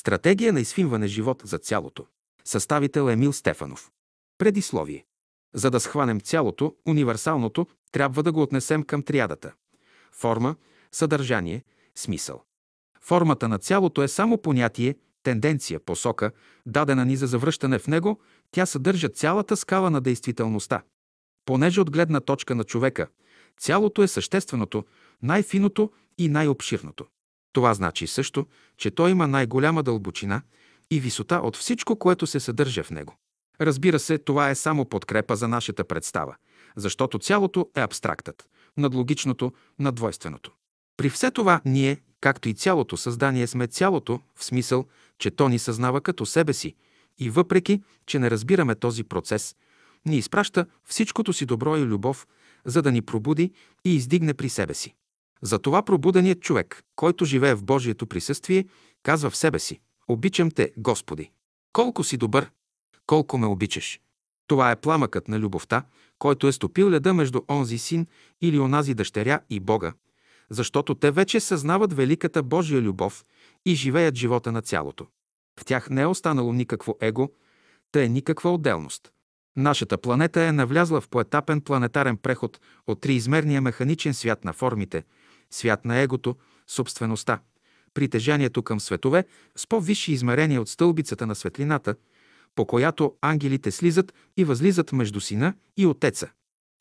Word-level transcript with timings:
Стратегия 0.00 0.52
на 0.52 0.60
изфинване 0.60 1.06
живот 1.06 1.42
за 1.44 1.58
цялото. 1.58 2.06
Съставител 2.44 3.10
Емил 3.10 3.32
Стефанов. 3.32 3.90
Предисловие. 4.38 5.04
За 5.54 5.70
да 5.70 5.80
схванем 5.80 6.20
цялото, 6.20 6.74
универсалното, 6.86 7.66
трябва 7.92 8.22
да 8.22 8.32
го 8.32 8.42
отнесем 8.42 8.82
към 8.82 9.02
триадата. 9.02 9.52
Форма, 10.12 10.56
съдържание, 10.92 11.64
смисъл. 11.94 12.42
Формата 13.00 13.48
на 13.48 13.58
цялото 13.58 14.02
е 14.02 14.08
само 14.08 14.38
понятие, 14.38 14.94
тенденция, 15.22 15.80
посока, 15.80 16.32
дадена 16.66 17.04
ни 17.04 17.16
за 17.16 17.26
завръщане 17.26 17.78
в 17.78 17.86
него, 17.86 18.20
тя 18.50 18.66
съдържа 18.66 19.08
цялата 19.08 19.56
скала 19.56 19.90
на 19.90 20.00
действителността. 20.00 20.82
Понеже 21.44 21.80
от 21.80 21.90
гледна 21.90 22.20
точка 22.20 22.54
на 22.54 22.64
човека, 22.64 23.08
цялото 23.58 24.02
е 24.02 24.08
същественото, 24.08 24.84
най-финото 25.22 25.90
и 26.18 26.28
най-обширното. 26.28 27.06
Това 27.52 27.74
значи 27.74 28.06
също, 28.06 28.46
че 28.76 28.90
той 28.90 29.10
има 29.10 29.26
най-голяма 29.26 29.82
дълбочина 29.82 30.42
и 30.90 31.00
висота 31.00 31.36
от 31.36 31.56
всичко, 31.56 31.96
което 31.96 32.26
се 32.26 32.40
съдържа 32.40 32.84
в 32.84 32.90
него. 32.90 33.16
Разбира 33.60 33.98
се, 33.98 34.18
това 34.18 34.50
е 34.50 34.54
само 34.54 34.84
подкрепа 34.84 35.36
за 35.36 35.48
нашата 35.48 35.84
представа, 35.84 36.36
защото 36.76 37.18
цялото 37.18 37.70
е 37.76 37.80
абстрактът, 37.80 38.48
надлогичното, 38.76 39.52
надвойственото. 39.78 40.52
При 40.96 41.10
все 41.10 41.30
това 41.30 41.60
ние, 41.64 42.00
както 42.20 42.48
и 42.48 42.54
цялото 42.54 42.96
създание, 42.96 43.46
сме 43.46 43.66
цялото, 43.66 44.20
в 44.36 44.44
смисъл, 44.44 44.84
че 45.18 45.30
то 45.30 45.48
ни 45.48 45.58
съзнава 45.58 46.00
като 46.00 46.26
себе 46.26 46.52
си 46.52 46.74
и 47.18 47.30
въпреки, 47.30 47.82
че 48.06 48.18
не 48.18 48.30
разбираме 48.30 48.74
този 48.74 49.04
процес, 49.04 49.56
ни 50.06 50.16
изпраща 50.16 50.66
всичкото 50.84 51.32
си 51.32 51.46
добро 51.46 51.76
и 51.76 51.82
любов, 51.82 52.26
за 52.64 52.82
да 52.82 52.92
ни 52.92 53.02
пробуди 53.02 53.52
и 53.84 53.94
издигне 53.94 54.34
при 54.34 54.48
себе 54.48 54.74
си. 54.74 54.94
Затова 55.42 55.82
пробуденият 55.82 56.40
човек, 56.40 56.82
който 56.96 57.24
живее 57.24 57.54
в 57.54 57.64
Божието 57.64 58.06
присъствие, 58.06 58.64
казва 59.02 59.30
в 59.30 59.36
себе 59.36 59.58
си 59.58 59.80
«Обичам 60.08 60.50
те, 60.50 60.72
Господи! 60.76 61.30
Колко 61.72 62.04
си 62.04 62.16
добър! 62.16 62.50
Колко 63.06 63.38
ме 63.38 63.46
обичаш!» 63.46 64.00
Това 64.46 64.70
е 64.70 64.80
пламъкът 64.80 65.28
на 65.28 65.38
любовта, 65.38 65.84
който 66.18 66.48
е 66.48 66.52
стопил 66.52 66.90
леда 66.90 67.14
между 67.14 67.40
онзи 67.50 67.78
син 67.78 68.06
или 68.40 68.58
онази 68.58 68.94
дъщеря 68.94 69.40
и 69.50 69.60
Бога, 69.60 69.92
защото 70.50 70.94
те 70.94 71.10
вече 71.10 71.40
съзнават 71.40 71.92
великата 71.92 72.42
Божия 72.42 72.82
любов 72.82 73.24
и 73.66 73.74
живеят 73.74 74.14
живота 74.14 74.52
на 74.52 74.62
цялото. 74.62 75.06
В 75.60 75.64
тях 75.64 75.90
не 75.90 76.02
е 76.02 76.06
останало 76.06 76.52
никакво 76.52 76.96
его, 77.00 77.32
та 77.92 78.02
е 78.02 78.08
никаква 78.08 78.52
отделност. 78.54 79.12
Нашата 79.56 79.98
планета 79.98 80.42
е 80.42 80.52
навлязла 80.52 81.00
в 81.00 81.08
поетапен 81.08 81.60
планетарен 81.60 82.16
преход 82.16 82.60
от 82.86 83.00
триизмерния 83.00 83.60
механичен 83.60 84.14
свят 84.14 84.44
на 84.44 84.52
формите, 84.52 85.04
свят 85.50 85.84
на 85.84 85.98
егото, 85.98 86.36
собствеността, 86.66 87.40
притежанието 87.94 88.62
към 88.62 88.80
светове 88.80 89.24
с 89.56 89.66
по-висши 89.66 90.12
измерения 90.12 90.60
от 90.60 90.68
стълбицата 90.68 91.26
на 91.26 91.34
светлината, 91.34 91.94
по 92.54 92.66
която 92.66 93.14
ангелите 93.20 93.70
слизат 93.70 94.14
и 94.36 94.44
възлизат 94.44 94.92
между 94.92 95.20
сина 95.20 95.54
и 95.76 95.86
отеца. 95.86 96.30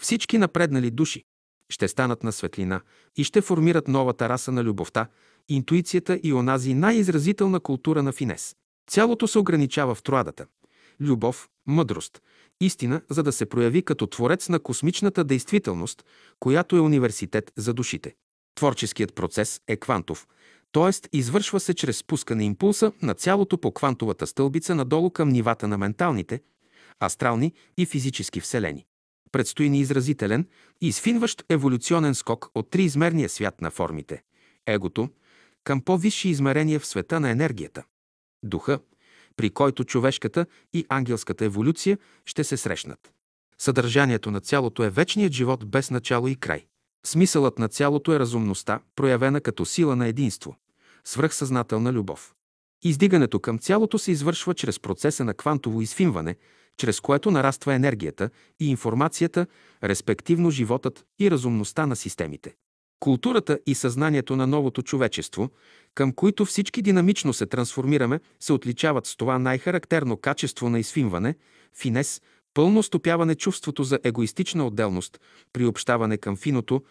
Всички 0.01 0.37
напреднали 0.37 0.91
души 0.91 1.23
ще 1.69 1.87
станат 1.87 2.23
на 2.23 2.31
светлина 2.31 2.81
и 3.15 3.23
ще 3.23 3.41
формират 3.41 3.87
новата 3.87 4.29
раса 4.29 4.51
на 4.51 4.63
любовта, 4.63 5.07
интуицията 5.49 6.19
и 6.23 6.33
онази 6.33 6.73
най-изразителна 6.73 7.59
култура 7.59 8.03
на 8.03 8.11
финес. 8.11 8.55
Цялото 8.89 9.27
се 9.27 9.39
ограничава 9.39 9.95
в 9.95 10.03
троадата– 10.03 10.45
любов, 11.01 11.49
мъдрост, 11.67 12.21
истина, 12.61 13.01
за 13.09 13.23
да 13.23 13.31
се 13.31 13.45
прояви 13.45 13.81
като 13.81 14.07
творец 14.07 14.49
на 14.49 14.59
космичната 14.59 15.23
действителност, 15.23 16.05
която 16.39 16.75
е 16.75 16.79
университет 16.79 17.51
за 17.57 17.73
душите. 17.73 18.15
Творческият 18.59 19.13
процес 19.15 19.61
е 19.67 19.77
квантов, 19.77 20.27
т.е. 20.71 21.17
извършва 21.17 21.59
се 21.59 21.73
чрез 21.73 21.97
спускане 21.97 22.43
импулса 22.43 22.91
на 23.01 23.13
цялото 23.13 23.57
по 23.57 23.71
квантовата 23.71 24.27
стълбица 24.27 24.75
надолу 24.75 25.09
към 25.09 25.29
нивата 25.29 25.67
на 25.67 25.77
менталните, 25.77 26.41
астрални 27.03 27.53
и 27.77 27.85
физически 27.85 28.39
вселени. 28.39 28.85
Предстои 29.31 29.69
ни 29.69 29.79
изразителен 29.79 30.47
и 30.81 30.87
изфинващ 30.87 31.43
еволюционен 31.49 32.15
скок 32.15 32.51
от 32.55 32.69
триизмерния 32.69 33.29
свят 33.29 33.61
на 33.61 33.71
формите– 33.71 34.23
егото, 34.65 35.09
към 35.63 35.81
по-висши 35.81 36.29
измерения 36.29 36.79
в 36.79 36.87
света 36.87 37.19
на 37.19 37.29
енергията– 37.29 37.83
духа, 38.43 38.79
при 39.35 39.49
който 39.49 39.83
човешката 39.83 40.45
и 40.73 40.85
ангелската 40.89 41.45
еволюция 41.45 41.97
ще 42.25 42.43
се 42.43 42.57
срещнат. 42.57 43.13
Съдържанието 43.57 44.31
на 44.31 44.39
цялото 44.39 44.83
е 44.83 44.89
вечният 44.89 45.33
живот 45.33 45.69
без 45.69 45.91
начало 45.91 46.27
и 46.27 46.35
край. 46.35 46.65
Смисълът 47.05 47.59
на 47.59 47.67
цялото 47.67 48.13
е 48.13 48.19
разумността, 48.19 48.79
проявена 48.95 49.41
като 49.41 49.65
сила 49.65 49.95
на 49.95 50.07
единство, 50.07 50.55
свръхсъзнателна 51.03 51.93
любов. 51.93 52.33
Издигането 52.83 53.39
към 53.39 53.59
цялото 53.59 53.97
се 53.97 54.11
извършва 54.11 54.53
чрез 54.53 54.79
процеса 54.79 55.23
на 55.23 55.33
квантово 55.33 55.81
изфинване, 55.81 56.35
чрез 56.77 56.99
което 56.99 57.31
нараства 57.31 57.73
енергията 57.73 58.29
и 58.59 58.69
информацията, 58.69 59.47
респективно 59.83 60.51
животът 60.51 61.05
и 61.19 61.31
разумността 61.31 61.85
на 61.85 61.95
системите. 61.95 62.55
Културата 62.99 63.59
и 63.65 63.75
съзнанието 63.75 64.35
на 64.35 64.47
новото 64.47 64.81
човечество, 64.81 65.49
към 65.95 66.11
които 66.11 66.45
всички 66.45 66.81
динамично 66.81 67.33
се 67.33 67.45
трансформираме, 67.45 68.19
се 68.39 68.53
отличават 68.53 69.05
с 69.05 69.15
това 69.15 69.39
най-характерно 69.39 70.17
качество 70.17 70.69
на 70.69 70.79
изфинване, 70.79 71.35
финес, 71.77 72.21
пълно 72.53 72.83
стопяване 72.83 73.35
чувството 73.35 73.83
за 73.83 73.99
егоистична 74.03 74.67
отделност, 74.67 75.19
приобщаване 75.53 76.17
към 76.17 76.37
финото, 76.37 76.83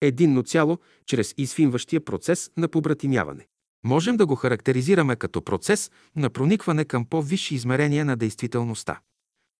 единно 0.00 0.42
цяло, 0.42 0.78
чрез 1.06 1.34
изфинващия 1.36 2.04
процес 2.04 2.50
на 2.56 2.68
побратимяване. 2.68 3.46
Можем 3.84 4.16
да 4.16 4.26
го 4.26 4.34
характеризираме 4.34 5.16
като 5.16 5.42
процес 5.42 5.90
на 6.16 6.30
проникване 6.30 6.84
към 6.84 7.04
по-висши 7.04 7.54
измерения 7.54 8.04
на 8.04 8.16
действителността. 8.16 9.00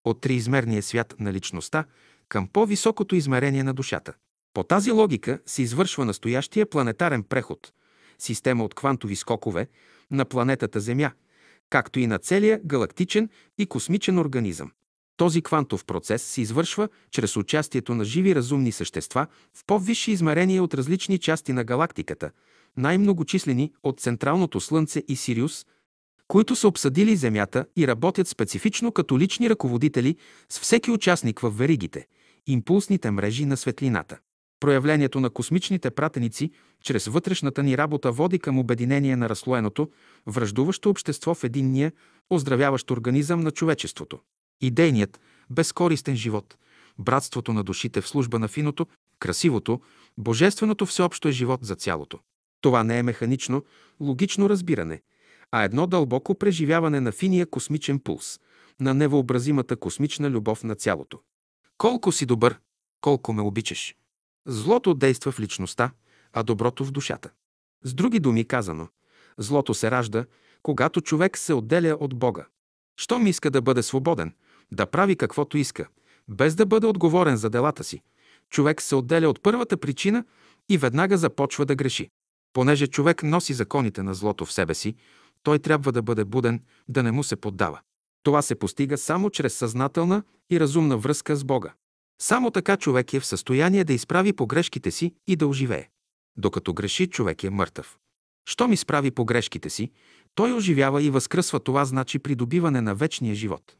От 0.05 0.21
триизмерния 0.21 0.83
свят 0.83 1.15
на 1.19 1.33
личността 1.33 1.85
към 2.29 2.49
по-високото 2.49 3.17
измерение 3.17 3.63
на 3.63 3.75
душата. 3.75 4.13
По 4.55 4.65
тази 4.65 4.91
логика 4.91 5.39
се 5.47 5.63
извършва 5.63 6.05
настоящия 6.05 6.67
планетарен 6.67 7.23
преход, 7.23 7.73
система 8.19 8.65
от 8.65 8.75
квантови 8.75 9.17
скокове 9.17 9.69
на 10.11 10.25
планетата 10.25 10.81
Земя, 10.81 11.13
както 11.71 12.01
и 12.01 12.07
на 12.07 12.19
целия 12.19 12.61
галактичен 12.65 13.29
и 13.59 13.67
космичен 13.67 14.19
организъм. 14.19 14.73
Този 15.17 15.43
квантов 15.43 15.85
процес 15.85 16.23
се 16.23 16.41
извършва 16.41 16.89
чрез 17.11 17.37
участието 17.37 17.95
на 17.95 18.05
живи 18.05 18.35
разумни 18.35 18.73
същества 18.73 19.27
в 19.55 19.65
по-висши 19.67 20.11
измерения 20.13 20.63
от 20.63 20.75
различни 20.75 21.19
части 21.19 21.53
на 21.53 21.65
галактиката, 21.65 22.31
най-многочислени 22.77 23.73
от 23.83 24.01
Централното 24.01 24.61
Слънце 24.61 25.03
и 25.09 25.17
Сириус, 25.17 25.67
които 26.29 26.57
са 26.57 26.69
обсъдили 26.69 27.17
Земята 27.17 27.67
и 27.77 27.87
работят 27.87 28.29
специфично 28.29 28.93
като 28.93 29.19
лични 29.19 29.51
ръководители 29.51 30.17
с 30.49 30.61
всеки 30.61 30.91
участник 30.91 31.41
в 31.41 31.51
веригите, 31.51 32.07
импулсните 32.47 33.11
мрежи 33.11 33.45
на 33.47 33.57
светлината. 33.57 34.19
Проявлението 34.61 35.21
на 35.21 35.31
космичните 35.31 35.91
пратеници 35.91 36.51
чрез 36.85 37.07
вътрешната 37.07 37.63
ни 37.63 37.79
работа 37.79 38.13
води 38.13 38.39
към 38.39 38.59
обединение 38.59 39.17
на 39.17 39.29
разслоеното, 39.29 39.91
връждуващо 40.27 40.91
общество 40.91 41.35
в 41.35 41.45
единния, 41.45 41.93
оздравяващ 42.31 42.91
организъм 42.91 43.41
на 43.41 43.51
човечеството. 43.51 44.19
Идейният, 44.61 45.21
безкористен 45.51 46.17
живот, 46.17 46.57
братството 46.99 47.53
на 47.53 47.65
душите 47.65 48.01
в 48.01 48.09
служба 48.09 48.39
на 48.39 48.49
финото, 48.49 48.87
красивото, 49.19 49.81
божественото 50.19 50.87
всеобщо 50.87 51.29
е 51.29 51.33
живот 51.33 51.61
за 51.63 51.77
цялото. 51.77 52.19
Това 52.61 52.85
не 52.85 52.99
е 52.99 53.03
механично, 53.03 53.65
логично 54.01 54.49
разбиране, 54.49 55.03
а 55.53 55.63
едно 55.63 55.87
дълбоко 55.87 56.35
преживяване 56.35 57.01
на 57.01 57.13
финия 57.13 57.47
космичен 57.47 57.99
пулс, 57.99 58.41
на 58.81 58.95
невъобразимата 58.95 59.77
космична 59.77 60.31
любов 60.31 60.65
на 60.65 60.75
цялото. 60.75 61.21
Колко 61.79 62.13
си 62.13 62.27
добър, 62.27 62.59
колко 63.01 63.33
ме 63.33 63.43
обичаш. 63.43 63.95
Злото 64.47 64.95
действа 64.95 65.33
в 65.33 65.41
личността, 65.41 65.91
а 66.33 66.43
доброто 66.43 66.85
в 66.85 66.91
душата. 66.91 67.31
С 67.83 67.95
други 67.95 68.21
думи 68.21 68.45
казано, 68.45 68.89
злото 69.39 69.75
се 69.75 69.91
ражда, 69.91 70.25
когато 70.63 71.01
човек 71.01 71.39
се 71.39 71.55
отделя 71.55 71.97
от 72.01 72.15
Бога. 72.15 72.47
Щом 72.97 73.27
иска 73.27 73.51
да 73.51 73.63
бъде 73.63 73.83
свободен, 73.83 74.35
да 74.73 74.87
прави 74.87 75.17
каквото 75.17 75.59
иска, 75.59 75.89
без 76.29 76.55
да 76.55 76.67
бъде 76.67 76.87
отговорен 76.87 77.37
за 77.37 77.51
делата 77.51 77.85
си, 77.85 78.03
човек 78.51 78.83
се 78.83 78.95
отделя 78.95 79.29
от 79.29 79.43
първата 79.43 79.77
причина 79.77 80.25
и 80.69 80.79
веднага 80.79 81.19
започва 81.19 81.67
да 81.67 81.75
греши. 81.75 82.11
Понеже 82.53 82.87
човек 82.87 83.23
носи 83.23 83.55
законите 83.55 84.03
на 84.03 84.15
злото 84.15 84.45
в 84.47 84.53
себе 84.53 84.75
си, 84.75 84.95
той 85.43 85.59
трябва 85.59 85.93
да 85.93 86.03
бъде 86.03 86.25
буден, 86.25 86.63
да 86.89 87.03
не 87.03 87.13
му 87.13 87.25
се 87.25 87.37
поддава. 87.37 87.81
Това 88.23 88.43
се 88.43 88.55
постига 88.55 88.99
само 88.99 89.31
чрез 89.31 89.55
съзнателна 89.55 90.23
и 90.51 90.61
разумна 90.61 90.97
връзка 90.97 91.37
с 91.37 91.45
Бога. 91.45 91.73
Само 92.23 92.51
така 92.51 92.77
човек 92.77 93.15
е 93.15 93.21
в 93.21 93.27
състояние 93.27 93.85
да 93.85 93.93
изправи 93.93 94.33
погрешките 94.33 94.91
си 94.91 95.15
и 95.27 95.37
да 95.37 95.47
оживее. 95.47 95.89
Докато 96.37 96.75
греши, 96.75 97.07
човек 97.07 97.45
е 97.45 97.51
мъртъв. 97.51 97.99
Щом 98.49 98.73
изправи 98.73 99.11
погрешките 99.11 99.71
си, 99.71 99.91
той 100.35 100.53
оживява 100.53 101.03
и 101.03 101.11
възкръсва. 101.11 101.61
Това 101.61 101.85
значи 101.85 102.19
придобиване 102.19 102.81
на 102.81 102.95
вечния 102.95 103.35
живот. 103.35 103.77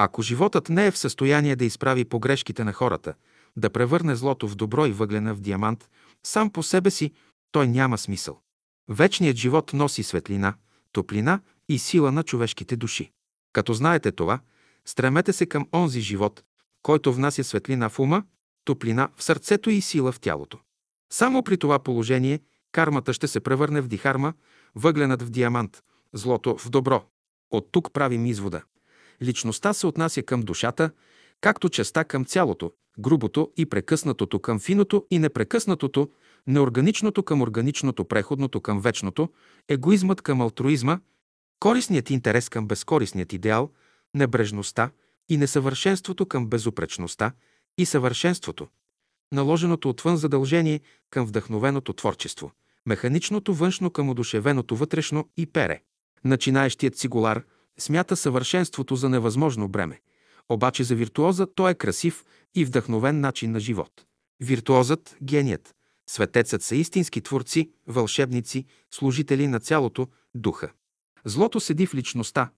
Ако 0.00 0.22
животът 0.22 0.68
не 0.68 0.86
е 0.86 0.90
в 0.90 0.98
състояние 0.98 1.56
да 1.56 1.64
изправи 1.64 2.04
погрешките 2.04 2.64
на 2.64 2.72
хората, 2.72 3.14
да 3.56 3.70
превърне 3.70 4.16
злото 4.16 4.48
в 4.48 4.54
добро 4.54 4.86
и 4.86 4.92
въглена 4.92 5.34
в 5.34 5.40
диамант, 5.40 5.88
сам 6.22 6.50
по 6.50 6.62
себе 6.62 6.90
си 6.90 7.12
той 7.52 7.68
няма 7.68 7.98
смисъл. 7.98 8.40
Вечният 8.88 9.36
живот 9.36 9.72
носи 9.72 10.02
светлина, 10.02 10.54
топлина 10.92 11.40
и 11.68 11.78
сила 11.78 12.12
на 12.12 12.22
човешките 12.22 12.76
души. 12.76 13.12
Като 13.52 13.74
знаете 13.74 14.12
това, 14.12 14.40
стремете 14.84 15.32
се 15.32 15.46
към 15.46 15.66
онзи 15.74 16.00
живот, 16.00 16.44
който 16.82 17.12
внася 17.12 17.44
светлина 17.44 17.88
в 17.88 17.98
ума, 17.98 18.22
топлина 18.64 19.08
в 19.16 19.22
сърцето 19.22 19.70
и 19.70 19.80
сила 19.80 20.12
в 20.12 20.20
тялото. 20.20 20.58
Само 21.12 21.42
при 21.42 21.58
това 21.58 21.78
положение 21.78 22.40
кармата 22.72 23.12
ще 23.12 23.28
се 23.28 23.40
превърне 23.40 23.80
в 23.80 23.88
дихарма, 23.88 24.32
въгленът 24.74 25.22
в 25.22 25.30
диамант, 25.30 25.82
злото 26.12 26.56
в 26.58 26.70
добро. 26.70 27.04
От 27.50 27.68
тук 27.72 27.92
правим 27.92 28.26
извода. 28.26 28.62
Личността 29.22 29.72
се 29.72 29.86
отнася 29.86 30.22
към 30.22 30.40
душата, 30.40 30.90
както 31.40 31.68
частта 31.68 32.04
към 32.04 32.24
цялото, 32.24 32.72
грубото 32.98 33.52
и 33.56 33.66
прекъснатото 33.66 34.38
към 34.38 34.60
финото 34.60 35.06
и 35.10 35.18
непрекъснатото, 35.18 36.10
неорганичното 36.46 37.22
към 37.22 37.42
органичното, 37.42 38.04
преходното 38.04 38.60
към 38.60 38.80
вечното, 38.80 39.28
егоизмът 39.68 40.22
към 40.22 40.40
алтруизма, 40.40 41.00
корисният 41.60 42.10
интерес 42.10 42.48
към 42.48 42.66
безкорисният 42.66 43.32
идеал, 43.32 43.70
небрежността 44.14 44.90
и 45.28 45.36
несъвършенството 45.36 46.26
към 46.26 46.46
безупречността 46.46 47.32
и 47.78 47.86
съвършенството, 47.86 48.68
наложеното 49.32 49.88
отвън 49.88 50.16
задължение 50.16 50.80
към 51.10 51.26
вдъхновеното 51.26 51.92
творчество, 51.92 52.52
механичното 52.86 53.54
външно 53.54 53.90
към 53.90 54.08
одушевеното 54.08 54.76
вътрешно 54.76 55.28
и 55.36 55.46
пере. 55.46 55.82
Начинаещият 56.24 56.96
цигулар 56.96 57.44
смята 57.78 58.16
съвършенството 58.16 58.96
за 58.96 59.08
невъзможно 59.08 59.68
бреме, 59.68 60.00
обаче 60.48 60.84
за 60.84 60.94
виртуоза 60.94 61.46
то 61.54 61.68
е 61.68 61.74
красив 61.74 62.24
и 62.54 62.64
вдъхновен 62.64 63.20
начин 63.20 63.52
на 63.52 63.60
живот. 63.60 64.04
Виртуозът, 64.40 65.16
геният, 65.22 65.74
светецът 66.06 66.62
са 66.62 66.76
истински 66.76 67.20
творци, 67.20 67.70
вълшебници, 67.86 68.66
служители 68.90 69.46
на 69.46 69.60
цялото 69.60 70.08
духа. 70.34 70.72
Злото 71.24 71.60
седи 71.60 71.86
в 71.86 71.94
личността, 71.94 72.50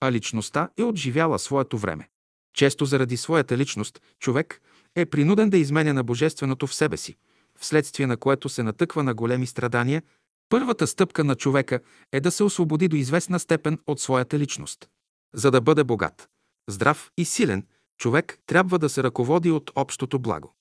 а 0.00 0.12
личността 0.12 0.68
е 0.76 0.82
отживяла 0.82 1.38
своето 1.38 1.78
време. 1.78 2.08
Често 2.54 2.84
заради 2.84 3.16
своята 3.16 3.58
личност 3.58 4.00
човек 4.20 4.60
е 4.96 5.06
принуден 5.06 5.50
да 5.50 5.58
изменя 5.58 5.94
на 5.94 6.04
божественото 6.04 6.66
в 6.66 6.74
себе 6.74 6.96
си, 6.96 7.16
вследствие 7.58 8.06
на 8.06 8.16
което 8.16 8.48
се 8.48 8.62
натъква 8.62 9.02
на 9.02 9.14
големи 9.14 9.46
страдания. 9.46 10.02
Първата 10.48 10.86
стъпка 10.86 11.24
на 11.24 11.34
човека 11.34 11.80
е 12.12 12.20
да 12.20 12.30
се 12.30 12.44
освободи 12.44 12.88
до 12.88 12.96
известна 12.96 13.38
степен 13.38 13.78
от 13.86 14.00
своята 14.00 14.38
личност. 14.38 14.88
За 15.34 15.50
да 15.50 15.60
бъде 15.60 15.84
богат, 15.84 16.28
здрав 16.68 17.10
и 17.16 17.24
силен, 17.24 17.66
човек 17.98 18.38
трябва 18.46 18.78
да 18.78 18.88
се 18.88 19.02
ръководи 19.02 19.50
от 19.50 19.70
общото 19.74 20.18
благо. 20.18 20.54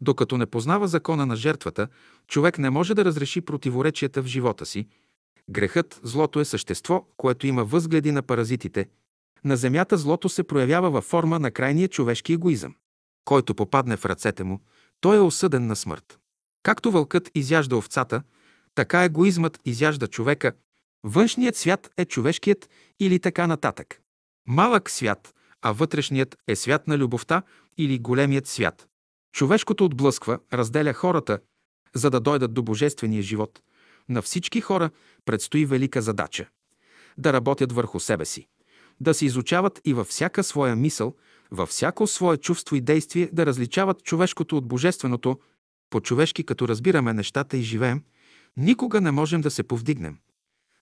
Докато 0.00 0.38
не 0.38 0.46
познава 0.46 0.88
закона 0.88 1.26
на 1.26 1.36
жертвата, 1.36 1.88
човек 2.28 2.58
не 2.58 2.70
може 2.70 2.94
да 2.94 3.04
разреши 3.04 3.40
противоречията 3.40 4.22
в 4.22 4.26
живота 4.26 4.66
си. 4.66 4.86
Грехът, 5.50 6.00
злото 6.02 6.40
е 6.40 6.44
същество, 6.44 7.06
което 7.16 7.46
има 7.46 7.64
възгледи 7.64 8.12
на 8.12 8.22
паразитите. 8.22 8.88
На 9.44 9.56
земята 9.56 9.96
злото 9.96 10.28
се 10.28 10.42
проявява 10.42 10.90
във 10.90 11.04
форма 11.04 11.38
на 11.38 11.50
крайния 11.50 11.88
човешки 11.88 12.32
егоизъм. 12.32 12.74
Който 13.24 13.54
попадне 13.54 13.96
в 13.96 14.04
ръцете 14.04 14.44
му, 14.44 14.60
той 15.00 15.16
е 15.16 15.20
осъден 15.20 15.66
на 15.66 15.76
смърт. 15.76 16.18
Както 16.62 16.90
вълкът 16.90 17.30
изяжда 17.34 17.76
овцата, 17.76 18.22
така 18.80 19.04
егоизмът 19.04 19.60
изяжда 19.64 20.06
човека. 20.06 20.52
Външният 21.04 21.56
свят 21.56 21.90
е 21.96 22.04
човешкият 22.04 22.68
или 23.00 23.18
така 23.18 23.46
нататък. 23.46 24.00
Малък 24.48 24.90
свят, 24.90 25.34
а 25.62 25.72
вътрешният 25.72 26.36
е 26.48 26.56
свят 26.56 26.88
на 26.88 26.98
любовта 26.98 27.42
или 27.78 27.98
големият 27.98 28.46
свят. 28.46 28.88
Човешкото 29.32 29.84
отблъсква, 29.84 30.38
разделя 30.52 30.92
хората, 30.92 31.38
за 31.94 32.10
да 32.10 32.20
дойдат 32.20 32.54
до 32.54 32.62
божествения 32.62 33.22
живот. 33.22 33.60
На 34.08 34.22
всички 34.22 34.60
хора 34.60 34.90
предстои 35.24 35.66
велика 35.66 36.02
задача– 36.02 36.48
да 37.18 37.32
работят 37.32 37.72
върху 37.72 38.00
себе 38.00 38.24
си, 38.24 38.46
да 39.00 39.14
се 39.14 39.26
изучават 39.26 39.80
и 39.84 39.94
във 39.94 40.06
всяка 40.06 40.44
своя 40.44 40.76
мисъл, 40.76 41.14
във 41.50 41.68
всяко 41.68 42.06
свое 42.06 42.36
чувство 42.36 42.76
и 42.76 42.80
действие 42.80 43.30
да 43.32 43.46
различават 43.46 44.04
човешкото 44.04 44.56
от 44.56 44.68
божественото, 44.68 45.40
по-човешки 45.90 46.44
като 46.44 46.68
разбираме 46.68 47.12
нещата 47.12 47.56
и 47.56 47.62
живеем, 47.62 48.02
никога 48.60 49.00
не 49.00 49.10
можем 49.10 49.40
да 49.40 49.50
се 49.50 49.62
повдигнем. 49.62 50.18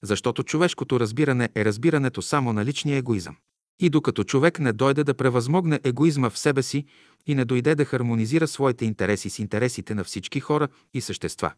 Защото 0.02 0.42
човешкото 0.42 1.00
разбиране 1.00 1.48
е 1.54 1.64
разбирането 1.64 2.22
само 2.22 2.52
на 2.52 2.64
личния 2.64 2.96
егоизъм. 2.96 3.36
И 3.80 3.90
докато 3.90 4.25
човек 4.25 4.58
не 4.58 4.72
дойде 4.72 5.04
да 5.04 5.14
превъзмогне 5.14 5.80
егоизма 5.84 6.30
в 6.30 6.38
себе 6.38 6.62
си 6.62 6.84
и 7.26 7.34
не 7.34 7.44
дойде 7.44 7.75
да 7.75 7.84
хармонизира 7.84 8.48
своите 8.48 8.84
интереси 8.84 9.30
с 9.30 9.38
интересите 9.38 9.94
на 9.94 10.04
всички 10.04 10.40
хора 10.40 10.69
и 10.94 11.00
същества, 11.00 11.52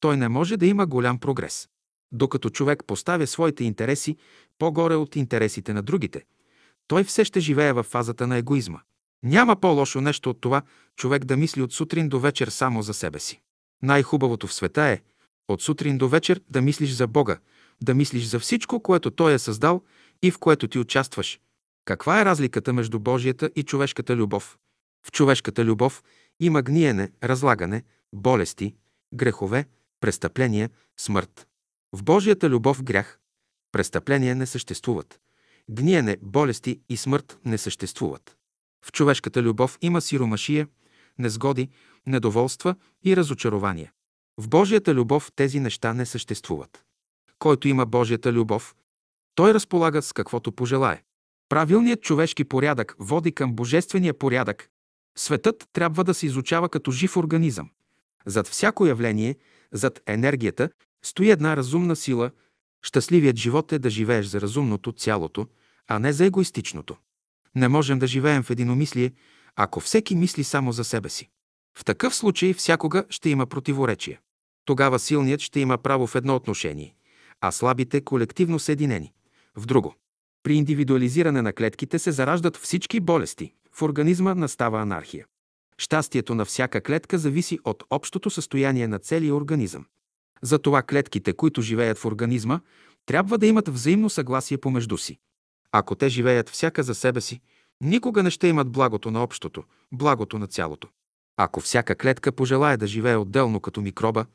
той 0.00 0.16
не 0.16 0.28
може 0.28 0.56
да 0.56 0.66
има 0.66 0.86
голям 0.86 1.18
прогрес. 1.18 1.68
Докато 2.12 2.50
човек 2.50 2.82
поставя 2.86 3.26
своите 3.26 3.64
интереси 3.64 4.16
по-горе 4.58 4.94
от 4.94 5.16
интересите 5.16 5.72
на 5.72 5.82
другите, 5.82 6.24
той 6.86 7.04
все 7.04 7.24
ще 7.24 7.40
живее 7.40 7.72
в 7.72 7.82
фазата 7.82 8.26
на 8.26 8.36
егоизма. 8.36 8.80
Няма 9.22 9.56
по-лошо 9.56 10.00
нещо 10.00 10.30
от 10.30 10.40
това 10.40 10.62
човек 10.96 11.24
да 11.24 11.36
мисли 11.36 11.62
от 11.62 11.72
сутрин 11.72 12.08
до 12.08 12.20
вечер 12.20 12.48
само 12.48 12.82
за 12.82 12.94
себе 12.94 13.18
си. 13.18 13.40
Най-хубавото 13.82 14.46
в 14.46 14.54
света 14.54 14.82
е 14.82 15.00
от 15.48 15.62
сутрин 15.62 15.98
до 15.98 16.08
вечер 16.08 16.40
да 16.50 16.62
мислиш 16.62 16.90
за 16.90 17.06
Бога, 17.06 17.38
да 17.82 17.94
мислиш 17.94 18.24
за 18.24 18.40
всичко, 18.40 18.80
което 18.80 19.10
Той 19.10 19.34
е 19.34 19.38
създал 19.38 19.82
и 20.22 20.30
в 20.30 20.38
което 20.38 20.68
ти 20.68 20.78
участваш. 20.78 21.40
Каква 21.84 22.20
е 22.20 22.24
разликата 22.24 22.72
между 22.72 22.98
Божията 22.98 23.50
и 23.56 23.62
човешката 23.62 24.16
любов? 24.16 24.58
В 25.06 25.12
човешката 25.12 25.64
любов 25.64 26.02
има 26.40 26.62
гниене, 26.62 27.12
разлагане, 27.24 27.82
болести, 28.12 28.74
грехове, 29.14 29.66
престъпления, 30.00 30.70
смърт. 30.96 31.46
В 31.92 32.02
Божията 32.02 32.50
любов 32.50 32.82
грях, 32.82 33.18
престъпления 33.72 34.36
не 34.36 34.46
съществуват. 34.46 35.20
Гниене, 35.70 36.16
болести 36.22 36.80
и 36.88 36.96
смърт 36.96 37.38
не 37.44 37.58
съществуват. 37.58 38.36
В 38.84 38.92
човешката 38.92 39.42
любов 39.42 39.78
има 39.80 40.00
сиромашия, 40.00 40.68
незгоди, 41.18 41.68
недоволства 42.06 42.74
и 43.04 43.16
разочарования. 43.16 43.92
В 44.38 44.48
Божията 44.48 44.94
любов 44.94 45.32
тези 45.36 45.60
неща 45.60 45.94
не 45.94 46.06
съществуват. 46.06 46.84
Който 47.38 47.68
има 47.68 47.86
Божията 47.86 48.32
любов, 48.32 48.74
той 49.34 49.54
разполага 49.54 50.02
с 50.02 50.12
каквото 50.12 50.52
пожелае. 50.52 51.02
Правилният 51.48 52.02
човешки 52.02 52.44
порядък 52.44 52.94
води 52.98 53.32
към 53.32 53.54
божествения 53.54 54.14
порядък. 54.18 54.68
Светът 55.18 55.68
трябва 55.72 56.04
да 56.04 56.14
се 56.14 56.26
изучава 56.26 56.68
като 56.68 56.90
жив 56.90 57.16
организъм. 57.16 57.70
Зад 58.26 58.48
всяко 58.48 58.86
явление, 58.86 59.36
зад 59.72 60.00
енергията, 60.06 60.70
стои 61.04 61.30
една 61.30 61.56
разумна 61.56 61.96
сила. 61.96 62.30
Щастливият 62.82 63.36
живот 63.36 63.72
е 63.72 63.78
да 63.78 63.90
живееш 63.90 64.26
за 64.26 64.40
разумното 64.40 64.92
цялото, 64.92 65.46
а 65.88 65.98
не 65.98 66.12
за 66.12 66.24
егоистичното. 66.24 66.96
Не 67.54 67.68
можем 67.68 67.98
да 67.98 68.06
живеем 68.06 68.42
в 68.42 68.50
единомислие, 68.50 69.12
ако 69.56 69.80
всеки 69.80 70.16
мисли 70.16 70.44
само 70.44 70.72
за 70.72 70.84
себе 70.84 71.08
си. 71.08 71.30
В 71.78 71.84
такъв 71.84 72.14
случай 72.14 72.52
всякога 72.52 73.04
ще 73.10 73.30
има 73.30 73.46
противоречие. 73.46 74.20
Тогава 74.64 74.98
силният 74.98 75.40
ще 75.40 75.60
има 75.60 75.78
право 75.78 76.06
в 76.06 76.14
едно 76.14 76.36
отношение, 76.36 76.94
а 77.40 77.52
слабите 77.52 78.00
колективно 78.00 78.58
съединени– 78.58 79.12
в 79.56 79.66
друго. 79.66 79.94
При 80.42 80.54
индивидуализиране 80.54 81.42
на 81.42 81.52
клетките 81.52 81.98
се 81.98 82.12
зараждат 82.12 82.56
всички 82.56 83.00
болести. 83.00 83.52
В 83.72 83.82
организма 83.82 84.34
настава 84.34 84.80
анархия. 84.80 85.26
Щастието 85.78 86.34
на 86.34 86.44
всяка 86.44 86.80
клетка 86.80 87.18
зависи 87.18 87.58
от 87.64 87.82
общото 87.90 88.30
състояние 88.30 88.88
на 88.88 88.98
целия 88.98 89.34
организъм. 89.34 89.86
Затова 90.42 90.82
клетките, 90.82 91.32
които 91.32 91.62
живеят 91.62 91.98
в 91.98 92.04
организма, 92.04 92.60
трябва 93.06 93.38
да 93.38 93.46
имат 93.46 93.68
взаимно 93.68 94.10
съгласие 94.10 94.58
помежду 94.58 94.98
си. 94.98 95.18
Ако 95.72 95.94
те 95.94 96.08
живеят 96.08 96.48
всяка 96.48 96.82
за 96.82 96.94
себе 96.94 97.20
си, 97.20 97.40
никога 97.80 98.22
не 98.22 98.30
ще 98.30 98.48
имат 98.48 98.72
благото 98.72 99.10
на 99.10 99.22
общото, 99.22 99.64
благото 99.92 100.38
на 100.38 100.46
цялото. 100.46 100.88
Ако 101.36 101.60
всяка 101.60 101.94
клетка 101.94 102.32
пожелая 102.32 102.78
да 102.78 102.86
живее 102.86 103.16
отделно 103.16 103.60
като 103.60 103.80
микроба, 103.80 104.26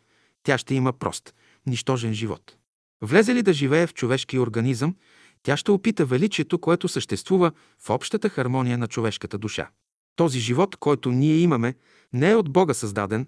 тя 0.43 0.57
ще 0.57 0.75
има 0.75 0.93
прост, 0.93 1.35
нищожен 1.65 2.13
живот. 2.13 2.57
Влезе 3.01 3.35
ли 3.35 3.41
да 3.43 3.53
живее 3.53 3.87
в 3.87 3.93
човешки 3.93 4.39
организъм, 4.39 4.95
тя 5.43 5.57
ще 5.57 5.71
опита 5.71 6.05
величието, 6.05 6.59
което 6.59 6.87
съществува 6.87 7.51
в 7.79 7.89
общата 7.89 8.29
хармония 8.29 8.77
на 8.77 8.87
човешката 8.87 9.37
душа. 9.37 9.69
Този 10.15 10.39
живот, 10.39 10.75
който 10.75 11.11
ние 11.11 11.35
имаме, 11.35 11.75
не 12.13 12.31
е 12.31 12.35
от 12.35 12.49
Бога 12.49 12.73
създаден, 12.73 13.27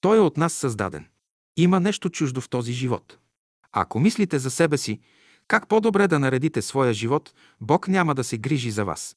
той 0.00 0.16
е 0.16 0.20
от 0.20 0.36
нас 0.36 0.52
създаден. 0.52 1.06
Има 1.56 1.80
нещо 1.80 2.10
чуждо 2.10 2.40
в 2.40 2.48
този 2.48 2.72
живот. 2.72 3.18
Ако 3.72 4.00
мислите 4.00 4.38
за 4.38 4.50
себе 4.50 4.78
си, 4.78 5.00
как 5.48 5.68
по-добре 5.68 6.08
да 6.08 6.18
наредите 6.18 6.62
своя 6.62 6.92
живот, 6.92 7.34
Бог 7.60 7.88
няма 7.88 8.14
да 8.14 8.24
се 8.24 8.38
грижи 8.38 8.70
за 8.70 8.84
вас. 8.84 9.16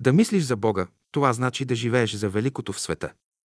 Да 0.00 0.12
мислиш 0.12 0.42
за 0.42 0.56
Бога, 0.56 0.86
това 1.10 1.32
значи 1.32 1.64
да 1.64 1.74
живееш 1.74 2.14
за 2.14 2.28
великото 2.28 2.72
в 2.72 2.80
света. 2.80 3.12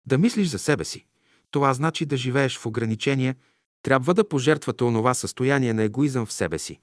Да 0.08 0.18
мислиш 0.18 0.48
за 0.48 0.60
себе 0.60 0.86
си, 0.86 1.06
това 1.52 1.74
значи 1.74 2.06
да 2.06 2.18
живееш 2.18 2.58
в 2.58 2.66
ограничения, 2.66 3.36
трябва 3.84 4.14
да 4.14 4.30
пожертвате 4.30 4.84
онова 4.84 5.14
състояние 5.14 5.74
на 5.74 5.84
егоизъм 5.84 6.26
в 6.26 6.34
себе 6.34 6.60
си 6.60 6.80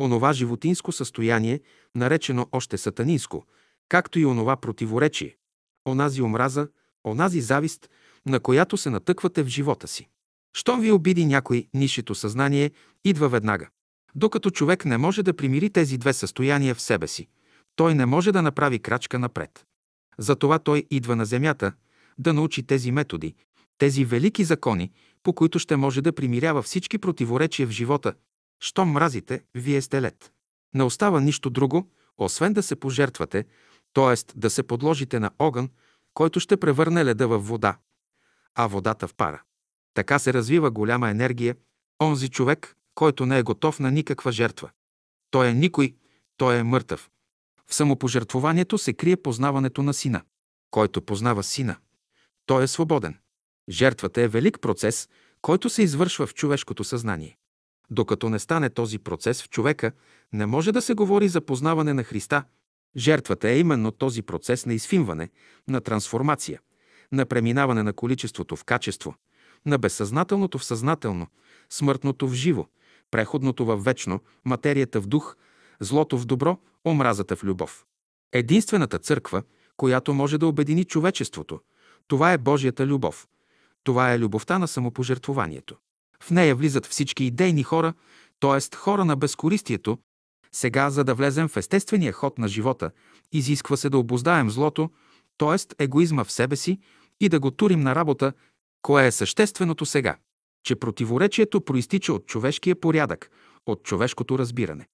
онова 0.00 0.32
животинско 0.32 0.92
състояние, 0.92 1.60
наречено 1.94 2.46
още 2.52 2.78
сатанинско, 2.78 3.44
както 3.88 4.18
и 4.18 4.24
онова 4.24 4.56
противоречие, 4.56 5.36
онази 5.88 6.22
омраза, 6.22 6.68
онази 7.04 7.40
завист, 7.40 7.90
на 8.26 8.40
която 8.40 8.76
се 8.76 8.90
натъквате 8.90 9.42
в 9.42 9.46
живота 9.46 9.88
си. 9.88 10.08
Щом 10.56 10.80
ви 10.80 10.92
обиди 10.92 11.26
някой, 11.26 11.68
нишето 11.74 12.14
съзнание 12.14 12.70
идва 13.04 13.28
веднага. 13.28 13.68
Докато 14.14 14.50
човек 14.50 14.84
не 14.84 14.98
може 14.98 15.22
да 15.22 15.36
примири 15.36 15.70
тези 15.70 15.98
две 15.98 16.12
състояния 16.12 16.74
в 16.74 16.80
себе 16.80 17.06
си, 17.06 17.28
той 17.76 17.94
не 17.94 18.06
може 18.06 18.32
да 18.32 18.42
направи 18.42 18.78
крачка 18.78 19.18
напред. 19.18 19.64
Затова 20.18 20.58
той 20.58 20.84
идва 20.90 21.16
на 21.16 21.24
земята 21.24 21.72
да 22.18 22.32
научи 22.32 22.66
тези 22.66 22.92
методи, 22.92 23.34
тези 23.78 24.04
велики 24.04 24.44
закони, 24.44 24.92
по 25.22 25.32
които 25.32 25.58
ще 25.58 25.76
може 25.76 26.02
да 26.02 26.12
примирява 26.12 26.62
всички 26.62 26.98
противоречия 26.98 27.66
в 27.66 27.70
живота. 27.70 28.14
Щом 28.60 28.88
мразите, 28.90 29.42
вие 29.54 29.82
сте 29.82 30.02
лед. 30.02 30.32
Не 30.74 30.82
остава 30.82 31.20
нищо 31.20 31.50
друго, 31.50 31.90
освен 32.18 32.52
да 32.52 32.62
се 32.62 32.76
пожертвате, 32.76 33.44
т.е. 33.94 34.38
да 34.38 34.50
се 34.50 34.62
подложите 34.62 35.20
на 35.20 35.30
огън, 35.38 35.68
който 36.14 36.40
ще 36.40 36.56
превърне 36.56 37.04
леда 37.04 37.28
в 37.28 37.38
вода, 37.38 37.78
а 38.54 38.66
водата 38.66 39.08
в 39.08 39.14
пара. 39.14 39.42
Така 39.94 40.18
се 40.18 40.32
развива 40.32 40.70
голяма 40.70 41.10
енергия, 41.10 41.56
онзи 42.02 42.28
човек, 42.28 42.76
който 42.94 43.26
не 43.26 43.38
е 43.38 43.42
готов 43.42 43.80
на 43.80 43.90
никаква 43.90 44.32
жертва. 44.32 44.70
Той 45.30 45.48
е 45.48 45.54
никой, 45.54 45.94
той 46.36 46.56
е 46.56 46.62
мъртъв. 46.62 47.10
В 47.66 47.74
самопожертвованието 47.74 48.78
се 48.78 48.92
крие 48.92 49.16
познаването 49.16 49.82
на 49.82 49.94
сина. 49.94 50.22
Който 50.70 51.02
познава 51.02 51.42
сина, 51.42 51.76
той 52.50 52.62
е 52.62 52.66
свободен. 52.66 53.18
Жертвата 53.68 54.22
е 54.22 54.28
велик 54.28 54.60
процес, 54.60 55.08
който 55.42 55.70
се 55.70 55.82
извършва 55.82 56.26
в 56.26 56.34
човешкото 56.34 56.84
съзнание. 56.84 57.36
Докато 57.90 58.28
не 58.28 58.38
стане 58.38 58.70
този 58.70 58.98
процес 58.98 59.42
в 59.42 59.48
човека, 59.48 59.92
не 60.32 60.46
може 60.46 60.72
да 60.72 60.82
се 60.82 60.94
говори 60.94 61.28
за 61.28 61.40
познаване 61.40 61.94
на 61.94 62.04
Христа. 62.04 62.44
Жертвата 62.96 63.48
е 63.48 63.58
именно 63.58 63.90
този 63.90 64.22
процес 64.22 64.66
на 64.66 64.74
изфинване, 64.74 65.30
на 65.68 65.80
трансформация, 65.80 66.60
на 67.12 67.26
преминаване 67.26 67.82
на 67.82 67.92
количеството 67.92 68.56
в 68.56 68.64
качество, 68.64 69.14
на 69.66 69.78
безсъзнателното 69.78 70.58
в 70.58 70.64
съзнателно, 70.64 71.26
смъртното 71.68 72.28
в 72.28 72.34
живо, 72.34 72.66
преходното 73.10 73.64
в 73.64 73.76
вечно, 73.76 74.20
материята 74.44 75.00
в 75.00 75.06
дух, 75.06 75.36
злото 75.80 76.18
в 76.18 76.26
добро, 76.26 76.58
омразата 76.86 77.36
в 77.36 77.44
любов. 77.44 77.86
Единствената 78.32 78.98
църква, 78.98 79.42
която 79.76 80.14
може 80.14 80.38
да 80.38 80.46
обедини 80.46 80.84
човечеството, 80.84 81.60
това 82.08 82.32
е 82.32 82.38
Божията 82.38 82.86
любов. 82.86 83.28
Това 83.84 84.12
е 84.12 84.18
любовта 84.18 84.58
на 84.58 84.68
самопожертвованието. 84.68 85.76
В 86.22 86.30
нея 86.30 86.54
влизат 86.54 86.86
всички 86.86 87.24
идейни 87.24 87.62
хора, 87.62 87.94
т.е. 88.40 88.76
хора 88.76 89.04
на 89.04 89.16
безкористието. 89.16 89.98
Сега, 90.52 90.90
за 90.90 91.04
да 91.04 91.14
влезем 91.14 91.48
в 91.48 91.56
естествения 91.56 92.12
ход 92.12 92.38
на 92.38 92.48
живота, 92.48 92.90
изисква 93.32 93.76
се 93.76 93.90
да 93.90 93.98
обоздаем 93.98 94.50
злото, 94.50 94.90
т.е. 95.38 95.84
егоизма 95.84 96.24
в 96.24 96.32
себе 96.32 96.56
си 96.56 96.78
и 97.20 97.28
да 97.28 97.40
го 97.40 97.50
турим 97.50 97.80
на 97.80 97.94
работа, 97.94 98.32
кое 98.82 99.06
е 99.06 99.12
същественото 99.12 99.86
сега 99.86 100.16
че 100.62 100.76
противоречието 100.76 101.60
проистича 101.60 102.12
от 102.12 102.26
човешкия 102.26 102.80
порядък, 102.80 103.30
от 103.66 103.82
човешкото 103.82 104.38
разбиране. 104.38 104.86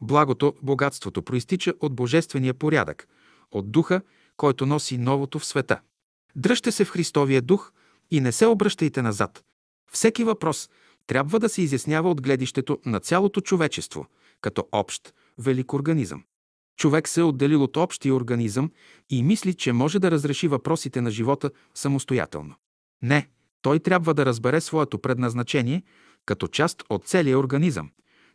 Благото, 0.00 0.54
богатството 0.62 1.22
проистича 1.22 1.74
от 1.80 1.94
божествения 1.94 2.54
порядък, 2.54 3.08
от 3.50 3.70
духа, 3.70 4.00
който 4.36 4.66
носи 4.66 4.98
новото 4.98 5.38
в 5.38 5.44
света. 5.44 5.80
Дръжте 6.36 6.72
се 6.72 6.84
в 6.84 6.90
Христовия 6.90 7.42
дух 7.42 7.72
и 8.10 8.20
не 8.20 8.32
се 8.32 8.46
обръщайте 8.46 9.02
назад. 9.02 9.44
Всеки 9.92 10.24
въпрос 10.24 10.70
трябва 11.06 11.40
да 11.40 11.48
се 11.48 11.62
изяснява 11.62 12.10
от 12.10 12.22
гледището 12.22 12.78
на 12.86 13.00
цялото 13.00 13.40
човечество, 13.40 14.06
като 14.40 14.68
общ, 14.72 15.14
велик 15.38 15.72
организъм. 15.72 16.24
Човек 16.76 17.08
се 17.08 17.20
е 17.20 17.24
отделил 17.24 17.62
от 17.62 17.76
общия 17.76 18.14
организъм 18.14 18.70
и 19.10 19.22
мисли, 19.22 19.54
че 19.54 19.72
може 19.72 19.98
да 19.98 20.10
разреши 20.10 20.48
въпросите 20.48 21.00
на 21.00 21.10
живота 21.10 21.50
самостоятелно. 21.74 22.54
Не, 23.02 23.28
той 23.62 23.78
трябва 23.78 24.14
да 24.14 24.26
разбере 24.26 24.60
своето 24.60 24.98
предназначение 24.98 25.82
като 26.26 26.48
част 26.48 26.82
от 26.90 27.04
целия 27.04 27.38
организъм, 27.38 27.90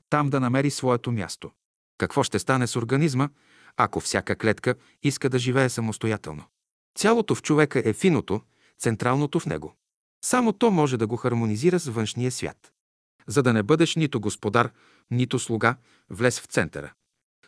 там 0.10 0.30
да 0.30 0.40
намери 0.40 0.72
своето 0.72 1.12
място. 1.12 1.52
Какво 1.98 2.24
ще 2.24 2.40
стане 2.40 2.68
с 2.68 2.76
организма, 2.76 3.30
ако 3.78 4.00
всяка 4.00 4.36
клетка 4.36 4.76
иска 5.04 5.30
да 5.30 5.40
живее 5.40 5.70
самостоятелно? 5.70 6.44
Цялото 6.96 7.36
в 7.36 7.42
човека 7.42 7.82
е 7.86 7.94
финото, 7.94 8.42
централното 8.80 9.40
в 9.40 9.46
него. 9.46 9.76
Само 10.26 10.54
то 10.54 10.72
може 10.72 10.98
да 10.98 11.08
го 11.08 11.18
хармонизира 11.18 11.80
с 11.80 11.86
външния 11.86 12.32
свят. 12.32 12.72
За 13.28 13.44
да 13.44 13.54
не 13.54 13.64
бъдеш 13.64 13.96
нито 13.96 14.20
господар, 14.20 14.72
нито 15.12 15.40
слуга, 15.40 15.76
влез 16.10 16.40
в 16.40 16.46
центъра. 16.46 16.94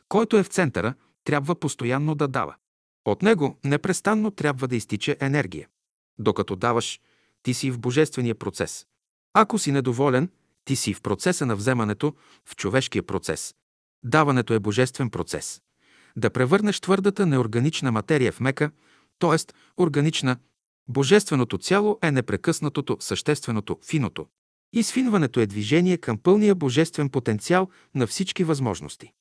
Който 0.10 0.38
е 0.38 0.44
в 0.44 0.48
центъра, 0.48 0.94
трябва 1.24 1.60
постоянно 1.60 2.16
да 2.16 2.28
дава. 2.28 2.56
От 3.06 3.22
него 3.22 3.58
непрестанно 3.64 4.32
трябва 4.32 4.68
да 4.68 4.76
изтича 4.76 5.16
енергия. 5.20 5.68
Докато 6.20 6.56
даваш, 6.56 7.02
ти 7.44 7.54
си 7.54 7.72
в 7.72 7.80
божествения 7.80 8.36
процес. 8.36 8.86
Ако 9.34 9.60
си 9.60 9.72
недоволен, 9.72 10.30
ти 10.66 10.76
си 10.76 10.94
в 10.94 11.02
процеса 11.02 11.46
на 11.46 11.56
вземането, 11.56 12.16
в 12.46 12.56
човешкия 12.56 13.04
процес. 13.04 13.56
Даването 14.04 14.54
е 14.54 14.60
божествен 14.60 15.10
процес. 15.10 15.62
Да 16.16 16.30
превърнеш 16.30 16.80
твърдата 16.80 17.26
неорганична 17.26 17.92
материя 17.92 18.32
в 18.32 18.40
мека, 18.40 18.72
т.е. 19.22 19.38
органична, 19.84 20.38
божественото 20.88 21.58
цяло 21.58 22.00
е 22.04 22.12
непрекъснатото, 22.12 22.98
същественото, 23.00 23.80
финото. 23.86 24.26
Изфинването 24.74 25.40
е 25.40 25.46
движение 25.46 25.98
към 25.98 26.18
пълния 26.18 26.56
божествен 26.56 27.10
потенциал 27.10 27.70
на 27.96 28.08
всички 28.08 28.44
възможности. 28.44 29.12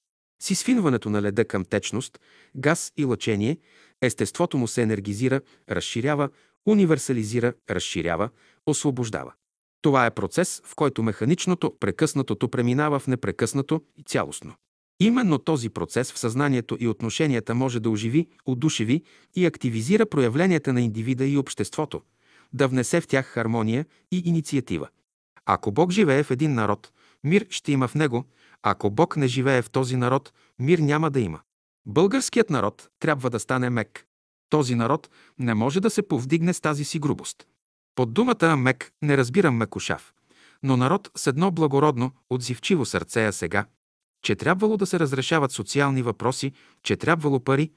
С 0.43 0.51
изфинването 0.51 1.11
на 1.11 1.23
леда 1.23 1.45
към 1.45 1.65
течност, 1.65 2.19
газ 2.57 2.93
и 2.97 3.05
лъчение, 3.05 3.59
естеството 4.03 4.59
му 4.59 4.69
се 4.69 4.83
енергизира, 4.83 5.41
разширява, 5.71 6.29
универсализира, 6.67 7.55
разширява, 7.71 8.31
освобождава. 8.67 9.33
Това 9.83 10.07
е 10.07 10.15
процес, 10.15 10.63
в 10.65 10.75
който 10.75 11.03
механичното, 11.03 11.77
прекъснатото 11.81 12.49
преминава 12.49 12.99
в 12.99 13.07
непрекъснато 13.07 13.83
и 13.97 14.03
цялостно. 14.03 14.55
Именно 15.01 15.39
този 15.39 15.69
процес 15.69 16.13
в 16.13 16.19
съзнанието 16.19 16.77
и 16.81 16.89
отношенията 16.89 17.55
може 17.55 17.81
да 17.81 17.91
оживи, 17.91 18.29
удушеви 18.47 19.03
и 19.35 19.47
активизира 19.47 20.07
проявленията 20.07 20.73
на 20.73 20.81
индивида 20.81 21.27
и 21.27 21.39
обществото, 21.39 22.03
да 22.53 22.69
внесе 22.69 23.01
в 23.01 23.07
тях 23.07 23.27
хармония 23.27 23.87
и 24.13 24.23
инициатива. 24.25 24.89
Ако 25.47 25.73
Бог 25.73 25.91
живее 25.91 26.23
в 26.23 26.31
един 26.31 26.55
народ, 26.55 26.93
мир 27.25 27.47
ще 27.51 27.73
има 27.73 27.89
в 27.89 27.95
него, 27.95 28.25
ако 28.63 28.91
Бог 28.91 29.17
не 29.17 29.27
живее 29.27 29.63
в 29.63 29.71
този 29.71 29.97
народ, 29.97 30.33
мир 30.59 30.79
няма 30.79 31.11
да 31.11 31.21
има. 31.21 31.41
Българският 31.87 32.51
народ 32.51 32.89
трябва 32.99 33.31
да 33.31 33.41
стане 33.41 33.71
мек, 33.71 34.07
този 34.51 34.75
народ 34.75 35.11
не 35.39 35.55
може 35.55 35.81
да 35.81 35.91
се 35.91 36.09
повдигне 36.09 36.53
с 36.53 36.61
тази 36.61 36.85
си 36.85 36.99
грубост. 36.99 37.47
Под 37.95 38.13
думата 38.13 38.57
мек 38.57 38.93
не 39.03 39.17
разбирам 39.17 39.57
мекошав, 39.57 40.13
но 40.63 40.77
народ 40.77 41.11
с 41.17 41.27
едно 41.27 41.51
благородно, 41.51 42.13
отзивчиво 42.31 42.85
сърце 42.85 43.27
е 43.27 43.33
сега, 43.33 43.67
че 44.23 44.37
трябвало 44.37 44.77
да 44.77 44.87
се 44.87 44.99
разрешават 44.99 45.53
социални 45.53 46.03
въпроси, 46.03 46.53
че 46.83 46.97
трябвало 46.97 47.41
пари, 47.41 47.71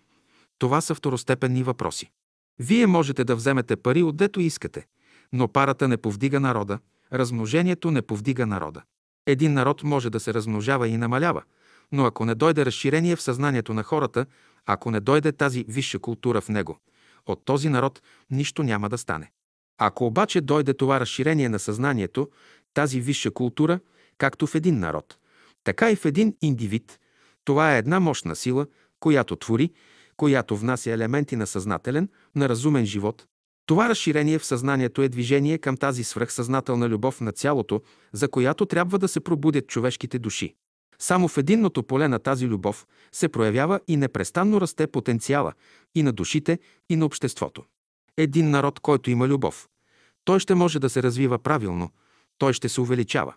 това 0.59 0.81
са 0.81 0.95
второстепенни 0.95 1.63
въпроси. 1.63 2.11
Вие 2.59 2.87
можете 2.87 3.23
да 3.23 3.35
вземете 3.35 3.75
пари 3.75 4.03
отдето 4.03 4.39
искате, 4.39 4.85
но 5.33 5.47
парата 5.47 5.87
не 5.87 5.97
повдига 5.97 6.39
народа, 6.39 6.79
размножението 7.13 7.91
не 7.91 8.01
повдига 8.01 8.45
народа. 8.45 8.81
Един 9.25 9.53
народ 9.53 9.83
може 9.83 10.09
да 10.09 10.19
се 10.19 10.33
размножава 10.33 10.87
и 10.87 10.97
намалява, 10.97 11.43
но 11.91 12.05
ако 12.05 12.25
не 12.25 12.35
дойде 12.35 12.65
разширение 12.65 13.15
в 13.15 13.21
съзнанието 13.21 13.73
на 13.73 13.83
хората, 13.83 14.25
ако 14.65 14.91
не 14.91 14.99
дойде 14.99 15.31
тази 15.31 15.65
висша 15.67 15.99
култура 15.99 16.41
в 16.41 16.49
него, 16.49 16.77
от 17.25 17.45
този 17.45 17.69
народ 17.69 18.01
нищо 18.31 18.63
няма 18.63 18.89
да 18.89 18.97
стане. 18.97 19.31
Ако 19.77 20.05
обаче 20.05 20.41
дойде 20.41 20.73
това 20.73 20.99
разширение 20.99 21.49
на 21.49 21.59
съзнанието, 21.59 22.29
тази 22.73 23.01
висша 23.01 23.31
култура, 23.31 23.79
както 24.17 24.47
в 24.47 24.55
един 24.55 24.79
народ, 24.79 25.17
така 25.63 25.91
и 25.91 25.95
в 25.95 26.05
един 26.05 26.35
индивид, 26.41 26.99
това 27.45 27.75
е 27.75 27.77
една 27.77 27.99
мощна 27.99 28.35
сила, 28.35 28.67
която 28.99 29.35
твори, 29.35 29.71
която 30.17 30.57
внася 30.57 30.91
елементи 30.91 31.35
на 31.35 31.47
съзнателен, 31.47 32.09
на 32.35 32.49
разумен 32.49 32.85
живот. 32.85 33.25
Това 33.65 33.89
разширение 33.89 34.39
в 34.39 34.45
съзнанието 34.45 35.01
е 35.01 35.09
движение 35.09 35.57
към 35.57 35.77
тази 35.77 36.03
свръхсъзнателна 36.03 36.89
любов 36.89 37.21
на 37.21 37.31
цялото, 37.31 37.81
за 38.13 38.27
която 38.27 38.65
трябва 38.65 38.99
да 38.99 39.07
се 39.07 39.19
пробудят 39.19 39.67
човешките 39.67 40.19
души. 40.19 40.55
Само 40.99 41.27
в 41.27 41.37
единното 41.37 41.83
поле 41.83 42.07
на 42.07 42.19
тази 42.19 42.47
любов 42.47 42.87
се 43.11 43.29
проявява 43.29 43.79
и 43.87 43.97
непрестанно 43.97 44.61
расте 44.61 44.87
потенциала 44.87 45.53
и 45.95 46.03
на 46.03 46.11
душите, 46.11 46.59
и 46.89 46.95
на 46.95 47.05
обществото. 47.05 47.63
Един 48.17 48.49
народ, 48.49 48.79
който 48.79 49.11
има 49.11 49.27
любов, 49.27 49.69
той 50.23 50.39
ще 50.39 50.55
може 50.55 50.79
да 50.79 50.89
се 50.89 51.03
развива 51.03 51.39
правилно, 51.39 51.89
той 52.37 52.53
ще 52.53 52.69
се 52.69 52.81
увеличава. 52.81 53.33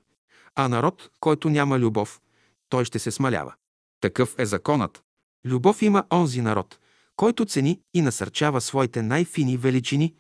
А 0.57 0.69
народ, 0.69 1.11
който 1.21 1.51
няма 1.51 1.79
любов, 1.79 2.21
той 2.69 2.85
ще 2.85 2.99
се 2.99 3.11
смалява. 3.11 3.55
Такъв 4.01 4.35
е 4.39 4.47
законът. 4.47 5.03
Любов 5.47 5.83
има 5.83 6.05
онзи 6.13 6.41
народ, 6.41 6.79
който 7.17 7.45
цени 7.45 7.81
и 7.95 8.03
насърчава 8.03 8.61
своите 8.61 9.03
най-фини 9.03 9.57
величини, 9.57 10.15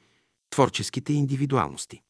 творческите 0.50 1.12
индивидуалности. 1.12 2.02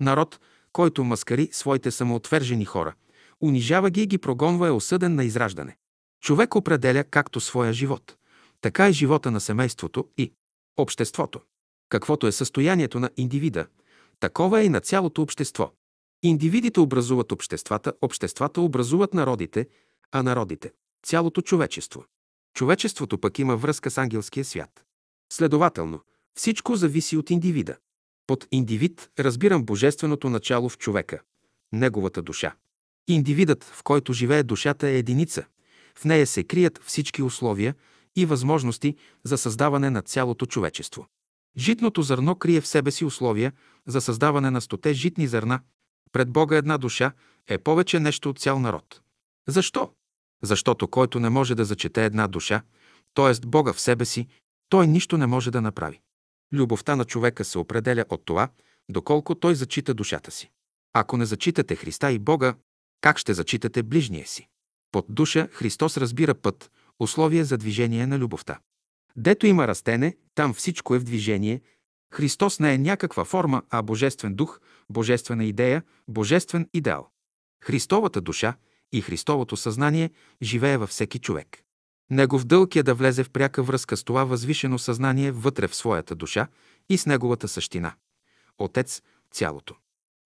Народ, 0.00 0.40
който 0.72 1.04
маскари 1.04 1.48
своите 1.52 1.90
самоотвержени 1.90 2.64
хора, 2.64 2.94
унижава 3.42 3.90
ги 3.90 4.02
и 4.02 4.06
ги 4.06 4.18
прогонва 4.18 4.68
е 4.68 4.70
осъден 4.70 5.14
на 5.14 5.24
израждане. 5.24 5.76
Човек 6.22 6.56
определя 6.56 7.04
както 7.04 7.40
своя 7.40 7.72
живот, 7.72 8.16
така 8.60 8.88
и 8.88 8.92
живота 8.92 9.30
на 9.30 9.40
семейството 9.40 10.08
и 10.18 10.32
обществото. 10.76 11.40
Каквото 11.88 12.26
е 12.26 12.32
състоянието 12.32 13.00
на 13.00 13.10
индивида, 13.16 13.66
такова 14.20 14.60
е 14.60 14.64
и 14.64 14.68
на 14.68 14.80
цялото 14.80 15.22
общество. 15.22 15.72
Индивидите 16.26 16.80
образуват 16.80 17.32
обществата, 17.32 17.92
обществата 18.02 18.60
образуват 18.60 19.14
народите, 19.14 19.66
а 20.12 20.22
народите– 20.22 20.72
цялото 21.06 21.40
човечество. 21.40 22.04
Човечеството 22.54 23.18
пък 23.18 23.38
има 23.38 23.56
връзка 23.56 23.90
с 23.90 23.98
ангелския 23.98 24.44
свят. 24.44 24.84
Следователно, 25.32 26.00
всичко 26.34 26.76
зависи 26.76 27.16
от 27.16 27.30
индивида. 27.30 27.76
Под 28.26 28.46
индивид 28.52 29.10
разбирам 29.18 29.64
божественото 29.64 30.30
начало 30.30 30.68
в 30.68 30.78
човека, 30.78 31.20
неговата 31.72 32.22
душа. 32.22 32.54
Индивидът, 33.08 33.64
в 33.64 33.82
който 33.82 34.12
живее 34.12 34.42
душата 34.42 34.88
е 34.88 34.98
единица. 34.98 35.44
В 35.98 36.04
нея 36.04 36.26
се 36.26 36.44
крият 36.44 36.80
всички 36.84 37.22
условия 37.22 37.74
и 38.16 38.26
възможности 38.26 38.96
за 39.24 39.38
създаване 39.38 39.90
на 39.90 40.02
цялото 40.02 40.46
човечество. 40.46 41.06
Житното 41.58 42.02
зърно 42.02 42.36
крие 42.36 42.60
в 42.60 42.66
себе 42.66 42.90
си 42.90 43.04
условия 43.04 43.52
за 43.86 44.00
създаване 44.00 44.50
на 44.50 44.60
стоте 44.60 44.92
житни 44.92 45.26
зърна. 45.26 45.60
Пред 46.14 46.30
Бога 46.30 46.56
една 46.56 46.78
душа 46.78 47.12
е 47.48 47.58
повече 47.58 48.00
нещо 48.00 48.30
от 48.30 48.38
цял 48.38 48.58
народ. 48.58 49.00
Защо? 49.48 49.90
Защото 50.42 50.88
който 50.88 51.20
не 51.20 51.30
може 51.30 51.54
да 51.54 51.64
зачете 51.64 52.04
една 52.04 52.28
душа, 52.28 52.62
т.е. 53.14 53.46
Бога 53.46 53.72
в 53.72 53.80
себе 53.80 54.04
си, 54.04 54.28
той 54.68 54.86
нищо 54.86 55.18
не 55.18 55.26
може 55.26 55.50
да 55.50 55.60
направи. 55.60 56.00
Любовта 56.52 56.96
на 56.96 57.04
човека 57.04 57.44
се 57.44 57.58
определя 57.58 58.04
от 58.08 58.24
това, 58.24 58.48
доколко 58.88 59.34
той 59.34 59.54
зачита 59.54 59.94
душата 59.94 60.30
си. 60.30 60.50
Ако 60.92 61.16
не 61.16 61.26
зачитате 61.26 61.76
Христа 61.76 62.12
и 62.12 62.18
Бога, 62.18 62.54
как 63.00 63.18
ще 63.18 63.34
зачитате 63.34 63.82
ближния 63.82 64.26
си? 64.26 64.48
Под 64.92 65.06
душа 65.08 65.48
Христос 65.52 65.96
разбира 65.96 66.34
път, 66.34 66.70
условие 66.98 67.44
за 67.44 67.58
движение 67.58 68.06
на 68.06 68.18
любовта. 68.18 68.58
Дето 69.16 69.46
има 69.46 69.68
растене, 69.68 70.16
там 70.34 70.54
всичко 70.54 70.94
е 70.94 70.98
в 70.98 71.04
движение. 71.04 71.60
Христос 72.14 72.60
не 72.60 72.74
е 72.74 72.78
някаква 72.78 73.24
форма, 73.24 73.62
а 73.70 73.82
божествен 73.82 74.34
дух, 74.34 74.60
божествена 74.90 75.44
идея, 75.44 75.82
божествен 76.08 76.68
идеал. 76.74 77.08
Христовата 77.64 78.20
душа 78.20 78.56
и 78.92 79.00
Христовото 79.00 79.56
съзнание 79.56 80.10
живее 80.42 80.76
във 80.76 80.90
всеки 80.90 81.18
човек. 81.18 81.62
Негов 82.10 82.44
дълг 82.44 82.76
е 82.76 82.82
да 82.82 82.94
влезе 82.94 83.24
в 83.24 83.30
пряка 83.30 83.62
връзка 83.62 83.96
с 83.96 84.04
това 84.04 84.24
възвишено 84.24 84.78
съзнание 84.78 85.32
вътре 85.32 85.68
в 85.68 85.74
своята 85.74 86.14
душа 86.14 86.48
и 86.88 86.98
с 86.98 87.06
неговата 87.06 87.48
същина. 87.48 87.94
Отец– 88.58 89.02
цялото. 89.30 89.74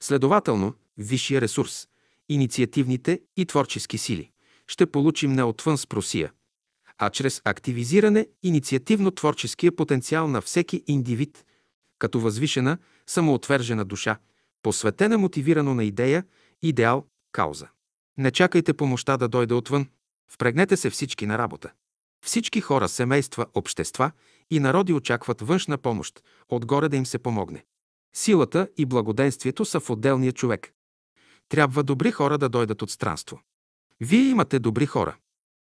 Следователно, 0.03 0.75
висшия 0.99 1.41
ресурс, 1.41 1.89
инициативните 2.29 3.21
и 3.37 3.47
творчески 3.47 3.99
сили 3.99 4.31
ще 4.67 4.87
получим 4.87 5.33
не 5.33 5.43
отвън 5.43 5.79
с 5.79 5.87
просия, 5.87 6.33
а 6.99 7.11
чрез 7.11 7.43
активизиране 7.45 8.27
инициативно-творческия 8.43 9.77
потенциал 9.77 10.29
на 10.29 10.41
всеки 10.41 10.85
индивид, 10.87 11.45
като 11.99 12.21
възвишена, 12.21 12.79
самоотвержена 13.07 13.85
душа, 13.85 14.19
посветена 14.63 15.19
мотивирано 15.19 15.75
на 15.75 15.85
идея, 15.85 16.25
идеал, 16.63 17.07
кауза. 17.33 17.69
Не 18.19 18.31
чакайте 18.31 18.75
помощта 18.75 19.17
да 19.17 19.29
дойде 19.29 19.55
отвън. 19.55 19.87
Впрегнете 20.31 20.77
се 20.77 20.91
всички 20.91 21.27
на 21.27 21.39
работа. 21.39 21.71
Всички 22.25 22.61
хора, 22.61 22.89
семейства, 22.89 23.47
общества 23.55 24.11
и 24.51 24.61
народи 24.61 24.93
очакват 24.93 25.41
външна 25.41 25.79
помощ, 25.79 26.23
отгоре 26.49 26.89
да 26.89 26.97
им 26.97 27.07
се 27.07 27.19
помогне. 27.19 27.65
Силата 28.15 28.69
и 28.77 28.87
благоденствието 28.87 29.65
са 29.65 29.81
в 29.81 29.91
отделния 29.91 30.33
човек. 30.33 30.73
Трябва 31.49 31.83
добри 31.83 32.13
хора 32.13 32.39
да 32.39 32.49
дойдат 32.49 32.83
от 32.83 32.91
странство. 32.91 33.41
Вие 34.01 34.31
имате 34.31 34.59
добри 34.59 34.87
хора. 34.87 35.17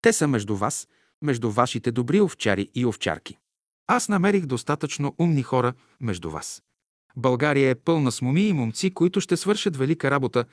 Те 0.02 0.12
са 0.12 0.28
между 0.28 0.56
вас, 0.56 0.88
между 1.22 1.50
вашите 1.50 1.92
добри 1.92 2.20
овчари 2.20 2.70
и 2.74 2.86
овчарки. 2.86 3.38
Аз 3.86 4.08
намерих 4.08 4.46
достатъчно 4.46 5.14
умни 5.18 5.42
хора 5.42 5.72
между 6.00 6.30
вас. 6.30 6.62
България 7.16 7.70
е 7.70 7.74
пълна 7.74 8.12
с 8.12 8.22
моми 8.22 8.48
и 8.48 8.52
момци, 8.52 8.94
които 8.94 9.20
ще 9.20 9.36
свършат 9.36 9.76
велика 9.76 10.10
работа. 10.10 10.44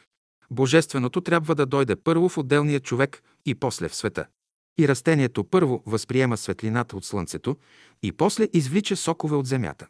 Божественото 0.51 1.21
трябва 1.21 1.55
да 1.55 1.65
дойде 1.65 1.95
първо 1.95 2.29
в 2.29 2.37
отделния 2.37 2.79
човек 2.79 3.23
и 3.45 3.55
после 3.55 3.89
в 3.89 3.95
света. 3.95 4.25
И 4.79 4.87
растението 4.87 5.43
първо 5.43 5.83
възприема 5.85 6.37
светлината 6.37 6.97
от 6.97 7.05
слънцето 7.05 7.57
и 8.03 8.11
после 8.11 8.47
извлича 8.53 8.95
сокове 8.95 9.35
от 9.35 9.47
земята. 9.47 9.87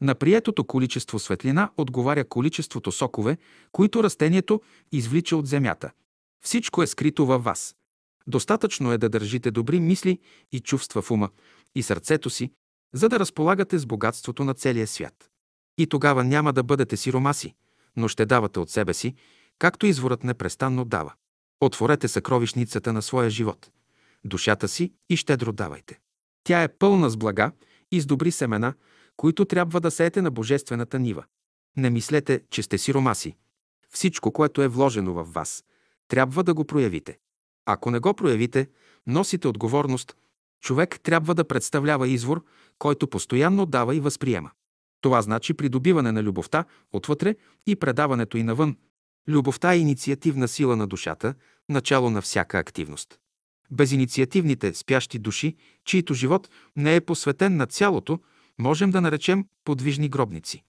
На 0.00 0.14
приетото 0.14 0.64
количество 0.64 1.18
светлина 1.18 1.70
отговаря 1.76 2.24
количеството 2.24 2.92
сокове, 2.92 3.38
които 3.72 4.02
растението 4.02 4.62
извлича 4.92 5.36
от 5.36 5.46
земята. 5.46 5.90
Всичко 6.44 6.82
е 6.82 6.86
скрито 6.86 7.26
във 7.26 7.44
вас. 7.44 7.76
Достатъчно 8.26 8.92
е 8.92 8.98
да 8.98 9.08
държите 9.08 9.50
добри 9.50 9.80
мисли 9.80 10.18
и 10.52 10.60
чувства 10.60 11.02
в 11.02 11.10
ума 11.10 11.30
и 11.74 11.82
сърцето 11.82 12.30
си, 12.30 12.52
за 12.94 13.08
да 13.08 13.18
разполагате 13.18 13.78
с 13.78 13.86
богатството 13.86 14.44
на 14.44 14.54
целия 14.54 14.86
свят. 14.86 15.30
И 15.78 15.86
тогава 15.86 16.24
няма 16.24 16.52
да 16.52 16.62
бъдете 16.62 16.96
сиромаси, 16.96 17.54
но 17.96 18.08
ще 18.08 18.26
давате 18.26 18.60
от 18.60 18.70
себе 18.70 18.94
си, 18.94 19.14
както 19.58 19.86
изворът 19.86 20.24
непрестанно 20.24 20.84
дава. 20.84 21.12
Отворете 21.60 22.08
съкровищницата 22.08 22.92
на 22.92 23.02
своя 23.02 23.30
живот, 23.30 23.70
душата 24.24 24.68
си 24.68 24.92
и 25.08 25.16
щедро 25.16 25.52
давайте. 25.52 25.98
Тя 26.44 26.62
е 26.62 26.68
пълна 26.68 27.10
с 27.10 27.16
блага 27.16 27.52
и 27.92 28.00
с 28.00 28.06
добри 28.06 28.30
семена, 28.30 28.74
които 29.16 29.44
трябва 29.44 29.80
да 29.80 29.90
сеете 29.90 30.22
на 30.22 30.30
божествената 30.30 30.98
нива. 30.98 31.24
Не 31.76 31.90
мислете, 31.90 32.42
че 32.50 32.62
сте 32.62 32.78
сиромаси. 32.78 33.36
Всичко, 33.90 34.32
което 34.32 34.62
е 34.62 34.68
вложено 34.68 35.14
в 35.14 35.32
вас, 35.32 35.64
трябва 36.08 36.44
да 36.44 36.54
го 36.54 36.64
проявите. 36.64 37.18
Ако 37.66 37.90
не 37.90 37.98
го 37.98 38.14
проявите, 38.14 38.68
носите 39.06 39.48
отговорност. 39.48 40.16
Човек 40.60 41.00
трябва 41.02 41.34
да 41.34 41.44
представлява 41.48 42.08
извор, 42.08 42.44
който 42.78 43.08
постоянно 43.08 43.66
дава 43.66 43.96
и 43.96 44.00
възприема. 44.00 44.50
Това 45.00 45.22
значи 45.22 45.54
придобиване 45.54 46.12
на 46.12 46.22
любовта 46.22 46.64
отвътре 46.92 47.36
и 47.66 47.76
предаването 47.76 48.36
и 48.36 48.42
навън. 48.42 48.76
Любовта 49.28 49.74
е 49.74 49.78
инициативна 49.78 50.48
сила 50.48 50.76
на 50.76 50.86
душата, 50.86 51.34
начало 51.68 52.10
на 52.10 52.22
всяка 52.22 52.58
активност. 52.58 53.18
Без 53.70 53.92
инициативните, 53.92 54.74
спящи 54.74 55.18
души, 55.18 55.56
чието 55.84 56.14
живот 56.14 56.50
не 56.76 56.96
е 56.96 57.00
посветен 57.00 57.56
на 57.56 57.66
цялото, 57.66 58.20
можем 58.58 58.90
да 58.90 59.00
наречем 59.00 59.44
подвижни 59.64 60.08
гробници. 60.08 60.62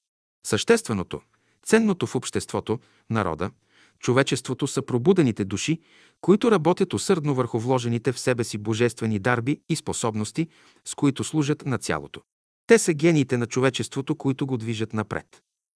Същественото, 0.46 1.22
ценното 1.64 2.08
в 2.08 2.16
обществото, 2.16 2.80
народа, 3.10 3.52
човечеството 4.00 4.68
са 4.68 4.82
пробудените 4.82 5.46
души, 5.46 5.80
които 6.22 6.52
работят 6.52 6.94
усърдно 6.94 7.36
върху 7.36 7.60
вложените 7.60 8.12
в 8.12 8.20
себе 8.20 8.44
си 8.44 8.58
божествени 8.58 9.20
дарби 9.20 9.62
и 9.70 9.76
способности, 9.76 10.48
с 10.86 10.96
които 10.96 11.24
служат 11.24 11.66
на 11.66 11.78
цялото. 11.78 12.22
Те 12.68 12.80
са 12.80 12.94
гениите 12.94 13.38
на 13.38 13.46
човечеството, 13.46 14.16
които 14.16 14.48
го 14.48 14.58
движат 14.58 14.94
напред. 14.94 15.26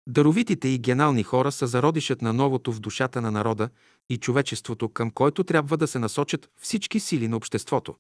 Даровитите 0.07 0.67
и 0.67 0.79
генални 0.79 1.23
хора 1.23 1.51
са 1.51 1.67
зародишът 1.67 2.21
на 2.21 2.33
новото 2.33 2.71
в 2.71 2.79
душата 2.79 3.21
на 3.21 3.31
народа 3.31 3.69
и 4.09 4.17
човечеството, 4.17 4.89
към 4.89 5.11
който 5.11 5.43
трябва 5.43 5.77
да 5.77 5.87
се 5.87 5.99
насочат 5.99 6.49
всички 6.61 6.99
сили 6.99 7.27
на 7.27 7.37
обществото, 7.37 7.95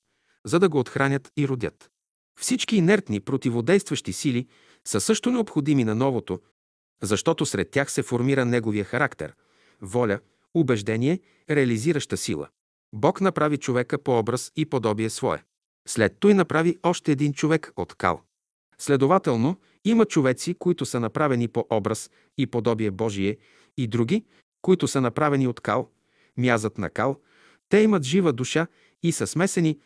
за 0.45 0.59
да 0.59 0.69
го 0.69 0.79
отхранят 0.79 1.31
и 1.37 1.47
родят. 1.47 1.89
Всички 2.39 2.75
инертни, 2.75 3.19
противодействащи 3.19 4.13
сили 4.13 4.47
са 4.87 5.01
също 5.01 5.31
необходими 5.31 5.83
на 5.83 5.95
новото, 5.95 6.39
защото 7.01 7.45
сред 7.45 7.71
тях 7.71 7.91
се 7.91 8.03
формира 8.03 8.45
неговия 8.45 8.85
характер, 8.85 9.33
воля, 9.83 10.19
убеждение, 10.53 11.19
реализираща 11.49 12.17
сила. 12.17 12.47
Бог 12.93 13.21
направи 13.21 13.57
човека 13.57 13.97
по 13.97 14.19
образ 14.19 14.51
и 14.55 14.65
подобие 14.65 15.09
свое. 15.09 15.43
След 15.87 16.17
той 16.19 16.33
направи 16.33 16.77
още 16.83 17.11
един 17.11 17.33
човек 17.33 17.71
от 17.75 17.93
кал. 17.93 18.21
Следователно, 18.77 19.59
има 19.85 20.05
човеци, 20.05 20.53
които 20.53 20.85
са 20.85 20.99
направени 20.99 21.47
по 21.47 21.65
образ 21.69 22.11
и 22.37 22.47
подобие 22.47 22.91
Божие, 22.91 23.37
и 23.77 23.87
други, 23.87 24.25
които 24.61 24.87
са 24.87 25.01
направени 25.01 25.47
от 25.47 25.59
кал, 25.59 25.89
мязът 26.37 26.77
на 26.77 26.89
кал, 26.89 27.19
те 27.69 27.79
имат 27.79 28.03
жива 28.03 28.33
душа 28.33 28.67
и 29.03 29.11
са 29.11 29.27
смесени. 29.27 29.79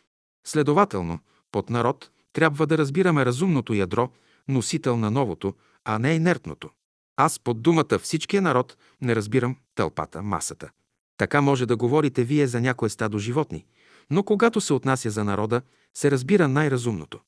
Следователно, 0.46 1.18
под 1.52 1.70
народ 1.70 2.10
трябва 2.32 2.66
да 2.66 2.78
разбираме 2.78 3.24
разумното 3.24 3.74
ядро, 3.74 4.10
носител 4.48 4.96
на 4.96 5.10
новото, 5.10 5.54
а 5.84 5.98
не 5.98 6.14
инертното. 6.14 6.70
Аз 7.16 7.38
под 7.38 7.62
думата 7.62 7.98
всичкия 8.02 8.42
народ 8.42 8.76
не 9.00 9.16
разбирам 9.16 9.56
тълпата, 9.78 10.22
масата. 10.22 10.70
Така 11.16 11.40
може 11.40 11.66
да 11.66 11.76
говорите 11.76 12.24
вие 12.24 12.46
за 12.46 12.60
някое 12.60 12.88
стадо 12.88 13.18
животни, 13.18 13.66
но 14.10 14.22
когато 14.22 14.60
се 14.60 14.72
отнася 14.72 15.10
за 15.10 15.24
народа, 15.24 15.62
се 15.94 16.10
разбира 16.10 16.48
най-разумното. 16.48 17.20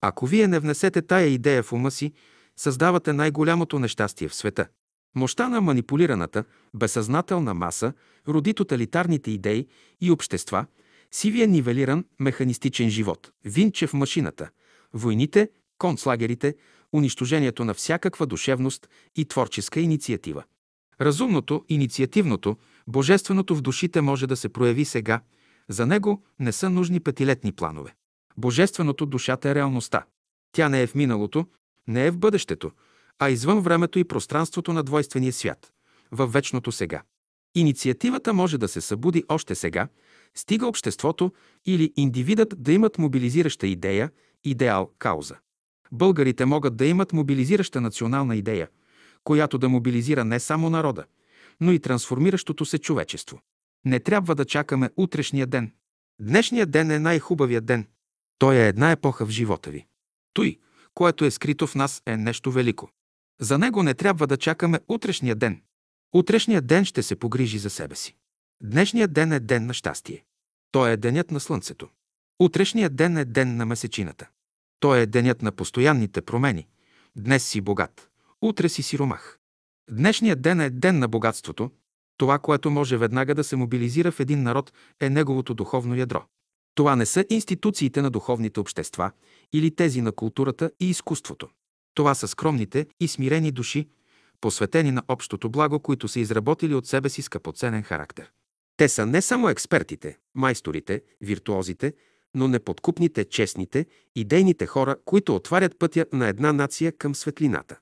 Ако 0.00 0.26
вие 0.26 0.48
не 0.48 0.58
внесете 0.58 1.02
тая 1.02 1.26
идея 1.26 1.62
в 1.62 1.72
ума 1.72 1.90
си, 1.90 2.12
създавате 2.56 3.12
най-голямото 3.12 3.78
нещастие 3.78 4.28
в 4.28 4.34
света. 4.34 4.66
Мощта 5.14 5.48
на 5.48 5.60
манипулираната, 5.60 6.44
безсъзнателна 6.74 7.54
маса 7.54 7.92
роди 8.28 8.54
тоталитарните 8.54 9.30
идеи 9.30 9.66
и 10.00 10.10
общества, 10.10 10.66
сивия 11.10 11.48
нивелиран 11.48 12.04
механистичен 12.20 12.90
живот, 12.90 13.32
винче 13.44 13.86
в 13.86 13.94
машината, 13.94 14.50
войните, 14.94 15.50
концлагерите, 15.78 16.54
унищожението 16.92 17.64
на 17.64 17.74
всякаква 17.74 18.26
душевност 18.26 18.88
и 19.16 19.24
творческа 19.24 19.80
инициатива. 19.80 20.44
Разумното, 21.00 21.64
инициативното, 21.68 22.56
божественото 22.86 23.56
в 23.56 23.62
душите 23.62 24.00
може 24.00 24.26
да 24.26 24.36
се 24.36 24.48
прояви 24.48 24.84
сега. 24.84 25.20
За 25.68 25.86
него 25.86 26.22
не 26.40 26.52
са 26.52 26.70
нужни 26.70 27.00
петилетни 27.00 27.52
планове. 27.52 27.94
Божественото 28.36 29.06
душата 29.06 29.50
е 29.50 29.54
реалността. 29.54 30.04
Тя 30.52 30.68
не 30.68 30.82
е 30.82 30.86
в 30.86 30.94
миналото, 30.94 31.46
не 31.86 32.06
е 32.06 32.10
в 32.10 32.18
бъдещето, 32.18 32.70
а 33.18 33.30
извън 33.30 33.60
времето 33.60 33.98
и 33.98 34.04
пространството 34.04 34.72
на 34.72 34.82
двойствения 34.82 35.32
свят, 35.32 35.72
във 36.12 36.32
вечното 36.32 36.72
сега. 36.72 37.02
Инициативата 37.54 38.32
може 38.32 38.58
да 38.58 38.68
се 38.68 38.80
събуди 38.80 39.24
още 39.28 39.54
сега, 39.54 39.88
стига 40.34 40.66
обществото 40.66 41.32
или 41.66 41.92
индивидът 41.96 42.62
да 42.62 42.72
имат 42.72 42.98
мобилизираща 42.98 43.66
идея, 43.66 44.10
идеал, 44.44 44.90
кауза. 44.98 45.36
Българите 45.92 46.44
могат 46.44 46.76
да 46.76 46.86
имат 46.86 47.12
мобилизираща 47.12 47.80
национална 47.80 48.36
идея, 48.36 48.68
която 49.24 49.58
да 49.58 49.68
мобилизира 49.68 50.24
не 50.24 50.40
само 50.40 50.70
народа, 50.70 51.04
но 51.60 51.72
и 51.72 51.78
трансформиращото 51.78 52.64
се 52.64 52.78
човечество. 52.78 53.40
Не 53.84 54.00
трябва 54.00 54.34
да 54.34 54.44
чакаме 54.44 54.90
утрешния 54.96 55.46
ден. 55.46 55.72
Днешният 56.20 56.70
ден 56.70 56.90
е 56.90 56.98
най-хубавият 56.98 57.66
ден. 57.66 57.86
Той 58.38 58.56
е 58.56 58.68
една 58.68 58.90
епоха 58.90 59.26
в 59.26 59.30
живота 59.30 59.70
ви. 59.70 59.86
Той, 60.34 60.58
което 60.94 61.24
е 61.24 61.30
скрито 61.30 61.66
в 61.66 61.74
нас, 61.74 62.02
е 62.06 62.16
нещо 62.16 62.52
велико. 62.52 62.90
За 63.40 63.58
него 63.58 63.82
не 63.82 63.94
трябва 63.94 64.26
да 64.26 64.36
чакаме 64.36 64.80
утрешния 64.88 65.34
ден. 65.36 65.62
Утрешният 66.14 66.66
ден 66.66 66.84
ще 66.84 67.02
се 67.02 67.16
погрижи 67.16 67.58
за 67.58 67.70
себе 67.70 67.94
си. 67.94 68.16
Днешният 68.62 69.12
ден 69.12 69.32
е 69.32 69.40
ден 69.40 69.66
на 69.66 69.74
щастие. 69.74 70.24
Той 70.72 70.90
е 70.90 70.96
денят 70.96 71.30
на 71.30 71.40
слънцето. 71.40 71.88
Утрешният 72.40 72.96
ден 72.96 73.16
е 73.16 73.24
ден 73.24 73.56
на 73.56 73.66
месечината. 73.66 74.28
Той 74.80 75.00
е 75.00 75.06
денят 75.06 75.42
на 75.42 75.52
постоянните 75.52 76.22
промени. 76.22 76.66
Днес 77.16 77.44
си 77.44 77.60
богат, 77.60 78.08
утре 78.42 78.68
си 78.68 78.82
сиромах. 78.82 79.38
Днешният 79.90 80.42
ден 80.42 80.60
е 80.60 80.70
ден 80.70 80.98
на 80.98 81.08
богатството. 81.08 81.70
Това, 82.16 82.38
което 82.38 82.70
може 82.70 82.96
веднага 82.96 83.34
да 83.34 83.44
се 83.44 83.56
мобилизира 83.56 84.12
в 84.12 84.20
един 84.20 84.42
народ, 84.42 84.72
е 85.00 85.10
неговото 85.10 85.54
духовно 85.54 85.96
ядро. 85.96 86.24
Това 86.74 86.96
не 86.96 87.06
са 87.06 87.24
институциите 87.30 88.02
на 88.02 88.10
духовните 88.10 88.60
общества 88.60 89.10
или 89.52 89.74
тези 89.74 90.00
на 90.00 90.12
културата 90.12 90.70
и 90.80 90.90
изкуството. 90.90 91.48
Това 91.94 92.14
са 92.14 92.28
скромните 92.28 92.86
и 93.00 93.08
смирени 93.08 93.50
души, 93.50 93.88
посветени 94.40 94.90
на 94.90 95.02
общото 95.08 95.50
благо, 95.50 95.80
които 95.80 96.08
са 96.08 96.20
изработили 96.20 96.74
от 96.74 96.86
себе 96.86 97.08
си 97.08 97.22
скъпоценен 97.22 97.82
характер. 97.82 98.32
Те 98.76 98.88
са 98.88 99.06
не 99.06 99.22
само 99.22 99.48
експертите, 99.48 100.18
майсторите, 100.34 101.02
виртуозите, 101.20 101.92
но 102.34 102.48
неподкупните, 102.48 103.24
честните, 103.24 103.86
идейните 104.16 104.66
хора, 104.66 104.96
които 105.04 105.34
отварят 105.34 105.78
пътя 105.78 106.06
на 106.12 106.28
една 106.28 106.52
нация 106.52 106.92
към 106.92 107.14
светлината. 107.14 107.78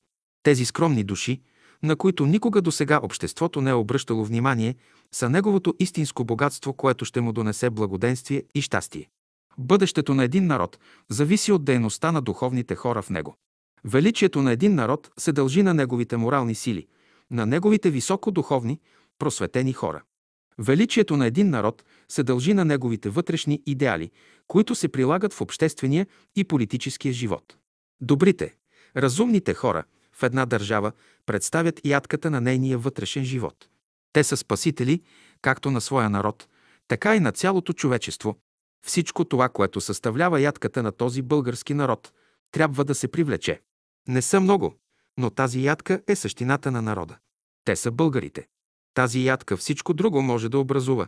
Тези 0.46 0.64
скромни 0.64 1.04
души, 1.04 1.40
на 1.82 1.96
които 1.96 2.26
никога 2.26 2.62
до 2.62 2.72
сега 2.72 3.00
обществото 3.02 3.60
не 3.60 3.70
е 3.70 3.74
обръщало 3.74 4.24
внимание, 4.24 4.74
са 5.12 5.28
неговото 5.28 5.74
истинско 5.80 6.24
богатство, 6.24 6.72
което 6.72 7.04
ще 7.04 7.20
му 7.20 7.32
донесе 7.32 7.70
благоденствие 7.70 8.42
и 8.54 8.62
щастие. 8.62 9.08
Бъдещето 9.58 10.14
на 10.14 10.24
един 10.24 10.46
народ 10.46 10.78
зависи 11.08 11.52
от 11.52 11.64
дейността 11.64 12.12
на 12.12 12.22
духовните 12.22 12.74
хора 12.74 13.02
в 13.02 13.10
него. 13.10 13.34
Величието 13.84 14.42
на 14.42 14.52
един 14.52 14.74
народ 14.74 15.10
се 15.18 15.32
дължи 15.32 15.62
на 15.62 15.74
неговите 15.74 16.16
морални 16.16 16.54
сили, 16.54 16.86
на 17.30 17.46
неговите 17.46 17.90
високодуховни, 17.90 18.80
просветени 19.18 19.72
хора. 19.72 20.02
Величието 20.58 21.16
на 21.16 21.26
един 21.26 21.50
народ 21.50 21.84
се 22.08 22.22
дължи 22.22 22.54
на 22.54 22.64
неговите 22.64 23.08
вътрешни 23.08 23.62
идеали, 23.66 24.10
които 24.48 24.74
се 24.74 24.88
прилагат 24.88 25.32
в 25.32 25.40
обществения 25.40 26.06
и 26.36 26.44
политическия 26.44 27.12
живот. 27.12 27.56
Добрите, 28.00 28.54
разумните 28.96 29.54
хора 29.54 29.84
в 30.16 30.22
една 30.22 30.46
държава 30.46 30.92
представят 31.26 31.80
ядката 31.84 32.30
на 32.30 32.40
нейния 32.40 32.78
вътрешен 32.78 33.24
живот. 33.24 33.68
Те 34.12 34.24
са 34.24 34.36
спасители 34.36 35.02
както 35.42 35.70
на 35.70 35.80
своя 35.80 36.10
народ, 36.10 36.48
така 36.88 37.16
и 37.16 37.20
на 37.20 37.32
цялото 37.32 37.72
човечество. 37.72 38.36
Всичко 38.86 39.24
това, 39.24 39.48
което 39.48 39.80
съставлява 39.80 40.40
ядката 40.40 40.82
на 40.82 40.92
този 40.92 41.22
български 41.22 41.74
народ, 41.74 42.12
трябва 42.52 42.84
да 42.84 42.94
се 42.94 43.08
привлече. 43.08 43.60
Не 44.08 44.22
са 44.22 44.40
много, 44.40 44.74
но 45.18 45.30
тази 45.30 45.64
ядка 45.64 46.02
е 46.06 46.16
същината 46.16 46.70
на 46.70 46.82
народа. 46.82 47.18
Те 47.64 47.76
са 47.76 47.90
българите. 47.90 48.46
Тази 48.94 49.24
ядка 49.24 49.56
всичко 49.56 49.94
друго 49.94 50.22
може 50.22 50.48
да 50.48 50.58
образува. 50.58 51.06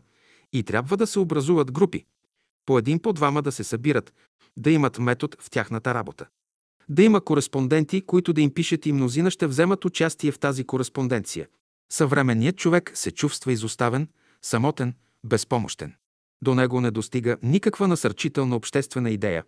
И 0.53 0.63
трябва 0.63 0.97
да 0.97 1.07
се 1.07 1.19
образуват 1.19 1.73
групи. 1.73 2.05
По 2.67 2.79
един, 2.79 2.99
по 2.99 3.13
двама 3.13 3.43
да 3.43 3.53
се 3.53 3.65
събират, 3.65 4.15
да 4.57 4.71
имат 4.71 4.99
метод 4.99 5.37
в 5.41 5.51
тяхната 5.51 5.95
работа. 5.95 6.27
Да 6.89 7.03
има 7.03 7.21
кореспонденти, 7.21 8.01
които 8.01 8.33
да 8.33 8.41
им 8.41 8.55
пишат 8.55 8.87
и 8.87 8.93
мнозина 8.93 9.31
ще 9.31 9.47
вземат 9.47 9.85
участие 9.85 10.33
в 10.33 10.39
тази 10.39 10.65
кореспонденция. 10.65 11.49
Съвременният 11.93 12.57
човек 12.57 12.93
се 12.95 13.11
чувства 13.11 13.53
изоставен, 13.53 14.09
самотен, 14.43 14.95
безпомощен. 15.25 15.95
До 16.43 16.55
него 16.55 16.81
не 16.81 16.91
достига 16.91 17.37
никаква 17.43 17.89
насърчителна 17.89 18.57
обществена 18.57 19.11
идея, 19.11 19.45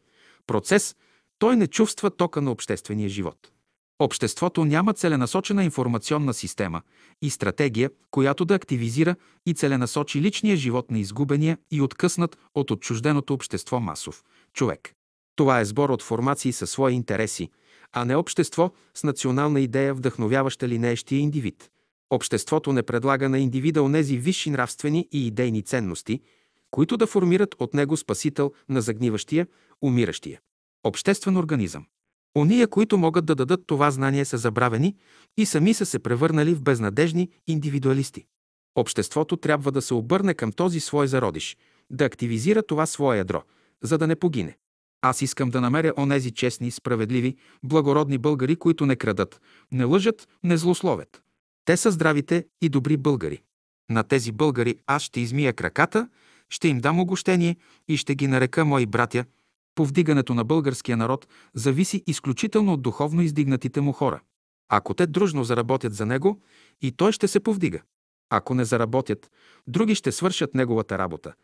процес, 0.47 0.97
той 1.39 1.57
не 1.57 1.67
чувства 1.67 2.11
тока 2.11 2.41
на 2.41 2.51
обществения 2.51 3.09
живот. 3.09 3.53
Обществото 3.99 4.65
няма 4.65 4.93
целенасочена 4.93 5.65
информационна 5.65 6.35
система 6.35 6.83
и 7.23 7.31
стратегия, 7.31 7.91
която 8.11 8.45
да 8.45 8.55
активизира 8.55 9.17
и 9.47 9.55
целенасочи 9.55 10.21
личния 10.21 10.57
живот 10.57 10.91
на 10.91 10.99
изгубения 10.99 11.59
и 11.71 11.81
откъснат 11.81 12.39
от 12.55 12.71
отчужденото 12.71 13.35
общество 13.35 13.81
масов 13.81 14.25
човек. 14.53 14.95
Това 15.37 15.61
е 15.61 15.65
сбор 15.65 15.91
от 15.91 16.03
формации 16.03 16.53
със 16.53 16.71
свои 16.71 16.95
интереси, 16.95 17.51
а 17.93 18.05
не 18.05 18.17
общество 18.17 18.71
с 18.95 19.05
национална 19.05 19.61
идея, 19.61 19.95
вдъхновяваща 19.95 20.69
линеещия 20.69 21.19
индивид. 21.19 21.71
Обществото 22.11 22.73
не 22.73 22.83
предлага 22.83 23.29
на 23.29 23.39
индивида 23.39 23.83
онези 23.83 24.17
висши 24.17 24.51
нравствени 24.51 25.09
и 25.13 25.27
идейни 25.27 25.63
ценности, 25.63 26.21
които 26.71 26.97
да 26.97 27.07
формират 27.07 27.55
от 27.59 27.75
него 27.75 27.97
спасител 27.97 28.53
на 28.69 28.81
загниващия, 28.81 29.47
умиращия. 29.83 30.41
Обществен 30.85 31.37
организъм. 31.37 31.87
Ония, 32.37 32.69
които 32.69 32.99
могат 32.99 33.27
да 33.27 33.35
дадат 33.35 33.67
това 33.67 33.91
знание, 33.91 34.25
са 34.25 34.39
забравени 34.39 34.97
и 35.37 35.47
сами 35.47 35.75
са 35.75 35.87
се 35.87 35.99
превърнали 35.99 36.55
в 36.55 36.63
безнадежни 36.63 37.29
индивидуалисти. 37.47 38.25
Обществото 38.75 39.37
трябва 39.37 39.73
да 39.73 39.83
се 39.83 39.95
обърне 39.95 40.35
към 40.35 40.53
този 40.53 40.81
свой 40.81 41.09
зародиш, 41.09 41.57
да 41.91 42.05
активизира 42.05 42.63
това 42.63 42.87
свое 42.87 43.19
ядро, 43.19 43.43
за 43.83 43.99
да 43.99 44.07
не 44.07 44.17
погине. 44.17 44.57
Аз 45.03 45.23
искам 45.23 45.51
да 45.51 45.61
намеря 45.61 45.93
онези 45.97 46.31
честни, 46.31 46.71
справедливи, 46.71 47.37
благородни 47.63 48.19
българи, 48.19 48.57
които 48.57 48.87
не 48.87 48.97
крадат, 48.97 49.41
не 49.73 49.85
лъжат, 49.85 50.29
не 50.43 50.57
злословят. 50.57 51.23
Те 51.65 51.77
са 51.77 51.91
здравите 51.91 52.47
и 52.63 52.69
добри 52.69 52.97
българи. 52.97 53.43
На 53.91 54.03
тези 54.03 54.33
българи 54.33 54.77
аз 54.87 55.03
ще 55.03 55.21
измия 55.21 55.53
краката, 55.53 56.09
ще 56.49 56.69
им 56.69 56.79
дам 56.79 57.01
огощение 57.01 57.57
и 57.89 57.97
ще 57.97 58.15
ги 58.15 58.27
нарека 58.27 58.65
мои 58.65 58.87
братя– 58.87 59.25
Повдигането 59.75 60.35
на 60.35 60.45
българския 60.45 60.97
народ 60.97 61.29
зависи 61.55 62.03
изключително 62.07 62.73
от 62.73 62.83
духовно 62.83 63.23
издигнатите 63.23 63.81
му 63.81 63.93
хора. 63.93 64.21
Ако 64.69 64.95
те 64.95 65.07
дружно 65.07 65.45
заработят 65.45 65.95
за 65.95 66.07
него, 66.07 66.41
и 66.83 66.93
той 66.93 67.13
ще 67.13 67.29
се 67.29 67.41
повдига. 67.41 67.81
Ако 68.31 68.55
не 68.55 68.65
заработят, 68.65 69.31
други 69.67 69.95
ще 69.95 70.13
свършат 70.13 70.55
неговата 70.55 70.99
работа. 70.99 71.35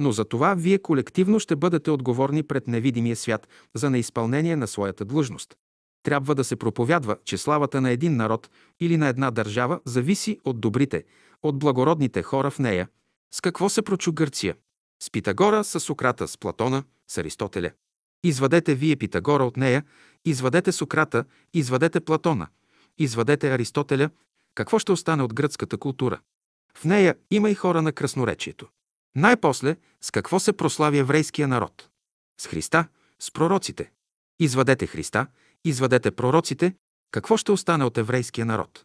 Но 0.00 0.12
за 0.12 0.24
това 0.24 0.54
вие 0.54 0.78
колективно 0.78 1.40
ще 1.40 1.56
бъдете 1.56 1.90
отговорни 1.90 2.42
пред 2.42 2.68
невидимия 2.68 3.16
свят 3.16 3.48
за 3.74 3.90
неизпълнение 3.90 4.56
на 4.56 4.66
своята 4.66 5.04
длъжност. 5.04 5.54
Трябва 6.02 6.34
да 6.34 6.44
се 6.44 6.56
проповядва, 6.56 7.16
че 7.24 7.38
славата 7.38 7.80
на 7.80 7.90
един 7.90 8.16
народ 8.16 8.50
или 8.80 8.96
на 8.96 9.08
една 9.08 9.30
държава 9.30 9.80
зависи 9.84 10.38
от 10.44 10.60
добрите, 10.60 11.04
от 11.42 11.58
благородните 11.58 12.22
хора 12.22 12.50
в 12.50 12.58
нея. 12.58 12.88
С 13.34 13.40
какво 13.40 13.68
се 13.68 13.82
прочу 13.82 14.12
Гърция? 14.12 14.54
С 15.02 15.10
Питагора, 15.10 15.64
с 15.64 15.80
Сократа, 15.80 16.28
с 16.28 16.38
Платона, 16.38 16.84
с 17.08 17.18
Аристотеля. 17.18 17.70
Извадете 18.24 18.74
вие 18.74 18.96
Питагора 18.96 19.44
от 19.44 19.56
нея, 19.56 19.84
извадете 20.24 20.72
Сократа, 20.72 21.24
извадете 21.54 22.00
Платона, 22.00 22.46
извадете 22.98 23.52
Аристотеля, 23.52 24.10
какво 24.54 24.78
ще 24.78 24.92
остане 24.92 25.22
от 25.22 25.34
гръцката 25.34 25.78
култура? 25.78 26.20
В 26.74 26.84
нея 26.84 27.14
има 27.30 27.50
и 27.50 27.54
хора 27.54 27.82
на 27.82 27.92
красноречието. 27.92 28.68
Най-после, 29.14 29.76
с 30.00 30.10
какво 30.10 30.40
се 30.40 30.52
прослави 30.52 30.98
еврейския 30.98 31.48
народ? 31.48 31.88
С 32.40 32.46
Христа, 32.46 32.88
с 33.18 33.30
пророците. 33.30 33.90
Извадете 34.38 34.86
Христа, 34.86 35.26
извадете 35.64 36.10
пророците, 36.10 36.74
какво 37.10 37.36
ще 37.36 37.52
остане 37.52 37.84
от 37.84 37.98
еврейския 37.98 38.46
народ? 38.46 38.84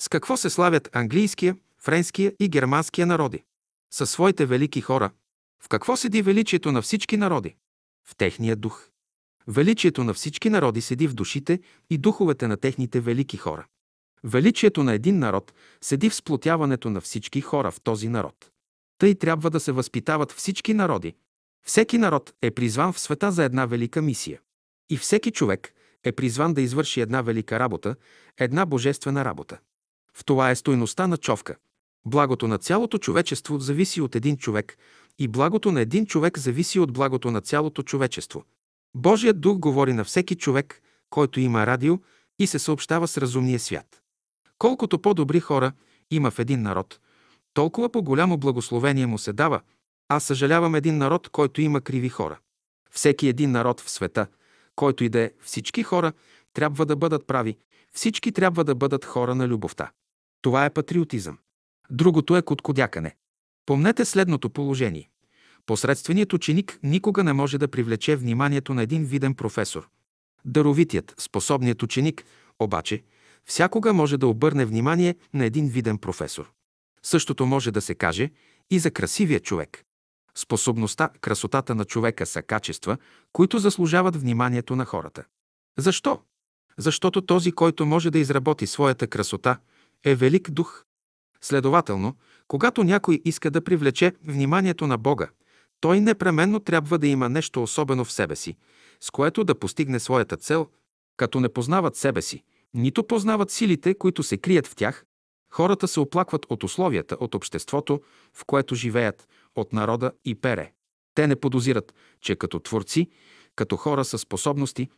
С 0.00 0.08
какво 0.08 0.36
се 0.36 0.50
славят 0.50 0.96
английския, 0.96 1.56
френския 1.78 2.32
и 2.40 2.48
германския 2.48 3.06
народи? 3.06 3.44
Със 3.90 4.10
своите 4.10 4.46
велики 4.46 4.80
хора, 4.80 5.10
в 5.62 5.68
какво 5.68 5.96
седи 5.96 6.22
величието 6.22 6.72
на 6.72 6.82
всички 6.82 7.16
народи? 7.16 7.56
В 8.08 8.16
техния 8.16 8.56
дух. 8.56 8.88
Величието 9.48 10.04
на 10.04 10.14
всички 10.14 10.50
народи 10.50 10.80
седи 10.80 11.08
в 11.08 11.14
душите 11.14 11.60
и 11.90 11.98
духовете 11.98 12.48
на 12.48 12.56
техните 12.56 13.00
велики 13.00 13.36
хора. 13.36 13.66
Величието 14.24 14.82
на 14.82 14.92
един 14.92 15.18
народ 15.18 15.52
седи 15.80 16.10
в 16.10 16.14
сплотяването 16.14 16.90
на 16.90 17.00
всички 17.00 17.40
хора 17.40 17.70
в 17.70 17.80
този 17.80 18.08
народ. 18.08 18.50
Тъй 18.98 19.14
трябва 19.14 19.50
да 19.50 19.60
се 19.60 19.72
възпитават 19.72 20.32
всички 20.32 20.74
народи. 20.74 21.14
Всеки 21.66 21.98
народ 21.98 22.34
е 22.42 22.50
призван 22.50 22.92
в 22.92 23.00
света 23.00 23.32
за 23.32 23.44
една 23.44 23.66
велика 23.66 24.02
мисия. 24.02 24.40
И 24.90 24.96
всеки 24.96 25.30
човек 25.30 25.74
е 26.04 26.12
призван 26.12 26.54
да 26.54 26.60
извърши 26.60 27.00
една 27.00 27.22
велика 27.22 27.58
работа, 27.58 27.96
една 28.38 28.66
божествена 28.66 29.24
работа. 29.24 29.58
В 30.14 30.24
това 30.24 30.50
е 30.50 30.56
стойността 30.56 31.06
на 31.06 31.16
човка. 31.16 31.56
Благото 32.06 32.48
на 32.48 32.58
цялото 32.58 32.98
човечество 32.98 33.58
зависи 33.58 34.00
от 34.00 34.16
един 34.16 34.36
човек, 34.36 34.78
и 35.18 35.28
благото 35.28 35.72
на 35.72 35.80
един 35.80 36.06
човек 36.06 36.38
зависи 36.38 36.80
от 36.80 36.92
благото 36.92 37.30
на 37.30 37.40
цялото 37.40 37.82
човечество. 37.82 38.44
Божият 38.94 39.40
дух 39.40 39.58
говори 39.58 39.92
на 39.92 40.04
всеки 40.04 40.34
човек, 40.34 40.82
който 41.10 41.40
има 41.40 41.66
радио 41.66 41.98
и 42.38 42.46
се 42.46 42.58
съобщава 42.58 43.08
с 43.08 43.18
разумния 43.18 43.58
свят. 43.58 44.02
Колкото 44.58 44.98
по-добри 44.98 45.40
хора 45.40 45.72
има 46.10 46.30
в 46.30 46.38
един 46.38 46.62
народ, 46.62 47.00
толкова 47.54 47.88
по-голямо 47.88 48.38
благословение 48.38 49.06
му 49.06 49.18
се 49.18 49.32
дава. 49.32 49.60
Аз 50.08 50.24
съжалявам 50.24 50.74
един 50.74 50.98
народ, 50.98 51.28
който 51.28 51.60
има 51.60 51.80
криви 51.80 52.08
хора. 52.08 52.38
Всеки 52.90 53.28
един 53.28 53.50
народ 53.50 53.80
в 53.80 53.90
света, 53.90 54.26
който 54.76 55.04
и 55.04 55.08
да 55.08 55.20
е, 55.20 55.30
всички 55.42 55.82
хора 55.82 56.12
трябва 56.54 56.86
да 56.86 56.96
бъдат 56.96 57.26
прави, 57.26 57.56
всички 57.92 58.32
трябва 58.32 58.64
да 58.64 58.74
бъдат 58.74 59.04
хора 59.04 59.34
на 59.34 59.48
любовта. 59.48 59.90
Това 60.42 60.64
е 60.64 60.70
патриотизъм. 60.70 61.38
Другото 61.90 62.36
е 62.36 62.42
коткодякане. 62.42 63.16
Помнете 63.66 64.04
следното 64.04 64.50
положение. 64.50 65.10
Посредственият 65.66 66.32
ученик 66.32 66.78
никога 66.82 67.24
не 67.24 67.32
може 67.32 67.58
да 67.58 67.68
привлече 67.68 68.16
вниманието 68.16 68.74
на 68.74 68.82
един 68.82 69.04
виден 69.04 69.34
професор. 69.34 69.88
Даровитият, 70.44 71.14
способният 71.18 71.82
ученик, 71.82 72.24
обаче, 72.58 73.02
всякога 73.44 73.92
може 73.92 74.16
да 74.16 74.26
обърне 74.26 74.64
внимание 74.64 75.14
на 75.34 75.44
един 75.44 75.68
виден 75.68 75.98
професор. 75.98 76.52
Същото 77.04 77.46
може 77.46 77.70
да 77.70 77.80
се 77.80 77.94
каже 77.94 78.30
и 78.70 78.78
за 78.78 78.90
красивия 78.90 79.40
човек. 79.40 79.84
Способността, 80.34 81.08
красотата 81.20 81.74
на 81.74 81.84
човека 81.84 82.26
са 82.26 82.42
качества, 82.42 82.96
които 83.32 83.58
заслужават 83.58 84.16
вниманието 84.16 84.76
на 84.76 84.84
хората. 84.84 85.24
Защо? 85.78 86.20
Защото 86.78 87.22
този, 87.22 87.52
който 87.52 87.86
може 87.86 88.10
да 88.10 88.18
изработи 88.18 88.66
своята 88.66 89.06
красота, 89.06 89.58
е 90.04 90.14
велик 90.14 90.50
дух. 90.50 90.84
Следователно, 91.40 92.16
когато 92.48 92.84
някой 92.84 93.20
иска 93.24 93.50
да 93.50 93.64
привлече 93.64 94.12
вниманието 94.24 94.86
на 94.86 94.98
Бога, 94.98 95.28
той 95.80 96.00
непременно 96.00 96.60
трябва 96.60 96.98
да 96.98 97.06
има 97.06 97.28
нещо 97.28 97.62
особено 97.62 98.04
в 98.04 98.12
себе 98.12 98.36
си, 98.36 98.56
с 99.00 99.10
което 99.10 99.44
да 99.44 99.58
постигне 99.58 100.00
своята 100.00 100.36
цел, 100.36 100.68
като 101.16 101.40
не 101.40 101.48
познават 101.48 101.96
себе 101.96 102.22
си, 102.22 102.42
нито 102.74 103.06
познават 103.06 103.50
силите, 103.50 103.94
които 103.94 104.22
се 104.22 104.36
крият 104.36 104.66
в 104.66 104.74
тях, 104.74 105.04
хората 105.54 105.88
се 105.88 106.00
оплакват 106.00 106.46
от 106.48 106.64
условията, 106.64 107.16
от 107.20 107.34
обществото, 107.34 108.00
в 108.34 108.44
което 108.44 108.74
живеят, 108.74 109.28
от 109.54 109.72
народа 109.72 110.12
и 110.24 110.34
пере. 110.34 110.72
Те 111.14 111.26
не 111.26 111.36
подозират, 111.36 111.94
че 112.20 112.36
като 112.36 112.60
творци, 112.60 113.08
като 113.56 113.76
хора 113.76 114.04
с 114.04 114.18
способности, 114.18 114.88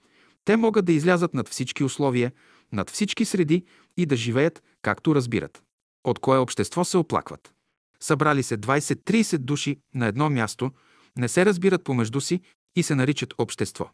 те 0.44 0.56
могат 0.56 0.84
да 0.84 0.92
излязат 0.92 1.34
над 1.34 1.48
всички 1.48 1.84
условия, 1.84 2.32
над 2.72 2.90
всички 2.90 3.24
среди 3.24 3.64
и 3.96 4.06
да 4.06 4.16
живеят 4.16 4.62
както 4.82 5.14
разбират. 5.14 5.62
От 6.04 6.18
кое 6.18 6.38
общество 6.38 6.84
се 6.84 6.96
оплакват? 6.96 7.52
Събрали 8.00 8.42
се 8.42 8.58
20-30 8.58 9.38
души 9.38 9.80
на 9.94 10.06
едно 10.06 10.30
място, 10.30 10.70
не 11.16 11.28
се 11.28 11.46
разбират 11.46 11.84
помежду 11.84 12.20
си 12.20 12.40
и 12.76 12.82
се 12.82 12.94
наричат 12.94 13.34
общество. 13.38 13.90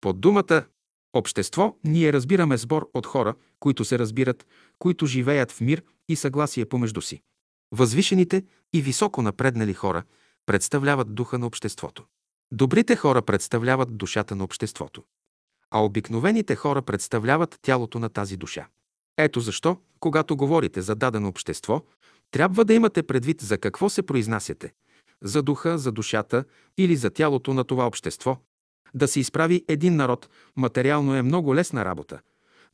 Под 0.00 0.20
думата 0.20 0.64
общество 1.12 1.76
ние 1.84 2.12
разбираме 2.12 2.56
сбор 2.56 2.90
от 2.94 3.06
хора, 3.06 3.34
които 3.60 3.84
се 3.84 3.98
разбират, 3.98 4.46
които 4.78 5.06
живеят 5.06 5.52
в 5.52 5.60
мир 5.60 5.82
и 6.08 6.16
съгласие 6.16 6.66
помежду 6.66 7.00
си. 7.00 7.22
Възвишените 7.72 8.44
и 8.72 8.82
високо 8.82 9.22
напреднали 9.22 9.74
хора 9.74 10.02
представляват 10.46 11.14
духа 11.14 11.38
на 11.38 11.46
обществото. 11.46 12.04
Добрите 12.52 12.96
хора 12.96 13.22
представляват 13.22 13.96
душата 13.96 14.36
на 14.36 14.44
обществото. 14.44 15.02
А 15.70 15.84
обикновените 15.84 16.56
хора 16.56 16.82
представляват 16.82 17.58
тялото 17.62 17.98
на 17.98 18.08
тази 18.08 18.36
душа. 18.36 18.68
Ето 19.16 19.40
защо, 19.40 19.78
когато 20.00 20.36
говорите 20.36 20.82
за 20.82 20.94
дадено 20.94 21.28
общество, 21.28 21.82
трябва 22.30 22.64
да 22.64 22.74
имате 22.74 23.02
предвид 23.02 23.40
за 23.40 23.58
какво 23.58 23.88
се 23.88 24.02
произнасяте– 24.02 24.72
за 25.22 25.42
духа, 25.42 25.78
за 25.78 25.92
душата 25.92 26.44
или 26.78 26.96
за 26.96 27.10
тялото 27.10 27.54
на 27.54 27.64
това 27.64 27.86
общество. 27.86 28.36
Да 28.94 29.08
се 29.08 29.20
изправи 29.20 29.64
един 29.68 29.96
народ 29.96 30.28
материално 30.56 31.14
е 31.14 31.22
много 31.22 31.54
лесна 31.54 31.84
работа, 31.84 32.20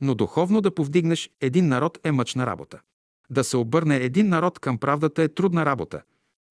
но 0.01 0.15
духовно 0.15 0.61
да 0.61 0.75
повдигнеш 0.75 1.29
един 1.41 1.67
народ 1.67 1.99
е 2.03 2.11
мъчна 2.11 2.45
работа. 2.45 2.81
Да 3.33 3.43
се 3.43 3.57
обърне 3.57 3.95
един 3.95 4.29
народ 4.29 4.59
към 4.59 4.77
правдата 4.77 5.23
е 5.23 5.27
трудна 5.27 5.65
работа. 5.65 6.01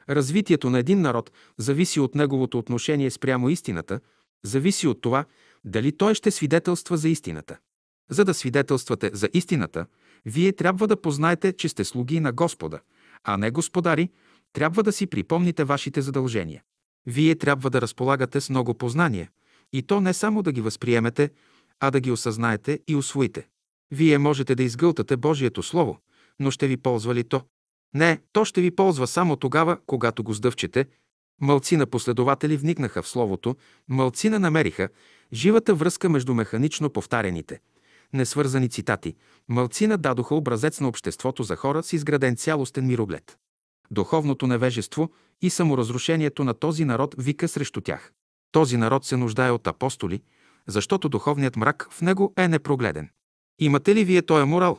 Развитието 0.09 0.71
на 0.71 0.79
един 0.79 1.01
народ 1.01 1.33
зависи 1.59 2.01
от 2.01 2.15
неговото 2.15 2.59
отношение 2.59 3.11
спрямо 3.11 3.49
истината, 3.49 4.01
зависи 4.45 4.89
от 4.89 5.01
това 5.01 5.25
дали 5.65 5.97
той 5.97 6.15
ще 6.15 6.31
свидетелства 6.31 6.97
за 6.97 7.09
истината. 7.09 7.59
За 8.11 8.25
да 8.25 8.35
свидетелствате 8.35 9.11
за 9.13 9.29
истината, 9.35 9.87
вие 10.27 10.53
трябва 10.53 10.87
да 10.87 11.01
познаете, 11.01 11.53
че 11.53 11.69
сте 11.69 11.85
слуги 11.85 12.21
на 12.21 12.33
Господа, 12.33 12.81
а 13.25 13.37
не 13.37 13.51
господари, 13.51 14.11
трябва 14.53 14.83
да 14.83 14.93
си 14.93 15.07
припомните 15.07 15.65
вашите 15.65 16.01
задължения. 16.01 16.63
Вие 17.07 17.35
трябва 17.35 17.71
да 17.71 17.81
разполагате 17.81 18.41
с 18.41 18.51
много 18.51 18.75
познания, 18.75 19.31
и 19.73 19.83
то 19.83 20.01
не 20.01 20.13
само 20.13 20.43
да 20.43 20.53
ги 20.53 20.61
възприемете, 20.61 21.31
а 21.81 21.91
да 21.91 22.01
ги 22.01 22.11
осъзнаете 22.11 22.81
и 22.89 22.97
освоите. 22.97 23.47
Вие 23.91 24.19
можете 24.19 24.55
да 24.55 24.63
изгълтате 24.63 25.17
Божието 25.17 25.63
Слово, 25.63 25.99
но 26.43 26.51
ще 26.51 26.67
ви 26.69 26.77
ползва 26.77 27.15
ли 27.15 27.25
то? 27.25 27.43
Не, 27.95 28.21
то 28.33 28.45
ще 28.45 28.61
ви 28.61 28.71
ползва 28.71 29.07
само 29.07 29.37
тогава, 29.37 29.79
когато 29.87 30.23
го 30.23 30.33
сдъвчете. 30.33 30.87
Мълцина 31.41 31.87
последователи 31.87 32.57
вникнаха 32.57 33.03
в 33.03 33.09
Словото, 33.09 33.57
мълцина 33.89 34.39
намериха 34.39 34.89
живата 35.33 35.75
връзка 35.75 36.09
между 36.09 36.35
механично 36.35 36.91
повтарените– 36.91 37.61
несвързани 38.13 38.69
цитати, 38.69 39.15
мълцина 39.49 39.99
дадоха 39.99 40.35
образец 40.35 40.81
на 40.81 40.89
обществото 40.89 41.43
за 41.43 41.57
хора 41.57 41.83
с 41.83 41.93
изграден 41.93 42.37
цялостен 42.37 42.87
мироглед. 42.87 43.39
Духовното 43.91 44.47
невежество 44.47 45.11
и 45.43 45.51
саморазрушението 45.51 46.45
на 46.45 46.55
този 46.55 46.85
народ 46.85 47.15
вика 47.19 47.49
срещу 47.49 47.81
тях. 47.81 48.13
Този 48.53 48.77
народ 48.77 49.05
се 49.05 49.17
нуждае 49.17 49.51
от 49.51 49.67
апостоли, 49.67 50.23
защото 50.67 51.09
духовният 51.09 51.57
мрак 51.57 51.89
в 51.91 52.03
него 52.03 52.33
е 52.37 52.49
непрогледен. 52.49 53.11
Имате 53.59 53.95
ли 53.95 54.05
вие 54.05 54.23
този 54.23 54.47
морал? 54.47 54.79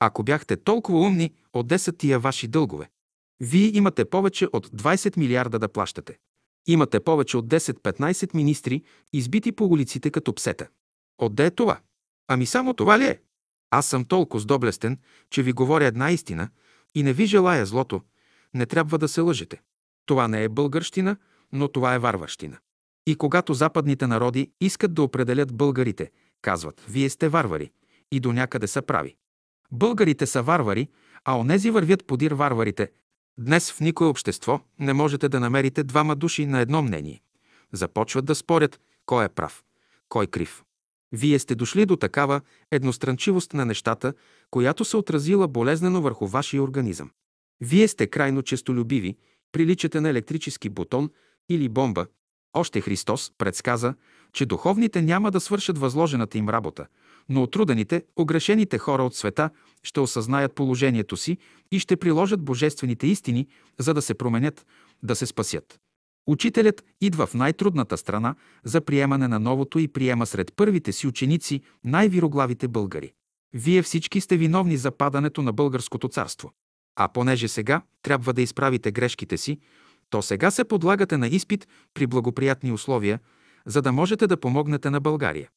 Ако 0.00 0.22
бяхте 0.22 0.56
толкова 0.56 0.98
умни 0.98 1.34
от 1.52 1.68
10 1.68 1.98
тия 1.98 2.18
ваши 2.18 2.48
дългове, 2.48 2.90
вие 3.40 3.76
имате 3.76 4.04
повече 4.04 4.48
от 4.52 4.66
20 4.66 5.16
милиарда 5.16 5.58
да 5.58 5.68
плащате. 5.68 6.18
Имате 6.66 7.00
повече 7.00 7.36
от 7.36 7.46
10-15 7.46 8.34
министри, 8.34 8.82
избити 9.12 9.52
по 9.52 9.64
улиците 9.64 10.10
като 10.10 10.34
псета. 10.34 10.68
Отде 11.18 11.46
е 11.46 11.50
това? 11.50 11.80
Ами 12.28 12.46
само 12.46 12.74
това 12.74 12.98
ли 12.98 13.04
е? 13.04 13.20
Аз 13.70 13.86
съм 13.86 14.04
толкова 14.04 14.44
доблестен, 14.44 14.98
че 15.30 15.42
ви 15.42 15.52
говоря 15.52 15.84
една 15.84 16.10
истина 16.10 16.48
и 16.94 17.02
не 17.02 17.12
ви 17.12 17.26
желая 17.26 17.66
злото. 17.66 18.00
Не 18.54 18.66
трябва 18.66 18.98
да 18.98 19.08
се 19.08 19.20
лъжете. 19.20 19.60
Това 20.06 20.28
не 20.28 20.44
е 20.44 20.48
българщина, 20.48 21.16
но 21.52 21.68
това 21.68 21.94
е 21.94 21.98
варварщина. 21.98 22.58
И 23.06 23.16
когато 23.16 23.54
западните 23.54 24.06
народи 24.06 24.52
искат 24.60 24.94
да 24.94 25.02
определят 25.02 25.56
българите, 25.56 26.10
казват, 26.42 26.84
вие 26.88 27.10
сте 27.10 27.28
варвари 27.28 27.70
и 28.12 28.20
до 28.20 28.32
някъде 28.32 28.66
са 28.66 28.82
прави. 28.82 29.16
Българите 29.72 30.26
са 30.26 30.42
варвари, 30.42 30.88
а 31.24 31.38
онези 31.38 31.70
вървят 31.70 32.04
подир 32.04 32.32
варварите. 32.32 32.90
Днес 33.38 33.72
в 33.72 33.80
никое 33.80 34.06
общество 34.06 34.60
не 34.78 34.92
можете 34.92 35.28
да 35.28 35.40
намерите 35.40 35.84
двама 35.84 36.16
души 36.16 36.46
на 36.46 36.60
едно 36.60 36.82
мнение. 36.82 37.22
Започват 37.72 38.24
да 38.24 38.34
спорят 38.34 38.80
кой 39.06 39.24
е 39.24 39.28
прав, 39.28 39.64
кой 40.08 40.26
крив. 40.26 40.64
Вие 41.12 41.38
сте 41.38 41.54
дошли 41.54 41.86
до 41.86 41.96
такава 41.96 42.40
едностранчивост 42.70 43.52
на 43.52 43.64
нещата, 43.64 44.14
която 44.50 44.84
се 44.84 44.96
отразила 44.96 45.48
болезнено 45.48 46.02
върху 46.02 46.26
вашия 46.26 46.62
организъм. 46.62 47.10
Вие 47.60 47.88
сте 47.88 48.06
крайно 48.06 48.42
честолюбиви, 48.42 49.16
приличате 49.52 50.00
на 50.00 50.08
електрически 50.08 50.68
бутон 50.68 51.10
или 51.48 51.68
бомба. 51.68 52.06
Още 52.52 52.80
Христос 52.80 53.32
предсказа, 53.38 53.94
че 54.32 54.46
духовните 54.46 55.02
няма 55.02 55.30
да 55.30 55.40
свършат 55.40 55.78
възложената 55.78 56.38
им 56.38 56.48
работа, 56.48 56.86
но 57.30 57.42
отрудените, 57.42 58.04
огрешените 58.16 58.78
хора 58.78 59.02
от 59.02 59.14
света 59.14 59.50
ще 59.82 60.00
осъзнаят 60.00 60.54
положението 60.54 61.16
си 61.16 61.38
и 61.72 61.78
ще 61.78 61.96
приложат 61.96 62.42
божествените 62.42 63.06
истини, 63.06 63.46
за 63.78 63.94
да 63.94 64.02
се 64.02 64.14
променят, 64.14 64.66
да 65.02 65.16
се 65.16 65.26
спасят. 65.26 65.80
Учителят 66.26 66.84
идва 67.00 67.26
в 67.26 67.34
най-трудната 67.34 67.96
страна 67.96 68.34
за 68.64 68.80
приемане 68.80 69.28
на 69.28 69.38
новото 69.38 69.78
и 69.78 69.88
приема 69.88 70.26
сред 70.26 70.52
първите 70.56 70.92
си 70.92 71.06
ученици 71.06 71.60
най-вироглавите 71.84 72.68
българи. 72.68 73.12
Вие 73.54 73.82
всички 73.82 74.20
сте 74.20 74.36
виновни 74.36 74.76
за 74.76 74.90
падането 74.90 75.42
на 75.42 75.52
българското 75.52 76.08
царство. 76.08 76.52
А 76.96 77.08
понеже 77.08 77.48
сега 77.48 77.82
трябва 78.02 78.32
да 78.32 78.42
изправите 78.42 78.92
грешките 78.92 79.36
си, 79.36 79.58
то 80.10 80.22
сега 80.22 80.50
се 80.50 80.64
подлагате 80.64 81.16
на 81.16 81.28
изпит 81.28 81.68
при 81.94 82.06
благоприятни 82.06 82.72
условия, 82.72 83.20
за 83.66 83.82
да 83.82 83.92
можете 83.92 84.26
да 84.26 84.36
помогнете 84.36 84.90
на 84.90 85.00
България. 85.00 85.48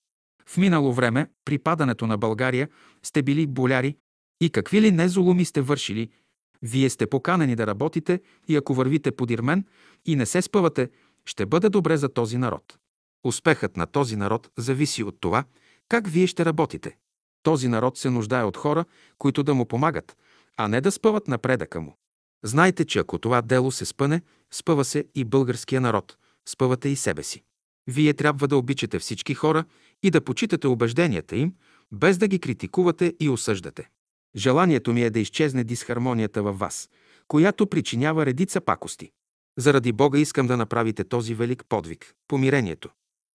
В 0.48 0.58
минало 0.58 0.94
време, 0.94 1.28
при 1.46 1.58
падането 1.58 2.08
на 2.08 2.18
България, 2.18 2.70
сте 3.04 3.22
били 3.22 3.48
боляри 3.48 3.98
и 4.42 4.50
какви 4.50 4.82
ли 4.82 4.92
не 4.92 5.10
зулуми 5.10 5.46
сте 5.46 5.62
вършили– 5.62 6.10
вие 6.64 6.90
сте 6.90 7.08
поканени 7.08 7.56
да 7.56 7.68
работите 7.68 8.22
и 8.48 8.56
ако 8.56 8.74
вървите 8.74 9.12
подир 9.12 9.40
мен 9.40 9.66
и 10.06 10.16
не 10.16 10.26
се 10.26 10.42
спъвате, 10.42 10.90
ще 11.26 11.46
бъде 11.46 11.70
добре 11.70 11.98
за 11.98 12.10
този 12.10 12.38
народ. 12.38 12.78
Успехът 13.24 13.78
на 13.78 13.88
този 13.88 14.16
народ 14.16 14.50
зависи 14.58 15.04
от 15.04 15.18
това, 15.20 15.44
как 15.90 16.08
вие 16.08 16.28
ще 16.28 16.46
работите. 16.46 16.98
Този 17.44 17.68
народ 17.68 17.98
се 17.98 18.10
нуждае 18.10 18.44
от 18.44 18.58
хора, 18.58 18.86
които 19.18 19.44
да 19.44 19.54
му 19.54 19.66
помагат, 19.66 20.18
а 20.58 20.68
не 20.68 20.82
да 20.82 20.92
спъват 20.92 21.28
напредъка 21.28 21.82
му. 21.82 21.98
Знайте, 22.44 22.86
че 22.86 23.00
ако 23.00 23.18
това 23.18 23.42
дело 23.42 23.72
се 23.72 23.86
спъне, 23.86 24.22
спъва 24.54 24.86
се 24.86 25.06
и 25.16 25.24
българския 25.24 25.82
народ, 25.82 26.18
спъвате 26.50 26.90
и 26.90 26.96
себе 26.96 27.24
си. 27.24 27.44
Вие 27.88 28.14
трябва 28.14 28.48
да 28.48 28.58
обичате 28.58 29.00
всички 29.00 29.34
хора 29.34 29.66
и 30.04 30.12
да 30.12 30.22
почитате 30.22 30.68
убежденията 30.68 31.36
им, 31.36 31.54
без 31.92 32.18
да 32.18 32.28
ги 32.28 32.40
критикувате 32.40 33.14
и 33.20 33.30
осъждате. 33.30 33.90
Желанието 34.36 34.94
ми 34.94 35.04
е 35.04 35.10
да 35.10 35.20
изчезне 35.20 35.64
дисхармонията 35.64 36.44
във 36.44 36.60
вас, 36.60 36.90
която 37.28 37.68
причинява 37.68 38.26
редица 38.26 38.62
пакости. 38.62 39.12
Заради 39.58 39.92
Бога 39.92 40.20
искам 40.20 40.48
да 40.48 40.58
направите 40.58 41.04
този 41.04 41.36
велик 41.36 41.64
подвиг– 41.70 42.14
помирението. 42.28 42.90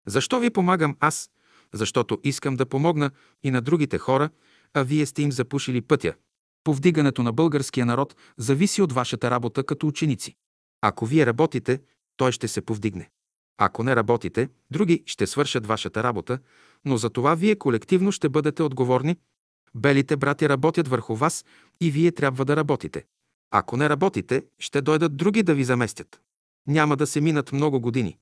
Защо 0.07 0.39
ви 0.39 0.49
помагам 0.49 0.95
аз? 0.99 1.29
Защото 1.73 2.19
искам 2.23 2.55
да 2.55 2.65
помогна 2.65 3.11
и 3.43 3.51
на 3.51 3.61
другите 3.61 3.97
хора, 3.97 4.29
а 4.73 4.83
вие 4.83 5.05
сте 5.05 5.21
им 5.21 5.31
запушили 5.31 5.81
пътя. 5.81 6.13
Повдигането 6.63 7.23
на 7.23 7.33
българския 7.33 7.85
народ 7.85 8.15
зависи 8.37 8.81
от 8.81 8.93
вашата 8.93 9.31
работа 9.31 9.63
като 9.63 9.87
ученици. 9.87 10.35
Ако 10.81 11.05
вие 11.05 11.25
работите, 11.25 11.81
той 12.17 12.31
ще 12.31 12.47
се 12.47 12.61
повдигне. 12.61 13.09
Ако 13.61 13.83
не 13.83 13.95
работите, 13.95 14.49
други 14.71 15.03
ще 15.05 15.27
свършат 15.27 15.67
вашата 15.67 16.03
работа, 16.03 16.39
но 16.85 16.97
за 16.97 17.09
това 17.09 17.35
вие 17.35 17.55
колективно 17.55 18.11
ще 18.11 18.29
бъдете 18.29 18.63
отговорни. 18.63 19.17
Белите 19.75 20.17
брати 20.17 20.49
работят 20.49 20.87
върху 20.87 21.15
вас 21.15 21.45
и 21.81 21.91
вие 21.91 22.11
трябва 22.11 22.45
да 22.45 22.55
работите. 22.55 23.05
Ако 23.51 23.77
не 23.77 23.89
работите, 23.89 24.43
ще 24.59 24.81
дойдат 24.81 25.17
други 25.17 25.43
да 25.43 25.55
ви 25.55 25.63
заместят. 25.63 26.21
Няма 26.67 26.97
да 26.97 27.07
се 27.07 27.21
минат 27.21 27.51
много 27.51 27.79
години 27.79 28.17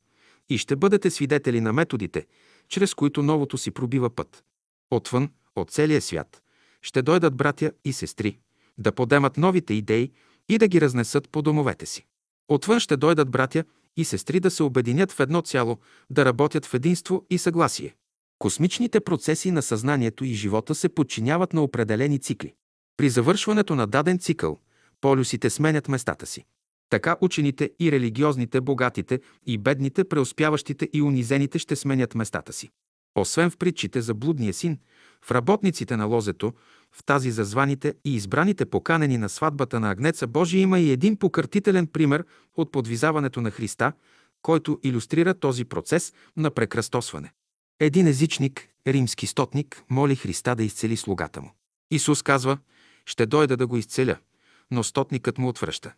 и 0.50 0.58
ще 0.58 0.76
бъдете 0.76 1.10
свидетели 1.10 1.62
на 1.62 1.73
методите, 1.73 2.26
чрез 2.69 2.93
които 2.93 3.23
новото 3.23 3.58
си 3.58 3.71
пробива 3.71 4.10
път. 4.10 4.43
Отвън, 4.91 5.30
от 5.56 5.71
целия 5.71 6.02
свят, 6.02 6.41
ще 6.82 7.02
дойдат 7.02 7.36
братя 7.36 7.71
и 7.86 7.93
сестри, 7.93 8.39
да 8.78 8.91
подемат 8.91 9.38
новите 9.38 9.73
идеи 9.73 10.12
и 10.50 10.58
да 10.58 10.67
ги 10.67 10.82
разнесат 10.82 11.30
по 11.30 11.41
домовете 11.41 11.86
си. 11.86 12.06
Отвън 12.47 12.80
ще 12.80 12.97
дойдат 12.97 13.32
братя 13.32 13.63
и 13.97 14.05
сестри 14.05 14.39
да 14.39 14.51
се 14.51 14.63
обединят 14.63 15.12
в 15.12 15.19
едно 15.19 15.41
цяло, 15.41 15.77
да 16.10 16.25
работят 16.25 16.65
в 16.65 16.73
единство 16.73 17.25
и 17.29 17.38
съгласие. 17.38 17.95
Космичните 18.39 18.99
процеси 18.99 19.51
на 19.51 19.62
съзнанието 19.62 20.25
и 20.25 20.33
живота 20.33 20.75
се 20.75 20.89
подчиняват 20.89 21.53
на 21.53 21.63
определени 21.63 22.19
цикли. 22.19 22.53
При 22.97 23.10
завършването 23.10 23.75
на 23.75 23.88
даден 23.88 24.19
цикъл, 24.19 24.60
полюсите 25.01 25.49
сменят 25.49 25.88
местата 25.88 26.25
си. 26.25 26.45
Така 26.89 27.15
учените 27.21 27.71
и 27.79 27.91
религиозните, 27.91 28.62
богатите 28.62 29.19
и 29.45 29.57
бедните, 29.57 30.03
преуспяващите 30.03 30.89
и 30.93 31.01
унизените 31.01 31.60
ще 31.60 31.75
сменят 31.75 32.15
местата 32.15 32.53
си. 32.53 32.69
Освен 33.15 33.49
в 33.49 33.57
притчите 33.57 34.01
за 34.01 34.13
блудния 34.13 34.53
син, 34.53 34.77
в 35.25 35.31
работниците 35.31 35.97
на 35.97 36.05
лозето, 36.05 36.53
в 36.95 37.04
тази 37.04 37.32
за 37.32 37.43
званите 37.43 37.93
и 38.06 38.15
избраните 38.15 38.65
поканени 38.65 39.17
на 39.17 39.30
сватбата 39.30 39.80
на 39.80 39.91
Агнеца 39.91 40.28
Божия 40.28 40.62
има 40.62 40.80
и 40.80 40.91
един 40.91 41.17
покъртителен 41.17 41.88
пример 41.88 42.26
от 42.56 42.71
подвизаването 42.71 43.41
на 43.41 43.52
Христа, 43.52 43.93
който 44.41 44.80
иллюстрира 44.84 45.34
този 45.34 45.65
процес 45.65 46.13
на 46.38 46.52
прекръстосване. 46.52 47.34
Един 47.80 48.08
езичник, 48.08 48.67
римски 48.88 49.28
стотник, 49.28 49.84
моли 49.89 50.15
Христа 50.15 50.56
да 50.56 50.63
изцели 50.63 50.97
слугата 50.97 51.41
му. 51.41 51.52
Исус 51.91 52.21
казва, 52.21 52.58
ще 53.06 53.26
дойда 53.26 53.58
да 53.58 53.67
го 53.67 53.78
изцеля, 53.78 54.17
но 54.71 54.84
стотникът 54.84 55.38
му 55.38 55.47
отвръща. 55.47 55.93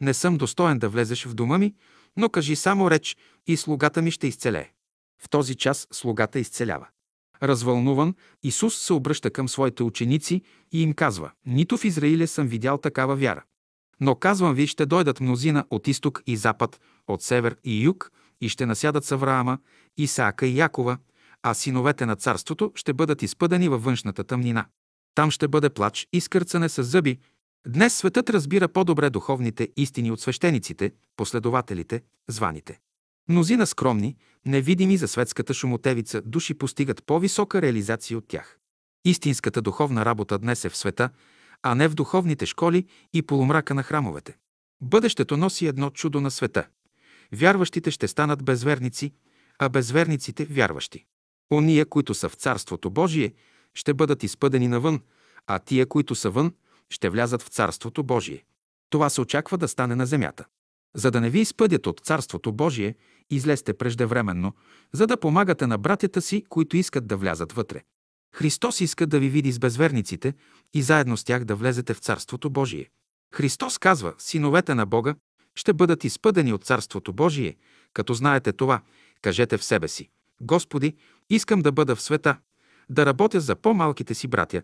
Не 0.00 0.14
съм 0.14 0.36
достоен 0.36 0.78
да 0.78 0.88
влезеш 0.88 1.26
в 1.26 1.34
дома 1.34 1.58
ми, 1.58 1.74
но 2.16 2.28
кажи 2.28 2.56
само 2.56 2.90
реч 2.90 3.16
и 3.46 3.56
слугата 3.56 4.02
ми 4.02 4.10
ще 4.10 4.26
изцелее. 4.26 4.70
В 5.18 5.28
този 5.28 5.54
час 5.54 5.88
слугата 5.92 6.38
изцелява. 6.38 6.86
Развълнуван, 7.42 8.14
Исус 8.42 8.76
се 8.76 8.92
обръща 8.92 9.30
към 9.30 9.48
своите 9.48 9.82
ученици 9.82 10.42
и 10.72 10.82
им 10.82 10.92
казва, 10.92 11.30
нито 11.46 11.76
в 11.76 11.84
Израиле 11.84 12.26
съм 12.26 12.46
видял 12.46 12.78
такава 12.78 13.16
вяра. 13.16 13.42
Но 14.00 14.14
казвам 14.14 14.54
ви, 14.54 14.66
ще 14.66 14.86
дойдат 14.86 15.20
мнозина 15.20 15.64
от 15.70 15.88
изток 15.88 16.22
и 16.26 16.36
запад, 16.36 16.80
от 17.06 17.22
север 17.22 17.56
и 17.64 17.82
юг, 17.82 18.12
и 18.40 18.48
ще 18.48 18.66
насядат 18.66 19.04
с 19.04 19.12
Авраама, 19.12 19.58
Исаака 19.96 20.46
и 20.46 20.58
Якова, 20.58 20.98
а 21.42 21.54
синовете 21.54 22.06
на 22.06 22.16
царството 22.16 22.72
ще 22.74 22.92
бъдат 22.92 23.22
изпъдани 23.22 23.68
във 23.68 23.84
външната 23.84 24.24
тъмнина. 24.24 24.66
Там 25.14 25.30
ще 25.30 25.48
бъде 25.48 25.70
плач 25.70 26.08
и 26.12 26.20
скърцане 26.20 26.68
с 26.68 26.82
зъби. 26.82 27.18
Днес 27.66 27.94
светът 27.94 28.30
разбира 28.30 28.68
по-добре 28.68 29.10
духовните 29.10 29.68
истини 29.76 30.10
от 30.10 30.20
свещениците, 30.20 30.92
последователите, 31.16 32.02
званите. 32.28 32.78
Мнозина 33.30 33.66
скромни, 33.66 34.16
невидими 34.46 34.96
за 34.96 35.08
светската 35.08 35.54
шумотевица 35.54 36.22
души 36.22 36.54
постигат 36.54 37.04
по-висока 37.04 37.62
реализация 37.62 38.18
от 38.18 38.28
тях. 38.28 38.58
Истинската 39.04 39.62
духовна 39.62 40.04
работа 40.04 40.38
днес 40.38 40.64
е 40.64 40.68
в 40.68 40.76
света, 40.76 41.10
а 41.62 41.74
не 41.74 41.88
в 41.88 41.94
духовните 41.94 42.46
школи 42.46 42.86
и 43.12 43.22
полумрака 43.22 43.74
на 43.74 43.82
храмовете. 43.82 44.36
Бъдещето 44.80 45.36
носи 45.36 45.66
едно 45.66 45.90
чудо 45.90 46.20
на 46.20 46.30
света. 46.30 46.66
Вярващите 47.32 47.90
ще 47.90 48.08
станат 48.08 48.44
безверници, 48.44 49.12
а 49.58 49.68
безверниците– 49.68 50.44
вярващи. 50.50 51.06
Ония, 51.52 51.86
които 51.86 52.14
са 52.14 52.28
в 52.28 52.34
Царството 52.34 52.90
Божие, 52.90 53.32
ще 53.74 53.94
бъдат 53.94 54.22
изпъдени 54.22 54.68
навън, 54.68 55.00
а 55.46 55.58
тия, 55.58 55.86
които 55.86 56.14
са 56.14 56.30
вън, 56.30 56.54
ще 56.88 57.08
влязат 57.08 57.42
в 57.42 57.48
Царството 57.48 58.02
Божие. 58.02 58.44
Това 58.88 59.10
се 59.10 59.20
очаква 59.20 59.58
да 59.58 59.68
стане 59.68 59.94
на 59.96 60.06
земята. 60.06 60.44
За 60.94 61.10
да 61.10 61.20
не 61.20 61.30
ви 61.30 61.40
изпъдят 61.40 61.86
от 61.86 62.00
Царството 62.00 62.52
Божие, 62.52 62.94
излезте 63.30 63.74
преждевременно, 63.74 64.52
за 64.92 65.06
да 65.06 65.20
помагате 65.20 65.66
на 65.66 65.78
братята 65.78 66.22
си, 66.22 66.44
които 66.48 66.76
искат 66.76 67.06
да 67.06 67.16
влязат 67.16 67.52
вътре. 67.52 67.82
Христос 68.34 68.80
иска 68.80 69.06
да 69.06 69.18
ви 69.18 69.28
види 69.28 69.52
с 69.52 69.58
безверниците 69.58 70.34
и 70.74 70.82
заедно 70.82 71.16
с 71.16 71.24
тях 71.24 71.44
да 71.44 71.54
влезете 71.54 71.94
в 71.94 71.98
Царството 71.98 72.50
Божие. 72.50 72.90
Христос 73.34 73.78
казва, 73.78 74.14
синовете 74.18 74.74
на 74.74 74.86
Бога 74.86 75.14
ще 75.54 75.72
бъдат 75.72 76.04
изпъдени 76.04 76.52
от 76.52 76.64
Царството 76.64 77.12
Божие, 77.12 77.56
като 77.94 78.14
знаете 78.14 78.52
това, 78.52 78.80
кажете 79.22 79.58
в 79.58 79.64
себе 79.64 79.88
си. 79.88 80.08
Господи, 80.40 80.96
искам 81.30 81.62
да 81.62 81.72
бъда 81.72 81.96
в 81.96 82.02
света, 82.02 82.36
да 82.90 83.06
работя 83.06 83.40
за 83.40 83.56
по-малките 83.56 84.14
си 84.14 84.28
братя. 84.28 84.62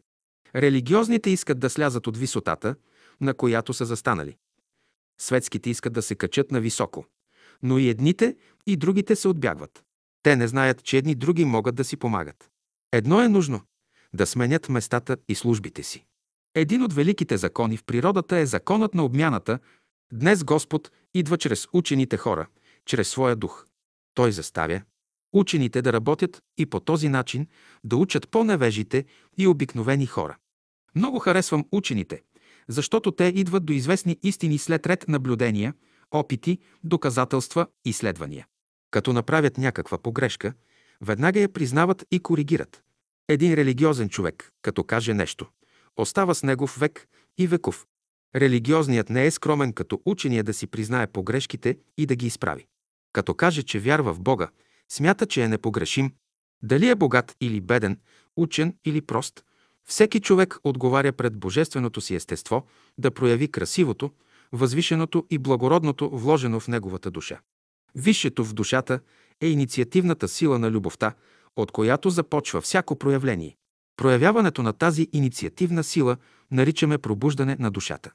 Религиозните 0.55 1.31
искат 1.31 1.59
да 1.59 1.71
слязат 1.71 2.07
от 2.07 2.17
висотата, 2.17 2.75
на 3.21 3.35
която 3.35 3.75
са 3.75 3.85
застанали. 3.85 4.37
Светските 5.21 5.71
искат 5.71 5.93
да 5.93 6.03
се 6.03 6.15
качат 6.15 6.51
на 6.51 6.61
високо. 6.61 7.05
Но 7.63 7.79
и 7.79 7.89
едните, 7.89 8.37
и 8.67 8.77
другите 8.77 9.17
се 9.17 9.29
отбягват. 9.29 9.85
Те 10.23 10.37
не 10.37 10.49
знаят, 10.49 10.83
че 10.83 10.99
едни 10.99 11.15
други 11.15 11.45
могат 11.45 11.75
да 11.75 11.85
си 11.85 11.97
помагат. 11.97 12.51
Едно 12.93 13.23
е 13.23 13.29
нужно– 13.29 13.61
да 14.15 14.27
сменят 14.27 14.69
местата 14.69 15.17
и 15.29 15.35
службите 15.35 15.83
си. 15.83 16.05
Един 16.55 16.83
от 16.83 16.93
великите 16.93 17.37
закони 17.37 17.77
в 17.77 17.85
природата 17.85 18.37
е 18.37 18.47
законът 18.47 18.95
на 18.95 19.05
обмяната. 19.05 19.59
Днес 20.13 20.45
Господ 20.45 20.91
идва 21.15 21.39
чрез 21.39 21.69
учените 21.73 22.17
хора, 22.17 22.47
чрез 22.85 23.09
своя 23.09 23.37
дух. 23.37 23.67
Той 24.15 24.33
заставя 24.33 24.83
учените 25.33 25.83
да 25.83 25.93
работят 25.93 26.43
и 26.59 26.67
по 26.67 26.81
този 26.81 27.09
начин 27.09 27.47
да 27.85 27.97
учат 27.97 28.29
по-невежите 28.29 29.05
и 29.39 29.47
обикновени 29.47 30.07
хора. 30.07 30.37
Много 30.95 31.19
харесвам 31.19 31.65
учените, 31.73 32.23
защото 32.69 33.13
те 33.13 33.25
идват 33.25 33.65
до 33.65 33.73
известни 33.73 34.19
истини 34.23 34.59
след 34.59 34.87
ред 34.87 35.09
наблюдения, 35.09 35.75
опити, 36.11 36.59
доказателства, 36.85 37.67
изследвания. 37.85 38.47
Като 38.91 39.13
направят 39.13 39.59
някаква 39.59 39.99
погрешка, 39.99 40.53
веднага 41.01 41.41
я 41.41 41.53
признават 41.53 42.05
и 42.11 42.21
коригират. 42.21 42.83
Един 43.29 43.55
религиозен 43.55 44.09
човек, 44.09 44.53
като 44.63 44.85
каже 44.85 45.15
нещо, 45.15 45.47
остава 45.97 46.35
с 46.35 46.43
негов 46.43 46.77
век 46.81 47.09
и 47.39 47.47
веков. 47.47 47.87
Религиозният 48.37 49.11
не 49.11 49.27
е 49.27 49.31
скромен 49.31 49.73
като 49.73 50.03
учения 50.05 50.45
да 50.45 50.55
си 50.55 50.67
признае 50.67 51.07
погрешките 51.07 51.79
и 51.99 52.07
да 52.07 52.17
ги 52.17 52.27
изправи. 52.27 52.67
Като 53.13 53.35
каже, 53.35 53.63
че 53.63 53.79
вярва 53.79 54.15
в 54.15 54.21
Бога, 54.21 54.49
смята, 54.89 55.27
че 55.27 55.43
е 55.43 55.49
непогрешим. 55.49 56.13
Дали 56.63 56.89
е 56.89 56.95
богат 56.95 57.37
или 57.41 57.61
беден, 57.61 58.01
учен 58.37 58.77
или 58.85 59.01
прост, 59.01 59.45
всеки 59.85 60.21
човек 60.21 60.59
отговаря 60.65 61.13
пред 61.13 61.37
божественото 61.39 62.01
си 62.01 62.15
естество 62.15 62.67
да 62.99 63.11
прояви 63.11 63.51
красивото, 63.51 64.11
възвишеното 64.53 65.27
и 65.31 65.39
благородното, 65.39 66.11
вложено 66.11 66.61
в 66.61 66.69
неговата 66.69 67.11
душа. 67.11 67.41
Висшето 67.95 68.45
в 68.45 68.55
душата 68.55 69.01
е 69.41 69.49
инициативната 69.49 70.29
сила 70.29 70.59
на 70.59 70.71
любовта, 70.71 71.15
от 71.57 71.73
която 71.73 72.11
започва 72.11 72.61
всяко 72.61 72.97
проявление. 72.97 73.57
Проявяването 73.97 74.63
на 74.63 74.73
тази 74.73 75.09
инициативна 75.13 75.85
сила 75.85 76.17
наричаме 76.51 76.99
пробуждане 76.99 77.57
на 77.61 77.71
душата. 77.71 78.11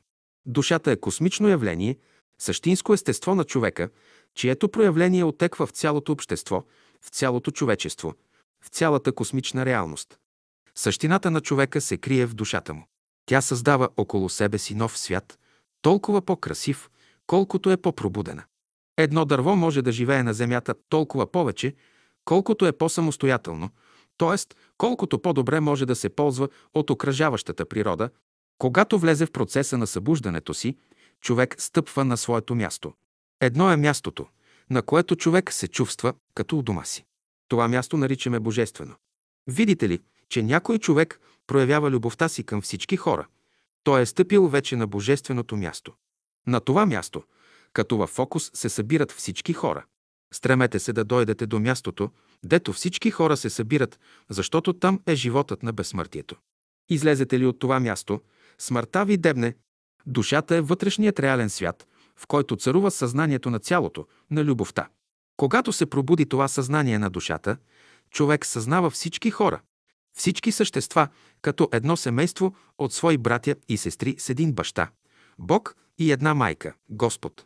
Душата 0.46 0.92
е 0.92 1.00
космично 1.00 1.48
явление, 1.48 1.98
същинско 2.40 2.94
естество 2.94 3.36
на 3.36 3.44
човека, 3.44 3.90
чието 4.36 4.70
проявление 4.70 5.24
отеква 5.24 5.68
в 5.68 5.72
цялото 5.72 6.12
общество, 6.12 6.64
в 7.02 7.10
цялото 7.10 7.52
човечество, 7.52 8.14
в 8.64 8.68
цялата 8.70 9.12
космична 9.12 9.66
реалност. 9.66 10.18
Същината 10.76 11.32
на 11.32 11.42
човека 11.42 11.82
се 11.82 11.98
крие 11.98 12.26
в 12.26 12.34
душата 12.34 12.74
му. 12.74 12.86
Тя 13.26 13.42
създава 13.42 13.90
около 13.98 14.30
себе 14.30 14.58
си 14.58 14.76
нов 14.76 14.98
свят, 14.98 15.40
толкова 15.82 16.22
по-красив, 16.22 16.90
колкото 17.28 17.72
е 17.72 17.78
по-пробудена. 17.78 18.44
Едно 18.98 19.26
дърво 19.26 19.56
може 19.56 19.82
да 19.82 19.92
живее 19.92 20.24
на 20.24 20.34
земята 20.34 20.76
толкова 20.90 21.32
повече, 21.32 21.76
колкото 22.26 22.66
е 22.66 22.72
по-самостоятелно, 22.72 23.70
т.е. 24.18 24.56
колкото 24.78 25.20
по-добре 25.20 25.60
може 25.60 25.86
да 25.86 25.96
се 25.96 26.10
ползва 26.10 26.50
от 26.74 26.90
окръжаващата 26.90 27.66
природа. 27.66 28.10
Когато 28.58 29.00
влезе 29.00 29.26
в 29.26 29.32
процеса 29.32 29.78
на 29.78 29.88
събуждането 29.88 30.54
си, 30.54 30.78
човек 31.22 31.56
стъпва 31.58 32.06
на 32.06 32.18
своето 32.18 32.56
място. 32.56 32.94
Едно 33.42 33.72
е 33.72 33.78
мястото, 33.78 34.28
на 34.70 34.82
което 34.82 35.16
човек 35.16 35.54
се 35.54 35.68
чувства 35.68 36.14
като 36.36 36.58
у 36.58 36.62
дома 36.62 36.84
си. 36.84 37.06
Това 37.48 37.68
място 37.68 37.98
наричаме 37.98 38.40
божествено. 38.40 38.96
Видите 39.48 39.90
ли, 39.90 40.00
че 40.30 40.44
някой 40.44 40.78
човек 40.78 41.20
проявява 41.48 41.92
любовта 41.92 42.30
си 42.30 42.44
към 42.44 42.62
всички 42.62 42.98
хора. 42.98 43.28
Той 43.84 44.02
е 44.02 44.06
стъпил 44.06 44.48
вече 44.48 44.76
на 44.76 44.88
божественото 44.88 45.58
място. 45.58 45.94
На 46.48 46.60
това 46.60 46.86
място, 46.86 47.24
като 47.74 47.98
във 47.98 48.10
фокус, 48.10 48.52
се 48.54 48.70
събират 48.70 49.12
всички 49.12 49.54
хора. 49.54 49.86
Стремете 50.34 50.80
се 50.80 50.94
да 50.94 51.04
дойдете 51.04 51.46
до 51.46 51.60
мястото, 51.60 52.10
дето 52.46 52.74
всички 52.74 53.12
хора 53.12 53.38
се 53.38 53.50
събират, 53.50 54.00
защото 54.30 54.74
там 54.74 55.02
е 55.08 55.16
животът 55.16 55.64
на 55.64 55.74
безсмъртието. 55.74 56.36
Излезете 56.90 57.40
ли 57.40 57.46
от 57.46 57.60
това 57.60 57.80
място, 57.80 58.22
смъртта 58.58 59.06
ви 59.06 59.18
дебне, 59.18 59.56
душата 60.06 60.56
е 60.56 60.62
вътрешният 60.62 61.20
реален 61.20 61.50
свят, 61.50 61.88
в 62.16 62.28
който 62.28 62.56
царува 62.56 62.92
съзнанието 62.92 63.50
на 63.50 63.60
цялото, 63.60 64.08
на 64.32 64.44
любовта. 64.44 64.90
Когато 65.38 65.74
се 65.74 65.86
пробуди 65.86 66.26
това 66.26 66.48
съзнание 66.48 67.00
на 67.00 67.10
душата, 67.10 67.58
човек 68.10 68.46
съзнава 68.46 68.90
всички 68.90 69.32
хора, 69.32 69.62
всички 70.18 70.52
същества, 70.52 71.08
като 71.42 71.70
едно 71.72 71.98
семейство 71.98 72.56
от 72.78 72.94
свои 72.94 73.18
братя 73.18 73.56
и 73.70 73.78
сестри 73.78 74.16
с 74.18 74.30
един 74.30 74.54
баща, 74.54 74.90
Бог 75.40 75.76
и 75.98 76.12
една 76.12 76.34
майка, 76.34 76.74
Господ. 76.90 77.46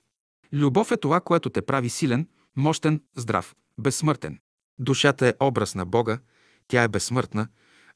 Любов 0.53 0.91
е 0.91 0.97
това, 0.97 1.21
което 1.21 1.49
те 1.49 1.61
прави 1.61 1.89
силен, 1.89 2.27
мощен, 2.55 3.01
здрав, 3.15 3.55
безсмъртен. 3.77 4.39
Душата 4.79 5.27
е 5.27 5.33
образ 5.39 5.75
на 5.75 5.85
Бога, 5.85 6.19
тя 6.67 6.83
е 6.83 6.87
безсмъртна, 6.87 7.47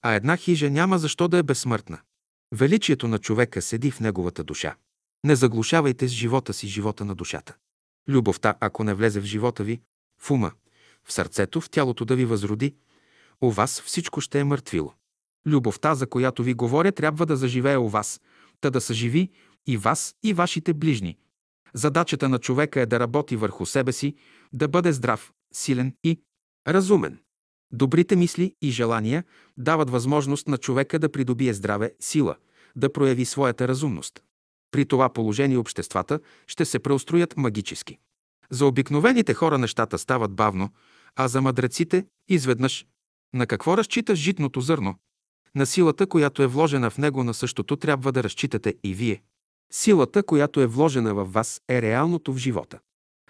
а 0.01 0.13
една 0.13 0.37
хижа 0.37 0.69
няма 0.69 0.97
защо 0.97 1.27
да 1.27 1.37
е 1.37 1.43
безсмъртна. 1.43 1.99
Величието 2.55 3.07
на 3.07 3.19
човека 3.19 3.61
седи 3.61 3.91
в 3.91 3.99
неговата 3.99 4.43
душа. 4.43 4.75
Не 5.23 5.35
заглушавайте 5.35 6.07
с 6.07 6.11
живота 6.11 6.53
си 6.53 6.67
живота 6.67 7.05
на 7.05 7.15
душата. 7.15 7.55
Любовта, 8.09 8.55
ако 8.59 8.83
не 8.83 8.93
влезе 8.93 9.19
в 9.19 9.25
живота 9.25 9.63
ви, 9.63 9.81
в 10.21 10.31
ума, 10.31 10.51
в 11.03 11.13
сърцето, 11.13 11.61
в 11.61 11.69
тялото 11.69 12.05
да 12.05 12.15
ви 12.15 12.25
възроди, 12.25 12.75
у 13.41 13.51
вас 13.51 13.81
всичко 13.81 14.21
ще 14.21 14.39
е 14.39 14.43
мъртвило. 14.43 14.93
Любовта, 15.47 15.95
за 15.95 16.07
която 16.07 16.43
ви 16.43 16.53
говоря, 16.53 16.91
трябва 16.91 17.25
да 17.25 17.35
заживее 17.35 17.77
у 17.77 17.87
вас, 17.87 18.21
та 18.61 18.69
да 18.69 18.81
съживи 18.81 19.29
и 19.67 19.77
вас, 19.77 20.15
и 20.23 20.33
вашите 20.33 20.73
ближни. 20.73 21.17
Задачата 21.73 22.29
на 22.29 22.39
човека 22.39 22.81
е 22.81 22.85
да 22.85 22.99
работи 22.99 23.35
върху 23.35 23.65
себе 23.65 23.91
си, 23.91 24.15
да 24.53 24.67
бъде 24.67 24.93
здрав, 24.93 25.31
силен 25.53 25.93
и 26.03 26.21
разумен. 26.67 27.19
Добрите 27.73 28.15
мисли 28.15 28.55
и 28.61 28.71
желания 28.71 29.23
дават 29.57 29.89
възможност 29.89 30.47
на 30.47 30.57
човека 30.57 30.99
да 30.99 31.11
придобие 31.11 31.53
здраве, 31.53 31.93
сила, 31.99 32.35
да 32.75 32.93
прояви 32.93 33.25
своята 33.25 33.67
разумност. 33.67 34.23
При 34.71 34.85
това 34.85 35.09
положение 35.09 35.57
обществата 35.57 36.19
ще 36.47 36.65
се 36.65 36.79
преустроят 36.79 37.37
магически. 37.37 37.99
За 38.49 38.65
обикновените 38.65 39.33
хора 39.33 39.57
нещата 39.57 39.97
стават 39.97 40.35
бавно, 40.35 40.69
а 41.15 41.27
за 41.27 41.41
мъдреците 41.41 42.05
изведнъж. 42.27 42.85
На 43.33 43.47
какво 43.47 43.77
разчита 43.77 44.15
житното 44.15 44.61
зърно? 44.61 44.95
На 45.55 45.65
силата, 45.65 46.07
която 46.07 46.43
е 46.43 46.47
вложена 46.47 46.89
в 46.89 46.97
него, 46.97 47.23
на 47.23 47.33
същото 47.33 47.75
трябва 47.75 48.11
да 48.11 48.23
разчитате 48.23 48.75
и 48.83 48.93
вие. 48.93 49.21
Силата, 49.71 50.23
която 50.23 50.61
е 50.61 50.67
вложена 50.67 51.13
в 51.13 51.23
вас, 51.23 51.61
е 51.69 51.81
реалното 51.81 52.33
в 52.33 52.37
живота. 52.37 52.79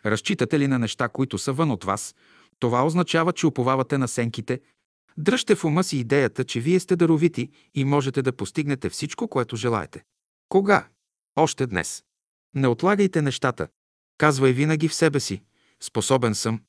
Разчитате 0.06 0.60
ли 0.60 0.68
на 0.68 0.80
неща, 0.80 1.10
които 1.10 1.38
са 1.38 1.54
вън 1.54 1.72
от 1.72 1.84
вас, 1.84 2.16
това 2.60 2.86
означава, 2.86 3.34
че 3.34 3.48
уповавате 3.48 3.98
на 3.98 4.08
сенките. 4.08 4.62
Дръжте 5.18 5.56
в 5.56 5.66
ума 5.66 5.84
си 5.84 5.98
идеята, 5.98 6.44
че 6.44 6.60
вие 6.60 6.80
сте 6.80 6.96
даровити 6.96 7.50
и 7.76 7.86
можете 7.86 8.22
да 8.22 8.34
постигнете 8.34 8.90
всичко, 8.90 9.28
което 9.28 9.56
желаете. 9.56 10.04
Кога? 10.50 10.88
Още 11.36 11.68
днес. 11.68 12.04
Не 12.56 12.68
отлагайте 12.68 13.22
нещата. 13.22 13.68
Казвай 14.18 14.54
винаги 14.54 14.88
в 14.88 14.94
себе 14.94 15.20
си. 15.20 15.42
Способен 15.84 16.36
съм. 16.36 16.62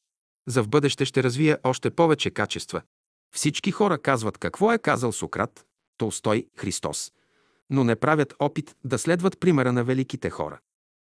За 0.49 0.63
в 0.63 0.69
бъдеще 0.69 1.05
ще 1.05 1.23
развия 1.23 1.59
още 1.65 1.91
повече 1.91 2.31
качества. 2.31 2.83
Всички 3.35 3.71
хора 3.71 3.99
казват 3.99 4.39
какво 4.39 4.73
е 4.73 4.79
казал 4.79 5.13
Сократ, 5.13 5.67
Толстой, 5.99 6.47
Христос, 6.57 7.13
но 7.71 7.85
не 7.85 7.97
правят 7.97 8.35
опит 8.39 8.77
да 8.85 8.99
следват 8.99 9.41
примера 9.41 9.73
на 9.73 9.85
великите 9.85 10.31
хора. 10.31 10.59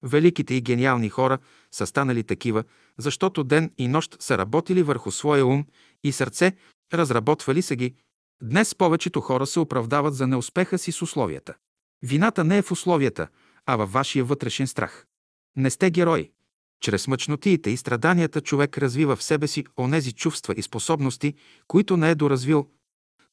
Великите 0.02 0.54
и 0.54 0.60
гениални 0.60 1.08
хора 1.08 1.38
са 1.70 1.86
станали 1.86 2.24
такива, 2.24 2.64
защото 2.98 3.44
ден 3.44 3.70
и 3.78 3.88
нощ 3.88 4.16
са 4.22 4.38
работили 4.38 4.82
върху 4.82 5.10
своя 5.10 5.46
ум 5.46 5.64
и 6.04 6.12
сърце, 6.12 6.56
разработвали 6.92 7.62
са 7.62 7.76
ги. 7.76 7.94
Днес 8.42 8.74
повечето 8.74 9.20
хора 9.20 9.46
се 9.46 9.60
оправдават 9.60 10.14
за 10.14 10.26
неуспеха 10.26 10.78
си 10.78 10.92
с 10.92 11.02
условията. 11.02 11.54
Вината 12.02 12.44
не 12.44 12.58
е 12.58 12.62
в 12.62 12.72
условията, 12.72 13.28
а 13.66 13.76
във 13.76 13.92
вашия 13.92 14.24
вътрешен 14.24 14.66
страх. 14.66 15.06
Не 15.56 15.70
сте 15.70 15.90
герой. 15.90 16.32
Чрез 16.82 17.08
мъчнотиите 17.08 17.70
и 17.70 17.76
страданията 17.76 18.40
човек 18.40 18.78
развива 18.78 19.16
в 19.16 19.22
себе 19.22 19.46
си 19.46 19.64
онези 19.78 20.12
чувства 20.12 20.54
и 20.56 20.62
способности, 20.62 21.34
които 21.68 21.96
не 21.96 22.10
е 22.10 22.14
доразвил. 22.14 22.68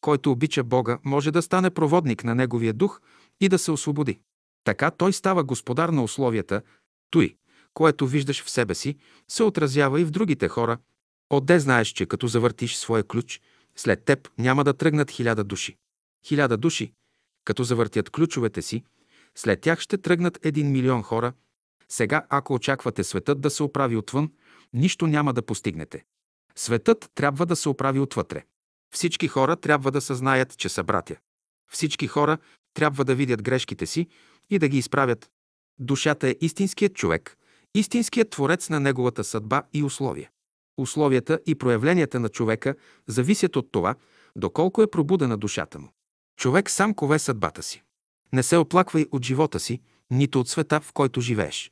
Който 0.02 0.32
обича 0.32 0.64
Бога, 0.64 1.00
може 1.06 1.32
да 1.32 1.42
стане 1.42 1.70
проводник 1.70 2.24
на 2.24 2.36
Неговия 2.36 2.74
дух 2.74 3.02
и 3.42 3.50
да 3.50 3.60
се 3.60 3.72
освободи. 3.72 4.20
Така 4.64 4.92
той 4.92 5.14
става 5.14 5.44
господар 5.44 5.90
на 5.90 6.04
условията, 6.04 6.62
той, 7.12 7.36
което 7.74 8.08
виждаш 8.08 8.44
в 8.44 8.50
себе 8.50 8.76
си, 8.76 8.96
се 9.28 9.44
отразява 9.44 10.02
и 10.02 10.06
в 10.06 10.12
другите 10.12 10.48
хора. 10.48 10.78
Отде 11.30 11.60
знаеш, 11.60 11.88
че 11.88 12.06
като 12.06 12.28
завъртиш 12.28 12.76
своя 12.76 13.04
ключ, 13.04 13.42
след 13.76 14.06
теб 14.06 14.30
няма 14.38 14.64
да 14.64 14.74
тръгнат 14.74 15.12
хиляда 15.12 15.44
души. 15.44 15.78
Хиляда 16.26 16.58
души, 16.58 16.94
като 17.46 17.64
завъртят 17.64 18.10
ключовете 18.10 18.62
си, 18.62 18.84
след 19.36 19.62
тях 19.62 19.80
ще 19.80 19.98
тръгнат 19.98 20.40
един 20.46 20.72
милион 20.72 21.04
хора. 21.04 21.34
Сега, 21.92 22.26
ако 22.30 22.54
очаквате 22.54 23.04
светът 23.04 23.42
да 23.42 23.50
се 23.50 23.64
оправи 23.64 23.96
отвън, 23.98 24.32
нищо 24.74 25.08
няма 25.08 25.34
да 25.34 25.42
постигнете. 25.42 26.04
Светът 26.56 27.12
трябва 27.16 27.46
да 27.46 27.56
се 27.56 27.70
оправи 27.70 28.00
отвътре. 28.00 28.44
Всички 28.94 29.28
хора 29.28 29.56
трябва 29.56 29.92
да 29.92 30.02
съзнаят, 30.02 30.58
че 30.58 30.70
са 30.70 30.84
братя. 30.84 31.16
Всички 31.72 32.08
хора 32.08 32.38
трябва 32.74 33.06
да 33.06 33.16
видят 33.16 33.44
грешките 33.44 33.86
си 33.86 34.08
и 34.50 34.60
да 34.60 34.68
ги 34.68 34.78
изправят. 34.78 35.30
Душата 35.80 36.28
е 36.28 36.36
истинският 36.42 36.94
човек, 36.94 37.38
истинският 37.76 38.30
творец 38.30 38.70
на 38.70 38.80
неговата 38.80 39.24
съдба 39.24 39.64
и 39.74 39.84
условия. 39.84 40.30
Условията 40.78 41.40
и 41.46 41.56
проявленията 41.56 42.20
на 42.20 42.30
човека 42.30 42.76
зависят 43.08 43.56
от 43.56 43.72
това, 43.72 43.96
доколко 44.36 44.82
е 44.82 44.92
пробудена 44.92 45.38
душата 45.38 45.80
му. 45.80 45.90
Човек 46.38 46.70
сам 46.70 46.94
кове 46.94 47.20
съдбата 47.20 47.64
си. 47.64 47.84
Не 48.34 48.44
се 48.44 48.58
оплаквай 48.58 49.06
от 49.12 49.26
живота 49.26 49.60
си, 49.60 49.82
нито 50.12 50.40
от 50.40 50.50
света, 50.50 50.82
в 50.82 50.94
който 50.94 51.22
живееш. 51.22 51.72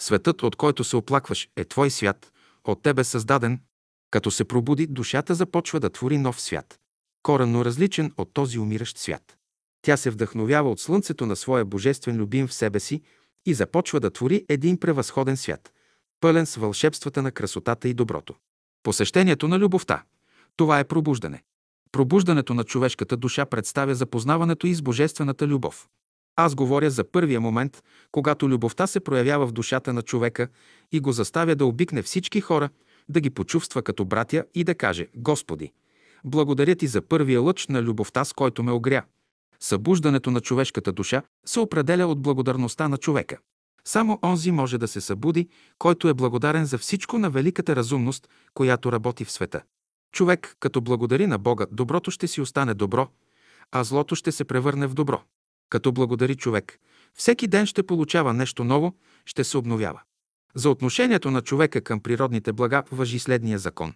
Светът, 0.00 0.42
от 0.42 0.56
който 0.56 0.84
се 0.84 0.96
оплакваш, 0.96 1.48
е 1.56 1.64
твой 1.64 1.90
свят, 1.90 2.32
от 2.64 2.82
тебе 2.82 3.04
създаден. 3.04 3.60
Като 4.10 4.30
се 4.30 4.44
пробуди, 4.44 4.86
душата 4.86 5.34
започва 5.34 5.80
да 5.80 5.90
твори 5.90 6.18
нов 6.18 6.40
свят, 6.40 6.78
коренно 7.22 7.64
различен 7.64 8.12
от 8.16 8.30
този 8.34 8.58
умиращ 8.58 8.98
свят. 8.98 9.36
Тя 9.82 9.96
се 9.96 10.10
вдъхновява 10.10 10.70
от 10.70 10.80
слънцето 10.80 11.26
на 11.26 11.36
своя 11.36 11.64
божествен 11.64 12.16
любим 12.16 12.46
в 12.46 12.54
себе 12.54 12.80
си 12.80 13.02
и 13.46 13.54
започва 13.54 14.00
да 14.00 14.10
твори 14.10 14.44
един 14.48 14.80
превъзходен 14.80 15.36
свят, 15.36 15.72
пълен 16.20 16.46
с 16.46 16.56
вълшебствата 16.56 17.22
на 17.22 17.32
красотата 17.32 17.88
и 17.88 17.94
доброто. 17.94 18.34
Посещението 18.82 19.48
на 19.48 19.58
любовта. 19.58 20.02
Това 20.56 20.78
е 20.80 20.84
пробуждане. 20.84 21.42
Пробуждането 21.92 22.54
на 22.54 22.64
човешката 22.64 23.16
душа 23.16 23.46
представя 23.46 23.94
запознаването 23.94 24.66
и 24.66 24.74
с 24.74 24.82
божествената 24.82 25.46
любов. 25.46 25.88
Аз 26.36 26.54
говоря 26.54 26.90
за 26.90 27.04
първия 27.04 27.40
момент, 27.40 27.82
когато 28.12 28.48
любовта 28.48 28.86
се 28.86 29.00
проявява 29.00 29.46
в 29.46 29.52
душата 29.52 29.92
на 29.92 30.02
човека 30.02 30.48
и 30.92 31.00
го 31.00 31.12
заставя 31.12 31.56
да 31.56 31.66
обикне 31.66 32.02
всички 32.02 32.40
хора, 32.40 32.68
да 33.08 33.20
ги 33.20 33.30
почувства 33.30 33.82
като 33.82 34.04
братя 34.04 34.44
и 34.54 34.64
да 34.64 34.74
каже 34.74 35.06
«Господи, 35.16 35.72
благодаря 36.24 36.74
ти 36.74 36.86
за 36.86 37.02
първия 37.02 37.40
лъч 37.40 37.66
на 37.66 37.82
любовта, 37.82 38.24
с 38.24 38.32
който 38.32 38.62
ме 38.62 38.72
огря. 38.72 39.04
Събуждането 39.60 40.30
на 40.30 40.40
човешката 40.40 40.92
душа 40.92 41.22
се 41.46 41.60
определя 41.60 42.06
от 42.06 42.22
благодарността 42.22 42.88
на 42.88 42.96
човека. 42.96 43.38
Само 43.84 44.18
онзи 44.24 44.50
може 44.50 44.78
да 44.78 44.88
се 44.88 45.00
събуди, 45.00 45.48
който 45.78 46.08
е 46.08 46.14
благодарен 46.14 46.64
за 46.64 46.78
всичко 46.78 47.18
на 47.18 47.30
великата 47.30 47.76
разумност, 47.76 48.28
която 48.54 48.92
работи 48.92 49.24
в 49.24 49.30
света. 49.30 49.62
Човек, 50.12 50.56
като 50.60 50.80
благодари 50.80 51.26
на 51.26 51.38
Бога, 51.38 51.66
доброто 51.72 52.10
ще 52.10 52.26
си 52.28 52.40
остане 52.40 52.74
добро, 52.74 53.08
а 53.72 53.84
злото 53.84 54.14
ще 54.14 54.32
се 54.32 54.44
превърне 54.44 54.86
в 54.86 54.94
добро. 54.94 55.22
Като 55.68 55.92
благодари 55.92 56.36
човек, 56.36 56.78
всеки 57.14 57.46
ден 57.46 57.66
ще 57.66 57.82
получава 57.82 58.32
нещо 58.32 58.64
ново, 58.64 58.94
ще 59.24 59.44
се 59.44 59.58
обновява. 59.58 60.00
За 60.54 60.70
отношението 60.70 61.30
на 61.30 61.42
човека 61.42 61.80
към 61.80 62.00
природните 62.00 62.52
блага 62.52 62.82
въжи 62.90 63.18
следния 63.18 63.58
закон. 63.58 63.94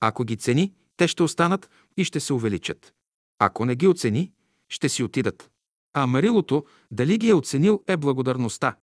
Ако 0.00 0.24
ги 0.24 0.36
цени, 0.36 0.72
те 0.96 1.08
ще 1.08 1.22
останат 1.22 1.70
и 1.96 2.04
ще 2.04 2.20
се 2.20 2.32
увеличат. 2.32 2.92
Ако 3.38 3.64
не 3.64 3.76
ги 3.76 3.86
оцени, 3.86 4.32
ще 4.68 4.88
си 4.88 5.02
отидат. 5.02 5.50
А 5.94 6.06
марилото, 6.06 6.64
дали 6.90 7.18
ги 7.18 7.28
е 7.28 7.34
оценил, 7.34 7.82
е 7.86 7.96
благодарността. 7.96 8.76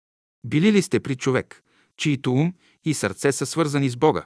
Били 0.46 0.74
ли 0.74 0.82
сте 0.82 1.00
при 1.00 1.16
човек, 1.16 1.64
чието 1.98 2.34
ум 2.34 2.54
и 2.84 2.94
сърце 2.94 3.32
са 3.32 3.46
свързани 3.46 3.90
с 3.90 3.98
Бога? 3.98 4.26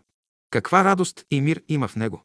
Каква 0.49 0.83
радост 0.83 1.25
и 1.31 1.41
мир 1.41 1.61
има 1.67 1.87
в 1.87 1.95
него? 1.95 2.23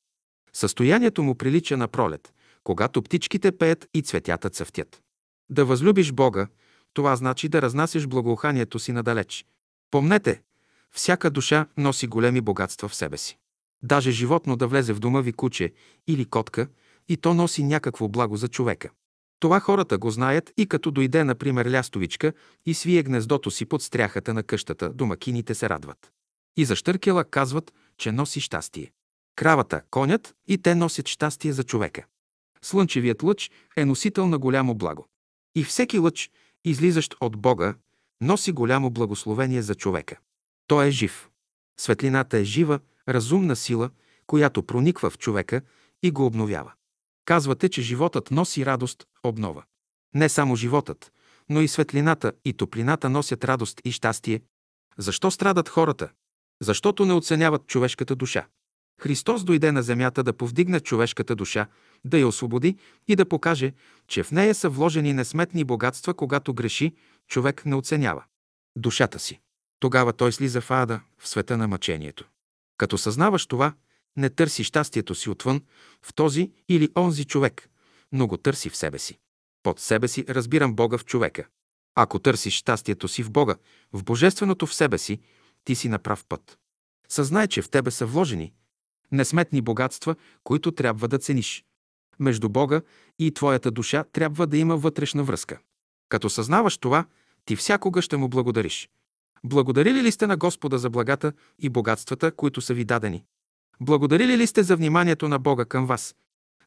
Състоянието 0.53 1.23
му 1.23 1.35
прилича 1.35 1.77
на 1.77 1.89
пролет, 1.89 2.33
когато 2.65 3.03
птичките 3.03 3.59
пеят 3.59 3.87
и 3.95 4.03
цветята 4.03 4.51
цъфтят. 4.51 5.03
Да 5.51 5.65
възлюбиш 5.65 6.13
Бога, 6.13 6.47
това 6.95 7.17
значи 7.17 7.49
да 7.49 7.63
разнасяш 7.63 8.07
благоуханието 8.07 8.79
си 8.79 8.93
надалеч. 8.93 9.47
Помнете, 9.91 10.43
всяка 10.93 11.31
душа 11.31 11.67
носи 11.77 12.07
големи 12.07 12.41
богатства 12.41 12.89
в 12.89 12.95
себе 12.95 13.19
си. 13.19 13.39
Даже 13.83 14.11
животно 14.11 14.57
да 14.57 14.67
влезе 14.67 14.93
в 14.93 15.01
дома 15.01 15.21
ви 15.21 15.33
куче 15.33 15.73
или 16.07 16.25
котка, 16.25 16.69
и 17.09 17.17
то 17.17 17.35
носи 17.35 17.63
някакво 17.63 18.09
благо 18.09 18.37
за 18.37 18.49
човека. 18.49 18.91
Това 19.41 19.61
хората 19.61 19.99
го 19.99 20.11
знаят 20.11 20.53
и 20.57 20.67
като 20.67 20.91
дойде, 20.91 21.25
например, 21.25 21.71
лястовичка 21.71 22.33
и 22.67 22.75
свие 22.75 23.03
гнездото 23.03 23.51
си 23.51 23.65
под 23.65 23.83
стряхата 23.83 24.35
на 24.35 24.43
къщата, 24.43 24.93
домакините 24.93 25.55
се 25.55 25.69
радват. 25.69 26.13
И 26.57 26.65
за 26.65 26.77
щъркела 26.77 27.25
казват, 27.25 27.73
че 27.99 28.13
носи 28.13 28.41
щастие. 28.41 28.93
Кравата, 29.37 29.83
конят 29.91 30.35
и 30.47 30.59
те 30.59 30.75
носят 30.75 31.09
щастие 31.09 31.53
за 31.53 31.65
човека. 31.65 32.05
Слънчевият 32.63 33.23
лъч 33.23 33.51
е 33.77 33.85
носител 33.85 34.27
на 34.27 34.39
голямо 34.39 34.75
благо. 34.75 35.09
И 35.55 35.65
всеки 35.65 35.99
лъч, 35.99 36.31
излизащ 36.65 37.17
от 37.21 37.37
Бога, 37.37 37.75
носи 38.21 38.53
голямо 38.53 38.91
благословение 38.91 39.63
за 39.63 39.75
човека. 39.75 40.19
Той 40.67 40.87
е 40.87 40.91
жив. 40.91 41.29
Светлината 41.81 42.39
е 42.39 42.45
жива, 42.45 42.81
разумна 43.09 43.57
сила, 43.57 43.91
която 44.27 44.63
прониква 44.63 45.11
в 45.11 45.19
човека 45.19 45.63
и 46.03 46.11
го 46.11 46.27
обновява. 46.27 46.73
Казвате, 47.25 47.69
че 47.69 47.83
животът 47.83 48.31
носи 48.31 48.67
радост, 48.67 49.07
обнова. 49.23 49.65
Не 50.15 50.29
само 50.29 50.57
животът, 50.57 51.13
но 51.49 51.61
и 51.61 51.69
светлината 51.69 52.33
и 52.45 52.53
топлината 52.53 53.09
носят 53.09 53.45
радост 53.45 53.81
и 53.85 53.93
щастие. 53.93 54.43
Защо 54.99 55.31
страдат 55.31 55.69
хората? 55.69 56.09
Защото 56.63 57.07
не 57.07 57.13
оценяват 57.13 57.67
човешката 57.67 58.17
душа. 58.17 58.47
Христос 59.01 59.45
дойде 59.45 59.73
на 59.73 59.83
земята 59.83 60.23
да 60.23 60.33
повдигне 60.33 60.81
човешката 60.81 61.35
душа, 61.35 61.67
да 62.05 62.19
я 62.19 62.29
освободи 62.29 62.77
и 63.09 63.17
да 63.17 63.29
покаже, 63.29 63.73
че 64.09 64.23
в 64.23 64.31
нея 64.31 64.55
са 64.55 64.69
вложени 64.69 65.13
несметни 65.13 65.65
богатства, 65.65 66.15
когато 66.15 66.55
греши, 66.55 66.95
човек 67.29 67.67
не 67.67 67.75
оценява 67.75 68.25
душата 68.79 69.19
си. 69.19 69.41
Тогава 69.81 70.13
той 70.13 70.33
слиза 70.33 70.61
в 70.61 70.71
ада, 70.71 71.01
в 71.19 71.29
света 71.29 71.57
на 71.57 71.69
мъчението. 71.69 72.25
Като 72.77 72.99
съзнаваш 72.99 73.47
това, 73.47 73.75
не 74.17 74.31
търси 74.31 74.65
щастието 74.65 75.15
си 75.15 75.31
отвън, 75.31 75.63
в 76.03 76.15
този 76.15 76.53
или 76.69 76.89
онзи 76.97 77.25
човек, 77.25 77.69
но 78.13 78.27
го 78.27 78.37
търси 78.37 78.71
в 78.71 78.77
себе 78.77 78.99
си. 78.99 79.19
Под 79.63 79.81
себе 79.81 80.09
си 80.09 80.25
разбирам 80.29 80.75
Бога 80.75 80.99
в 80.99 81.05
човека. 81.05 81.47
Ако 81.95 82.19
търсиш 82.19 82.55
щастието 82.55 83.09
си 83.09 83.23
в 83.23 83.31
Бога, 83.31 83.57
в 83.93 84.05
Божественото 84.05 84.67
в 84.67 84.75
себе 84.75 84.99
си, 84.99 85.21
ти 85.65 85.75
си 85.75 85.89
на 85.89 85.99
прав 85.99 86.25
път. 86.29 86.59
Съзнай, 87.09 87.49
че 87.49 87.63
в 87.63 87.71
тебе 87.71 87.91
са 87.91 88.07
вложени 88.07 88.53
несметни 89.13 89.63
богатства, 89.63 90.17
които 90.45 90.73
трябва 90.73 91.09
да 91.09 91.19
цениш. 91.19 91.65
Между 92.21 92.49
Бога 92.49 92.81
и 93.19 93.31
твоята 93.31 93.71
душа 93.71 94.05
трябва 94.13 94.47
да 94.47 94.59
има 94.59 94.77
вътрешна 94.77 95.23
връзка. 95.23 95.59
Като 96.09 96.31
съзнаваш 96.31 96.79
това, 96.79 97.05
ти 97.45 97.57
всякога 97.57 98.03
ще 98.03 98.17
му 98.17 98.29
благодариш. 98.29 98.91
Благодарили 99.45 100.03
ли 100.03 100.13
сте 100.13 100.27
на 100.27 100.37
Господа 100.37 100.79
за 100.79 100.91
благата 100.91 101.33
и 101.59 101.69
богатствата, 101.69 102.33
които 102.33 102.61
са 102.61 102.75
ви 102.75 102.85
дадени? 102.85 103.25
Благодарили 103.81 104.39
ли 104.39 104.47
сте 104.47 104.63
за 104.63 104.77
вниманието 104.77 105.29
на 105.29 105.39
Бога 105.39 105.65
към 105.65 105.87
вас? 105.87 106.15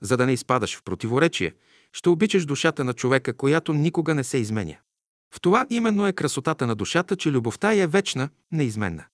За 0.01 0.17
да 0.17 0.25
не 0.25 0.33
изпадаш 0.33 0.77
в 0.77 0.83
противоречие, 0.83 1.53
ще 1.93 2.09
обичаш 2.09 2.45
душата 2.45 2.83
на 2.83 2.93
човека, 2.93 3.33
която 3.33 3.73
никога 3.73 4.15
не 4.15 4.23
се 4.23 4.37
изменя. 4.37 4.75
В 5.33 5.41
това 5.41 5.65
именно 5.69 6.07
е 6.07 6.13
красотата 6.13 6.67
на 6.67 6.75
душата, 6.75 7.15
че 7.15 7.31
любовта 7.31 7.73
е 7.73 7.87
вечна, 7.87 8.29
неизменна. 8.51 9.05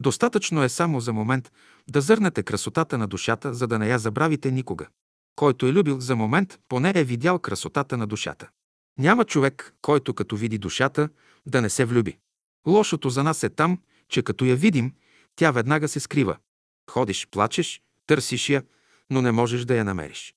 Достатъчно 0.00 0.62
е 0.62 0.68
само 0.68 1.00
за 1.00 1.12
момент 1.12 1.52
да 1.88 2.00
зърнете 2.00 2.42
красотата 2.42 2.98
на 2.98 3.06
душата, 3.06 3.54
за 3.54 3.66
да 3.66 3.78
не 3.78 3.88
я 3.88 3.98
забравите 3.98 4.50
никога. 4.50 4.86
Който 5.36 5.66
е 5.66 5.72
любил 5.72 6.00
за 6.00 6.16
момент, 6.16 6.58
поне 6.68 6.92
е 6.96 7.04
видял 7.04 7.38
красотата 7.38 7.96
на 7.96 8.06
душата. 8.06 8.48
Няма 8.98 9.24
човек, 9.24 9.74
който 9.82 10.14
като 10.14 10.36
види 10.36 10.58
душата, 10.58 11.08
да 11.46 11.60
не 11.60 11.70
се 11.70 11.84
влюби. 11.84 12.18
Лошото 12.66 13.10
за 13.10 13.22
нас 13.22 13.42
е 13.42 13.48
там, 13.48 13.78
че 14.08 14.22
като 14.22 14.44
я 14.44 14.56
видим, 14.56 14.92
тя 15.36 15.50
веднага 15.50 15.88
се 15.88 16.00
скрива. 16.00 16.36
Ходиш, 16.90 17.28
плачеш, 17.30 17.82
търсиш 18.06 18.48
я, 18.48 18.62
но 19.10 19.22
не 19.22 19.32
можеш 19.32 19.64
да 19.64 19.76
я 19.76 19.84
намериш. 19.84 20.34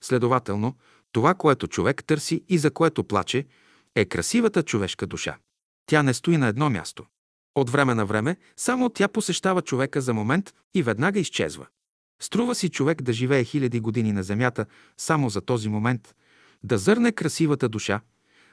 Следователно, 0.00 0.76
това, 1.12 1.34
което 1.34 1.68
човек 1.68 2.04
търси 2.04 2.44
и 2.48 2.58
за 2.58 2.70
което 2.70 3.04
плаче, 3.04 3.46
е 3.94 4.04
красивата 4.04 4.62
човешка 4.62 5.06
душа. 5.06 5.38
Тя 5.86 6.02
не 6.02 6.14
стои 6.14 6.36
на 6.36 6.46
едно 6.46 6.70
място. 6.70 7.06
От 7.58 7.70
време 7.70 7.94
на 7.94 8.06
време 8.06 8.36
само 8.56 8.88
тя 8.88 9.08
посещава 9.08 9.62
човека 9.62 10.00
за 10.00 10.14
момент 10.14 10.54
и 10.74 10.82
веднага 10.82 11.20
изчезва. 11.20 11.66
Струва 12.22 12.54
си 12.54 12.68
човек 12.68 13.02
да 13.02 13.12
живее 13.12 13.44
хиляди 13.44 13.80
години 13.80 14.12
на 14.12 14.22
земята 14.22 14.66
само 14.96 15.30
за 15.30 15.40
този 15.40 15.68
момент, 15.68 16.14
да 16.62 16.78
зърне 16.78 17.12
красивата 17.12 17.68
душа, 17.68 18.00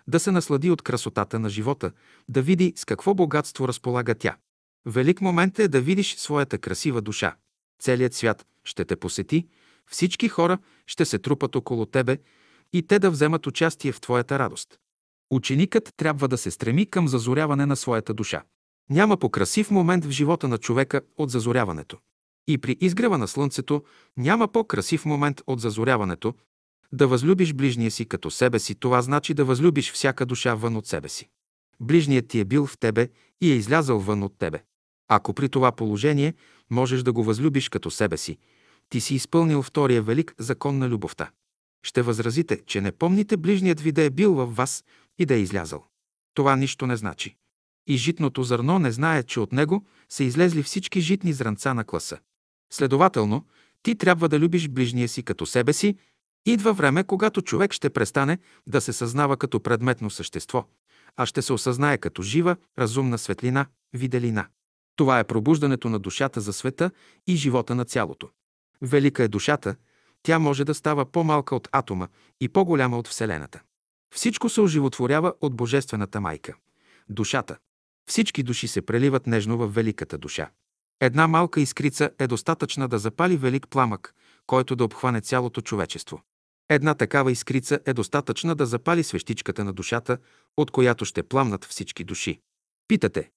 да 0.08 0.20
се 0.20 0.32
наслади 0.32 0.72
от 0.72 0.82
красотата 0.82 1.40
на 1.40 1.50
живота, 1.50 1.92
да 2.30 2.42
види 2.42 2.74
с 2.76 2.86
какво 2.86 3.14
богатство 3.14 3.68
разполага 3.68 4.16
тя. 4.16 4.38
Велик 4.86 5.22
момент 5.22 5.60
е 5.60 5.68
да 5.68 5.82
видиш 5.82 6.16
своята 6.16 6.58
красива 6.58 7.02
душа. 7.02 7.36
Целият 7.82 8.14
свят 8.14 8.46
ще 8.64 8.86
те 8.86 8.96
посети, 8.96 9.48
всички 9.92 10.28
хора 10.30 10.58
ще 10.88 11.06
се 11.06 11.20
трупат 11.20 11.56
около 11.56 11.86
тебе 11.86 12.18
и 12.74 12.88
те 12.88 13.00
да 13.00 13.12
вземат 13.12 13.48
участие 13.48 13.92
в 13.92 14.02
твоята 14.02 14.40
радост. 14.40 14.80
Ученикът 15.32 15.90
трябва 15.98 16.28
да 16.28 16.38
се 16.38 16.52
стреми 16.52 16.86
към 16.86 17.08
зазоряване 17.08 17.66
на 17.66 17.76
своята 17.76 18.14
душа. 18.14 18.44
Няма 18.90 19.18
по-красив 19.18 19.72
момент 19.72 20.06
в 20.06 20.10
живота 20.10 20.48
на 20.48 20.58
човека 20.58 21.02
от 21.18 21.32
зазоряването. 21.32 21.98
И 22.48 22.58
при 22.58 22.78
изгрева 22.82 23.18
на 23.18 23.28
слънцето 23.28 23.84
няма 24.18 24.48
по-красив 24.48 25.06
момент 25.06 25.42
от 25.48 25.62
зазоряването. 25.62 26.34
Да 26.92 27.08
възлюбиш 27.08 27.54
ближния 27.54 27.92
си 27.92 28.06
като 28.06 28.32
себе 28.32 28.60
си, 28.60 28.76
това 28.76 29.02
значи 29.02 29.34
да 29.34 29.46
възлюбиш 29.46 29.92
всяка 29.92 30.26
душа 30.26 30.56
вън 30.56 30.76
от 30.76 30.88
себе 30.88 31.10
си. 31.10 31.30
Ближният 31.80 32.28
ти 32.28 32.40
е 32.40 32.46
бил 32.46 32.66
в 32.66 32.78
тебе 32.78 33.10
и 33.42 33.52
е 33.52 33.56
излязъл 33.56 34.00
вън 34.00 34.24
от 34.24 34.38
тебе. 34.38 34.64
Ако 35.08 35.34
при 35.34 35.50
това 35.50 35.72
положение 35.72 36.34
можеш 36.70 37.04
да 37.04 37.14
го 37.14 37.24
възлюбиш 37.24 37.70
като 37.70 37.92
себе 37.92 38.18
си, 38.18 38.38
ти 38.90 39.02
си 39.02 39.16
изпълнил 39.16 39.62
втория 39.62 40.02
велик 40.02 40.36
закон 40.40 40.78
на 40.78 40.90
любовта. 40.90 41.32
Ще 41.84 42.02
възразите, 42.02 42.62
че 42.66 42.82
не 42.82 42.92
помните 42.92 43.38
ближният 43.38 43.82
ви 43.82 43.92
да 43.92 44.04
е 44.04 44.10
бил 44.10 44.34
във 44.34 44.56
вас 44.56 44.84
и 45.20 45.26
да 45.26 45.36
е 45.36 45.40
излязъл. 45.40 45.84
Това 46.34 46.56
нищо 46.56 46.88
не 46.88 46.98
значи. 46.98 47.36
И 47.88 47.98
житното 47.98 48.44
зърно 48.44 48.80
не 48.80 48.92
знае, 48.92 49.24
че 49.24 49.40
от 49.40 49.52
него 49.52 49.86
са 50.10 50.24
излезли 50.24 50.64
всички 50.64 51.02
житни 51.02 51.34
зранца 51.34 51.74
на 51.74 51.84
класа. 51.84 52.18
Следователно, 52.70 53.46
ти 53.84 53.96
трябва 53.96 54.30
да 54.30 54.40
любиш 54.40 54.70
ближния 54.70 55.08
си 55.08 55.24
като 55.24 55.46
себе 55.46 55.74
си. 55.74 55.98
Идва 56.46 56.74
време, 56.74 57.04
когато 57.04 57.42
човек 57.42 57.74
ще 57.74 57.90
престане 57.90 58.38
да 58.68 58.82
се 58.82 58.94
съзнава 58.94 59.38
като 59.38 59.60
предметно 59.60 60.10
същество, 60.10 60.68
а 61.18 61.26
ще 61.26 61.42
се 61.42 61.54
осъзнае 61.54 61.98
като 61.98 62.22
жива, 62.22 62.56
разумна 62.80 63.18
светлина, 63.18 63.66
виделина. 63.94 64.48
Това 64.96 65.20
е 65.20 65.24
пробуждането 65.24 65.90
на 65.90 66.00
душата 66.00 66.42
за 66.42 66.54
света 66.54 66.92
и 67.28 67.36
живота 67.36 67.76
на 67.76 67.86
цялото. 67.86 68.30
Велика 68.82 69.24
е 69.24 69.28
душата, 69.28 69.76
тя 70.24 70.40
може 70.40 70.66
да 70.66 70.74
става 70.74 71.06
по-малка 71.06 71.56
от 71.56 71.68
атома 71.72 72.08
и 72.42 72.50
по-голяма 72.50 72.98
от 72.98 73.08
Вселената. 73.08 73.62
Всичко 74.16 74.50
се 74.50 74.62
оживотворява 74.62 75.34
от 75.42 75.56
Божествената 75.56 76.22
майка– 76.22 76.56
душата. 77.10 77.58
Всички 78.10 78.44
души 78.44 78.68
се 78.68 78.82
преливат 78.82 79.28
нежно 79.28 79.58
в 79.58 79.68
великата 79.68 80.18
душа. 80.18 80.50
Една 81.02 81.28
малка 81.28 81.62
искрица 81.62 82.10
е 82.20 82.28
достатъчна 82.28 82.88
да 82.88 83.00
запали 83.00 83.38
велик 83.38 83.68
пламък, 83.70 84.16
който 84.48 84.76
да 84.76 84.84
обхване 84.84 85.22
цялото 85.22 85.62
човечество. 85.62 86.22
Една 86.70 86.94
такава 86.94 87.32
искрица 87.32 87.80
е 87.86 87.94
достатъчна 87.94 88.56
да 88.56 88.66
запали 88.66 89.04
свещичката 89.04 89.64
на 89.64 89.74
душата, 89.74 90.18
от 90.58 90.72
която 90.72 91.06
ще 91.06 91.24
пламнат 91.24 91.66
всички 91.66 92.04
души. 92.04 92.40
Питате, 92.88 93.30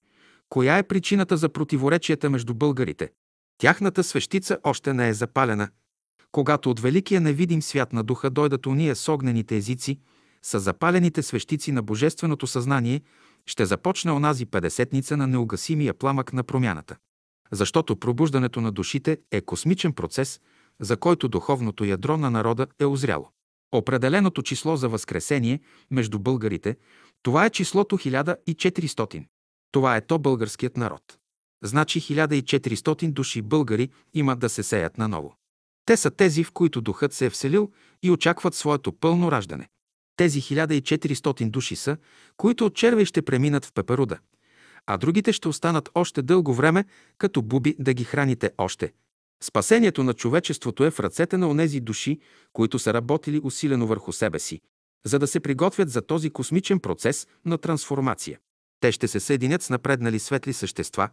коя 0.49 0.79
е 0.79 0.83
причината 0.83 1.37
за 1.37 1.49
противоречията 1.49 2.31
между 2.31 2.55
българите? 2.55 3.11
Тяхната 3.59 4.05
свещица 4.05 4.59
още 4.65 4.93
не 4.93 5.09
е 5.09 5.15
запалена. 5.15 5.69
Когато 6.33 6.71
от 6.71 6.81
великия 6.81 7.21
невидим 7.21 7.63
свят 7.63 7.93
на 7.93 8.05
духа 8.05 8.31
дойдат 8.31 8.67
уния 8.67 8.97
с 8.97 9.09
огнените 9.09 9.57
езици, 9.57 10.01
са 10.43 10.61
запалените 10.61 11.23
свещици 11.23 11.73
на 11.73 11.83
Божественото 11.83 12.47
съзнание, 12.47 13.03
ще 13.49 13.67
започне 13.67 14.13
онази 14.13 14.47
педесетница 14.47 15.17
на 15.17 15.27
неугасимия 15.27 15.95
пламък 15.95 16.33
на 16.33 16.43
промяната. 16.43 16.97
Защото 17.53 17.97
пробуждането 17.97 18.61
на 18.61 18.73
душите 18.73 19.19
е 19.31 19.41
космичен 19.41 19.93
процес, 19.93 20.41
за 20.81 20.97
който 20.97 21.29
духовното 21.29 21.85
ядро 21.85 22.17
на 22.17 22.31
народа 22.31 22.67
е 22.81 22.85
озряло. 22.85 23.29
Определеното 23.73 24.43
число 24.43 24.77
за 24.77 24.89
възкресение 24.89 25.61
между 25.91 26.19
българите, 26.19 26.77
това 27.23 27.47
е 27.47 27.51
числото 27.51 27.99
1400. 27.99 29.27
Това 29.73 29.97
е 29.97 30.07
то 30.07 30.19
българският 30.19 30.77
народ. 30.77 31.03
Значи 31.65 32.01
1400 32.01 33.13
души 33.13 33.43
българи 33.43 33.89
има 34.15 34.37
да 34.37 34.49
се 34.49 34.63
сеят 34.63 34.99
наново. 34.99 35.35
Те 35.85 35.97
са 35.97 36.11
тези, 36.11 36.45
в 36.45 36.53
които 36.53 36.81
духът 36.81 37.13
се 37.13 37.27
е 37.27 37.31
вселил 37.31 37.71
и 38.03 38.11
очакват 38.11 38.55
своето 38.55 38.93
пълно 38.93 39.33
раждане. 39.33 39.69
Тези 40.19 40.41
1400 40.41 41.51
души 41.51 41.77
са, 41.77 41.97
които 42.37 42.67
от 42.67 42.75
червей 42.75 43.05
ще 43.05 43.23
преминат 43.23 43.65
в 43.65 43.73
пеперуда, 43.73 44.19
а 44.87 44.97
другите 44.97 45.33
ще 45.33 45.49
останат 45.49 45.89
още 45.95 46.23
дълго 46.23 46.55
време, 46.55 46.85
като 47.19 47.43
буби 47.43 47.77
да 47.79 47.95
ги 47.95 48.05
храните 48.05 48.51
още. 48.59 48.93
Спасението 49.43 50.05
на 50.05 50.15
човечеството 50.15 50.85
е 50.85 50.91
в 50.91 51.01
ръцете 51.01 51.37
на 51.37 51.49
онези 51.49 51.81
души, 51.81 52.19
които 52.53 52.79
са 52.79 52.95
работили 52.95 53.41
усилено 53.45 53.87
върху 53.87 54.13
себе 54.13 54.39
си, 54.39 54.61
за 55.07 55.19
да 55.19 55.27
се 55.27 55.41
приготвят 55.41 55.91
за 55.91 56.03
този 56.03 56.31
космичен 56.31 56.81
процес 56.81 57.27
на 57.45 57.59
трансформация. 57.59 58.39
Те 58.81 58.93
ще 58.93 59.09
се 59.09 59.21
съединят 59.21 59.63
с 59.63 59.71
напреднали 59.71 60.19
светли 60.19 60.53
същества, 60.53 61.09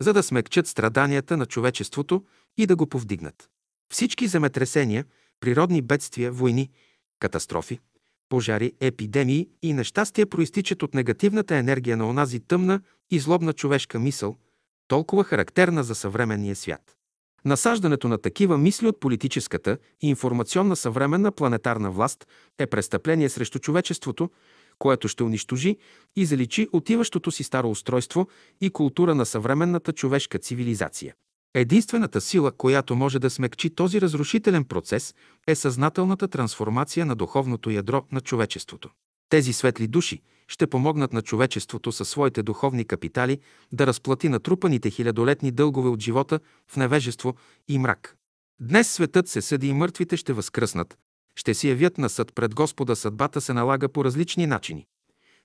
за 0.00 0.12
да 0.12 0.22
смекчат 0.22 0.66
страданията 0.66 1.36
на 1.36 1.46
човечеството 1.46 2.24
и 2.56 2.66
да 2.66 2.76
го 2.76 2.86
повдигнат. 2.86 3.48
Всички 3.92 4.26
земетресения, 4.26 5.04
природни 5.40 5.82
бедствия, 5.82 6.32
войни, 6.32 6.70
катастрофи, 7.20 7.80
пожари, 8.32 8.72
епидемии 8.80 9.48
и 9.62 9.72
нещастия 9.72 10.26
проистичат 10.26 10.82
от 10.82 10.94
негативната 10.94 11.56
енергия 11.56 11.96
на 11.96 12.08
онази 12.08 12.40
тъмна 12.40 12.80
и 13.10 13.18
злобна 13.18 13.52
човешка 13.52 13.98
мисъл, 13.98 14.36
толкова 14.88 15.24
характерна 15.24 15.84
за 15.84 15.94
съвременния 15.94 16.56
свят. 16.56 16.96
Насаждането 17.44 18.08
на 18.08 18.18
такива 18.18 18.58
мисли 18.58 18.86
от 18.86 19.00
политическата 19.00 19.78
и 20.02 20.08
информационна 20.08 20.76
съвременна 20.76 21.32
планетарна 21.32 21.90
власт 21.90 22.26
е 22.58 22.66
престъпление 22.66 23.28
срещу 23.28 23.58
човечеството, 23.58 24.30
което 24.78 25.08
ще 25.08 25.22
унищожи 25.22 25.76
и 26.16 26.24
заличи 26.24 26.68
отиващото 26.72 27.30
си 27.30 27.42
старо 27.42 27.70
устройство 27.70 28.28
и 28.60 28.70
култура 28.70 29.14
на 29.14 29.26
съвременната 29.26 29.92
човешка 29.92 30.38
цивилизация. 30.38 31.14
Единствената 31.54 32.20
сила, 32.20 32.52
която 32.52 32.96
може 32.96 33.18
да 33.18 33.30
смекчи 33.30 33.70
този 33.70 34.00
разрушителен 34.00 34.64
процес, 34.64 35.14
е 35.46 35.54
съзнателната 35.54 36.28
трансформация 36.28 37.06
на 37.06 37.16
духовното 37.16 37.70
ядро 37.70 38.04
на 38.12 38.20
човечеството. 38.20 38.90
Тези 39.28 39.52
светли 39.52 39.86
души 39.86 40.22
ще 40.48 40.66
помогнат 40.66 41.12
на 41.12 41.22
човечеството 41.22 41.92
със 41.92 42.08
своите 42.08 42.42
духовни 42.42 42.84
капитали 42.84 43.38
да 43.72 43.86
разплати 43.86 44.28
натрупаните 44.28 44.90
хилядолетни 44.90 45.50
дългове 45.50 45.88
от 45.88 46.00
живота 46.00 46.40
в 46.68 46.76
невежество 46.76 47.34
и 47.68 47.78
мрак. 47.78 48.16
Днес 48.60 48.92
светът 48.92 49.28
се 49.28 49.42
съди 49.42 49.68
и 49.68 49.72
мъртвите 49.72 50.16
ще 50.16 50.32
възкръснат, 50.32 50.98
ще 51.36 51.54
си 51.54 51.68
явят 51.68 51.98
на 51.98 52.08
съд 52.08 52.34
пред 52.34 52.54
Господа 52.54 52.96
съдбата 52.96 53.40
се 53.40 53.52
налага 53.52 53.88
по 53.88 54.04
различни 54.04 54.46
начини. 54.46 54.86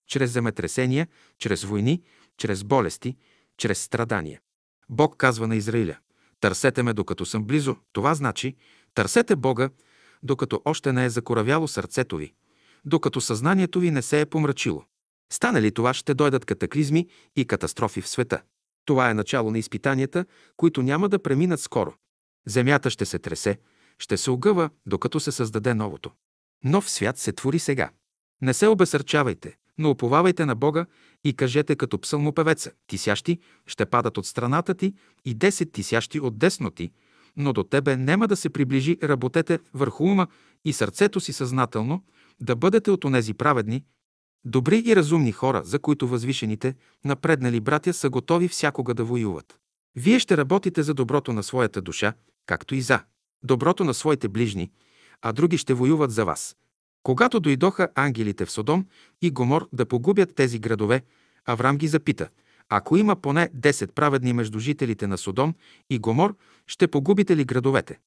Чрез 0.07 0.31
земетресения, 0.31 1.07
чрез 1.39 1.63
войни, 1.63 2.01
чрез 2.37 2.63
болести, 2.63 3.15
чрез 3.57 3.81
страдания. 3.81 4.39
Бог 4.89 5.17
казва 5.17 5.47
на 5.47 5.55
Израиля, 5.55 5.97
търсете 6.39 6.83
ме 6.83 6.93
докато 6.93 7.25
съм 7.25 7.43
близо, 7.43 7.75
това 7.93 8.15
значи, 8.15 8.55
търсете 8.93 9.35
Бога, 9.35 9.69
докато 10.23 10.61
още 10.65 10.93
не 10.93 11.05
е 11.05 11.09
закоравяло 11.09 11.67
сърцето 11.67 12.17
ви, 12.17 12.33
докато 12.85 13.21
съзнанието 13.21 13.79
ви 13.79 13.91
не 13.91 14.01
се 14.01 14.21
е 14.21 14.25
помрачило. 14.25 14.83
Стане 15.33 15.61
ли 15.61 15.71
това, 15.71 15.93
ще 15.93 16.13
дойдат 16.13 16.45
катаклизми 16.45 17.07
и 17.35 17.45
катастрофи 17.45 18.01
в 18.01 18.07
света. 18.07 18.41
Това 18.85 19.09
е 19.09 19.13
начало 19.13 19.51
на 19.51 19.59
изпитанията, 19.59 20.25
които 20.57 20.83
няма 20.83 21.09
да 21.09 21.23
преминат 21.23 21.59
скоро. 21.59 21.93
Земята 22.47 22.89
ще 22.89 23.05
се 23.05 23.19
тресе, 23.19 23.59
ще 23.99 24.17
се 24.17 24.31
огъва, 24.31 24.69
докато 24.85 25.19
се 25.19 25.31
създаде 25.31 25.73
новото. 25.73 26.11
Нов 26.63 26.89
свят 26.89 27.17
се 27.17 27.31
твори 27.31 27.59
сега. 27.59 27.89
Не 28.41 28.53
се 28.53 28.67
обесърчавайте, 28.67 29.57
но 29.77 29.89
уповавайте 29.89 30.45
на 30.45 30.55
Бога 30.55 30.85
и 31.23 31.33
кажете 31.33 31.75
като 31.75 31.99
псалмопевеца, 31.99 32.71
тисящи 32.87 33.39
ще 33.65 33.85
падат 33.85 34.17
от 34.17 34.25
страната 34.25 34.73
ти 34.73 34.93
и 35.25 35.33
десет 35.33 35.71
тисящи 35.71 36.19
от 36.19 36.37
десно 36.37 36.71
ти, 36.71 36.91
но 37.37 37.53
до 37.53 37.63
тебе 37.63 37.97
нема 37.97 38.27
да 38.27 38.35
се 38.35 38.49
приближи, 38.49 38.97
работете 39.03 39.59
върху 39.73 40.03
ума 40.03 40.27
и 40.65 40.73
сърцето 40.73 41.19
си 41.19 41.33
съзнателно, 41.33 42.03
да 42.39 42.55
бъдете 42.55 42.91
от 42.91 43.05
онези 43.05 43.33
праведни, 43.33 43.83
добри 44.45 44.83
и 44.85 44.95
разумни 44.95 45.31
хора, 45.31 45.61
за 45.65 45.79
които 45.79 46.07
възвишените, 46.07 46.75
напреднали 47.05 47.59
братя 47.59 47.93
са 47.93 48.09
готови 48.09 48.47
всякога 48.47 48.93
да 48.93 49.03
воюват. 49.03 49.59
Вие 49.95 50.19
ще 50.19 50.37
работите 50.37 50.83
за 50.83 50.93
доброто 50.93 51.33
на 51.33 51.43
своята 51.43 51.81
душа, 51.81 52.13
както 52.45 52.75
и 52.75 52.81
за 52.81 52.99
доброто 53.43 53.83
на 53.83 53.93
своите 53.93 54.27
ближни, 54.27 54.71
а 55.21 55.33
други 55.33 55.57
ще 55.57 55.73
воюват 55.73 56.11
за 56.11 56.25
вас. 56.25 56.55
Когато 57.07 57.39
дойдоха 57.39 57.89
ангелите 57.95 58.45
в 58.45 58.51
Содом 58.51 58.85
и 59.21 59.31
Гомор 59.31 59.69
да 59.73 59.85
погубят 59.85 60.35
тези 60.35 60.59
градове, 60.59 61.01
Аврам 61.45 61.77
ги 61.77 61.87
запита, 61.87 62.29
ако 62.69 62.97
има 62.97 63.15
поне 63.15 63.49
10 63.57 63.91
праведни 63.91 64.33
между 64.33 64.59
жителите 64.59 65.07
на 65.07 65.17
Содом 65.17 65.53
и 65.89 65.99
Гомор, 65.99 66.35
ще 66.65 66.87
погубите 66.87 67.37
ли 67.37 67.45
градовете? 67.45 67.99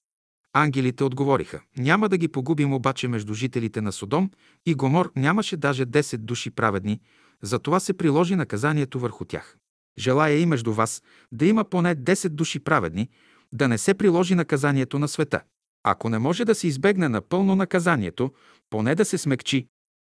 Ангелите 0.52 1.04
отговориха, 1.04 1.60
няма 1.78 2.08
да 2.08 2.18
ги 2.18 2.28
погубим 2.28 2.72
обаче 2.74 3.08
между 3.08 3.34
жителите 3.34 3.80
на 3.80 3.92
Содом 3.92 4.30
и 4.66 4.74
Гомор 4.74 5.12
нямаше 5.16 5.56
даже 5.56 5.86
10 5.86 6.16
души 6.16 6.50
праведни, 6.50 7.00
затова 7.42 7.80
се 7.80 7.92
приложи 7.92 8.36
наказанието 8.36 8.98
върху 8.98 9.24
тях. 9.24 9.56
Желая 9.98 10.40
и 10.40 10.46
между 10.46 10.72
вас 10.72 11.02
да 11.32 11.46
има 11.46 11.64
поне 11.64 11.96
10 11.96 12.28
души 12.28 12.60
праведни, 12.60 13.08
да 13.52 13.68
не 13.68 13.78
се 13.78 13.94
приложи 13.94 14.34
наказанието 14.34 14.98
на 14.98 15.08
света. 15.08 15.40
Ако 15.82 16.08
не 16.08 16.18
може 16.18 16.44
да 16.44 16.54
се 16.54 16.66
избегне 16.66 17.08
напълно 17.08 17.56
наказанието, 17.56 18.32
поне 18.70 18.94
да 18.94 19.04
се 19.04 19.18
смекчи. 19.18 19.66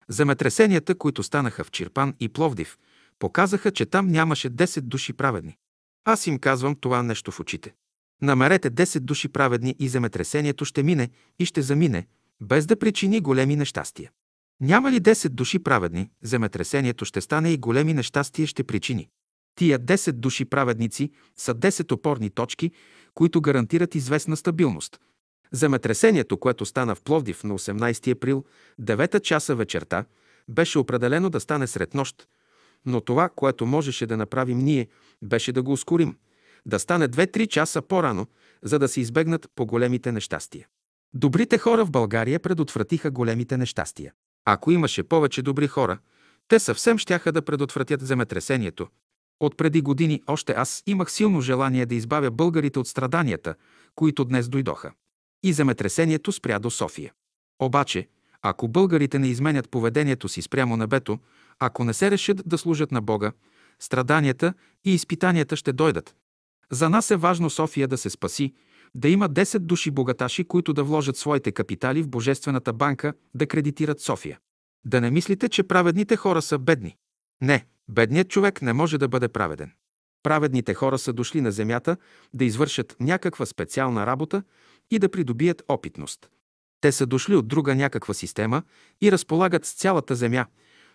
Земетресенията, 0.07 0.95
които 0.95 1.23
станаха 1.23 1.63
в 1.63 1.71
Чирпан 1.71 2.13
и 2.19 2.29
Пловдив, 2.29 2.77
показаха, 3.19 3.71
че 3.71 3.85
там 3.85 4.07
нямаше 4.07 4.49
10 4.49 4.81
души 4.81 5.13
праведни. 5.13 5.57
Аз 6.05 6.27
им 6.27 6.39
казвам 6.39 6.75
това 6.75 7.03
нещо 7.03 7.31
в 7.31 7.39
очите. 7.39 7.73
Намерете 8.21 8.71
10 8.71 8.99
души 8.99 9.27
праведни 9.29 9.75
и 9.79 9.87
земетресението 9.87 10.65
ще 10.65 10.83
мине 10.83 11.09
и 11.39 11.45
ще 11.45 11.61
замине, 11.61 12.07
без 12.41 12.65
да 12.65 12.79
причини 12.79 13.21
големи 13.21 13.55
нещастия. 13.55 14.11
Няма 14.61 14.91
ли 14.91 15.01
10 15.01 15.29
души 15.29 15.59
праведни, 15.59 16.09
земетресението 16.23 17.05
ще 17.05 17.21
стане 17.21 17.51
и 17.53 17.57
големи 17.57 17.93
нещастия 17.93 18.47
ще 18.47 18.63
причини. 18.63 19.09
Тия 19.55 19.79
10 19.79 20.11
души 20.11 20.45
праведници 20.45 21.11
са 21.37 21.55
10 21.55 21.91
опорни 21.91 22.29
точки, 22.29 22.71
които 23.13 23.41
гарантират 23.41 23.95
известна 23.95 24.37
стабилност. 24.37 24.99
Земетресението, 25.51 26.37
което 26.37 26.65
стана 26.65 26.95
в 26.95 27.01
Пловдив 27.01 27.43
на 27.43 27.53
18 27.53 28.11
април, 28.11 28.45
9 28.81 29.21
часа 29.21 29.55
вечерта, 29.55 30.05
беше 30.47 30.79
определено 30.79 31.29
да 31.29 31.39
стане 31.39 31.67
сред 31.67 31.93
нощ, 31.93 32.27
но 32.85 33.01
това, 33.01 33.29
което 33.29 33.65
можеше 33.65 34.05
да 34.05 34.17
направим 34.17 34.57
ние, 34.59 34.87
беше 35.21 35.51
да 35.51 35.63
го 35.63 35.71
ускорим, 35.71 36.17
да 36.65 36.79
стане 36.79 37.09
2-3 37.09 37.47
часа 37.47 37.81
по-рано, 37.81 38.27
за 38.63 38.79
да 38.79 38.87
се 38.87 39.01
избегнат 39.01 39.47
по-големите 39.55 40.11
нещастия. 40.11 40.67
Добрите 41.13 41.57
хора 41.57 41.85
в 41.85 41.91
България 41.91 42.39
предотвратиха 42.39 43.11
големите 43.11 43.57
нещастия. 43.57 44.13
Ако 44.45 44.71
имаше 44.71 45.03
повече 45.03 45.41
добри 45.41 45.67
хора, 45.67 45.99
те 46.47 46.59
съвсем 46.59 46.97
щяха 46.97 47.31
да 47.31 47.41
предотвратят 47.41 48.01
земетресението, 48.01 48.87
от 49.39 49.57
преди 49.57 49.81
години 49.81 50.23
още 50.27 50.53
аз 50.53 50.83
имах 50.85 51.11
силно 51.11 51.41
желание 51.41 51.85
да 51.85 51.95
избавя 51.95 52.31
българите 52.31 52.79
от 52.79 52.87
страданията, 52.87 53.55
които 53.95 54.25
днес 54.25 54.49
дойдоха. 54.49 54.91
И 55.43 55.53
земетресението 55.53 56.31
спря 56.31 56.59
до 56.59 56.69
София. 56.69 57.13
Обаче, 57.59 58.07
ако 58.41 58.67
българите 58.67 59.19
не 59.19 59.27
изменят 59.27 59.69
поведението 59.69 60.29
си 60.29 60.41
спрямо 60.41 60.77
небето, 60.77 61.19
ако 61.59 61.83
не 61.83 61.93
се 61.93 62.11
решат 62.11 62.41
да 62.45 62.57
служат 62.57 62.91
на 62.91 63.01
Бога, 63.01 63.31
страданията 63.79 64.53
и 64.85 64.93
изпитанията 64.93 65.55
ще 65.55 65.73
дойдат. 65.73 66.15
За 66.71 66.89
нас 66.89 67.11
е 67.11 67.15
важно 67.15 67.49
София 67.49 67.87
да 67.87 67.97
се 67.97 68.09
спаси, 68.09 68.53
да 68.95 69.09
има 69.09 69.29
10 69.29 69.59
души 69.59 69.91
богаташи, 69.91 70.43
които 70.43 70.73
да 70.73 70.83
вложат 70.83 71.17
своите 71.17 71.51
капитали 71.51 72.01
в 72.01 72.09
Божествената 72.09 72.73
банка, 72.73 73.13
да 73.35 73.47
кредитират 73.47 74.01
София. 74.01 74.39
Да 74.85 75.01
не 75.01 75.11
мислите, 75.11 75.49
че 75.49 75.63
праведните 75.63 76.15
хора 76.15 76.41
са 76.41 76.57
бедни. 76.57 76.95
Не, 77.41 77.65
Бедният 77.89 78.29
човек 78.29 78.61
не 78.61 78.73
може 78.73 78.97
да 78.97 79.07
бъде 79.07 79.27
праведен. 79.27 79.71
Праведните 80.23 80.73
хора 80.73 80.97
са 80.97 81.13
дошли 81.13 81.41
на 81.41 81.51
земята 81.51 81.97
да 82.33 82.45
извършат 82.45 82.95
някаква 82.99 83.45
специална 83.45 84.05
работа 84.05 84.43
и 84.91 84.99
да 84.99 85.09
придобият 85.09 85.63
опитност. 85.67 86.29
Те 86.81 86.91
са 86.91 87.05
дошли 87.05 87.35
от 87.35 87.47
друга 87.47 87.75
някаква 87.75 88.13
система 88.13 88.63
и 89.01 89.11
разполагат 89.11 89.65
с 89.65 89.73
цялата 89.73 90.15
земя, 90.15 90.45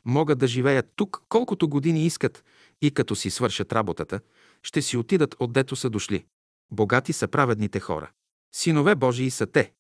могат 0.05 0.39
да 0.39 0.47
живеят 0.47 0.87
тук 0.97 1.23
колкото 1.29 1.69
години 1.69 2.07
искат 2.07 2.45
и 2.83 2.91
като 2.91 3.17
си 3.17 3.31
свършат 3.31 3.73
работата, 3.73 4.21
ще 4.63 4.83
си 4.83 4.97
отидат 4.97 5.37
отдето 5.39 5.77
са 5.77 5.91
дошли. 5.91 6.25
Богати 6.71 7.13
са 7.13 7.29
праведните 7.29 7.81
хора. 7.81 8.11
Синове 8.55 8.95
Божии 8.95 9.31
са 9.31 9.47
те. 9.47 9.73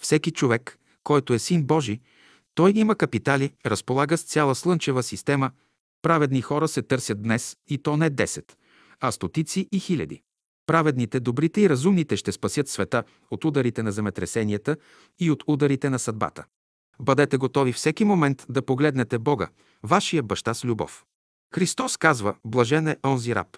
Всеки 0.00 0.30
човек, 0.30 0.78
който 1.02 1.34
е 1.34 1.38
син 1.38 1.64
Божий, 1.64 2.00
той 2.54 2.72
има 2.76 2.94
капитали, 2.96 3.52
разполага 3.66 4.18
с 4.18 4.22
цяла 4.22 4.54
слънчева 4.54 5.02
система– 5.02 5.50
Праведни 6.02 6.42
хора 6.42 6.68
се 6.68 6.82
търсят 6.82 7.22
днес 7.22 7.56
и 7.68 7.78
то 7.78 7.96
не 7.96 8.10
10, 8.10 8.52
а 9.00 9.12
стотици 9.12 9.68
и 9.72 9.80
хиляди. 9.80 10.22
Праведните, 10.70 11.20
добрите 11.20 11.60
и 11.60 11.68
разумните 11.68 12.16
ще 12.16 12.32
спасят 12.32 12.68
света 12.68 13.04
от 13.30 13.44
ударите 13.44 13.82
на 13.82 13.92
земетресенията 13.92 14.76
и 15.18 15.30
от 15.30 15.44
ударите 15.46 15.90
на 15.90 15.98
съдбата. 15.98 16.44
Бъдете 17.00 17.36
готови 17.36 17.72
всеки 17.72 18.04
момент 18.04 18.46
да 18.48 18.62
погледнете 18.62 19.18
Бога, 19.18 19.48
вашия 19.82 20.22
баща 20.22 20.54
с 20.54 20.64
любов. 20.64 21.04
Христос 21.54 21.96
казва, 21.96 22.34
блажен 22.44 22.88
е 22.88 22.96
онзи 23.06 23.34
раб. 23.34 23.56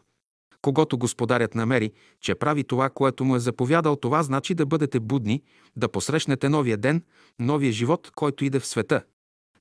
Когато 0.63 0.99
господарят 0.99 1.55
намери, 1.55 1.93
че 2.21 2.35
прави 2.35 2.65
това, 2.65 2.91
което 2.91 3.25
му 3.25 3.37
е 3.37 3.41
заповядал, 3.41 3.97
това 3.97 4.23
значи 4.23 4.55
да 4.55 4.67
бъдете 4.67 5.01
будни, 5.01 5.43
да 5.77 5.89
посрещнете 5.89 6.49
новия 6.49 6.77
ден, 6.77 7.03
новия 7.39 7.73
живот, 7.73 8.11
който 8.15 8.45
иде 8.45 8.61
в 8.61 8.67
света. 8.67 9.03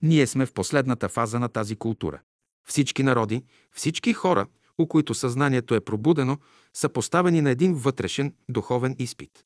Ние 0.01 0.27
сме 0.27 0.45
в 0.45 0.53
последната 0.53 1.09
фаза 1.09 1.39
на 1.39 1.49
тази 1.49 1.75
култура. 1.75 2.19
Всички 2.67 3.03
народи, 3.03 3.43
всички 3.71 4.13
хора, 4.13 4.45
у 4.81 4.87
които 4.87 5.13
съзнанието 5.13 5.75
е 5.75 5.79
пробудено, 5.79 6.37
са 6.73 6.89
поставени 6.89 7.41
на 7.41 7.49
един 7.49 7.73
вътрешен 7.73 8.33
духовен 8.49 8.95
изпит. 8.99 9.45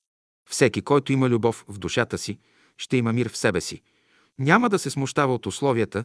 Всеки, 0.49 0.81
който 0.81 1.13
има 1.13 1.29
любов 1.29 1.65
в 1.67 1.77
душата 1.77 2.17
си, 2.17 2.39
ще 2.77 2.97
има 2.97 3.13
мир 3.13 3.29
в 3.29 3.37
себе 3.37 3.61
си. 3.61 3.81
Няма 4.39 4.69
да 4.69 4.79
се 4.79 4.89
смущава 4.89 5.33
от 5.33 5.45
условията, 5.45 6.03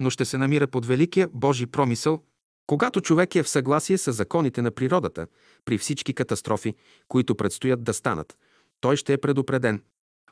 но 0.00 0.10
ще 0.10 0.24
се 0.24 0.38
намира 0.38 0.66
под 0.66 0.86
великия 0.86 1.28
Божий 1.32 1.66
промисъл, 1.66 2.22
когато 2.66 3.00
човек 3.00 3.34
е 3.34 3.42
в 3.42 3.48
съгласие 3.48 3.98
с 3.98 4.12
законите 4.12 4.62
на 4.62 4.70
природата, 4.70 5.26
при 5.64 5.78
всички 5.78 6.14
катастрофи, 6.14 6.74
които 7.08 7.34
предстоят 7.34 7.84
да 7.84 7.94
станат, 7.94 8.38
той 8.80 8.96
ще 8.96 9.12
е 9.12 9.18
предупреден. 9.18 9.82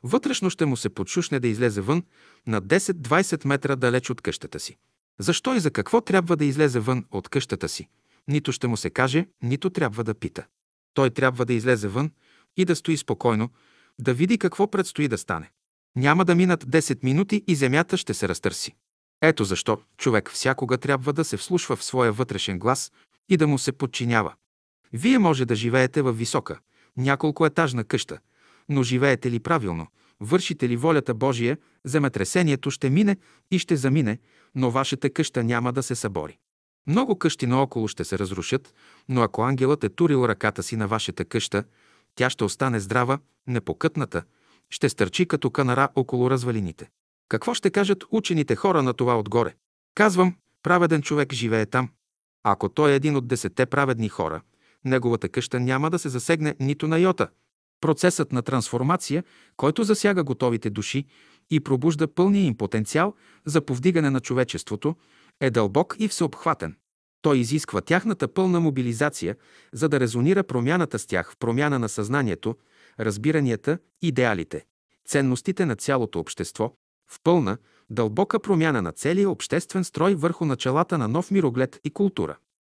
Вътрешно 0.03 0.49
ще 0.49 0.65
му 0.65 0.77
се 0.77 0.89
подшушне 0.89 1.39
да 1.39 1.47
излезе 1.47 1.81
вън 1.81 2.03
на 2.47 2.61
10-20 2.61 3.47
метра 3.47 3.75
далеч 3.75 4.09
от 4.09 4.21
къщата 4.21 4.59
си. 4.59 4.77
Защо 5.19 5.55
и 5.55 5.59
за 5.59 5.71
какво 5.71 6.01
трябва 6.01 6.35
да 6.35 6.45
излезе 6.45 6.79
вън 6.79 7.05
от 7.11 7.29
къщата 7.29 7.69
си? 7.69 7.87
Нито 8.27 8.51
ще 8.51 8.67
му 8.67 8.77
се 8.77 8.89
каже, 8.89 9.27
нито 9.43 9.69
трябва 9.69 10.03
да 10.03 10.13
пита. 10.13 10.45
Той 10.93 11.09
трябва 11.09 11.45
да 11.45 11.53
излезе 11.53 11.87
вън 11.87 12.11
и 12.57 12.65
да 12.65 12.75
стои 12.75 12.97
спокойно, 12.97 13.49
да 13.99 14.13
види 14.13 14.37
какво 14.37 14.71
предстои 14.71 15.07
да 15.07 15.17
стане. 15.17 15.51
Няма 15.95 16.25
да 16.25 16.35
минат 16.35 16.65
10 16.65 17.03
минути 17.03 17.43
и 17.47 17.55
земята 17.55 17.97
ще 17.97 18.13
се 18.13 18.27
разтърси. 18.27 18.75
Ето 19.21 19.43
защо 19.43 19.81
човек 19.97 20.31
всякога 20.31 20.77
трябва 20.77 21.13
да 21.13 21.23
се 21.23 21.37
вслушва 21.37 21.75
в 21.75 21.83
своя 21.83 22.11
вътрешен 22.11 22.59
глас 22.59 22.91
и 23.29 23.37
да 23.37 23.47
му 23.47 23.57
се 23.57 23.71
подчинява. 23.71 24.33
Вие 24.93 25.19
може 25.19 25.45
да 25.45 25.55
живеете 25.55 26.01
в 26.01 26.13
висока, 26.13 26.59
няколко 26.97 27.45
етажна 27.45 27.83
къща, 27.83 28.19
но 28.69 28.83
живеете 28.83 29.31
ли 29.31 29.39
правилно, 29.39 29.87
вършите 30.19 30.69
ли 30.69 30.77
волята 30.77 31.13
Божия, 31.13 31.57
земетресението 31.85 32.71
ще 32.71 32.89
мине 32.89 33.17
и 33.51 33.59
ще 33.59 33.75
замине, 33.75 34.19
но 34.55 34.71
вашата 34.71 35.09
къща 35.09 35.43
няма 35.43 35.73
да 35.73 35.83
се 35.83 35.95
събори. 35.95 36.37
Много 36.87 37.15
къщи 37.15 37.47
наоколо 37.47 37.87
ще 37.87 38.03
се 38.03 38.19
разрушат, 38.19 38.73
но 39.09 39.21
ако 39.21 39.43
ангелът 39.43 39.83
е 39.83 39.89
турил 39.89 40.25
ръката 40.27 40.63
си 40.63 40.75
на 40.75 40.87
вашата 40.87 41.25
къща, 41.25 41.63
тя 42.15 42.29
ще 42.29 42.43
остане 42.43 42.79
здрава, 42.79 43.19
непокътната, 43.47 44.23
ще 44.69 44.89
стърчи 44.89 45.25
като 45.25 45.49
канара 45.49 45.89
около 45.95 46.29
развалините. 46.29 46.89
Какво 47.29 47.53
ще 47.53 47.69
кажат 47.69 48.03
учените 48.11 48.55
хора 48.55 48.83
на 48.83 48.93
това 48.93 49.19
отгоре? 49.19 49.53
Казвам, 49.95 50.35
праведен 50.63 51.01
човек 51.01 51.33
живее 51.33 51.65
там. 51.65 51.89
Ако 52.43 52.69
той 52.69 52.91
е 52.91 52.95
един 52.95 53.15
от 53.15 53.27
десетте 53.27 53.65
праведни 53.65 54.09
хора, 54.09 54.41
неговата 54.85 55.29
къща 55.29 55.59
няма 55.59 55.89
да 55.89 55.99
се 55.99 56.09
засегне 56.09 56.55
нито 56.59 56.87
на 56.87 56.99
йота. 56.99 57.27
Процесът 57.81 58.31
на 58.31 58.41
трансформация, 58.41 59.23
който 59.57 59.83
засяга 59.83 60.23
готовите 60.23 60.69
души 60.69 61.05
и 61.49 61.59
пробужда 61.59 62.07
пълния 62.07 62.45
им 62.45 62.57
потенциал 62.57 63.13
за 63.45 63.61
повдигане 63.61 64.09
на 64.09 64.19
човечеството, 64.19 64.95
е 65.41 65.49
дълбок 65.49 65.95
и 65.99 66.07
всеобхватен. 66.07 66.75
Той 67.21 67.37
изисква 67.37 67.81
тяхната 67.81 68.27
пълна 68.27 68.59
мобилизация, 68.59 69.35
за 69.73 69.89
да 69.89 69.99
резонира 69.99 70.43
промяната 70.43 70.99
с 70.99 71.05
тях 71.05 71.31
в 71.31 71.37
промяна 71.37 71.79
на 71.79 71.89
съзнанието, 71.89 72.55
разбиранията, 72.99 73.79
идеалите, 74.01 74.65
ценностите 75.07 75.65
на 75.65 75.75
цялото 75.75 76.19
общество, 76.19 76.73
в 77.07 77.19
пълна, 77.23 77.57
дълбока 77.89 78.39
промяна 78.39 78.81
на 78.81 78.91
целия 78.91 79.29
обществен 79.29 79.83
строй 79.83 80.15
върху 80.15 80.45
началата 80.45 80.97
на 80.97 81.07
нов 81.07 81.31
мироглед 81.31 81.79
и 81.83 81.89
култура. 81.89 82.37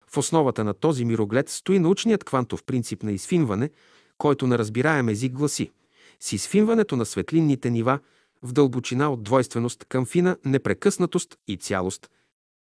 В 0.09 0.17
основата 0.17 0.63
на 0.63 0.73
този 0.73 1.05
мироглед 1.05 1.49
стои 1.49 1.79
научният 1.79 2.23
квантов 2.23 2.63
принцип 2.63 3.03
на 3.03 3.11
изфинване, 3.11 3.69
който 4.17 4.47
на 4.47 4.57
разбираем 4.57 5.09
език 5.09 5.33
гласи 5.33 5.71
с 6.19 6.33
изфинването 6.33 6.95
на 6.95 7.05
светлинните 7.05 7.69
нива 7.69 7.99
в 8.43 8.53
дълбочина 8.53 9.11
от 9.11 9.23
двойственост 9.23 9.85
към 9.85 10.05
фина 10.05 10.37
непрекъснатост 10.45 11.37
и 11.47 11.57
цялост, 11.57 12.09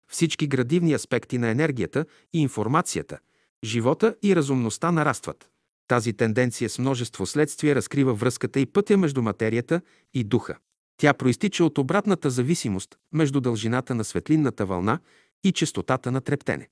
всички 0.07 0.47
градивни 0.47 0.93
аспекти 0.93 1.37
на 1.37 1.49
енергията 1.49 2.05
и 2.33 2.41
информацията, 2.41 3.19
живота 3.63 4.15
и 4.23 4.35
разумността 4.35 4.91
нарастват. 4.91 5.49
Тази 5.87 6.13
тенденция 6.13 6.69
с 6.69 6.79
множество 6.79 7.25
следствия 7.25 7.75
разкрива 7.75 8.13
връзката 8.13 8.59
и 8.59 8.65
пътя 8.65 8.97
между 8.97 9.21
материята 9.21 9.81
и 10.13 10.23
духа. 10.23 10.57
Тя 10.97 11.13
проистича 11.13 11.65
от 11.65 11.77
обратната 11.77 12.29
зависимост 12.29 12.97
между 13.13 13.41
дължината 13.41 13.95
на 13.95 14.03
светлинната 14.03 14.65
вълна 14.65 14.99
и 15.43 15.51
частотата 15.51 16.11
на 16.11 16.21
трептене. 16.21 16.69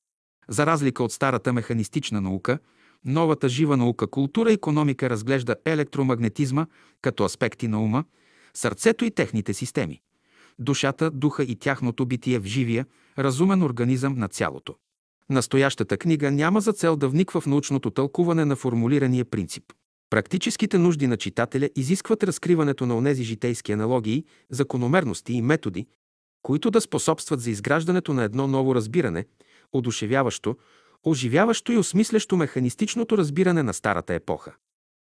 За 0.49 0.65
разлика 0.65 1.03
от 1.03 1.11
старата 1.11 1.53
механистична 1.53 2.21
наука, 2.21 2.59
новата 3.05 3.49
жива 3.49 3.77
наука 3.77 4.07
култура 4.07 4.51
и 4.51 4.53
економика 4.53 5.09
разглежда 5.09 5.55
електромагнетизма 5.65 6.67
като 7.01 7.23
аспекти 7.23 7.67
на 7.67 7.83
ума, 7.83 8.03
сърцето 8.53 9.05
и 9.05 9.11
техните 9.11 9.53
системи, 9.53 10.01
душата, 10.59 11.11
духа 11.11 11.43
и 11.43 11.55
тяхното 11.55 12.05
битие 12.05 12.39
в 12.39 12.45
живия, 12.45 12.86
разумен 13.18 13.63
организъм 13.63 14.16
на 14.20 14.28
цялото. 14.28 14.76
Настоящата 15.30 15.97
книга 15.97 16.32
няма 16.32 16.61
за 16.61 16.74
цел 16.74 16.95
да 16.95 17.09
вниква 17.09 17.41
в 17.41 17.45
научното 17.45 17.89
тълкуване 17.89 18.45
на 18.45 18.55
формулирания 18.55 19.26
принцип. 19.26 19.63
Практическите 20.09 20.78
нужди 20.78 21.07
на 21.07 21.18
читателя 21.18 21.70
изискват 21.76 22.24
разкриването 22.24 22.86
на 22.86 22.97
онези 22.97 23.24
житейски 23.24 23.72
аналогии, 23.72 24.24
закономерности 24.49 25.34
и 25.34 25.41
методи, 25.41 25.88
които 26.41 26.72
да 26.72 26.82
способстват 26.82 27.41
за 27.41 27.51
изграждането 27.51 28.13
на 28.13 28.24
едно 28.24 28.47
ново 28.47 28.76
разбиране, 28.76 29.26
одушевяващо, 29.74 30.55
оживяващо 31.03 31.72
и 31.72 31.78
осмислящо 31.78 32.38
механистичното 32.38 33.18
разбиране 33.18 33.63
на 33.63 33.74
старата 33.74 34.13
епоха. 34.13 34.53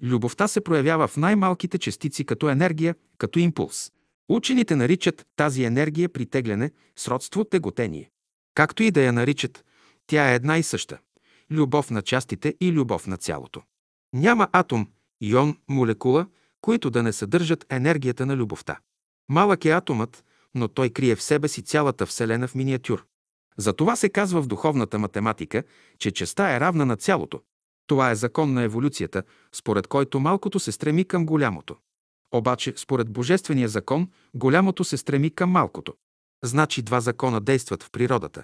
Любовта 0.04 0.48
се 0.48 0.62
проявява 0.62 1.08
в 1.08 1.18
най-малките 1.18 1.78
частици 1.78 2.26
като 2.26 2.50
енергия, 2.50 2.96
като 3.18 3.40
импулс. 3.40 3.92
Учените 4.32 4.76
наричат 4.76 5.26
тази 5.36 5.64
енергия 5.64 6.10
притегляне, 6.10 6.72
сродство, 6.96 7.44
теготение. 7.44 8.12
Както 8.56 8.84
и 8.84 8.92
да 8.92 9.02
я 9.02 9.14
наричат, 9.14 9.66
тя 10.08 10.32
е 10.32 10.36
една 10.36 10.58
и 10.58 10.64
съща– 10.64 11.00
любов 11.52 11.92
на 11.92 12.02
частите 12.02 12.56
и 12.62 12.72
любов 12.72 13.08
на 13.08 13.18
цялото. 13.18 13.62
Няма 14.14 14.48
атом, 14.52 14.88
ион, 15.22 15.58
молекула, 15.70 16.28
които 16.62 16.90
да 16.90 17.04
не 17.04 17.14
съдържат 17.14 17.66
енергията 17.70 18.26
на 18.26 18.36
любовта. 18.36 18.80
Малък 19.30 19.66
е 19.66 19.70
атомът, 19.70 20.24
но 20.56 20.68
той 20.68 20.90
крие 20.90 21.16
в 21.16 21.24
себе 21.24 21.48
си 21.48 21.62
цялата 21.62 22.06
Вселена 22.06 22.48
в 22.48 22.56
миниатюр. 22.56 23.06
Затова 23.58 23.96
се 23.96 24.10
казва 24.10 24.42
в 24.42 24.48
духовната 24.48 25.00
математика, 25.00 25.64
че 26.00 26.12
частта 26.12 26.56
е 26.56 26.60
равна 26.60 26.86
на 26.86 26.98
цялото. 26.98 27.42
Това 27.88 28.12
е 28.12 28.16
закон 28.16 28.54
на 28.54 28.64
еволюцията, 28.64 29.24
според 29.52 29.88
който 29.88 30.20
малкото 30.20 30.60
се 30.60 30.72
стреми 30.72 31.06
към 31.06 31.26
голямото. 31.26 31.76
Обаче, 32.32 32.74
според 32.78 33.10
Божествения 33.10 33.68
закон, 33.70 34.10
голямото 34.34 34.84
се 34.84 34.98
стреми 34.98 35.30
към 35.30 35.50
малкото. 35.50 35.94
Значи 36.44 36.82
два 36.82 37.00
закона 37.00 37.42
действат 37.42 37.84
в 37.84 37.92
природата. 37.92 38.44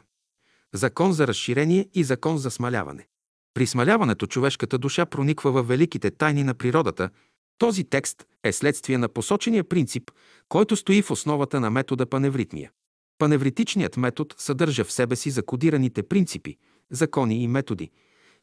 Закон 0.74 1.14
за 1.14 1.28
разширение 1.28 1.90
и 1.94 2.04
закон 2.04 2.38
за 2.38 2.52
смаляване. 2.52 3.08
При 3.54 3.68
смаляването 3.68 4.28
човешката 4.28 4.78
душа 4.78 5.06
прониква 5.06 5.52
в 5.52 5.68
великите 5.68 6.12
тайни 6.12 6.44
на 6.44 6.54
природата. 6.54 7.10
Този 7.58 7.84
текст 7.84 8.26
е 8.44 8.54
следствие 8.54 8.98
на 8.98 9.10
посочения 9.10 9.64
принцип, 9.64 10.12
който 10.50 10.76
стои 10.76 11.02
в 11.02 11.12
основата 11.12 11.60
на 11.60 11.70
метода 11.70 12.06
паневритмия. 12.06 12.72
Паневритичният 13.18 13.98
метод 13.98 14.36
съдържа 14.38 14.84
в 14.84 14.92
себе 14.92 15.16
си 15.16 15.30
закодираните 15.30 16.04
принципи, 16.04 16.58
закони 16.92 17.44
и 17.44 17.48
методи, 17.48 17.92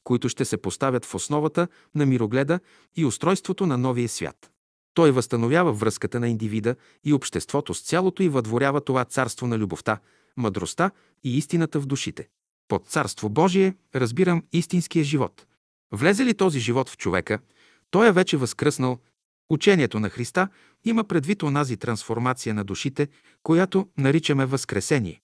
които 0.04 0.28
ще 0.28 0.44
се 0.44 0.56
поставят 0.56 1.04
в 1.04 1.14
основата 1.14 1.68
на 1.94 2.06
мирогледа 2.06 2.60
и 2.96 3.04
устройството 3.04 3.66
на 3.66 3.78
новия 3.78 4.08
свят. 4.08 4.53
Той 4.94 5.10
възстановява 5.10 5.72
връзката 5.72 6.20
на 6.20 6.28
индивида 6.28 6.76
и 7.04 7.12
обществото 7.12 7.74
с 7.74 7.80
цялото 7.80 8.22
и 8.22 8.28
въдворява 8.28 8.80
това 8.80 9.04
царство 9.04 9.46
на 9.46 9.58
любовта, 9.58 9.98
мъдростта 10.36 10.90
и 11.24 11.38
истината 11.38 11.80
в 11.80 11.86
душите. 11.86 12.28
Под 12.68 12.86
Царство 12.86 13.28
Божие 13.28 13.74
разбирам 13.94 14.42
истинския 14.52 15.04
живот. 15.04 15.46
Влезе 15.92 16.24
ли 16.24 16.34
този 16.34 16.60
живот 16.60 16.88
в 16.88 16.96
човека, 16.96 17.38
той 17.90 18.08
е 18.08 18.12
вече 18.12 18.36
възкръснал. 18.36 18.98
Учението 19.50 20.00
на 20.00 20.08
Христа 20.08 20.48
има 20.84 21.04
предвид 21.04 21.42
онази 21.42 21.76
трансформация 21.76 22.54
на 22.54 22.64
душите, 22.64 23.08
която 23.42 23.88
наричаме 23.98 24.46
Възкресение. 24.46 25.20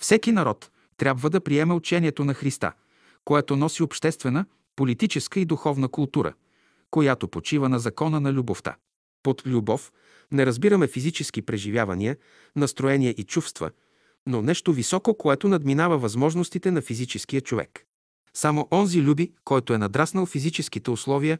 Всеки 0.00 0.32
народ 0.32 0.70
трябва 0.96 1.30
да 1.30 1.40
приеме 1.40 1.74
учението 1.74 2.24
на 2.24 2.34
Христа, 2.34 2.72
което 3.24 3.56
носи 3.56 3.82
обществена, 3.82 4.46
политическа 4.76 5.40
и 5.40 5.44
духовна 5.44 5.88
култура, 5.88 6.34
която 6.90 7.28
почива 7.28 7.68
на 7.68 7.78
закона 7.78 8.20
на 8.20 8.32
любовта. 8.32 8.76
Под 9.22 9.46
любов 9.46 9.92
не 10.32 10.46
разбираме 10.46 10.86
физически 10.86 11.42
преживявания, 11.42 12.16
настроения 12.56 13.10
и 13.10 13.24
чувства, 13.24 13.70
но 14.26 14.42
нещо 14.42 14.72
високо, 14.72 15.14
което 15.18 15.48
надминава 15.48 15.98
възможностите 15.98 16.70
на 16.70 16.82
физическия 16.82 17.40
човек. 17.40 17.86
Само 18.34 18.68
онзи 18.72 19.02
люби, 19.02 19.32
който 19.44 19.74
е 19.74 19.78
надраснал 19.78 20.26
физическите 20.26 20.90
условия, 20.90 21.38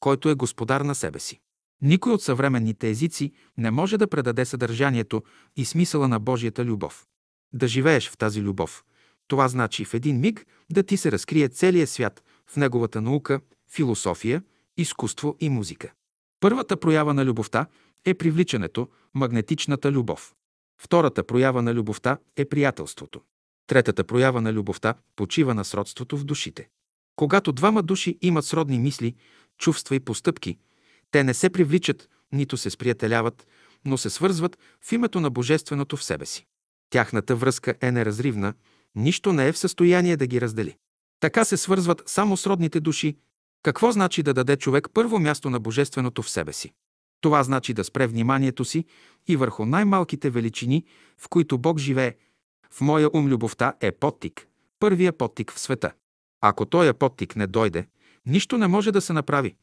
който 0.00 0.28
е 0.28 0.34
господар 0.34 0.80
на 0.80 0.94
себе 0.94 1.18
си. 1.18 1.40
Никой 1.82 2.12
от 2.12 2.22
съвременните 2.22 2.88
езици 2.88 3.32
не 3.58 3.70
може 3.70 3.98
да 3.98 4.06
предаде 4.06 4.44
съдържанието 4.44 5.22
и 5.56 5.64
смисъла 5.64 6.08
на 6.08 6.20
Божията 6.20 6.64
любов. 6.64 7.06
Да 7.52 7.68
живееш 7.68 8.10
в 8.10 8.16
тази 8.16 8.42
любов. 8.42 8.84
Това 9.28 9.48
значи 9.48 9.84
в 9.84 9.94
един 9.94 10.20
миг 10.20 10.46
да 10.70 10.82
ти 10.82 10.96
се 10.96 11.12
разкрие 11.12 11.48
целият 11.48 11.90
свят 11.90 12.22
в 12.46 12.56
неговата 12.56 13.00
наука, 13.00 13.40
философия, 13.70 14.42
изкуство 14.76 15.36
и 15.40 15.48
музика. 15.48 15.92
Първата 16.44 16.76
проява 16.76 17.14
на 17.14 17.24
любовта 17.24 17.66
е 18.04 18.14
привличането, 18.14 18.88
магнетичната 19.14 19.92
любов. 19.92 20.34
Втората 20.82 21.24
проява 21.24 21.62
на 21.62 21.74
любовта 21.74 22.18
е 22.36 22.44
приятелството. 22.44 23.20
Третата 23.66 24.04
проява 24.04 24.40
на 24.40 24.52
любовта 24.52 24.94
почива 25.16 25.54
на 25.54 25.64
сродството 25.64 26.16
в 26.16 26.24
душите. 26.24 26.68
Когато 27.16 27.52
двама 27.52 27.82
души 27.82 28.18
имат 28.22 28.44
сродни 28.44 28.78
мисли, 28.78 29.14
чувства 29.58 29.96
и 29.96 30.00
постъпки, 30.00 30.58
те 31.10 31.24
не 31.24 31.34
се 31.34 31.50
привличат, 31.50 32.08
нито 32.32 32.56
се 32.56 32.70
сприятеляват, 32.70 33.46
но 33.84 33.98
се 33.98 34.10
свързват 34.10 34.58
в 34.80 34.92
името 34.92 35.20
на 35.20 35.30
Божественото 35.30 35.96
в 35.96 36.04
себе 36.04 36.26
си. 36.26 36.46
Тяхната 36.90 37.36
връзка 37.36 37.74
е 37.80 37.92
неразривна, 37.92 38.54
нищо 38.94 39.32
не 39.32 39.48
е 39.48 39.52
в 39.52 39.58
състояние 39.58 40.16
да 40.16 40.26
ги 40.26 40.40
раздели. 40.40 40.76
Така 41.20 41.44
се 41.44 41.56
свързват 41.56 42.02
само 42.06 42.36
сродните 42.36 42.80
души. 42.80 43.16
Какво 43.64 43.92
значи 43.92 44.22
да 44.22 44.34
даде 44.34 44.56
човек 44.56 44.88
първо 44.94 45.18
място 45.18 45.50
на 45.50 45.60
Божественото 45.60 46.22
в 46.22 46.30
себе 46.30 46.52
си? 46.52 46.72
Това 47.20 47.42
значи 47.42 47.74
да 47.74 47.84
спре 47.84 48.06
вниманието 48.06 48.64
си 48.64 48.84
и 49.26 49.36
върху 49.36 49.64
най-малките 49.64 50.30
величини, 50.30 50.84
в 51.18 51.28
които 51.28 51.58
Бог 51.58 51.78
живее. 51.78 52.14
В 52.70 52.80
моя 52.80 53.10
ум 53.12 53.28
любовта 53.28 53.74
е 53.80 53.92
подтик, 53.92 54.46
първия 54.78 55.12
подтик 55.12 55.52
в 55.52 55.58
света. 55.58 55.92
Ако 56.40 56.66
този 56.66 56.92
подтик 56.92 57.36
не 57.36 57.46
дойде, 57.46 57.86
нищо 58.26 58.58
не 58.58 58.66
може 58.66 58.92
да 58.92 59.00
се 59.00 59.12
направи. 59.12 59.54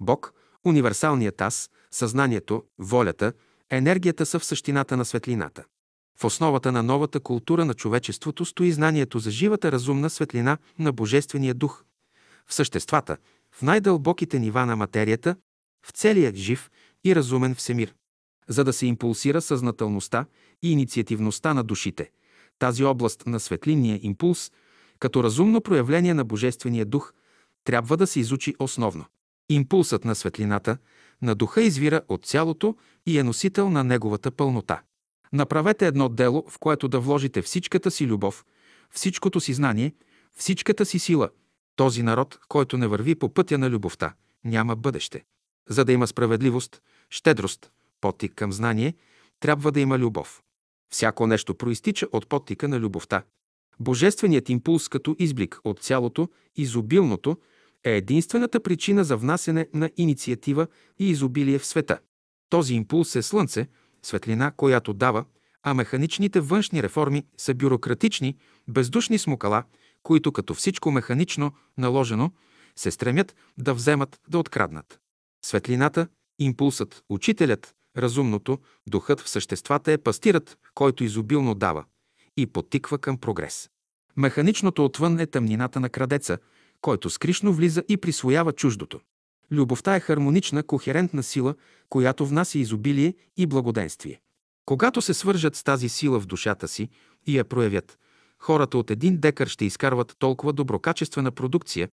Бог, 0.00 0.32
универсалният 0.64 1.40
аз, 1.40 1.70
съзнанието, 1.90 2.64
волята, 2.78 3.32
енергията 3.70 4.26
са 4.26 4.38
в 4.38 4.44
същината 4.44 4.96
на 4.96 5.04
светлината. 5.04 5.64
В 6.20 6.24
основата 6.24 6.72
на 6.72 6.82
новата 6.82 7.20
култура 7.20 7.64
на 7.64 7.74
човечеството 7.74 8.44
стои 8.44 8.72
знанието 8.72 9.18
за 9.18 9.30
живата 9.30 9.72
разумна 9.72 10.10
светлина 10.10 10.58
на 10.78 10.92
Божествения 10.92 11.54
дух. 11.54 11.84
В 12.46 12.54
съществата, 12.54 13.16
в 13.58 13.62
най-дълбоките 13.62 14.38
нива 14.38 14.66
на 14.66 14.76
материята, 14.76 15.36
в 15.86 15.90
целия 15.90 16.32
жив 16.34 16.70
и 17.04 17.14
разумен 17.14 17.54
всемир. 17.54 17.94
За 18.48 18.64
да 18.64 18.72
се 18.72 18.86
импулсира 18.86 19.42
съзнателността 19.42 20.26
и 20.62 20.72
инициативността 20.72 21.54
на 21.54 21.64
душите, 21.64 22.10
тази 22.58 22.84
област 22.84 23.26
на 23.26 23.40
светлинния 23.40 24.00
импулс, 24.02 24.52
като 24.98 25.24
разумно 25.24 25.60
проявление 25.60 26.14
на 26.14 26.24
Божествения 26.24 26.86
дух, 26.86 27.12
трябва 27.64 27.96
да 27.96 28.06
се 28.06 28.20
изучи 28.20 28.54
основно. 28.58 29.04
Импулсът 29.48 30.04
на 30.04 30.14
светлината, 30.14 30.78
на 31.22 31.34
духа 31.34 31.62
извира 31.62 32.02
от 32.08 32.26
цялото 32.26 32.76
и 33.06 33.18
е 33.18 33.22
носител 33.22 33.70
на 33.70 33.84
неговата 33.84 34.30
пълнота. 34.30 34.82
Направете 35.32 35.86
едно 35.86 36.08
дело, 36.08 36.44
в 36.48 36.58
което 36.58 36.88
да 36.88 37.00
вложите 37.00 37.42
всичката 37.42 37.90
си 37.90 38.06
любов, 38.06 38.44
всичкото 38.90 39.40
си 39.40 39.54
знание, 39.54 39.94
всичката 40.36 40.86
си 40.86 40.98
сила. 40.98 41.28
Този 41.78 42.02
народ, 42.02 42.38
който 42.48 42.78
не 42.78 42.86
върви 42.86 43.14
по 43.14 43.34
пътя 43.34 43.58
на 43.58 43.70
любовта, 43.70 44.14
няма 44.44 44.76
бъдеще. 44.76 45.24
За 45.68 45.84
да 45.84 45.92
има 45.92 46.06
справедливост, 46.06 46.82
щедрост, 47.10 47.70
подтик 48.00 48.34
към 48.34 48.52
знание, 48.52 48.94
трябва 49.40 49.72
да 49.72 49.80
има 49.80 49.98
любов. 49.98 50.42
Всяко 50.92 51.26
нещо 51.26 51.54
проистича 51.54 52.06
от 52.12 52.28
подтика 52.28 52.68
на 52.68 52.80
любовта. 52.80 53.22
Божественият 53.80 54.48
импулс 54.48 54.88
като 54.88 55.16
изблик 55.18 55.60
от 55.64 55.80
цялото, 55.80 56.28
изобилното, 56.56 57.36
е 57.84 57.96
единствената 57.96 58.60
причина 58.60 59.04
за 59.04 59.16
внасене 59.16 59.68
на 59.74 59.90
инициатива 59.96 60.66
и 60.98 61.10
изобилие 61.10 61.58
в 61.58 61.66
света. 61.66 61.98
Този 62.50 62.74
импулс 62.74 63.16
е 63.16 63.22
слънце, 63.22 63.68
светлина, 64.02 64.52
която 64.56 64.92
дава, 64.92 65.24
а 65.62 65.74
механичните 65.74 66.40
външни 66.40 66.82
реформи 66.82 67.26
са 67.36 67.54
бюрократични, 67.54 68.36
бездушни 68.68 69.18
смукала, 69.18 69.64
които 70.08 70.32
като 70.32 70.54
всичко 70.54 70.90
механично 70.90 71.52
наложено 71.78 72.30
се 72.76 72.90
стремят 72.90 73.36
да 73.58 73.74
вземат, 73.74 74.20
да 74.28 74.38
откраднат. 74.38 75.00
Светлината, 75.44 76.08
импулсът, 76.38 77.02
учителят, 77.08 77.74
разумното, 77.96 78.58
духът 78.86 79.20
в 79.20 79.28
съществата 79.28 79.92
е 79.92 79.98
пастирът, 79.98 80.58
който 80.74 81.04
изобилно 81.04 81.54
дава 81.54 81.84
и 82.36 82.46
потиква 82.46 82.98
към 82.98 83.18
прогрес. 83.18 83.70
Механичното 84.16 84.84
отвън 84.84 85.20
е 85.20 85.26
тъмнината 85.26 85.80
на 85.80 85.88
крадеца, 85.88 86.38
който 86.80 87.10
скришно 87.10 87.52
влиза 87.52 87.82
и 87.88 87.96
присвоява 87.96 88.52
чуждото. 88.52 89.00
Любовта 89.50 89.96
е 89.96 90.00
хармонична, 90.00 90.62
кохерентна 90.62 91.22
сила, 91.22 91.54
която 91.88 92.26
внася 92.26 92.58
изобилие 92.58 93.14
и 93.36 93.46
благоденствие. 93.46 94.20
Когато 94.64 95.02
се 95.02 95.14
свържат 95.14 95.56
с 95.56 95.64
тази 95.64 95.88
сила 95.88 96.20
в 96.20 96.26
душата 96.26 96.68
си 96.68 96.88
и 97.26 97.38
я 97.38 97.44
проявят, 97.44 97.98
хората 98.42 98.78
от 98.78 98.90
един 98.90 99.16
декар 99.16 99.46
ще 99.46 99.64
изкарват 99.64 100.14
толкова 100.18 100.52
доброкачествена 100.52 101.30
продукция, 101.30 101.88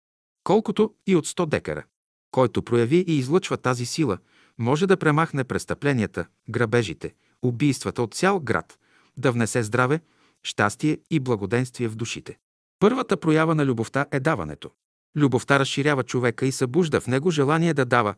колкото 0.44 0.94
и 1.08 1.16
от 1.16 1.28
100 1.28 1.46
декара. 1.46 1.84
Който 2.32 2.62
прояви 2.62 3.06
и 3.08 3.18
излъчва 3.18 3.58
тази 3.58 3.86
сила, 3.86 4.18
може 4.58 4.88
да 4.88 4.98
премахне 4.98 5.44
престъпленията, 5.44 6.26
грабежите, 6.50 7.14
убийствата 7.42 8.04
от 8.04 8.14
цял 8.14 8.39
град, 8.39 8.80
да 9.18 9.32
внесе 9.32 9.64
здраве, 9.64 10.02
щастие 10.44 10.98
и 11.10 11.20
благоденствие 11.20 11.88
в 11.88 11.96
душите. 11.96 12.38
Първата 12.80 13.18
проява 13.18 13.56
на 13.56 13.66
любовта 13.66 14.06
е 14.12 14.20
даването. 14.20 14.72
Любовта 15.18 15.60
разширява 15.60 16.04
човека 16.04 16.46
и 16.46 16.52
събужда 16.52 17.02
в 17.02 17.08
него 17.08 17.32
желание 17.32 17.74
да 17.74 17.86
дава. 17.86 18.16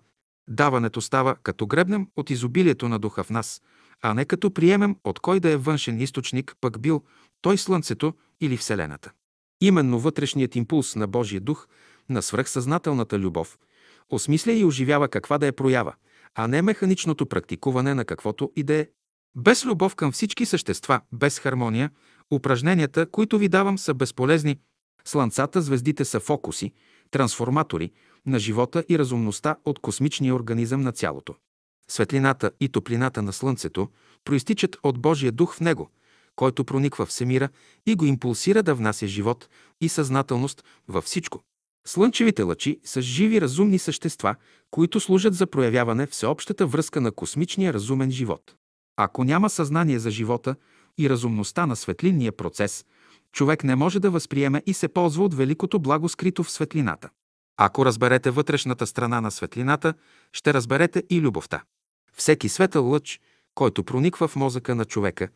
Даването 0.50 1.02
става 1.02 1.36
като 1.44 1.68
гребнем 1.68 2.08
от 2.16 2.30
изобилието 2.30 2.90
на 2.90 3.00
духа 3.00 3.24
в 3.24 3.30
нас, 3.30 3.62
а 4.02 4.14
не 4.14 4.26
като 4.26 4.52
приемем 4.52 4.96
от 5.04 5.20
кой 5.20 5.40
да 5.40 5.50
е 5.50 5.58
външен 5.58 6.02
източник, 6.02 6.56
пък 6.62 6.80
бил 6.80 7.04
той 7.44 7.58
Слънцето 7.58 8.14
или 8.42 8.58
Вселената. 8.58 9.12
Именно 9.62 10.00
вътрешният 10.00 10.56
импулс 10.56 10.96
на 10.96 11.08
Божия 11.08 11.42
дух, 11.42 11.68
на 12.10 12.22
свръхсъзнателната 12.22 13.20
любов, 13.20 13.58
осмисля 14.10 14.52
и 14.52 14.66
оживява 14.66 15.08
каква 15.08 15.38
да 15.38 15.48
е 15.48 15.52
проява, 15.52 15.94
а 16.36 16.48
не 16.48 16.62
механичното 16.62 17.26
практикуване 17.26 17.94
на 17.94 18.06
каквото 18.06 18.52
и 18.56 18.64
да 18.64 18.74
е. 18.74 18.88
Без 19.36 19.66
любов 19.66 19.96
към 19.96 20.12
всички 20.12 20.46
същества, 20.46 21.02
без 21.12 21.40
хармония, 21.40 21.92
упражненията, 22.32 23.06
които 23.12 23.38
ви 23.38 23.48
давам, 23.48 23.78
са 23.78 23.94
безполезни. 23.94 24.60
Слънцата, 25.06 25.62
звездите 25.62 26.06
са 26.06 26.20
фокуси, 26.20 26.72
трансформатори 27.12 27.92
на 28.26 28.40
живота 28.40 28.84
и 28.90 29.00
разумността 29.00 29.56
от 29.66 29.80
космичния 29.80 30.36
организъм 30.36 30.82
на 30.82 30.92
цялото. 30.92 31.36
Светлината 31.88 32.52
и 32.60 32.70
топлината 32.70 33.22
на 33.22 33.34
Слънцето 33.34 33.90
проистичат 34.24 34.78
от 34.84 35.00
Божия 35.00 35.32
дух 35.32 35.56
в 35.56 35.60
него, 35.60 35.90
който 36.36 36.66
прониква 36.66 37.06
всемира 37.06 37.50
и 37.86 37.96
го 37.96 38.06
импулсира 38.06 38.64
да 38.64 38.76
внася 38.76 39.08
живот 39.08 39.50
и 39.82 39.90
съзнателност 39.90 40.64
във 40.88 41.04
всичко. 41.04 41.44
Слънчевите 41.88 42.44
лъчи 42.44 42.80
са 42.84 43.02
живи 43.02 43.42
разумни 43.42 43.80
същества, 43.80 44.36
които 44.72 45.00
служат 45.00 45.34
за 45.34 45.48
проявяване 45.48 46.06
всеобщата 46.06 46.66
връзка 46.66 47.02
на 47.02 47.12
космичния 47.12 47.74
разумен 47.74 48.12
живот. 48.12 48.56
Ако 48.98 49.24
няма 49.24 49.50
съзнание 49.50 50.00
за 50.00 50.12
живота 50.12 50.56
и 50.98 51.10
разумността 51.10 51.66
на 51.66 51.76
светлинния 51.76 52.32
процес, 52.32 52.86
човек 53.32 53.64
не 53.64 53.76
може 53.76 54.00
да 54.00 54.12
възприеме 54.12 54.64
и 54.66 54.74
се 54.74 54.88
ползва 54.88 55.24
от 55.24 55.34
великото 55.34 55.80
благо 55.80 56.10
скрито 56.10 56.44
в 56.44 56.52
светлината. 56.52 57.10
Ако 57.58 57.86
разберете 57.86 58.32
вътрешната 58.32 58.88
страна 58.88 59.22
на 59.22 59.32
светлината, 59.32 59.94
ще 60.34 60.54
разберете 60.54 61.04
и 61.10 61.22
любовта. 61.22 61.64
Всеки 62.14 62.50
светъл 62.50 62.90
лъч, 62.90 63.20
който 63.56 63.84
прониква 63.84 64.28
в 64.28 64.36
мозъка 64.36 64.76
на 64.76 64.86
човека, 64.86 65.28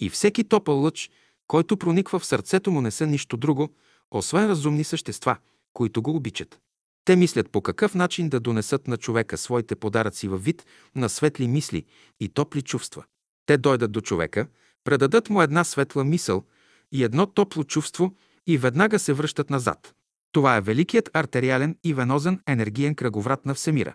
и 0.00 0.10
всеки 0.10 0.44
топъл 0.44 0.80
лъч, 0.80 1.10
който 1.46 1.76
прониква 1.76 2.18
в 2.18 2.26
сърцето 2.26 2.70
му, 2.70 2.80
не 2.80 2.90
са 2.90 3.06
нищо 3.06 3.36
друго, 3.36 3.74
освен 4.10 4.50
разумни 4.50 4.84
същества, 4.84 5.36
които 5.72 6.02
го 6.02 6.16
обичат. 6.16 6.60
Те 7.04 7.16
мислят 7.16 7.50
по 7.50 7.60
какъв 7.60 7.94
начин 7.94 8.28
да 8.28 8.40
донесат 8.40 8.88
на 8.88 8.96
човека 8.96 9.36
своите 9.36 9.76
подаръци 9.76 10.28
във 10.28 10.44
вид 10.44 10.66
на 10.94 11.08
светли 11.08 11.48
мисли 11.48 11.84
и 12.20 12.28
топли 12.28 12.62
чувства. 12.62 13.04
Те 13.46 13.58
дойдат 13.58 13.92
до 13.92 14.00
човека, 14.00 14.46
предадат 14.84 15.30
му 15.30 15.42
една 15.42 15.64
светла 15.64 16.04
мисъл 16.04 16.44
и 16.92 17.04
едно 17.04 17.26
топло 17.26 17.64
чувство 17.64 18.14
и 18.46 18.58
веднага 18.58 18.98
се 18.98 19.12
връщат 19.12 19.50
назад. 19.50 19.94
Това 20.32 20.56
е 20.56 20.60
великият 20.60 21.10
артериален 21.12 21.76
и 21.84 21.94
венозен 21.94 22.40
енергиен 22.46 22.94
кръговрат 22.94 23.46
на 23.46 23.54
Всемира. 23.54 23.94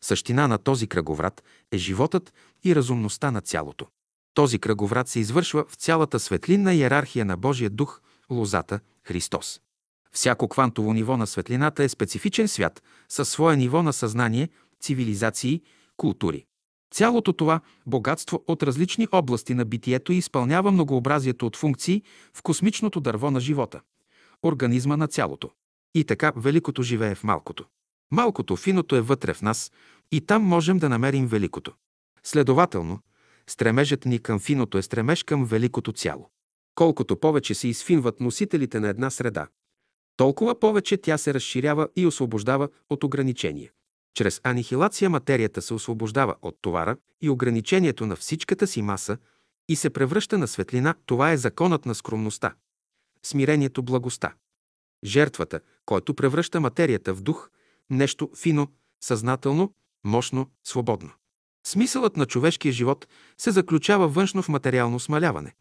Същина 0.00 0.48
на 0.48 0.58
този 0.58 0.86
кръговрат 0.86 1.44
е 1.72 1.78
животът 1.78 2.32
и 2.64 2.74
разумността 2.74 3.30
на 3.30 3.40
цялото. 3.40 3.86
Този 4.34 4.58
кръговрат 4.58 5.08
се 5.08 5.20
извършва 5.20 5.64
в 5.68 5.74
цялата 5.74 6.20
светлинна 6.20 6.74
иерархия 6.74 7.24
на 7.24 7.36
Божия 7.36 7.70
дух, 7.70 8.00
лозата, 8.30 8.80
Христос. 9.04 9.60
Всяко 10.12 10.48
квантово 10.48 10.92
ниво 10.92 11.16
на 11.16 11.26
светлината 11.26 11.84
е 11.84 11.88
специфичен 11.88 12.48
свят 12.48 12.82
със 13.08 13.28
свое 13.28 13.56
ниво 13.56 13.82
на 13.82 13.92
съзнание, 13.92 14.48
цивилизации, 14.80 15.62
култури. 15.96 16.44
Цялото 16.92 17.32
това 17.32 17.60
богатство 17.86 18.44
от 18.48 18.62
различни 18.62 19.08
области 19.12 19.54
на 19.54 19.64
битието 19.64 20.12
изпълнява 20.12 20.70
многообразието 20.70 21.46
от 21.46 21.56
функции 21.56 22.02
в 22.34 22.42
космичното 22.42 23.00
дърво 23.00 23.30
на 23.30 23.40
живота, 23.40 23.80
организма 24.42 24.96
на 24.96 25.08
цялото. 25.08 25.50
И 25.94 26.04
така 26.04 26.32
великото 26.36 26.82
живее 26.82 27.14
в 27.14 27.24
малкото. 27.24 27.64
Малкото, 28.10 28.56
финото 28.56 28.96
е 28.96 29.00
вътре 29.00 29.34
в 29.34 29.42
нас 29.42 29.72
и 30.12 30.20
там 30.20 30.42
можем 30.42 30.78
да 30.78 30.88
намерим 30.88 31.26
великото. 31.26 31.72
Следователно, 32.22 32.98
стремежът 33.46 34.04
ни 34.04 34.18
към 34.18 34.40
финото 34.40 34.78
е 34.78 34.82
стремеж 34.82 35.22
към 35.22 35.44
великото 35.44 35.92
цяло. 35.92 36.30
Колкото 36.74 37.20
повече 37.20 37.54
се 37.54 37.68
изфинват 37.68 38.20
носителите 38.20 38.80
на 38.80 38.88
една 38.88 39.10
среда, 39.10 39.46
толкова 40.16 40.60
повече 40.60 40.96
тя 40.96 41.18
се 41.18 41.34
разширява 41.34 41.88
и 41.96 42.06
освобождава 42.06 42.68
от 42.90 43.04
ограничения. 43.04 43.70
Чрез 44.14 44.40
анихилация 44.44 45.10
материята 45.10 45.62
се 45.62 45.74
освобождава 45.74 46.36
от 46.42 46.58
товара 46.62 46.96
и 47.20 47.30
ограничението 47.30 48.06
на 48.06 48.16
всичката 48.16 48.66
си 48.66 48.82
маса 48.82 49.18
и 49.68 49.76
се 49.76 49.90
превръща 49.90 50.38
на 50.38 50.48
светлина. 50.48 50.94
Това 51.06 51.32
е 51.32 51.36
законът 51.36 51.86
на 51.86 51.94
скромността. 51.94 52.54
Смирението 53.22 53.82
благоста. 53.82 54.34
Жертвата, 55.04 55.60
който 55.84 56.14
превръща 56.14 56.60
материята 56.60 57.14
в 57.14 57.22
дух, 57.22 57.50
нещо 57.90 58.30
фино, 58.36 58.68
съзнателно, 59.00 59.74
мощно, 60.04 60.50
свободно. 60.64 61.10
Смисълът 61.66 62.16
на 62.16 62.26
човешкия 62.26 62.72
живот 62.72 63.08
се 63.38 63.50
заключава 63.50 64.08
външно 64.08 64.42
в 64.42 64.48
материално 64.48 65.00
смаляване, 65.00 65.54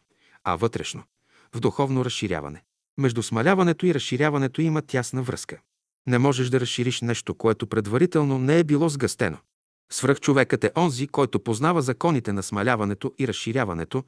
а 0.44 0.56
вътрешно– 0.56 1.04
в 1.56 1.60
духовно 1.60 2.06
разширяване. 2.06 2.64
Между 2.98 3.24
смаляването 3.24 3.86
и 3.86 3.94
разширяването 3.94 4.62
има 4.62 4.82
тясна 4.82 5.22
връзка. 5.22 5.60
Не 6.08 6.18
можеш 6.18 6.50
да 6.50 6.60
разшириш 6.60 7.02
нещо, 7.02 7.36
което 7.36 7.68
предварително 7.68 8.40
не 8.40 8.60
е 8.60 8.64
било 8.64 8.90
сгъстено. 8.90 9.38
Свръхчовекът 9.92 10.64
е 10.64 10.72
онзи, 10.78 11.08
който 11.08 11.40
познава 11.40 11.82
законите 11.82 12.34
на 12.34 12.44
смаляването 12.44 13.14
и 13.20 13.28
разширяването, 13.28 14.04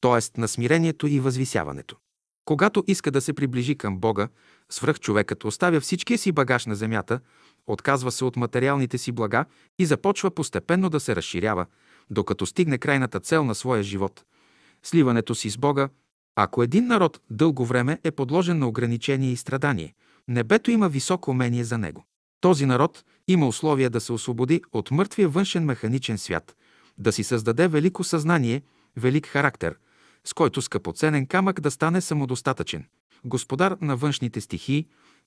т.е. 0.00 0.40
на 0.40 0.48
смирението 0.48 1.06
и 1.06 1.20
възвисяването. 1.20 1.96
Когато 2.44 2.84
иска 2.86 3.10
да 3.10 3.20
се 3.20 3.32
приближи 3.32 3.74
към 3.74 3.98
Бога, 3.98 4.28
свръхчовекът 4.70 5.44
оставя 5.44 5.80
всичкия 5.80 6.18
си 6.18 6.32
багаж 6.32 6.66
на 6.66 6.74
земята, 6.74 7.20
отказва 7.66 8.12
се 8.12 8.24
от 8.24 8.36
материалните 8.36 8.98
си 8.98 9.12
блага 9.12 9.44
и 9.78 9.86
започва 9.86 10.30
постепенно 10.30 10.90
да 10.90 11.00
се 11.00 11.16
разширява, 11.16 11.66
докато 12.10 12.46
стигне 12.46 12.78
крайната 12.78 13.20
цел 13.20 13.44
на 13.44 13.54
своя 13.54 13.82
живот– 13.82 14.24
сливането 14.82 15.34
си 15.34 15.50
с 15.50 15.58
Бога. 15.58 15.88
Ако 16.36 16.62
един 16.62 16.86
народ 16.86 17.20
дълго 17.30 17.66
време 17.66 18.00
е 18.04 18.10
подложен 18.10 18.58
на 18.58 18.68
ограничение 18.68 19.30
и 19.30 19.36
страдание, 19.36 19.94
небето 20.28 20.70
има 20.70 20.88
високо 20.88 21.30
умение 21.30 21.64
за 21.64 21.78
него. 21.78 22.04
Този 22.40 22.66
народ 22.66 23.04
има 23.28 23.48
условия 23.48 23.90
да 23.90 24.00
се 24.00 24.12
освободи 24.12 24.62
от 24.72 24.90
мъртвия 24.90 25.28
външен 25.28 25.64
механичен 25.64 26.18
свят, 26.18 26.56
да 26.98 27.12
си 27.12 27.24
създаде 27.24 27.68
велико 27.68 28.04
съзнание, 28.04 28.62
велик 28.96 29.26
характер, 29.26 29.78
с 30.24 30.34
който 30.34 30.62
скъпоценен 30.62 31.26
камък 31.26 31.60
да 31.60 31.70
стане 31.70 32.00
самодостатъчен, 32.00 32.84
господар 33.24 33.76
на 33.80 33.96
външните 33.96 34.40
стихии, 34.40 34.86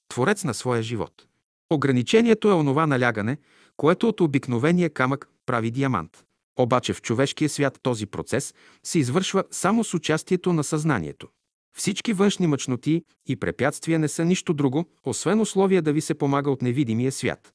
творец 0.10 0.44
на 0.44 0.54
своя 0.54 0.84
живот. 0.84 1.26
Ограничението 1.70 2.50
е 2.50 2.54
онова 2.54 2.88
налягане, 2.88 3.38
което 3.78 4.08
от 4.08 4.22
обикновения 4.22 4.90
камък 4.90 5.30
прави 5.46 5.72
диамант. 5.72 6.24
Обаче 6.60 6.94
в 6.94 7.02
човешкия 7.02 7.50
свят 7.50 7.80
този 7.82 8.06
процес 8.06 8.54
се 8.84 9.00
извършва 9.00 9.44
само 9.52 9.84
с 9.84 9.94
участието 9.94 10.54
на 10.54 10.64
съзнанието. 10.64 11.28
Всички 11.78 12.14
външни 12.14 12.48
мъчноти 12.48 13.04
и 13.26 13.36
препятствия 13.36 14.00
не 14.00 14.08
са 14.08 14.26
нищо 14.26 14.54
друго, 14.54 14.86
освен 15.04 15.42
условия 15.42 15.82
да 15.82 15.94
ви 15.94 16.02
се 16.02 16.14
помага 16.14 16.52
от 16.52 16.62
невидимия 16.62 17.12
свят. 17.12 17.54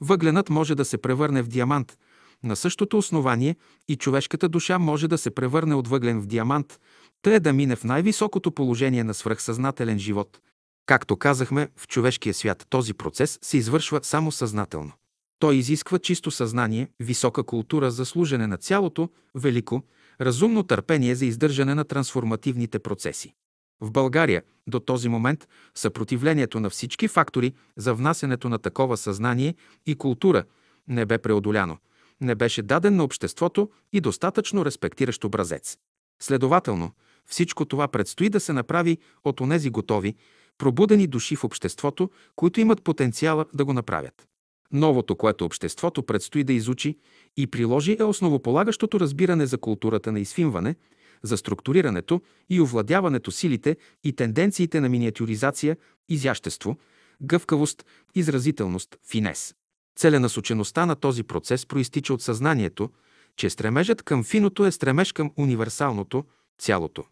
Въгленът 0.00 0.50
може 0.50 0.74
да 0.74 0.84
се 0.84 0.98
превърне 0.98 1.42
в 1.42 1.48
диамант. 1.48 1.98
На 2.44 2.56
същото 2.56 2.98
основание 2.98 3.56
и 3.88 3.96
човешката 3.96 4.48
душа 4.48 4.78
може 4.78 5.08
да 5.08 5.18
се 5.18 5.30
превърне 5.30 5.74
от 5.74 5.88
въглен 5.88 6.20
в 6.20 6.26
диамант, 6.26 6.80
тъй 7.22 7.40
да 7.40 7.52
мине 7.52 7.76
в 7.76 7.84
най-високото 7.84 8.52
положение 8.52 9.04
на 9.04 9.14
свръхсъзнателен 9.14 9.98
живот. 9.98 10.40
Както 10.86 11.16
казахме, 11.16 11.68
в 11.76 11.88
човешкия 11.88 12.34
свят 12.34 12.66
този 12.70 12.94
процес 12.94 13.38
се 13.42 13.56
извършва 13.56 14.00
само 14.02 14.32
съзнателно. 14.32 14.92
Той 15.38 15.56
изисква 15.56 15.98
чисто 15.98 16.30
съзнание, 16.30 16.88
висока 17.00 17.44
култура 17.44 17.90
за 17.90 18.06
служене 18.06 18.46
на 18.46 18.56
цялото, 18.56 19.10
велико, 19.34 19.82
разумно 20.20 20.62
търпение 20.62 21.14
за 21.14 21.26
издържане 21.26 21.74
на 21.74 21.84
трансформативните 21.84 22.78
процеси. 22.78 23.34
В 23.80 23.90
България 23.90 24.42
до 24.66 24.80
този 24.80 25.08
момент 25.08 25.48
съпротивлението 25.74 26.60
на 26.60 26.70
всички 26.70 27.08
фактори 27.08 27.52
за 27.76 27.94
внасянето 27.94 28.48
на 28.48 28.58
такова 28.58 28.96
съзнание 28.96 29.54
и 29.86 29.94
култура 29.94 30.44
не 30.88 31.06
бе 31.06 31.18
преодоляно, 31.18 31.78
не 32.20 32.34
беше 32.34 32.62
даден 32.62 32.96
на 32.96 33.04
обществото 33.04 33.70
и 33.92 34.00
достатъчно 34.00 34.64
респектиращ 34.64 35.24
образец. 35.24 35.78
Следователно, 36.22 36.90
всичко 37.26 37.64
това 37.64 37.88
предстои 37.88 38.28
да 38.28 38.40
се 38.40 38.52
направи 38.52 38.98
от 39.24 39.40
онези 39.40 39.70
готови, 39.70 40.14
пробудени 40.62 41.06
души 41.06 41.36
в 41.36 41.44
обществото, 41.44 42.10
които 42.36 42.60
имат 42.60 42.82
потенциала 42.82 43.46
да 43.54 43.64
го 43.64 43.72
направят. 43.72 44.28
Новото, 44.72 45.16
което 45.16 45.44
обществото 45.44 46.02
предстои 46.02 46.44
да 46.44 46.52
изучи 46.52 46.98
и 47.36 47.46
приложи 47.46 47.96
е 48.00 48.04
основополагащото 48.04 49.00
разбиране 49.00 49.46
за 49.46 49.58
културата 49.58 50.12
на 50.12 50.20
изфимване– 50.20 50.74
за 51.22 51.36
структурирането 51.36 52.20
и 52.50 52.60
овладяването 52.60 53.30
силите 53.30 53.76
и 54.04 54.12
тенденциите 54.12 54.80
на 54.80 54.88
миниатюризация, 54.88 55.76
изящество, 56.08 56.76
гъвкавост, 57.22 57.84
изразителност, 58.14 58.96
финес. 59.10 59.54
Целенасочеността 59.96 60.86
на 60.86 60.96
този 60.96 61.22
процес 61.22 61.66
проистича 61.66 62.14
от 62.14 62.22
съзнанието, 62.22 62.90
че 63.36 63.50
стремежът 63.50 64.02
към 64.02 64.24
финото 64.24 64.66
е 64.66 64.72
стремеж 64.72 65.12
към 65.12 65.32
универсалното, 65.36 66.24
цялото, 66.58 67.04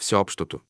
всеобщото, 0.00 0.60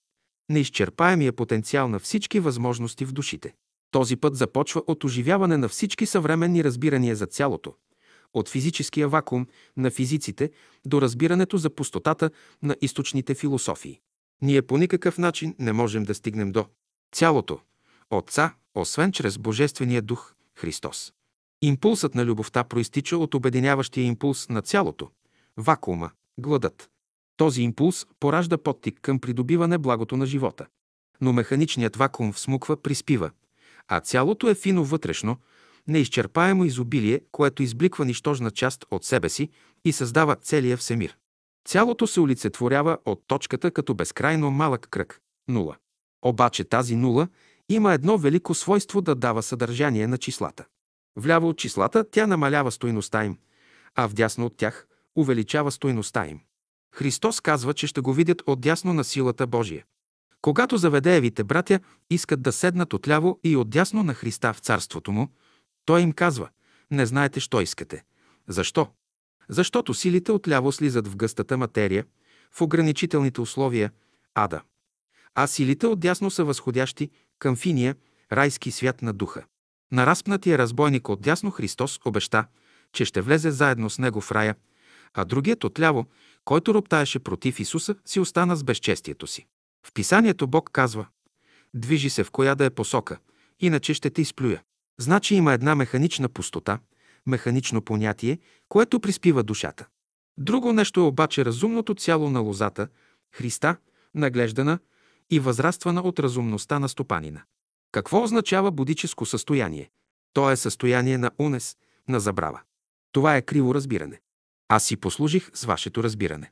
неизчерпаемия 0.51 1.32
потенциал 1.32 1.88
на 1.88 1.99
всички 1.99 2.40
възможности 2.40 3.05
в 3.05 3.12
душите. 3.12 3.55
Този 3.90 4.16
път 4.16 4.36
започва 4.36 4.82
от 4.86 5.05
оживяване 5.05 5.57
на 5.57 5.68
всички 5.68 6.07
съвременни 6.07 6.64
разбирания 6.64 7.16
за 7.16 7.26
цялото, 7.26 7.74
от 8.34 8.49
физическия 8.49 9.09
вакуум 9.09 9.47
на 9.76 9.90
физиците 9.90 10.51
до 10.86 11.01
разбирането 11.01 11.57
за 11.57 11.70
пустотата 11.70 12.30
на 12.62 12.76
източните 12.80 13.34
философии. 13.34 14.01
Ние 14.42 14.62
по 14.62 14.78
никакъв 14.78 15.18
начин 15.18 15.55
не 15.59 15.72
можем 15.72 16.05
да 16.05 16.14
стигнем 16.14 16.53
до 16.53 16.66
цялото 17.12 17.61
Отца, 18.11 18.55
освен 18.74 19.12
чрез 19.12 19.38
Божествения 19.38 20.03
дух 20.03 20.34
Христос. 20.55 21.12
Импулсът 21.62 22.14
на 22.14 22.24
любовта 22.24 22.64
проистича 22.64 23.16
от 23.16 23.34
обединяващия 23.34 24.05
импулс 24.05 24.49
на 24.49 24.62
цялото– 24.62 25.11
вакуума, 25.57 26.11
гладът. 26.38 26.90
Този 27.37 27.62
импулс 27.62 28.07
поражда 28.20 28.59
подтик 28.59 29.01
към 29.01 29.18
придобиване 29.18 29.78
благото 29.78 30.16
на 30.16 30.26
живота. 30.26 30.66
Но 31.20 31.32
механичният 31.32 31.97
вакуум 31.97 32.32
всмуква, 32.32 32.82
приспива, 32.82 33.30
а 33.89 34.01
цялото 34.01 34.49
е 34.51 34.55
фино 34.55 34.85
вътрешно– 34.85 35.37
неизчерпаемо 35.89 36.64
изобилие, 36.64 37.20
което 37.32 37.62
избликва 37.62 38.05
нищожна 38.05 38.51
част 38.51 38.85
от 38.91 39.05
себе 39.05 39.28
си 39.28 39.51
и 39.85 39.93
създава 39.93 40.37
целия 40.37 40.76
всемир. 40.76 41.16
Цялото 41.68 42.07
се 42.07 42.20
олицетворява 42.20 42.99
от 43.05 43.22
точката 43.26 43.70
като 43.70 43.95
безкрайно 43.95 44.51
малък 44.51 44.89
кръг– 44.91 45.20
нула. 45.49 45.76
Обаче 46.22 46.64
тази 46.64 46.97
нула 46.97 47.28
има 47.68 47.93
едно 47.93 48.18
велико 48.18 48.55
свойство 48.55 49.01
да 49.01 49.14
дава 49.14 49.43
съдържание 49.43 50.07
на 50.07 50.18
числата. 50.18 50.64
Вляво 51.16 51.49
от 51.49 51.59
числата 51.59 52.05
тя 52.11 52.26
намалява 52.26 52.70
стойността 52.70 53.24
им, 53.24 53.39
а 53.95 54.07
вдясно 54.07 54.47
от 54.47 54.57
тях 54.57 54.87
увеличава 55.16 55.70
стойността 55.70 56.26
им. 56.26 56.41
Христос 56.95 57.40
казва, 57.40 57.74
че 57.74 57.86
ще 57.86 58.01
го 58.01 58.12
видят 58.12 58.42
отдясно 58.47 58.95
на 58.95 59.05
силата 59.05 59.47
Божия. 59.47 59.84
Когато 60.42 60.76
заведеевите 60.76 61.45
братя 61.45 61.80
искат 62.11 62.42
да 62.42 62.53
седнат 62.53 62.92
отляво 62.92 63.40
и 63.45 63.57
отдясно 63.57 64.03
на 64.03 64.14
Христа 64.14 64.53
в 64.53 64.59
царството 64.59 65.12
му, 65.12 65.28
той 65.84 66.01
им 66.01 66.12
казва, 66.12 66.49
не 66.90 67.07
знаете, 67.07 67.40
що 67.40 67.61
искате. 67.61 68.05
Защо? 68.49 68.88
Защото 69.49 69.95
силите 69.95 70.32
отляво 70.32 70.72
слизат 70.72 71.09
в 71.09 71.16
гъстата 71.16 71.57
материя, 71.57 72.05
в 72.53 72.61
ограничителните 72.61 73.40
условия, 73.40 73.92
ада. 74.34 74.62
А 75.34 75.47
силите 75.47 75.86
отдясно 75.86 76.30
са 76.30 76.45
възходящи 76.45 77.11
към 77.38 77.57
финия, 77.57 77.97
райски 78.32 78.70
свят 78.70 79.03
на 79.03 79.12
духа. 79.12 79.45
На 79.92 80.07
разпнатия 80.07 80.59
разбойник 80.59 81.09
отдясно 81.09 81.51
Христос 81.51 82.01
обеща, 82.05 82.47
че 82.92 83.05
ще 83.05 83.20
влезе 83.20 83.51
заедно 83.51 83.90
с 83.90 83.99
него 83.99 84.20
в 84.20 84.32
рая, 84.32 84.57
а 85.14 85.24
другият 85.24 85.64
отляво, 85.64 86.07
който 86.45 86.74
роптаеше 86.74 87.18
против 87.18 87.61
Исуса, 87.61 87.95
си 88.05 88.20
остана 88.20 88.57
с 88.57 88.64
безчестието 88.64 89.26
си. 89.26 89.47
В 89.86 89.92
писанието 89.92 90.47
Бог 90.47 90.70
казва, 90.72 91.07
движи 91.74 92.11
се 92.11 92.24
в 92.24 92.30
коя 92.30 92.55
да 92.55 92.64
е 92.64 92.70
посока, 92.70 93.18
иначе 93.61 93.95
ще 93.95 94.11
те 94.11 94.22
изплюя. 94.22 94.62
Значи 95.01 95.34
има 95.34 95.53
една 95.53 95.74
механична 95.74 96.28
пустота, 96.28 96.78
механично 97.26 97.82
понятие, 97.82 98.38
което 98.68 99.01
приспива 99.01 99.42
душата. 99.42 99.86
Друго 100.38 100.72
нещо 100.72 101.01
е 101.01 101.03
обаче 101.03 101.45
разумното 101.45 101.95
цяло 101.95 102.30
на 102.30 102.40
лозата, 102.40 102.88
Христа, 103.32 103.76
наглеждана 104.14 104.78
и 105.30 105.40
възраствана 105.40 106.01
от 106.03 106.18
разумността 106.18 106.78
на 106.78 106.88
стопанина. 106.88 107.42
Какво 107.92 108.22
означава 108.22 108.70
будическо 108.70 109.26
състояние? 109.26 109.90
То 110.32 110.51
е 110.51 110.57
състояние 110.57 111.18
на 111.18 111.30
унес, 111.38 111.76
на 112.09 112.20
забрава. 112.20 112.61
Това 113.12 113.36
е 113.36 113.42
криво 113.42 113.74
разбиране. 113.74 114.20
Аз 114.75 114.85
си 114.85 114.97
послужих 114.97 115.51
с 115.55 115.64
вашето 115.64 116.03
разбиране. 116.03 116.51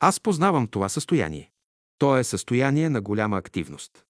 Аз 0.00 0.20
познавам 0.20 0.66
това 0.66 0.88
състояние. 0.88 1.50
То 1.98 2.16
е 2.16 2.24
състояние 2.24 2.88
на 2.88 3.00
голяма 3.00 3.36
активност. 3.36 4.04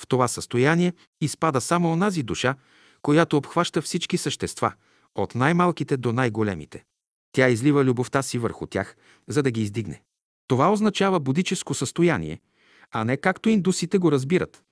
В 0.00 0.06
това 0.06 0.28
състояние 0.28 0.92
изпада 1.20 1.60
само 1.60 1.92
онази 1.92 2.22
душа, 2.22 2.54
която 3.02 3.36
обхваща 3.36 3.82
всички 3.82 4.18
същества, 4.18 4.72
от 5.14 5.34
най-малките 5.34 5.96
до 5.96 6.12
най-големите. 6.12 6.84
Тя 7.32 7.48
излива 7.48 7.84
любовта 7.84 8.22
си 8.22 8.38
върху 8.38 8.66
тях, 8.66 8.96
за 9.28 9.42
да 9.42 9.50
ги 9.50 9.62
издигне. 9.62 10.02
Това 10.46 10.72
означава 10.72 11.20
будическо 11.20 11.74
състояние, 11.74 12.40
а 12.90 13.04
не 13.04 13.16
както 13.16 13.48
индусите 13.48 13.98
го 13.98 14.12
разбират. 14.12 14.62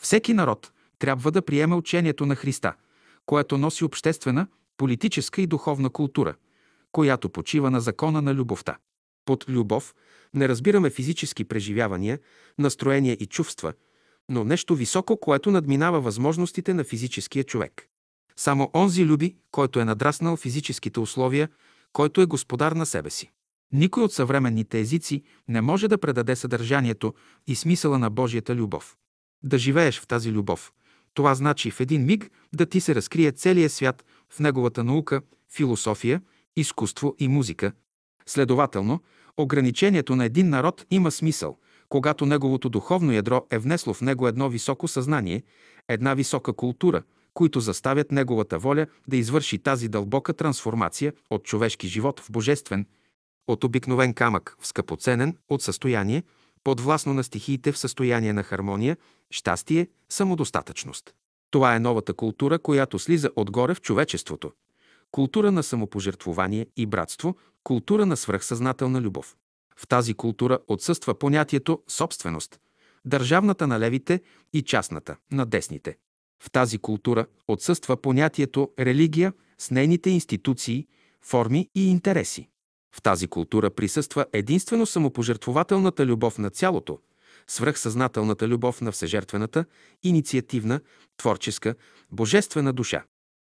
Всеки 0.00 0.34
народ 0.34 0.72
трябва 0.98 1.30
да 1.30 1.42
приеме 1.42 1.74
учението 1.74 2.26
на 2.26 2.36
Христа, 2.36 2.74
което 3.26 3.58
носи 3.58 3.84
обществена, 3.84 4.46
политическа 4.76 5.42
и 5.42 5.46
духовна 5.46 5.90
култура, 5.90 6.34
която 6.94 7.28
почива 7.28 7.70
на 7.70 7.80
закона 7.80 8.22
на 8.22 8.34
любовта. 8.34 8.76
Под 9.24 9.48
любов 9.48 9.94
не 10.34 10.48
разбираме 10.48 10.90
физически 10.90 11.44
преживявания, 11.44 12.18
настроения 12.58 13.16
и 13.20 13.26
чувства– 13.26 13.72
но 14.28 14.44
нещо 14.44 14.74
високо, 14.74 15.16
което 15.16 15.50
надминава 15.50 16.00
възможностите 16.00 16.74
на 16.74 16.84
физическия 16.84 17.44
човек. 17.44 17.86
Само 18.36 18.70
онзи 18.74 19.06
люби, 19.06 19.36
който 19.50 19.80
е 19.80 19.84
надраснал 19.84 20.36
физическите 20.36 21.00
условия, 21.00 21.48
който 21.92 22.20
е 22.20 22.26
господар 22.26 22.72
на 22.72 22.86
себе 22.86 23.10
си. 23.10 23.30
Никой 23.72 24.02
от 24.02 24.12
съвременните 24.12 24.80
езици 24.80 25.22
не 25.48 25.60
може 25.60 25.88
да 25.88 25.98
предаде 25.98 26.36
съдържанието 26.36 27.14
и 27.46 27.54
смисъла 27.54 27.98
на 27.98 28.10
Божията 28.10 28.54
любов. 28.54 28.96
Да 29.42 29.58
живееш 29.58 30.00
в 30.00 30.06
тази 30.06 30.32
любов. 30.32 30.72
Това 31.14 31.34
значи 31.34 31.70
в 31.70 31.80
един 31.80 32.04
миг 32.04 32.30
да 32.52 32.66
ти 32.66 32.80
се 32.80 32.94
разкрие 32.94 33.32
целият 33.32 33.72
свят 33.72 34.04
в 34.30 34.40
неговата 34.40 34.84
наука, 34.84 35.22
философия 35.52 36.22
изкуство 36.56 37.14
и 37.18 37.28
музика. 37.28 37.72
Следователно, 38.26 39.00
ограничението 39.36 40.16
на 40.16 40.24
един 40.24 40.48
народ 40.48 40.86
има 40.90 41.10
смисъл, 41.10 41.58
когато 41.88 42.26
неговото 42.26 42.68
духовно 42.68 43.12
ядро 43.12 43.46
е 43.50 43.58
внесло 43.58 43.94
в 43.94 44.00
него 44.00 44.28
едно 44.28 44.48
високо 44.48 44.88
съзнание, 44.88 45.42
една 45.88 46.14
висока 46.14 46.52
култура, 46.52 47.02
които 47.34 47.60
заставят 47.60 48.12
неговата 48.12 48.58
воля 48.58 48.86
да 49.08 49.16
извърши 49.16 49.58
тази 49.58 49.88
дълбока 49.88 50.34
трансформация 50.34 51.12
от 51.30 51.44
човешки 51.44 51.88
живот 51.88 52.20
в 52.20 52.30
божествен, 52.30 52.86
от 53.46 53.64
обикновен 53.64 54.14
камък 54.14 54.56
в 54.60 54.66
скъпоценен, 54.66 55.36
от 55.48 55.62
състояние, 55.62 56.22
подвластно 56.64 57.14
на 57.14 57.24
стихиите 57.24 57.72
в 57.72 57.78
състояние 57.78 58.32
на 58.32 58.42
хармония, 58.42 58.96
щастие, 59.30 59.88
самодостатъчност. 60.08 61.14
Това 61.50 61.74
е 61.74 61.80
новата 61.80 62.14
култура, 62.14 62.58
която 62.58 62.98
слиза 62.98 63.30
отгоре 63.36 63.74
в 63.74 63.80
човечеството. 63.80 64.52
Култура 65.14 65.52
на 65.52 65.62
самопожертвование 65.62 66.66
и 66.76 66.86
братство, 66.86 67.36
култура 67.64 68.06
на 68.06 68.16
свръхсъзнателна 68.16 69.00
любов. 69.00 69.36
В 69.76 69.86
тази 69.86 70.14
култура 70.14 70.58
отсъства 70.68 71.18
понятието 71.18 71.82
собственост, 71.88 72.60
държавната 73.04 73.66
на 73.66 73.80
левите 73.80 74.20
и 74.52 74.62
частната 74.62 75.16
на 75.32 75.46
десните. 75.46 75.96
В 76.42 76.50
тази 76.50 76.78
култура 76.78 77.26
отсъства 77.48 77.96
понятието 77.96 78.70
религия 78.78 79.32
с 79.58 79.70
нейните 79.70 80.10
институции, 80.10 80.86
форми 81.22 81.68
и 81.74 81.90
интереси. 81.90 82.48
В 82.96 83.02
тази 83.02 83.28
култура 83.28 83.70
присъства 83.70 84.26
единствено 84.32 84.86
самопожертвователната 84.86 86.06
любов 86.06 86.38
на 86.38 86.50
цялото, 86.50 86.98
свръхсъзнателната 87.46 88.48
любов 88.48 88.80
на 88.80 88.92
всежертвената, 88.92 89.64
инициативна, 90.02 90.80
творческа, 91.16 91.74
божествена 92.10 92.72
душа. 92.72 93.04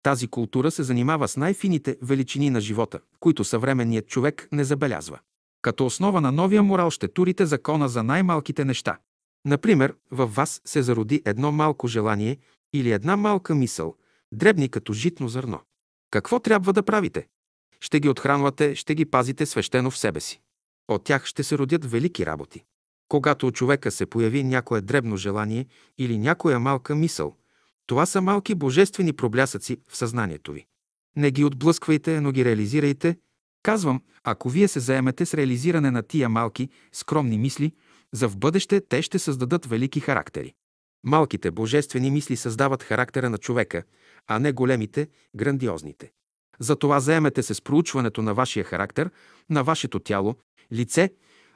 Тази 0.07 0.29
култура 0.29 0.71
се 0.71 0.83
занимава 0.83 1.29
с 1.29 1.37
най-фините 1.37 1.97
величини 2.03 2.51
на 2.51 2.61
живота, 2.61 3.01
които 3.21 3.45
съвременният 3.45 4.07
човек 4.07 4.49
не 4.53 4.65
забелязва. 4.65 5.19
Като 5.63 5.87
основа 5.87 6.21
на 6.21 6.33
новия 6.33 6.63
морал 6.63 6.91
ще 6.91 7.09
турите 7.09 7.47
закона 7.47 7.89
за 7.89 8.03
най-малките 8.03 8.65
неща. 8.65 8.99
Например, 9.45 9.95
във 10.11 10.35
вас 10.35 10.61
се 10.65 10.83
зароди 10.83 11.23
едно 11.25 11.53
малко 11.53 11.89
желание 11.89 12.39
или 12.73 12.93
една 12.93 13.17
малка 13.17 13.55
мисъл, 13.55 13.95
дребни 14.33 14.69
като 14.69 14.93
житно 14.93 15.29
зърно. 15.29 15.61
Какво 16.11 16.41
трябва 16.41 16.73
да 16.73 16.83
правите? 16.83 17.27
Ще 17.81 18.01
ги 18.01 18.09
отхранвате, 18.09 18.75
ще 18.75 18.95
ги 18.95 19.05
пазите 19.05 19.47
свещено 19.47 19.91
в 19.91 19.99
себе 19.99 20.21
си. 20.21 20.41
От 20.89 21.05
тях 21.05 21.25
ще 21.25 21.43
се 21.43 21.59
родят 21.59 21.91
велики 21.91 22.27
работи. 22.27 22.65
Когато 23.09 23.47
у 23.47 23.53
човека 23.53 23.91
се 23.91 24.07
появи 24.07 24.45
някое 24.45 24.81
дребно 24.81 25.17
желание 25.17 25.67
или 25.99 26.19
някоя 26.19 26.61
малка 26.61 26.95
мисъл, 26.95 27.37
това 27.87 28.07
са 28.07 28.21
малки 28.21 28.55
божествени 28.55 29.13
проблясъци 29.13 29.79
в 29.89 29.97
съзнанието 29.97 30.53
ви. 30.53 30.67
Не 31.17 31.31
ги 31.31 31.45
отблъсквайте, 31.45 32.21
но 32.21 32.33
ги 32.33 32.45
реализирайте. 32.45 33.17
Казвам, 33.63 34.03
ако 34.25 34.49
вие 34.49 34.69
се 34.69 34.81
заемете 34.81 35.27
с 35.27 35.35
реализиране 35.35 35.91
на 35.91 36.03
тия 36.03 36.29
малки, 36.29 36.69
скромни 36.93 37.39
мисли, 37.39 37.73
за 38.13 38.29
в 38.29 38.37
бъдеще 38.37 38.81
те 38.81 39.03
ще 39.03 39.19
създадат 39.19 39.67
велики 39.67 40.01
характери. 40.01 40.55
Малките 41.05 41.51
божествени 41.51 42.11
мисли 42.11 42.37
създават 42.37 42.83
характера 42.83 43.31
на 43.31 43.39
човека, 43.39 43.83
а 44.27 44.39
не 44.39 44.53
големите, 44.53 45.09
грандиозните. 45.37 46.13
Затова 46.61 47.01
заемете 47.01 47.43
се 47.43 47.55
с 47.55 47.63
проучването 47.63 48.23
на 48.23 48.35
вашия 48.35 48.65
характер, 48.65 49.11
на 49.51 49.65
вашето 49.65 49.99
тяло, 49.99 50.35
лице, 50.73 51.11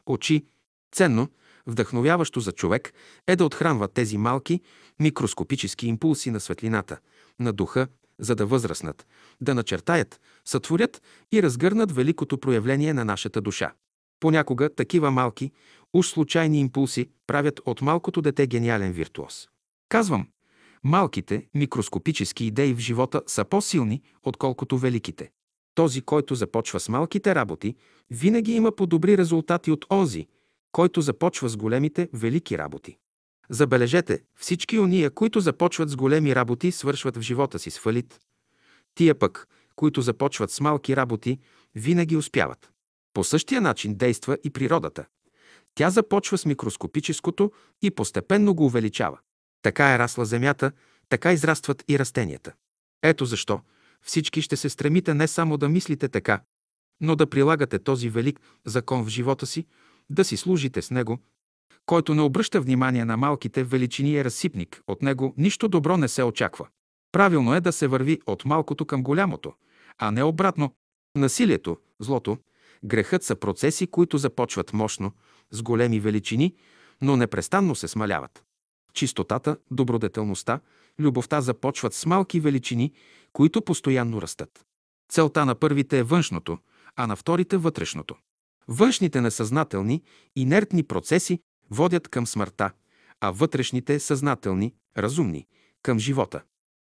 очи. 0.07 0.47
Ценно, 0.93 1.29
вдъхновяващо 1.71 2.41
за 2.41 2.53
човек 2.53 2.93
е 3.27 3.37
да 3.37 3.45
отхранва 3.45 3.89
тези 3.89 4.19
малки, 4.19 4.61
микроскопически 5.01 5.87
импулси 5.87 6.31
на 6.31 6.41
светлината, 6.41 6.99
на 7.39 7.53
духа, 7.53 7.89
за 8.19 8.35
да 8.35 8.47
възраснат, 8.47 9.07
да 9.41 9.55
начертаят, 9.55 10.21
сътворят 10.45 11.03
и 11.33 11.43
разгърнат 11.43 11.93
великото 11.93 12.39
проявление 12.39 12.95
на 12.95 13.05
нашата 13.05 13.41
душа. 13.41 13.73
Понякога 14.21 14.75
такива 14.75 15.11
малки, 15.11 15.53
уж 15.93 16.07
случайни 16.07 16.61
импулси 16.61 17.09
правят 17.27 17.61
от 17.65 17.83
малкото 17.83 18.23
дете 18.23 18.47
гениален 18.47 18.93
виртуоз. 18.93 19.49
Казвам, 19.89 20.29
малките, 20.85 21.47
микроскопически 21.55 22.45
идеи 22.45 22.75
в 22.75 22.79
живота 22.79 23.23
са 23.27 23.45
по-силни, 23.45 24.03
отколкото 24.23 24.79
великите. 24.79 25.31
Този, 25.75 26.03
който 26.03 26.35
започва 26.35 26.81
с 26.81 26.89
малките 26.89 27.35
работи, 27.35 27.77
винаги 28.11 28.53
има 28.53 28.73
по-добри 28.73 29.19
резултати 29.19 29.71
от 29.71 29.85
онзи, 29.91 30.27
който 30.73 31.01
започва 31.01 31.49
с 31.49 31.57
големите, 31.57 32.09
велики 32.13 32.59
работи. 32.59 32.97
Забележете, 33.51 34.23
всички 34.37 34.79
ония, 34.79 35.11
които 35.11 35.41
започват 35.41 35.89
с 35.89 35.97
големи 35.97 36.35
работи, 36.35 36.73
свършват 36.73 37.17
в 37.17 37.21
живота 37.21 37.59
си 37.59 37.71
с 37.71 37.79
фалит. 37.79 38.21
Тия 38.95 39.15
пък, 39.15 39.49
които 39.77 40.01
започват 40.01 40.51
с 40.51 40.61
малки 40.61 40.97
работи, 40.97 41.39
винаги 41.75 42.17
успяват. 42.17 42.71
По 43.15 43.25
същия 43.25 43.61
начин 43.61 43.95
действа 43.95 44.39
и 44.45 44.51
природата. 44.51 45.05
Тя 45.75 45.91
започва 45.91 46.39
с 46.39 46.47
микроскопическото 46.47 47.53
и 47.83 47.91
постепенно 47.91 48.55
го 48.55 48.65
увеличава. 48.65 49.19
Така 49.63 49.95
е 49.95 49.99
расла 49.99 50.25
земята, 50.25 50.73
така 51.09 51.33
израстват 51.33 51.85
и 51.89 51.99
растенията. 51.99 52.53
Ето 53.03 53.25
защо 53.25 53.61
всички 54.03 54.43
ще 54.43 54.57
се 54.57 54.69
стремите 54.69 55.15
не 55.15 55.29
само 55.29 55.57
да 55.57 55.69
мислите 55.69 56.09
така, 56.09 56.43
но 57.01 57.17
да 57.17 57.31
прилагате 57.31 57.79
този 57.79 58.09
велик 58.09 58.41
закон 58.65 59.05
в 59.05 59.09
живота 59.09 59.47
си, 59.47 59.67
да 60.11 60.25
си 60.25 60.37
служите 60.37 60.83
с 60.83 60.91
него. 60.91 61.19
Който 61.87 62.15
не 62.15 62.23
обръща 62.23 62.61
внимание 62.61 63.05
на 63.05 63.17
малките 63.17 63.65
величини 63.65 64.17
е 64.17 64.25
разсипник, 64.25 64.83
от 64.87 65.03
него 65.03 65.35
нищо 65.37 65.69
добро 65.69 65.97
не 65.97 66.09
се 66.09 66.23
очаква. 66.23 66.69
Правилно 67.13 67.55
е 67.55 67.61
да 67.61 67.73
се 67.73 67.87
върви 67.87 68.21
от 68.27 68.45
малкото 68.45 68.85
към 68.85 69.03
голямото, 69.03 69.53
а 69.99 70.11
не 70.11 70.23
обратно. 70.23 70.75
Насилието, 71.17 71.77
злото, 72.01 72.39
грехът 72.85 73.23
са 73.23 73.37
процеси, 73.37 73.87
които 73.87 74.19
започват 74.19 74.73
мощно, 74.73 75.13
с 75.51 75.63
големи 75.63 76.01
величини, 76.01 76.55
но 77.03 77.17
непрестанно 77.17 77.75
се 77.75 77.89
смаляват. 77.89 78.45
Чистотата, 78.93 79.57
добродетелността, 79.71 80.61
любовта 80.99 81.41
започват 81.41 81.95
с 81.95 82.07
малки 82.07 82.41
величини, 82.41 82.93
които 83.33 83.63
постоянно 83.63 84.23
растат. 84.23 84.65
Целта 85.13 85.45
на 85.45 85.55
първите 85.55 85.99
е 85.99 86.03
външното, 86.03 86.59
а 86.97 87.07
на 87.07 87.17
вторите– 87.17 87.57
вътрешното. 87.57 88.17
Външните 88.73 89.21
несъзнателни, 89.21 90.03
инертни 90.37 90.83
процеси 90.83 91.41
водят 91.71 92.09
към 92.09 92.27
смъртта, 92.27 92.71
а 93.21 93.31
вътрешните 93.31 94.01
съзнателни, 94.01 94.75
разумни, 94.99 95.47
към 95.83 95.99
живота. 95.99 96.43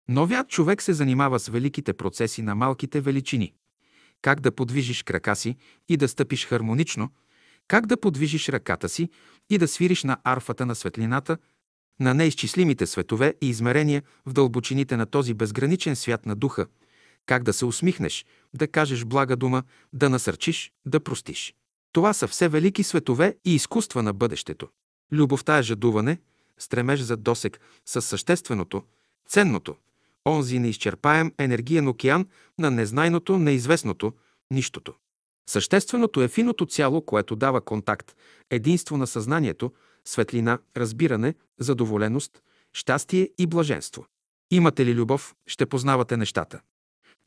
Новият 0.08 0.48
човек 0.48 0.82
се 0.82 0.92
занимава 0.92 1.38
с 1.38 1.48
великите 1.48 1.92
процеси 1.92 2.42
на 2.42 2.54
малките 2.54 3.00
величини. 3.00 3.54
Как 4.22 4.40
да 4.40 4.52
подвижиш 4.52 5.02
крака 5.02 5.36
си 5.36 5.56
и 5.88 5.96
да 5.96 6.08
стъпиш 6.08 6.46
хармонично, 6.46 7.10
как 7.68 7.86
да 7.86 8.00
подвижиш 8.00 8.48
ръката 8.48 8.88
си 8.88 9.10
и 9.50 9.58
да 9.58 9.68
свириш 9.68 10.04
на 10.04 10.16
арфата 10.24 10.66
на 10.66 10.74
светлината, 10.74 11.38
на 12.00 12.14
неизчислимите 12.14 12.86
светове 12.86 13.34
и 13.40 13.48
измерения 13.48 14.02
в 14.26 14.32
дълбочините 14.32 14.96
на 14.96 15.06
този 15.06 15.34
безграничен 15.34 15.96
свят 15.96 16.26
на 16.26 16.36
духа, 16.36 16.66
как 17.26 17.42
да 17.42 17.52
се 17.52 17.64
усмихнеш, 17.64 18.26
да 18.54 18.68
кажеш 18.68 19.04
блага 19.04 19.36
дума, 19.36 19.62
да 19.92 20.10
насърчиш, 20.10 20.72
да 20.86 21.00
простиш. 21.00 21.54
Това 21.94 22.12
са 22.12 22.28
все 22.28 22.48
велики 22.48 22.82
светове 22.82 23.36
и 23.44 23.54
изкуства 23.54 24.02
на 24.02 24.12
бъдещето. 24.12 24.68
Любовта 25.12 25.58
е 25.58 25.62
жадуване, 25.62 26.18
стремеж 26.58 27.00
за 27.00 27.16
досек 27.16 27.60
с 27.86 28.02
същественото, 28.02 28.82
ценното, 29.28 29.76
онзи 30.26 30.58
неизчерпаем 30.58 31.32
енергиен 31.38 31.88
океан 31.88 32.28
на 32.58 32.70
незнайното, 32.70 33.38
неизвестното, 33.38 34.12
нищото. 34.50 34.94
Същественото 35.50 36.22
е 36.22 36.28
финото 36.28 36.66
цяло, 36.66 37.02
което 37.02 37.36
дава 37.36 37.60
контакт, 37.60 38.16
единство 38.50 38.96
на 38.96 39.06
съзнанието, 39.06 39.72
светлина, 40.04 40.58
разбиране, 40.76 41.34
задоволеност, 41.58 42.42
щастие 42.72 43.30
и 43.38 43.46
блаженство. 43.46 44.06
Имате 44.50 44.86
ли 44.86 44.94
любов, 44.94 45.34
ще 45.46 45.66
познавате 45.66 46.16
нещата. 46.16 46.60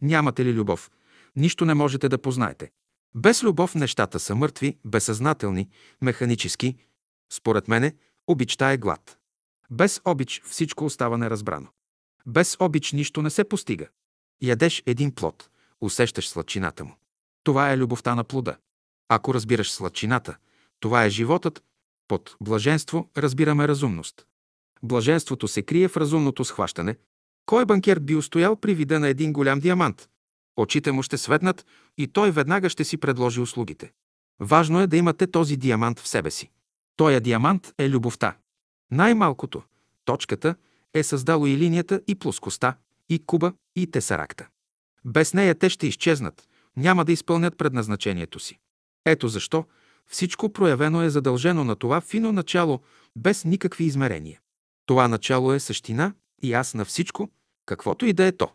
Нямате 0.02 0.45
ли 0.45 0.53
любов, 0.53 0.91
нищо 1.35 1.65
не 1.65 1.73
можете 1.73 2.10
да 2.10 2.18
познаете. 2.18 2.72
Без 3.18 3.44
любов 3.44 3.76
нещата 3.76 4.19
са 4.19 4.35
мъртви, 4.35 4.77
безсъзнателни, 4.85 5.69
механически. 6.02 6.76
Според 7.34 7.68
мене, 7.68 7.95
обичта 8.27 8.72
е 8.72 8.77
глад. 8.77 9.18
Без 9.72 10.02
обич 10.06 10.41
всичко 10.45 10.85
остава 10.85 11.18
неразбрано. 11.18 11.68
Без 12.26 12.57
обич 12.60 12.91
нищо 12.91 13.22
не 13.22 13.30
се 13.30 13.44
постига. 13.44 13.88
Ядеш 14.41 14.84
един 14.85 15.15
плод, 15.15 15.49
усещаш 15.81 16.30
сладчината 16.30 16.85
му. 16.85 16.95
Това 17.44 17.72
е 17.72 17.77
любовта 17.77 18.15
на 18.15 18.23
плода. 18.23 18.57
Ако 19.10 19.34
разбираш 19.34 19.72
сладчината, 19.72 20.38
това 20.80 21.06
е 21.06 21.10
животът. 21.10 21.64
Под 22.07 22.35
блаженство 22.41 23.10
разбираме 23.18 23.68
разумност. 23.68 24.26
Блаженството 24.84 25.48
се 25.48 25.61
крие 25.61 25.88
в 25.88 25.98
разумното 25.98 26.45
схващане. 26.45 26.95
Кой 27.45 27.65
банкер 27.65 27.99
би 27.99 28.15
устоял 28.15 28.56
при 28.56 28.76
вида 28.76 28.99
на 28.99 29.07
един 29.07 29.34
голям 29.34 29.60
диамант? 29.60 30.10
Очите 30.57 30.91
му 30.91 31.03
ще 31.03 31.17
светнат 31.17 31.65
и 31.97 32.07
той 32.07 32.31
веднага 32.31 32.69
ще 32.69 32.84
си 32.84 32.97
предложи 32.97 33.41
услугите. 33.41 33.91
Важно 34.39 34.79
е 34.79 34.88
да 34.88 34.97
имате 34.97 35.27
този 35.27 35.57
диамант 35.57 35.99
в 35.99 36.07
себе 36.07 36.31
си. 36.31 36.49
Тоя 36.95 37.21
диамант 37.21 37.73
е 37.77 37.89
любовта. 37.89 38.38
Най-малкото, 38.91 39.63
точката, 40.05 40.55
е 40.93 41.03
създало 41.03 41.47
и 41.47 41.57
линията, 41.57 42.01
и 42.07 42.15
плоскостта, 42.15 42.77
и 43.09 43.25
куба, 43.25 43.53
и 43.75 43.91
тесаракта. 43.91 44.47
Без 45.05 45.34
нея 45.34 45.55
те 45.55 45.69
ще 45.69 45.88
изчезнат, 45.88 46.47
няма 46.77 47.05
да 47.05 47.11
изпълнят 47.11 47.57
предназначението 47.57 48.39
си. 48.39 48.59
Ето 49.05 49.27
защо 49.27 49.65
всичко 50.07 50.53
проявено 50.53 51.01
е 51.01 51.09
задължено 51.09 51.63
на 51.63 51.75
това 51.75 52.01
фино 52.01 52.31
начало 52.31 52.81
без 53.15 53.45
никакви 53.45 53.84
измерения. 53.84 54.39
Това 54.85 55.07
начало 55.07 55.53
е 55.53 55.59
същина 55.59 56.13
и 56.43 56.53
аз 56.53 56.73
на 56.73 56.85
всичко, 56.85 57.29
каквото 57.65 58.05
и 58.05 58.13
да 58.13 58.25
е 58.25 58.31
то. 58.31 58.51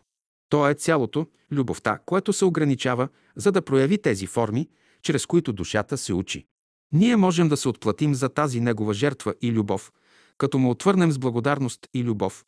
То 0.53 0.67
е 0.67 0.73
цялото, 0.73 1.27
любовта, 1.51 1.99
което 2.05 2.33
се 2.33 2.45
ограничава, 2.45 3.07
за 3.35 3.51
да 3.51 3.61
прояви 3.61 3.97
тези 3.97 4.27
форми, 4.27 4.69
чрез 5.01 5.25
които 5.25 5.53
душата 5.53 5.97
се 5.97 6.13
учи. 6.13 6.45
Ние 6.91 7.15
можем 7.15 7.49
да 7.49 7.57
се 7.57 7.69
отплатим 7.69 8.15
за 8.15 8.29
тази 8.29 8.59
негова 8.59 8.93
жертва 8.93 9.35
и 9.41 9.51
любов, 9.51 9.91
като 10.37 10.57
му 10.57 10.69
отвърнем 10.69 11.11
с 11.11 11.19
благодарност 11.19 11.87
и 11.93 12.03
любов, 12.03 12.45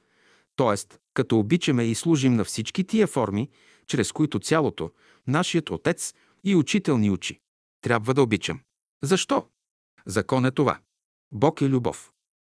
т.е. 0.55 0.97
като 1.13 1.39
обичаме 1.39 1.83
и 1.83 1.95
служим 1.95 2.35
на 2.35 2.43
всички 2.43 2.83
тия 2.83 3.07
форми, 3.07 3.49
чрез 3.87 4.11
които 4.11 4.39
цялото, 4.39 4.91
нашият 5.27 5.69
Отец 5.69 6.13
и 6.43 6.55
Учител 6.55 6.97
ни 6.97 7.11
учи. 7.11 7.39
Трябва 7.81 8.13
да 8.13 8.21
обичам. 8.21 8.59
Защо? 9.03 9.45
Закон 10.05 10.45
е 10.45 10.51
това. 10.51 10.79
Бог 11.31 11.61
е 11.61 11.69
любов. 11.69 12.11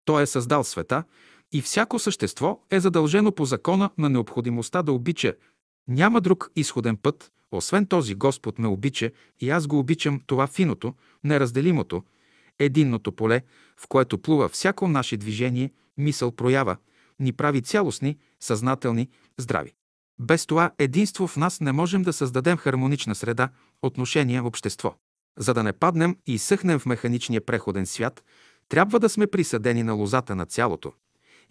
Той 0.06 0.24
е 0.24 0.26
създал 0.26 0.64
света 0.64 1.04
и 1.52 1.62
всяко 1.62 2.00
същество 2.00 2.62
е 2.72 2.80
задължено 2.80 3.32
по 3.32 3.46
закона 3.46 3.90
на 3.98 4.10
необходимостта 4.10 4.84
да 4.84 4.92
обича. 4.92 5.34
Няма 5.88 6.22
друг 6.22 6.52
изходен 6.56 6.98
път, 6.98 7.32
освен 7.52 7.86
този 7.86 8.16
Господ 8.16 8.60
ме 8.60 8.68
обича 8.68 9.12
и 9.40 9.50
аз 9.50 9.68
го 9.68 9.80
обичам 9.80 10.22
това 10.26 10.48
финото, 10.48 10.94
неразделимото, 11.24 12.04
единното 12.60 13.12
поле, 13.12 13.42
в 13.78 13.88
което 13.88 14.18
плува 14.18 14.50
всяко 14.50 14.88
наше 14.88 15.18
движение, 15.18 15.72
мисъл, 15.98 16.32
проява, 16.32 16.78
ни 17.20 17.34
прави 17.34 17.62
цялостни, 17.62 18.18
съзнателни, 18.40 19.10
здрави. 19.38 19.74
Без 20.20 20.46
това 20.46 20.72
единство 20.80 21.28
в 21.28 21.38
нас 21.38 21.62
не 21.62 21.72
можем 21.72 22.02
да 22.02 22.14
създадем 22.14 22.58
хармонична 22.58 23.16
среда, 23.16 23.50
отношения, 23.82 24.44
общество. 24.44 24.96
За 25.38 25.54
да 25.54 25.64
не 25.64 25.74
паднем 25.74 26.18
и 26.28 26.38
съхнем 26.38 26.80
в 26.80 26.86
механичния 26.86 27.46
преходен 27.46 27.86
свят, 27.86 28.24
трябва 28.70 29.00
да 29.00 29.10
сме 29.10 29.28
присъдени 29.28 29.84
на 29.84 29.94
лозата 29.94 30.36
на 30.36 30.46
цялото, 30.46 30.94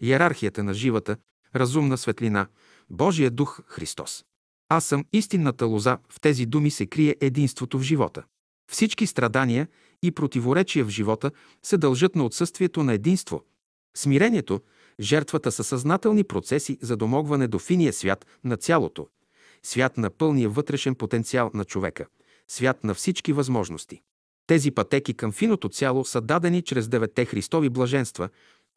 иерархията 0.01 0.63
на 0.63 0.73
живата, 0.73 1.17
разумна 1.55 1.97
светлина, 1.97 2.47
Божия 2.89 3.31
дух 3.31 3.59
Христос. 3.67 4.25
Аз 4.69 4.85
съм 4.85 5.05
истинната 5.13 5.65
лоза, 5.65 5.97
в 6.09 6.19
тези 6.19 6.45
думи 6.45 6.71
се 6.71 6.85
крие 6.85 7.15
единството 7.21 7.79
в 7.79 7.81
живота. 7.81 8.23
Всички 8.71 9.07
страдания 9.07 9.67
и 10.03 10.11
противоречия 10.11 10.85
в 10.85 10.89
живота 10.89 11.31
се 11.63 11.77
дължат 11.77 12.15
на 12.15 12.25
отсъствието 12.25 12.83
на 12.83 12.93
единство. 12.93 13.43
Смирението, 13.97 14.61
жертвата 14.99 15.51
са 15.51 15.63
съзнателни 15.63 16.23
процеси 16.23 16.77
за 16.81 16.97
домогване 16.97 17.47
до 17.47 17.59
финия 17.59 17.93
свят 17.93 18.25
на 18.43 18.57
цялото, 18.57 19.07
свят 19.63 19.97
на 19.97 20.09
пълния 20.09 20.49
вътрешен 20.49 20.95
потенциал 20.95 21.51
на 21.53 21.65
човека, 21.65 22.05
свят 22.47 22.83
на 22.83 22.93
всички 22.93 23.33
възможности. 23.33 24.01
Тези 24.47 24.71
пътеки 24.71 25.13
към 25.13 25.31
финото 25.31 25.69
цяло 25.69 26.05
са 26.05 26.21
дадени 26.21 26.61
чрез 26.61 26.87
девете 26.87 27.25
Христови 27.25 27.69
блаженства, 27.69 28.29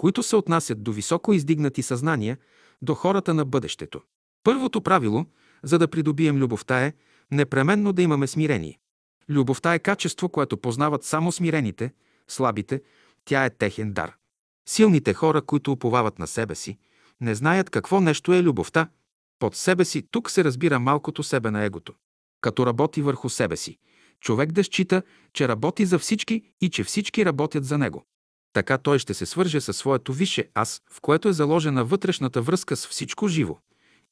които 0.02 0.22
се 0.22 0.36
отнасят 0.36 0.82
до 0.82 0.92
високо 0.92 1.32
издигнати 1.32 1.82
съзнания, 1.82 2.38
до 2.82 2.94
хората 2.94 3.34
на 3.34 3.44
бъдещето. 3.44 4.00
Първото 4.44 4.80
правило, 4.80 5.26
за 5.62 5.78
да 5.78 5.88
придобием 5.88 6.36
любовта 6.36 6.84
е 6.84 6.92
непременно 7.30 7.92
да 7.92 8.02
имаме 8.02 8.26
смирение. 8.26 8.78
Любовта 9.28 9.74
е 9.74 9.78
качество, 9.78 10.28
което 10.28 10.56
познават 10.56 11.04
само 11.04 11.32
смирените, 11.32 11.92
слабите, 12.28 12.82
тя 13.24 13.44
е 13.44 13.50
техен 13.50 13.92
дар. 13.92 14.14
Силните 14.68 15.14
хора, 15.14 15.42
които 15.42 15.72
уповават 15.72 16.18
на 16.18 16.26
себе 16.26 16.54
си, 16.54 16.78
не 17.20 17.34
знаят 17.34 17.70
какво 17.70 18.00
нещо 18.00 18.32
е 18.32 18.42
любовта. 18.42 18.88
Под 19.38 19.56
себе 19.56 19.84
си 19.84 20.02
тук 20.10 20.30
се 20.30 20.44
разбира 20.44 20.80
малкото 20.80 21.22
себе 21.22 21.50
на 21.50 21.64
егото. 21.64 21.94
Като 22.40 22.66
работи 22.66 23.02
върху 23.02 23.28
себе 23.28 23.56
си, 23.56 23.78
човек 24.20 24.52
да 24.52 24.64
счита, 24.64 25.02
че 25.32 25.48
работи 25.48 25.86
за 25.86 25.98
всички 25.98 26.42
и 26.60 26.70
че 26.70 26.84
всички 26.84 27.24
работят 27.24 27.64
за 27.64 27.78
него. 27.78 28.06
Така 28.52 28.78
той 28.78 28.98
ще 28.98 29.14
се 29.14 29.26
свърже 29.26 29.60
със 29.60 29.76
своето 29.76 30.12
висше 30.12 30.48
аз, 30.54 30.82
в 30.90 31.00
което 31.00 31.28
е 31.28 31.32
заложена 31.32 31.84
вътрешната 31.84 32.42
връзка 32.42 32.76
с 32.76 32.86
всичко 32.86 33.28
живо. 33.28 33.58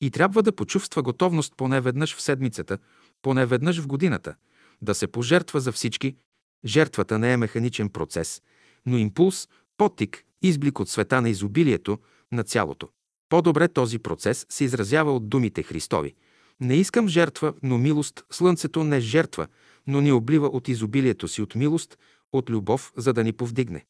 И 0.00 0.10
трябва 0.10 0.42
да 0.42 0.52
почувства 0.52 1.02
готовност 1.02 1.54
поне 1.56 1.80
веднъж 1.80 2.16
в 2.16 2.22
седмицата, 2.22 2.78
поне 3.22 3.46
веднъж 3.46 3.80
в 3.80 3.86
годината, 3.86 4.34
да 4.82 4.94
се 4.94 5.06
пожертва 5.06 5.60
за 5.60 5.72
всички. 5.72 6.16
Жертвата 6.64 7.18
не 7.18 7.32
е 7.32 7.36
механичен 7.36 7.88
процес, 7.88 8.42
но 8.86 8.98
импулс, 8.98 9.48
потик, 9.76 10.24
изблик 10.42 10.80
от 10.80 10.88
света 10.88 11.20
на 11.20 11.30
изобилието, 11.30 11.98
на 12.32 12.44
цялото. 12.44 12.88
По-добре 13.28 13.68
този 13.68 13.98
процес 13.98 14.46
се 14.48 14.64
изразява 14.64 15.16
от 15.16 15.28
думите 15.28 15.62
Христови. 15.62 16.14
Не 16.60 16.74
искам 16.74 17.08
жертва, 17.08 17.54
но 17.62 17.78
милост. 17.78 18.24
Слънцето 18.30 18.84
не 18.84 19.00
жертва, 19.00 19.46
но 19.86 20.00
ни 20.00 20.12
облива 20.12 20.46
от 20.46 20.68
изобилието 20.68 21.28
си, 21.28 21.42
от 21.42 21.54
милост, 21.54 21.98
от 22.32 22.50
любов, 22.50 22.92
за 22.96 23.12
да 23.12 23.24
ни 23.24 23.32
повдигне. 23.32 23.84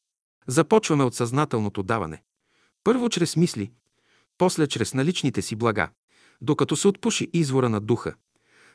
Започваме 0.47 1.03
от 1.03 1.15
съзнателното 1.15 1.83
даване. 1.83 2.23
Първо 2.83 3.09
чрез 3.09 3.35
мисли, 3.35 3.71
после 4.37 4.67
чрез 4.67 4.93
наличните 4.93 5.41
си 5.41 5.55
блага, 5.55 5.89
докато 6.41 6.75
се 6.75 6.87
отпуши 6.87 7.29
извора 7.33 7.69
на 7.69 7.79
духа, 7.79 8.15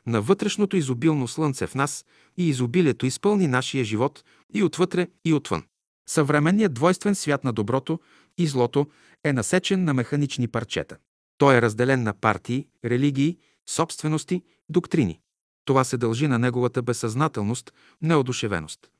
на 0.06 0.22
вътрешното 0.22 0.76
изобилно 0.76 1.28
слънце 1.28 1.66
в 1.66 1.74
нас 1.74 2.05
и 2.36 2.48
изобилието 2.48 3.06
изпълни 3.06 3.47
нашия 3.47 3.84
живот 3.84 4.24
и 4.55 4.62
отвътре, 4.62 5.09
и 5.24 5.32
отвън. 5.32 5.64
Съвременният 6.09 6.74
двойствен 6.74 7.14
свят 7.14 7.44
на 7.44 7.52
доброто 7.52 8.01
и 8.38 8.47
злото 8.47 8.86
е 9.24 9.32
насечен 9.32 9.84
на 9.84 9.94
механични 9.94 10.48
парчета. 10.48 10.97
Той 11.38 11.56
е 11.56 11.62
разделен 11.62 12.02
на 12.02 12.12
партии, 12.12 12.66
религии, 12.84 13.38
собствености, 13.68 14.43
доктрини. 14.68 15.20
Това 15.64 15.84
се 15.84 15.97
дължи 15.97 16.28
на 16.28 16.38
неговата 16.38 16.82
безсъзнателност, 16.82 17.72
неодушевеност. 18.02 18.90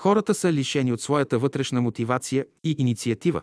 Хората 0.00 0.34
са 0.34 0.52
лишени 0.52 0.92
от 0.92 1.00
своята 1.00 1.38
вътрешна 1.38 1.80
мотивация 1.80 2.46
и 2.64 2.74
инициатива. 2.78 3.42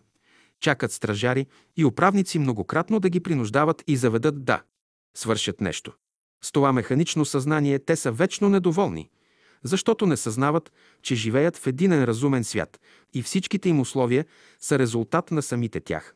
Чакат 0.59 0.91
стражари 0.91 1.45
и 1.77 1.85
управници 1.85 2.39
многократно 2.39 2.99
да 2.99 3.09
ги 3.09 3.19
принуждават 3.19 3.83
и 3.87 3.97
заведат 3.97 4.43
да 4.45 4.61
свършат 5.15 5.61
нещо. 5.61 5.93
С 6.43 6.51
това 6.51 6.73
механично 6.73 7.25
съзнание 7.25 7.79
те 7.79 7.95
са 7.95 8.11
вечно 8.11 8.49
недоволни, 8.49 9.09
защото 9.63 10.05
не 10.05 10.17
съзнават, 10.17 10.71
че 11.01 11.15
живеят 11.15 11.57
в 11.57 11.67
единен 11.67 12.03
разумен 12.03 12.43
свят 12.43 12.79
и 13.13 13.21
всичките 13.21 13.69
им 13.69 13.79
условия 13.79 14.25
са 14.59 14.79
резултат 14.79 15.31
на 15.31 15.41
самите 15.41 15.79
тях. 15.79 16.15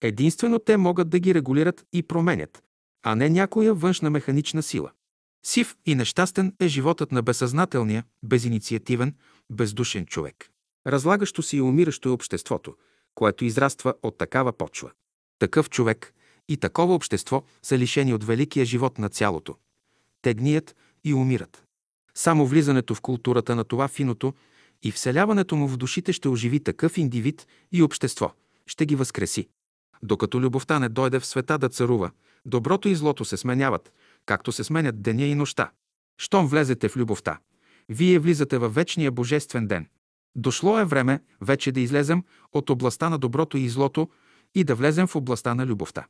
Единствено 0.00 0.58
те 0.58 0.76
могат 0.76 1.08
да 1.08 1.18
ги 1.18 1.34
регулират 1.34 1.84
и 1.92 2.02
променят, 2.02 2.62
а 3.02 3.14
не 3.14 3.28
някоя 3.28 3.74
външна 3.74 4.10
механична 4.10 4.62
сила. 4.62 4.90
Сив 5.46 5.76
и 5.86 5.94
нещастен 5.94 6.54
е 6.60 6.68
животът 6.68 7.12
на 7.12 7.22
безсъзнателния, 7.22 8.04
безинициативен, 8.22 9.14
бездушен 9.50 10.06
човек. 10.06 10.50
Разлагащо 10.86 11.42
си 11.42 11.56
и 11.56 11.60
умиращо 11.60 12.08
е 12.08 12.12
обществото, 12.12 12.74
което 13.14 13.44
израства 13.44 13.94
от 14.02 14.18
такава 14.18 14.52
почва. 14.52 14.90
Такъв 15.38 15.70
човек 15.70 16.14
и 16.48 16.56
такова 16.56 16.94
общество 16.94 17.42
са 17.62 17.78
лишени 17.78 18.14
от 18.14 18.24
великия 18.24 18.66
живот 18.66 18.98
на 18.98 19.08
цялото. 19.08 19.56
Те 20.22 20.34
гният 20.34 20.76
и 21.04 21.14
умират. 21.14 21.64
Само 22.14 22.46
влизането 22.46 22.94
в 22.94 23.00
културата 23.00 23.56
на 23.56 23.64
това 23.64 23.88
финото 23.88 24.34
и 24.82 24.92
вселяването 24.92 25.56
му 25.56 25.68
в 25.68 25.76
душите 25.76 26.12
ще 26.12 26.28
оживи 26.28 26.60
такъв 26.60 26.98
индивид 26.98 27.46
и 27.72 27.82
общество, 27.82 28.32
ще 28.66 28.86
ги 28.86 28.96
възкреси. 28.96 29.48
Докато 30.02 30.40
любовта 30.40 30.78
не 30.78 30.88
дойде 30.88 31.20
в 31.20 31.26
света 31.26 31.58
да 31.58 31.68
царува, 31.68 32.10
доброто 32.46 32.88
и 32.88 32.94
злото 32.94 33.24
се 33.24 33.36
сменяват, 33.36 33.92
както 34.26 34.52
се 34.52 34.64
сменят 34.64 35.02
деня 35.02 35.24
и 35.24 35.34
нощта. 35.34 35.70
Щом 36.18 36.46
влезете 36.46 36.88
в 36.88 36.96
любовта, 36.96 37.38
вие 37.88 38.18
влизате 38.18 38.58
във 38.58 38.74
вечния 38.74 39.10
божествен 39.10 39.66
ден. 39.66 39.88
Дошло 40.36 40.78
е 40.78 40.84
време 40.84 41.20
вече 41.40 41.72
да 41.72 41.80
излезем 41.80 42.22
от 42.52 42.70
областта 42.70 43.08
на 43.08 43.18
доброто 43.18 43.56
и 43.56 43.68
злото 43.68 44.08
и 44.54 44.64
да 44.64 44.74
влезем 44.74 45.06
в 45.06 45.16
областта 45.16 45.54
на 45.54 45.66
любовта. 45.66 46.06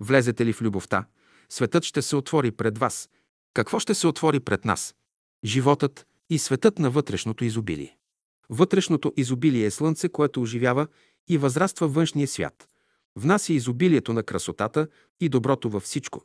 Влезете 0.00 0.46
ли 0.46 0.52
в 0.52 0.62
любовта, 0.62 1.06
светът 1.48 1.84
ще 1.84 2.02
се 2.02 2.16
отвори 2.16 2.50
пред 2.50 2.78
вас. 2.78 3.10
Какво 3.54 3.78
ще 3.78 3.94
се 3.94 4.06
отвори 4.06 4.40
пред 4.40 4.64
нас? 4.64 4.94
Животът 5.44 6.06
и 6.30 6.38
светът 6.38 6.78
на 6.78 6.90
вътрешното 6.90 7.44
изобилие. 7.44 7.96
Вътрешното 8.50 9.12
изобилие 9.16 9.66
е 9.66 9.70
слънце, 9.70 10.08
което 10.08 10.42
оживява 10.42 10.86
и 11.28 11.38
възраства 11.38 11.88
външния 11.88 12.28
свят. 12.28 12.68
В 13.16 13.24
нас 13.24 13.48
е 13.48 13.52
изобилието 13.52 14.12
на 14.12 14.22
красотата 14.22 14.88
и 15.20 15.28
доброто 15.28 15.70
във 15.70 15.82
всичко. 15.82 16.22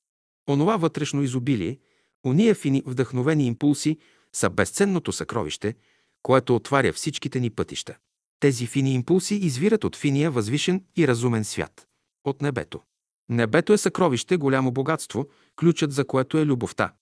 Онова 0.49 0.77
вътрешно 0.77 1.23
изобилие, 1.23 1.79
уния 2.25 2.55
фини 2.55 2.83
вдъхновени 2.85 3.45
импулси 3.45 3.97
са 4.35 4.49
безценното 4.49 5.11
съкровище, 5.11 5.75
което 6.23 6.55
отваря 6.55 6.93
всичките 6.93 7.39
ни 7.39 7.49
пътища. 7.49 7.97
Тези 8.39 8.67
фини 8.67 8.93
импулси 8.93 9.35
извират 9.35 9.83
от 9.83 9.95
финия 9.95 10.31
възвишен 10.31 10.83
и 10.97 11.07
разумен 11.07 11.43
свят, 11.43 11.87
от 12.23 12.41
небето. 12.41 12.81
Небето 13.29 13.73
е 13.73 13.77
съкровище, 13.77 14.37
голямо 14.37 14.71
богатство, 14.71 15.29
ключът 15.55 15.91
за 15.91 16.05
което 16.05 16.37
е 16.37 16.45
любовта. 16.45 16.93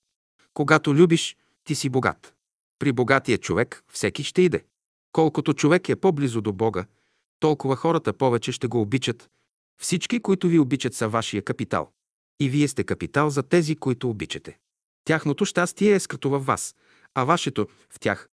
Когато 0.53 0.95
любиш, 0.95 1.37
ти 1.63 1.75
си 1.75 1.89
богат. 1.89 2.33
При 2.79 2.91
богатия 2.91 3.37
човек 3.37 3.83
всеки 3.91 4.23
ще 4.23 4.41
иде. 4.41 4.63
Колкото 5.11 5.53
човек 5.53 5.89
е 5.89 5.95
по-близо 5.95 6.41
до 6.41 6.53
Бога, 6.53 6.85
толкова 7.39 7.75
хората 7.75 8.13
повече 8.13 8.51
ще 8.51 8.67
го 8.67 8.81
обичат. 8.81 9.29
Всички, 9.81 10.19
които 10.19 10.47
ви 10.47 10.59
обичат, 10.59 10.93
са 10.93 11.07
вашия 11.07 11.41
капитал. 11.41 11.91
И 12.39 12.49
вие 12.49 12.67
сте 12.67 12.83
капитал 12.83 13.29
за 13.29 13.43
тези, 13.43 13.75
които 13.75 14.09
обичате. 14.09 14.57
Тяхното 15.05 15.45
щастие 15.45 15.91
е 15.91 15.99
скрито 15.99 16.29
във 16.29 16.45
вас, 16.45 16.75
а 17.17 17.23
вашето– 17.23 17.67
в 17.89 17.99
тях. 17.99 18.29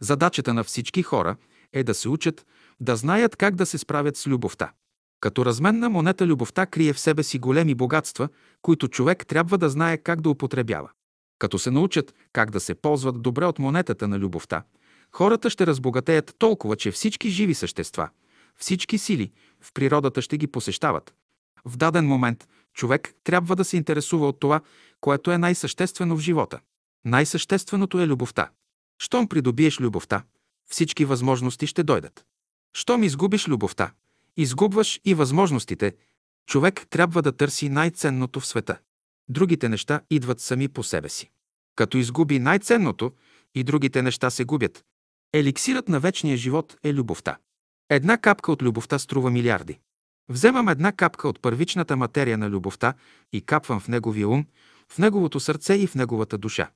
Задачата 0.00 0.54
на 0.54 0.64
всички 0.64 1.02
хора 1.02 1.36
е 1.72 1.84
да 1.84 1.94
се 1.94 2.08
учат, 2.08 2.46
да 2.80 2.96
знаят 2.96 3.36
как 3.36 3.54
да 3.54 3.66
се 3.66 3.78
справят 3.78 4.16
с 4.16 4.26
любовта. 4.26 4.72
Като 5.20 5.44
разменна 5.44 5.90
монета 5.90 6.26
любовта 6.26 6.66
крие 6.66 6.92
в 6.92 7.00
себе 7.00 7.22
си 7.22 7.38
големи 7.38 7.74
богатства, 7.74 8.28
които 8.62 8.88
човек 8.88 9.26
трябва 9.26 9.58
да 9.58 9.68
знае 9.68 9.98
как 9.98 10.20
да 10.20 10.30
употребява. 10.30 10.90
Като 11.38 11.58
се 11.58 11.70
научат 11.70 12.14
как 12.32 12.50
да 12.50 12.60
се 12.60 12.74
ползват 12.74 13.22
добре 13.22 13.46
от 13.46 13.58
монетата 13.58 14.08
на 14.08 14.18
любовта, 14.18 14.62
хората 15.12 15.50
ще 15.50 15.66
разбогатеят 15.66 16.34
толкова, 16.38 16.76
че 16.76 16.90
всички 16.90 17.30
живи 17.30 17.54
същества, 17.54 18.08
всички 18.56 18.98
сили 18.98 19.32
в 19.60 19.72
природата 19.72 20.22
ще 20.22 20.38
ги 20.38 20.46
посещават. 20.46 21.14
В 21.64 21.76
даден 21.76 22.06
момент 22.06 22.48
човек 22.72 23.14
трябва 23.24 23.56
да 23.56 23.64
се 23.64 23.76
интересува 23.76 24.28
от 24.28 24.40
това, 24.40 24.60
което 25.00 25.30
е 25.30 25.38
най-съществено 25.38 26.16
в 26.16 26.20
живота. 26.20 26.60
Най-същественото 27.04 28.00
е 28.00 28.06
любовта. 28.06 28.50
Щом 28.98 29.28
придобиеш 29.28 29.80
любовта, 29.80 30.24
всички 30.70 31.04
възможности 31.04 31.66
ще 31.66 31.82
дойдат. 31.82 32.24
Щом 32.76 33.02
изгубиш 33.02 33.48
любовта, 33.48 33.92
изгубваш 34.36 35.00
и 35.04 35.14
възможностите. 35.14 35.96
Човек 36.46 36.86
трябва 36.90 37.22
да 37.22 37.32
търси 37.32 37.68
най-ценното 37.68 38.40
в 38.40 38.46
света. 38.46 38.78
Другите 39.28 39.68
неща 39.68 40.00
идват 40.10 40.40
сами 40.40 40.68
по 40.68 40.82
себе 40.82 41.08
си. 41.08 41.30
Като 41.76 41.98
изгуби 41.98 42.38
най-ценното, 42.38 43.12
и 43.54 43.64
другите 43.64 44.02
неща 44.02 44.30
се 44.30 44.44
губят. 44.44 44.84
Еликсирът 45.32 45.88
на 45.88 46.00
вечния 46.00 46.36
живот 46.36 46.76
е 46.82 46.94
любовта. 46.94 47.36
Една 47.90 48.18
капка 48.18 48.52
от 48.52 48.62
любовта 48.62 48.98
струва 48.98 49.30
милиарди. 49.30 49.78
Вземам 50.28 50.68
една 50.68 50.92
капка 50.92 51.28
от 51.28 51.42
първичната 51.42 51.96
материя 51.96 52.38
на 52.38 52.50
любовта 52.50 52.94
и 53.32 53.40
капвам 53.40 53.80
в 53.80 53.88
неговия 53.88 54.28
ум, 54.28 54.46
в 54.88 54.98
неговото 54.98 55.40
сърце 55.40 55.74
и 55.74 55.86
в 55.86 55.94
неговата 55.94 56.38
душа. 56.38 56.70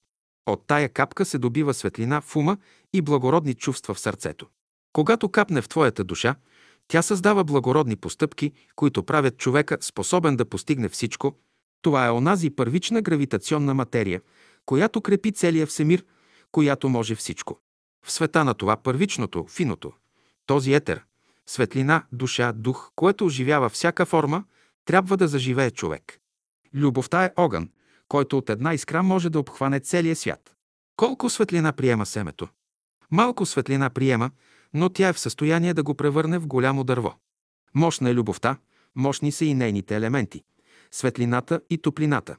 От 0.48 0.66
тая 0.66 0.88
капка 0.88 1.24
се 1.24 1.38
добива 1.38 1.74
светлина 1.74 2.20
в 2.20 2.36
ума 2.36 2.56
и 2.92 3.02
благородни 3.02 3.54
чувства 3.54 3.94
в 3.94 4.00
сърцето. 4.00 4.46
Когато 4.92 5.28
капне 5.28 5.62
в 5.62 5.68
твоята 5.68 6.04
душа, 6.04 6.34
тя 6.88 7.02
създава 7.02 7.44
благородни 7.44 7.96
постъпки, 7.96 8.52
които 8.76 9.02
правят 9.02 9.36
човека 9.38 9.78
способен 9.80 10.36
да 10.36 10.44
постигне 10.44 10.88
всичко. 10.88 11.38
Това 11.82 12.06
е 12.06 12.10
онази 12.10 12.50
първична 12.50 13.02
гравитационна 13.02 13.74
материя, 13.74 14.20
която 14.66 15.00
крепи 15.00 15.32
целия 15.32 15.66
всемир, 15.66 16.04
която 16.52 16.88
може 16.88 17.14
всичко. 17.14 17.60
В 18.06 18.12
света 18.12 18.44
на 18.44 18.54
това 18.54 18.76
първичното, 18.76 19.46
финото, 19.48 19.92
този 20.46 20.72
етер, 20.72 21.04
светлина, 21.46 22.04
душа, 22.12 22.52
дух, 22.52 22.90
което 22.96 23.26
оживява 23.26 23.68
всяка 23.68 24.06
форма, 24.06 24.44
трябва 24.84 25.16
да 25.16 25.28
заживее 25.28 25.70
човек. 25.70 26.18
Любовта 26.74 27.24
е 27.24 27.32
огън, 27.36 27.68
който 28.08 28.38
от 28.38 28.50
една 28.50 28.74
искра 28.74 29.02
може 29.02 29.30
да 29.30 29.40
обхване 29.40 29.80
целия 29.80 30.16
свят. 30.16 30.54
Колко 30.96 31.30
светлина 31.30 31.72
приема 31.72 32.06
семето? 32.06 32.48
Малко 33.10 33.46
светлина 33.46 33.90
приема, 33.90 34.30
но 34.74 34.88
тя 34.88 35.08
е 35.08 35.12
в 35.12 35.18
състояние 35.18 35.74
да 35.74 35.82
го 35.82 35.94
превърне 35.94 36.38
в 36.38 36.46
голямо 36.46 36.84
дърво. 36.84 37.14
Мощна 37.74 38.10
е 38.10 38.14
любовта, 38.14 38.56
мощни 38.94 39.32
са 39.32 39.44
и 39.44 39.54
нейните 39.54 39.96
елементи– 39.96 40.44
светлината 40.90 41.60
и 41.70 41.78
топлината. 41.78 42.36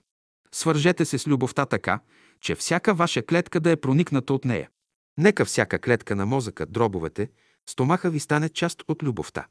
Свържете 0.52 1.06
се 1.06 1.18
с 1.18 1.28
любовта 1.28 1.66
така, 1.66 2.00
че 2.42 2.56
всяка 2.56 2.94
ваша 2.94 3.26
клетка 3.26 3.60
да 3.60 3.72
е 3.72 3.76
проникната 3.76 4.34
от 4.34 4.46
нея. 4.46 4.70
Нека 5.18 5.46
всяка 5.46 5.80
клетка 5.80 6.16
на 6.16 6.26
мозъка, 6.26 6.66
дробовете, 6.66 7.30
стомаха 7.70 8.10
ви 8.10 8.20
стане 8.20 8.50
част 8.50 8.84
от 8.88 9.04
любовта. 9.04 9.48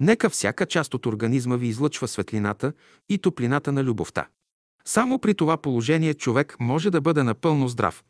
Нека 0.00 0.30
всяка 0.30 0.66
част 0.66 0.94
от 0.94 1.06
организма 1.06 1.56
ви 1.56 1.66
излъчва 1.66 2.08
светлината 2.08 2.72
и 3.08 3.18
топлината 3.18 3.72
на 3.72 3.84
любовта. 3.84 4.28
Само 4.88 5.18
при 5.18 5.34
това 5.34 5.56
положение 5.56 6.14
човек 6.14 6.56
може 6.60 6.90
да 6.90 7.00
бъде 7.00 7.22
напълно 7.22 7.68
здрав. 7.68 8.04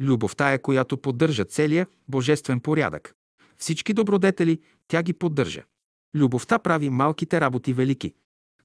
Любовта 0.00 0.52
е, 0.52 0.58
която 0.58 0.96
поддържа 0.96 1.44
целия 1.44 1.86
божествен 2.08 2.60
порядък. 2.60 3.14
Всички 3.58 3.92
добродетели 3.92 4.60
тя 4.88 5.02
ги 5.02 5.12
поддържа. 5.12 5.62
Любовта 6.14 6.58
прави 6.58 6.90
малките 6.90 7.40
работи 7.40 7.72
велики. 7.72 8.14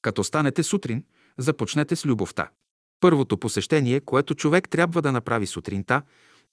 Като 0.01 0.23
станете 0.23 0.63
сутрин, 0.63 1.03
започнете 1.37 1.95
с 1.95 2.05
любовта. 2.05 2.49
Първото 2.99 3.37
посещение, 3.37 3.99
което 3.99 4.35
човек 4.35 4.69
трябва 4.69 5.01
да 5.01 5.11
направи 5.11 5.47
сутринта, 5.47 6.01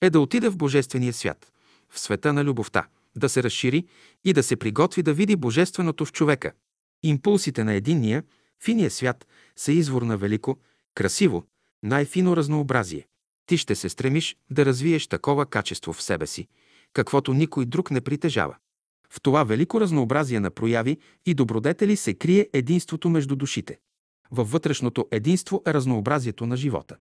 е 0.00 0.10
да 0.10 0.20
отиде 0.20 0.48
в 0.48 0.56
Божествения 0.56 1.12
свят, 1.12 1.52
в 1.88 2.00
света 2.00 2.32
на 2.32 2.44
любовта, 2.44 2.86
да 3.16 3.28
се 3.28 3.42
разшири 3.42 3.86
и 4.24 4.32
да 4.32 4.42
се 4.42 4.56
приготви 4.56 5.02
да 5.02 5.12
види 5.12 5.36
Божественото 5.36 6.04
в 6.04 6.12
човека. 6.12 6.52
Импулсите 7.02 7.64
на 7.64 7.72
единния, 7.72 8.22
финия 8.64 8.90
свят 8.90 9.26
са 9.56 9.72
извор 9.72 10.02
на 10.02 10.16
велико, 10.16 10.58
красиво, 11.00 11.44
най-фино 11.82 12.36
разнообразие. 12.36 13.06
Ти 13.46 13.56
ще 13.56 13.74
се 13.74 13.88
стремиш 13.88 14.36
да 14.50 14.64
развиеш 14.64 15.06
такова 15.06 15.46
качество 15.46 15.92
в 15.92 16.02
себе 16.02 16.26
си, 16.26 16.48
каквото 16.92 17.34
никой 17.34 17.66
друг 17.66 17.90
не 17.90 18.00
притежава. 18.00 18.56
В 19.10 19.20
това 19.22 19.44
велико 19.44 19.80
разнообразие 19.80 20.40
на 20.40 20.50
прояви 20.50 20.98
и 21.26 21.34
добродетели 21.34 21.96
се 21.96 22.14
крие 22.14 22.48
единството 22.52 23.08
между 23.08 23.36
душите. 23.36 23.78
Във 24.30 24.50
вътрешното 24.50 25.08
единство 25.10 25.62
е 25.66 25.74
разнообразието 25.74 26.46
на 26.46 26.56
живота. 26.56 26.96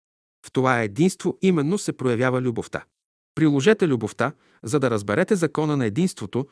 В 0.46 0.52
това 0.52 0.82
единство 0.82 1.38
именно 1.42 1.78
се 1.78 1.94
проявява 1.94 2.42
любовта. 2.42 2.86
Приложете 3.36 3.88
любовта, 3.88 4.32
за 4.64 4.80
да 4.80 4.90
разберете 4.90 5.36
закона 5.36 5.78
на 5.78 5.86
единството. 5.86 6.48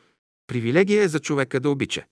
Привилегия 0.46 1.02
е 1.02 1.08
за 1.08 1.20
човека 1.20 1.60
да 1.60 1.70
обича. 1.70 2.04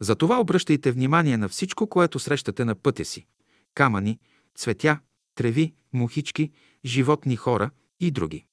Затова 0.00 0.40
обръщайте 0.40 0.92
внимание 0.92 1.36
на 1.36 1.48
всичко, 1.48 1.86
което 1.86 2.18
срещате 2.18 2.64
на 2.64 2.74
пътя 2.74 3.04
си. 3.04 3.26
Камъни, 3.74 4.18
цветя, 4.58 5.00
треви, 5.34 5.74
мухички, 5.92 6.50
животни 6.84 7.36
хора 7.36 7.70
и 8.00 8.10
други. 8.10 8.44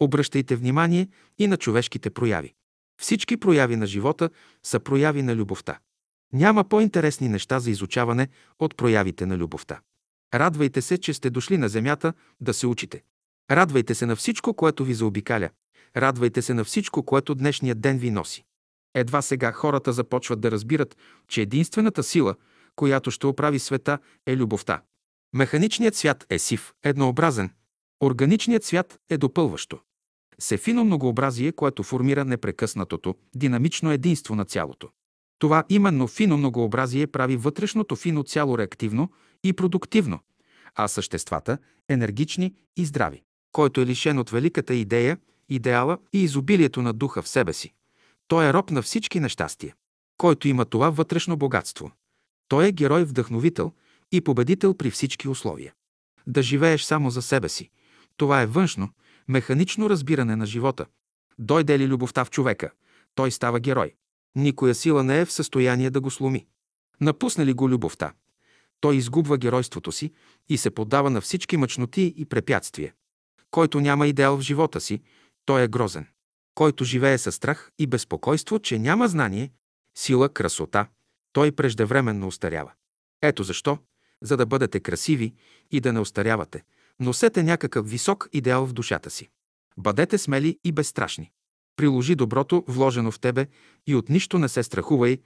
Обръщайте 0.00 0.56
внимание 0.56 1.08
и 1.38 1.46
на 1.46 1.56
човешките 1.56 2.10
прояви. 2.10 2.54
Всички 3.00 3.36
прояви 3.36 3.76
на 3.76 3.86
живота 3.86 4.30
са 4.62 4.80
прояви 4.80 5.22
на 5.22 5.36
любовта. 5.36 5.78
Няма 6.32 6.64
по-интересни 6.64 7.28
неща 7.28 7.60
за 7.60 7.70
изучаване 7.70 8.28
от 8.58 8.76
проявите 8.76 9.26
на 9.26 9.36
любовта. 9.36 9.80
Радвайте 10.34 10.82
се, 10.82 10.98
че 10.98 11.14
сте 11.14 11.30
дошли 11.30 11.58
на 11.58 11.68
земята 11.68 12.12
да 12.40 12.54
се 12.54 12.66
учите. 12.66 13.02
Радвайте 13.50 13.94
се 13.94 14.06
на 14.06 14.16
всичко, 14.16 14.54
което 14.54 14.84
ви 14.84 14.94
заобикаля. 14.94 15.50
Радвайте 15.96 16.42
се 16.42 16.54
на 16.54 16.64
всичко, 16.64 17.02
което 17.02 17.34
днешният 17.34 17.80
ден 17.80 17.98
ви 17.98 18.10
носи. 18.10 18.44
Едва 18.94 19.22
сега 19.22 19.52
хората 19.52 19.92
започват 19.92 20.40
да 20.40 20.50
разбират, 20.50 20.96
че 21.28 21.42
единствената 21.42 22.02
сила, 22.02 22.34
която 22.76 23.10
ще 23.10 23.26
оправи 23.26 23.58
света, 23.58 23.98
е 24.26 24.36
любовта. 24.36 24.82
Механичният 25.34 25.94
свят 25.94 26.26
е 26.30 26.38
сив, 26.38 26.72
еднообразен. 26.84 27.50
Органичният 28.02 28.64
свят 28.64 28.98
е 29.10 29.18
допълващо. 29.18 29.78
Сефино 30.38 30.84
многообразие, 30.84 31.52
което 31.52 31.82
формира 31.82 32.24
непрекъснатото, 32.24 33.14
динамично 33.34 33.92
единство 33.92 34.34
на 34.34 34.44
цялото. 34.44 34.88
Това 35.38 35.64
именно 35.68 36.06
фино 36.06 36.36
многообразие 36.36 37.06
прави 37.06 37.36
вътрешното 37.36 37.96
фино 37.96 38.22
цяло 38.22 38.58
реактивно 38.58 39.10
и 39.44 39.52
продуктивно, 39.52 40.20
а 40.74 40.88
съществата– 40.88 41.58
енергични 41.88 42.54
и 42.76 42.84
здрави. 42.84 43.22
Който 43.52 43.80
е 43.80 43.86
лишен 43.86 44.18
от 44.18 44.30
великата 44.30 44.74
идея, 44.74 45.18
идеала 45.48 45.98
и 46.12 46.22
изобилието 46.22 46.82
на 46.82 46.92
духа 46.92 47.22
в 47.22 47.28
себе 47.28 47.52
си. 47.52 47.72
Той 48.28 48.46
е 48.46 48.52
роб 48.52 48.70
на 48.70 48.82
всички 48.82 49.20
нещастия. 49.20 49.74
Който 50.16 50.48
има 50.48 50.64
това 50.64 50.90
вътрешно 50.90 51.36
богатство. 51.36 51.90
Той 52.48 52.66
е 52.66 52.72
герой-вдъхновител 52.72 53.72
и 54.12 54.20
победител 54.20 54.74
при 54.74 54.90
всички 54.90 55.28
условия. 55.28 55.72
Да 56.26 56.42
живееш 56.42 56.82
само 56.82 57.10
за 57.10 57.22
себе 57.22 57.48
си. 57.48 57.70
Това 58.16 58.42
е 58.42 58.46
външно, 58.46 58.88
механично 59.28 59.90
разбиране 59.90 60.36
на 60.36 60.46
живота. 60.46 60.86
Дойде 61.38 61.78
ли 61.78 61.88
любовта 61.88 62.24
в 62.24 62.30
човека, 62.30 62.70
той 63.14 63.30
става 63.30 63.60
герой. 63.60 63.94
Никоя 64.34 64.74
сила 64.74 65.04
не 65.04 65.20
е 65.20 65.24
в 65.24 65.32
състояние 65.32 65.90
да 65.90 66.00
го 66.00 66.10
сломи. 66.10 66.46
Напусне 67.00 67.46
ли 67.46 67.52
го 67.52 67.70
любовта, 67.70 68.12
той 68.80 68.96
изгубва 68.96 69.38
геройството 69.38 69.92
си 69.92 70.12
и 70.48 70.58
се 70.58 70.70
поддава 70.70 71.10
на 71.10 71.20
всички 71.20 71.56
мъчноти 71.56 72.14
и 72.16 72.24
препятствия. 72.24 72.92
Който 73.50 73.80
няма 73.80 74.06
идеал 74.06 74.36
в 74.36 74.40
живота 74.40 74.80
си, 74.80 75.00
той 75.44 75.62
е 75.62 75.68
грозен. 75.68 76.06
Който 76.54 76.84
живее 76.84 77.18
със 77.18 77.34
страх 77.34 77.70
и 77.78 77.86
безпокойство, 77.86 78.58
че 78.58 78.78
няма 78.78 79.08
знание, 79.08 79.52
сила, 79.94 80.28
красота, 80.28 80.86
той 81.32 81.52
преждевременно 81.52 82.26
устарява. 82.26 82.72
Ето 83.22 83.42
защо, 83.42 83.78
за 84.22 84.36
да 84.36 84.46
бъдете 84.46 84.80
красиви 84.80 85.34
и 85.70 85.80
да 85.80 85.92
не 85.92 86.00
остарявате, 86.00 86.62
носете 87.00 87.42
някакъв 87.42 87.90
висок 87.90 88.28
идеал 88.32 88.66
в 88.66 88.72
душата 88.72 89.10
си. 89.10 89.28
Бъдете 89.76 90.18
смели 90.18 90.58
и 90.64 90.72
безстрашни. 90.72 91.30
Приложи 91.76 92.14
доброто, 92.14 92.64
вложено 92.68 93.10
в 93.10 93.20
тебе, 93.20 93.46
и 93.86 93.94
от 93.94 94.08
нищо 94.08 94.38
не 94.38 94.48
се 94.48 94.62
страхувай. 94.62 95.18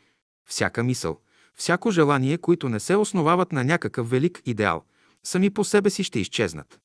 Всяка 0.49 0.83
мисъл, 0.83 1.19
всяко 1.55 1.91
желание, 1.91 2.39
които 2.39 2.69
не 2.69 2.81
се 2.81 2.97
основават 2.97 3.53
на 3.53 3.65
някакъв 3.65 4.11
велик 4.11 4.43
идеал, 4.47 4.85
сами 5.23 5.51
по 5.51 5.65
себе 5.65 5.91
си 5.91 6.05
ще 6.05 6.21
изчезнат. 6.21 6.81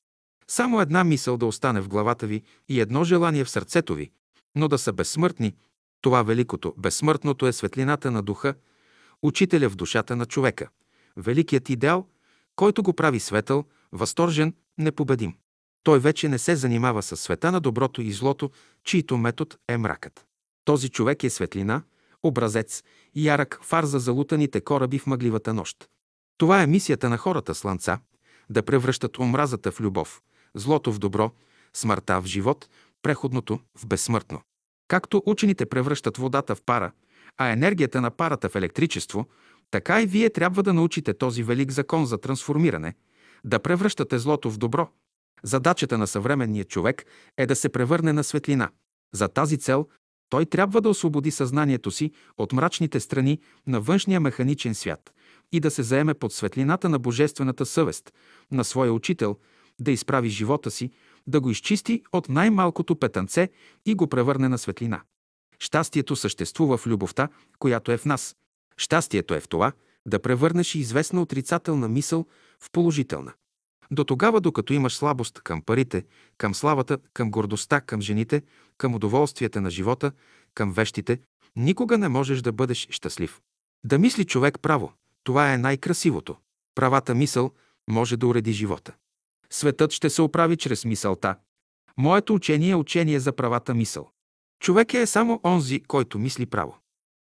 Само 0.48 0.80
една 0.80 1.04
мисъл 1.04 1.36
да 1.36 1.46
остане 1.46 1.80
в 1.80 1.88
главата 1.88 2.26
ви 2.26 2.42
и 2.68 2.80
едно 2.80 3.04
желание 3.04 3.44
в 3.44 3.50
сърцето 3.50 3.94
ви, 3.94 4.10
но 4.54 4.68
да 4.68 4.78
са 4.78 4.92
безсмъртни, 4.92 5.54
това 6.00 6.22
великото, 6.22 6.74
безсмъртното 6.78 7.46
е 7.46 7.52
светлината 7.52 8.10
на 8.10 8.22
духа, 8.22 8.54
учителя 9.22 9.68
в 9.68 9.76
душата 9.76 10.16
на 10.16 10.26
човека, 10.26 10.68
великият 11.18 11.70
идеал, 11.70 12.06
който 12.56 12.82
го 12.82 12.92
прави 12.92 13.20
светъл, 13.20 13.64
възторжен, 13.92 14.54
непобедим. 14.78 15.34
Той 15.82 15.98
вече 15.98 16.28
не 16.28 16.38
се 16.38 16.56
занимава 16.56 17.02
с 17.02 17.16
света 17.16 17.52
на 17.52 17.60
доброто 17.60 18.02
и 18.02 18.12
злото, 18.12 18.50
чието 18.84 19.16
метод 19.16 19.56
е 19.68 19.76
мракът. 19.76 20.26
Този 20.64 20.88
човек 20.88 21.24
е 21.24 21.30
светлина, 21.30 21.82
образец, 22.22 22.82
ярък 23.14 23.60
фар 23.62 23.84
за 23.84 23.98
залутаните 23.98 24.60
кораби 24.60 24.98
в 24.98 25.06
мъгливата 25.06 25.54
нощ. 25.54 25.76
Това 26.38 26.62
е 26.62 26.66
мисията 26.66 27.08
на 27.08 27.16
хората 27.18 27.54
слънца– 27.54 27.98
да 28.50 28.62
превръщат 28.62 29.18
омразата 29.18 29.72
в 29.72 29.80
любов, 29.80 30.22
злото 30.54 30.92
в 30.92 30.98
добро, 30.98 31.30
смъртта 31.74 32.20
в 32.20 32.26
живот, 32.26 32.68
преходното 33.02 33.60
в 33.78 33.86
безсмъртно. 33.86 34.40
Както 34.88 35.22
учените 35.26 35.66
превръщат 35.66 36.16
водата 36.16 36.54
в 36.54 36.62
пара, 36.62 36.92
а 37.38 37.48
енергията 37.48 38.00
на 38.00 38.10
парата 38.10 38.48
в 38.48 38.56
електричество, 38.56 39.26
така 39.70 40.02
и 40.02 40.06
вие 40.06 40.30
трябва 40.30 40.62
да 40.62 40.74
научите 40.74 41.14
този 41.14 41.42
велик 41.42 41.70
закон 41.70 42.06
за 42.06 42.18
трансформиране, 42.18 42.94
да 43.44 43.58
превръщате 43.58 44.18
злото 44.18 44.50
в 44.50 44.58
добро. 44.58 44.88
Задачата 45.42 45.98
на 45.98 46.06
съвременния 46.06 46.64
човек 46.64 47.04
е 47.36 47.46
да 47.46 47.56
се 47.56 47.68
превърне 47.68 48.12
на 48.12 48.24
светлина. 48.24 48.70
За 49.14 49.28
тази 49.28 49.58
цел 49.58 49.86
той 50.30 50.46
трябва 50.46 50.80
да 50.80 50.88
освободи 50.88 51.30
съзнанието 51.30 51.90
си 51.90 52.12
от 52.38 52.52
мрачните 52.52 53.00
страни 53.00 53.40
на 53.66 53.80
външния 53.80 54.20
механичен 54.20 54.74
свят 54.74 55.12
и 55.52 55.60
да 55.60 55.70
се 55.70 55.82
заеме 55.82 56.14
под 56.14 56.32
светлината 56.32 56.88
на 56.88 56.98
божествената 56.98 57.66
съвест, 57.66 58.12
на 58.50 58.64
своя 58.64 58.92
учител, 58.92 59.36
да 59.80 59.90
изправи 59.90 60.28
живота 60.28 60.70
си, 60.70 60.90
да 61.26 61.40
го 61.40 61.50
изчисти 61.50 62.02
от 62.12 62.28
най-малкото 62.28 62.96
петънце 62.96 63.48
и 63.86 63.94
го 63.94 64.06
превърне 64.06 64.48
на 64.48 64.58
светлина. 64.58 65.02
Щастието 65.58 66.16
съществува 66.16 66.76
в 66.76 66.86
любовта, 66.86 67.28
която 67.58 67.92
е 67.92 67.96
в 67.96 68.04
нас. 68.04 68.36
Щастието 68.78 69.34
е 69.34 69.40
в 69.40 69.48
това 69.48 69.72
да 70.06 70.22
превърнеш 70.22 70.74
известна 70.74 71.22
отрицателна 71.22 71.88
мисъл 71.88 72.26
в 72.60 72.70
положителна. 72.72 73.32
До 73.90 74.04
тогава, 74.04 74.40
докато 74.40 74.72
имаш 74.72 74.96
слабост 74.96 75.40
към 75.40 75.62
парите, 75.62 76.04
към 76.38 76.54
славата, 76.54 76.98
към 77.14 77.30
гордостта, 77.30 77.80
към 77.80 78.00
жените, 78.00 78.42
към 78.78 78.94
удоволствията 78.94 79.60
на 79.60 79.70
живота, 79.70 80.12
към 80.54 80.72
вещите, 80.72 81.20
никога 81.56 81.98
не 81.98 82.08
можеш 82.08 82.42
да 82.42 82.52
бъдеш 82.52 82.88
щастлив. 82.90 83.40
Да 83.84 83.98
мисли 83.98 84.24
човек 84.24 84.58
право, 84.62 84.92
това 85.24 85.52
е 85.52 85.58
най-красивото. 85.58 86.36
Правата 86.74 87.14
мисъл 87.14 87.50
може 87.90 88.16
да 88.16 88.26
уреди 88.26 88.52
живота. 88.52 88.94
Светът 89.50 89.92
ще 89.92 90.10
се 90.10 90.22
оправи 90.22 90.56
чрез 90.56 90.84
мисълта. 90.84 91.36
Моето 91.96 92.34
учение 92.34 92.70
е 92.70 92.76
учение 92.76 93.20
за 93.20 93.32
правата 93.32 93.74
мисъл. 93.74 94.10
Човек 94.62 94.94
е 94.94 95.06
само 95.06 95.40
онзи, 95.44 95.82
който 95.82 96.18
мисли 96.18 96.46
право. 96.46 96.78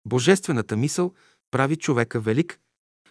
Божествената 0.05 0.77
мисъл 0.77 1.13
прави 1.53 1.77
човека 1.77 2.21
велик. 2.21 2.59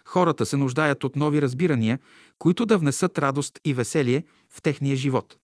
Хората 0.04 0.46
се 0.46 0.56
нуждаят 0.56 1.04
от 1.04 1.16
нови 1.16 1.42
разбирания, 1.42 1.98
които 2.38 2.66
да 2.66 2.78
внесат 2.78 3.18
радост 3.18 3.60
и 3.64 3.74
веселие 3.74 4.24
в 4.50 4.62
техния 4.62 4.96
живот. 4.96 5.36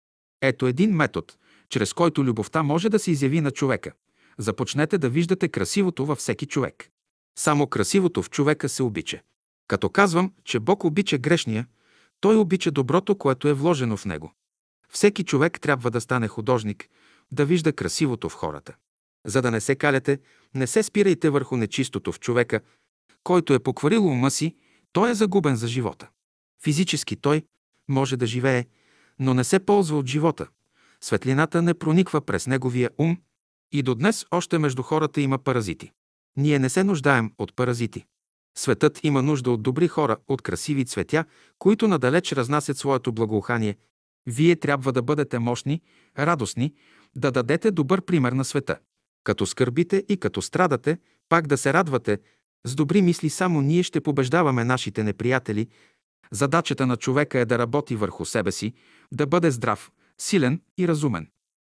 Ето 0.43 0.67
един 0.67 0.97
метод, 0.97 1.27
чрез 1.69 1.93
който 1.93 2.25
любовта 2.25 2.63
може 2.63 2.89
да 2.89 2.99
се 2.99 3.11
изяви 3.11 3.41
на 3.41 3.51
човека. 3.51 3.93
Започнете 4.39 4.99
да 4.99 5.09
виждате 5.09 5.49
красивото 5.49 6.07
във 6.07 6.19
всеки 6.19 6.47
човек. 6.47 6.91
Само 7.39 7.67
красивото 7.67 8.23
в 8.23 8.31
човека 8.31 8.69
се 8.69 8.83
обича. 8.83 9.21
Като 9.69 9.91
казвам, 9.91 10.33
че 10.45 10.61
Бог 10.61 10.85
обича 10.85 11.19
грешния, 11.19 11.67
той 12.21 12.37
обича 12.37 12.71
доброто, 12.71 13.19
което 13.19 13.49
е 13.49 13.53
вложено 13.53 13.97
в 13.97 14.05
него. 14.05 14.33
Всеки 14.89 15.25
човек 15.25 15.61
трябва 15.61 15.91
да 15.91 16.01
стане 16.01 16.29
художник, 16.29 16.89
да 17.33 17.45
вижда 17.45 17.73
красивото 17.73 18.29
в 18.29 18.35
хората. 18.35 18.75
За 19.27 19.43
да 19.43 19.51
не 19.51 19.61
се 19.61 19.75
каляте, 19.75 20.19
не 20.55 20.67
се 20.67 20.83
спирайте 20.83 21.31
върху 21.31 21.57
нечистото 21.57 22.13
в 22.13 22.21
човека, 22.21 22.61
който 23.25 23.55
е 23.55 23.59
покварил 23.59 24.07
ума 24.07 24.31
си, 24.31 24.57
той 24.93 25.11
е 25.11 25.15
загубен 25.15 25.57
за 25.57 25.69
живота. 25.69 26.09
Физически 26.63 27.17
той 27.17 27.43
може 27.89 28.17
да 28.17 28.27
живее, 28.27 28.65
но 29.19 29.35
не 29.35 29.45
се 29.45 29.59
ползва 29.59 29.99
от 29.99 30.07
живота. 30.07 30.49
Светлината 31.01 31.63
не 31.63 31.75
прониква 31.75 32.21
през 32.21 32.47
неговия 32.47 32.91
ум 32.99 33.17
и 33.73 33.83
до 33.83 33.95
днес 33.95 34.27
още 34.31 34.59
между 34.59 34.83
хората 34.83 35.21
има 35.21 35.39
паразити. 35.39 35.93
Ние 36.37 36.59
не 36.59 36.69
се 36.69 36.85
нуждаем 36.85 37.33
от 37.39 37.57
паразити. 37.57 38.05
Светът 38.59 39.05
има 39.05 39.23
нужда 39.23 39.51
от 39.51 39.63
добри 39.63 39.89
хора, 39.89 40.17
от 40.29 40.43
красиви 40.43 40.85
цветя, 40.85 41.25
които 41.59 41.89
надалеч 41.89 42.33
разнасят 42.33 42.77
своето 42.77 43.13
благоухание. 43.13 43.77
Вие 44.27 44.57
трябва 44.57 44.93
да 44.93 45.03
бъдете 45.03 45.39
мощни, 45.39 45.81
радостни, 46.19 46.75
да 47.17 47.31
дадете 47.31 47.71
добър 47.71 48.03
пример 48.03 48.33
на 48.33 48.45
света. 48.45 48.79
Като 49.25 49.47
скърбите 49.47 50.05
и 50.09 50.17
като 50.17 50.43
страдате, 50.43 50.99
пак 51.29 51.47
да 51.47 51.59
се 51.59 51.73
радвате, 51.73 52.19
с 52.67 52.75
добри 52.75 53.03
мисли 53.03 53.31
само 53.31 53.61
ние 53.61 53.83
ще 53.83 54.01
побеждаваме 54.01 54.65
нашите 54.65 55.05
неприятели. 55.05 55.69
Задачата 56.31 56.87
на 56.87 56.97
човека 56.97 57.39
е 57.39 57.45
да 57.45 57.59
работи 57.59 57.97
върху 57.97 58.25
себе 58.25 58.53
си, 58.53 58.73
да 59.13 59.27
бъде 59.27 59.51
здрав, 59.51 59.91
силен 60.19 60.61
и 60.79 60.89
разумен. 60.89 61.29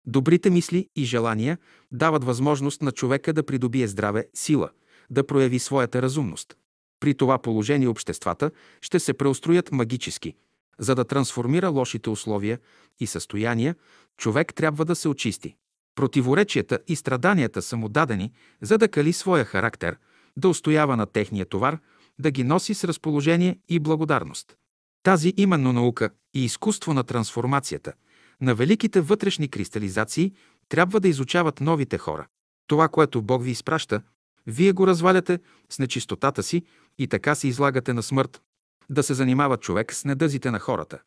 Добрите 0.07 0.49
мисли 0.49 0.89
и 0.95 1.03
желания 1.03 1.57
дават 1.91 2.23
възможност 2.23 2.81
на 2.81 2.91
човека 2.91 3.33
да 3.33 3.43
придобие 3.43 3.87
здраве, 3.87 4.27
сила, 4.33 4.69
да 5.09 5.27
прояви 5.27 5.59
своята 5.59 6.01
разумност. 6.01 6.57
При 6.99 7.13
това 7.13 7.37
положение 7.37 7.87
обществата 7.87 8.51
ще 8.81 8.99
се 8.99 9.13
преустроят 9.13 9.71
магически. 9.71 10.33
За 10.79 10.95
да 10.95 11.05
трансформира 11.05 11.69
лошите 11.69 12.09
условия 12.09 12.59
и 12.99 13.07
състояния, 13.07 13.75
човек 14.17 14.53
трябва 14.53 14.85
да 14.85 14.95
се 14.95 15.07
очисти. 15.07 15.55
Противоречията 15.95 16.79
и 16.87 16.95
страданията 16.95 17.61
са 17.61 17.77
му 17.77 17.89
дадени, 17.89 18.31
за 18.61 18.77
да 18.77 18.87
кали 18.87 19.13
своя 19.13 19.45
характер, 19.45 19.97
да 20.37 20.49
устоява 20.49 20.97
на 20.97 21.05
техния 21.05 21.45
товар, 21.45 21.79
да 22.19 22.31
ги 22.31 22.43
носи 22.43 22.73
с 22.73 22.83
разположение 22.83 23.59
и 23.69 23.79
благодарност. 23.79 24.55
Тази 25.03 25.33
именно 25.37 25.73
наука 25.73 26.09
и 26.33 26.45
изкуство 26.45 26.93
на 26.93 27.03
трансформацията, 27.03 27.93
на 28.41 28.55
великите 28.55 29.01
вътрешни 29.01 29.47
кристализации, 29.47 30.33
трябва 30.69 30.99
да 30.99 31.07
изучават 31.07 31.61
новите 31.61 31.97
хора. 31.97 32.27
Това, 32.67 32.87
което 32.87 33.21
Бог 33.21 33.43
ви 33.43 33.51
изпраща, 33.51 34.01
вие 34.47 34.71
го 34.71 34.87
разваляте 34.87 35.39
с 35.69 35.79
нечистотата 35.79 36.43
си 36.43 36.63
и 36.97 37.07
така 37.07 37.35
се 37.35 37.47
излагате 37.47 37.93
на 37.93 38.03
смърт. 38.03 38.41
Да 38.89 39.03
се 39.03 39.13
занимава 39.13 39.57
човек 39.57 39.93
с 39.93 40.05
недъзите 40.05 40.51
на 40.51 40.59
хората. 40.59 40.99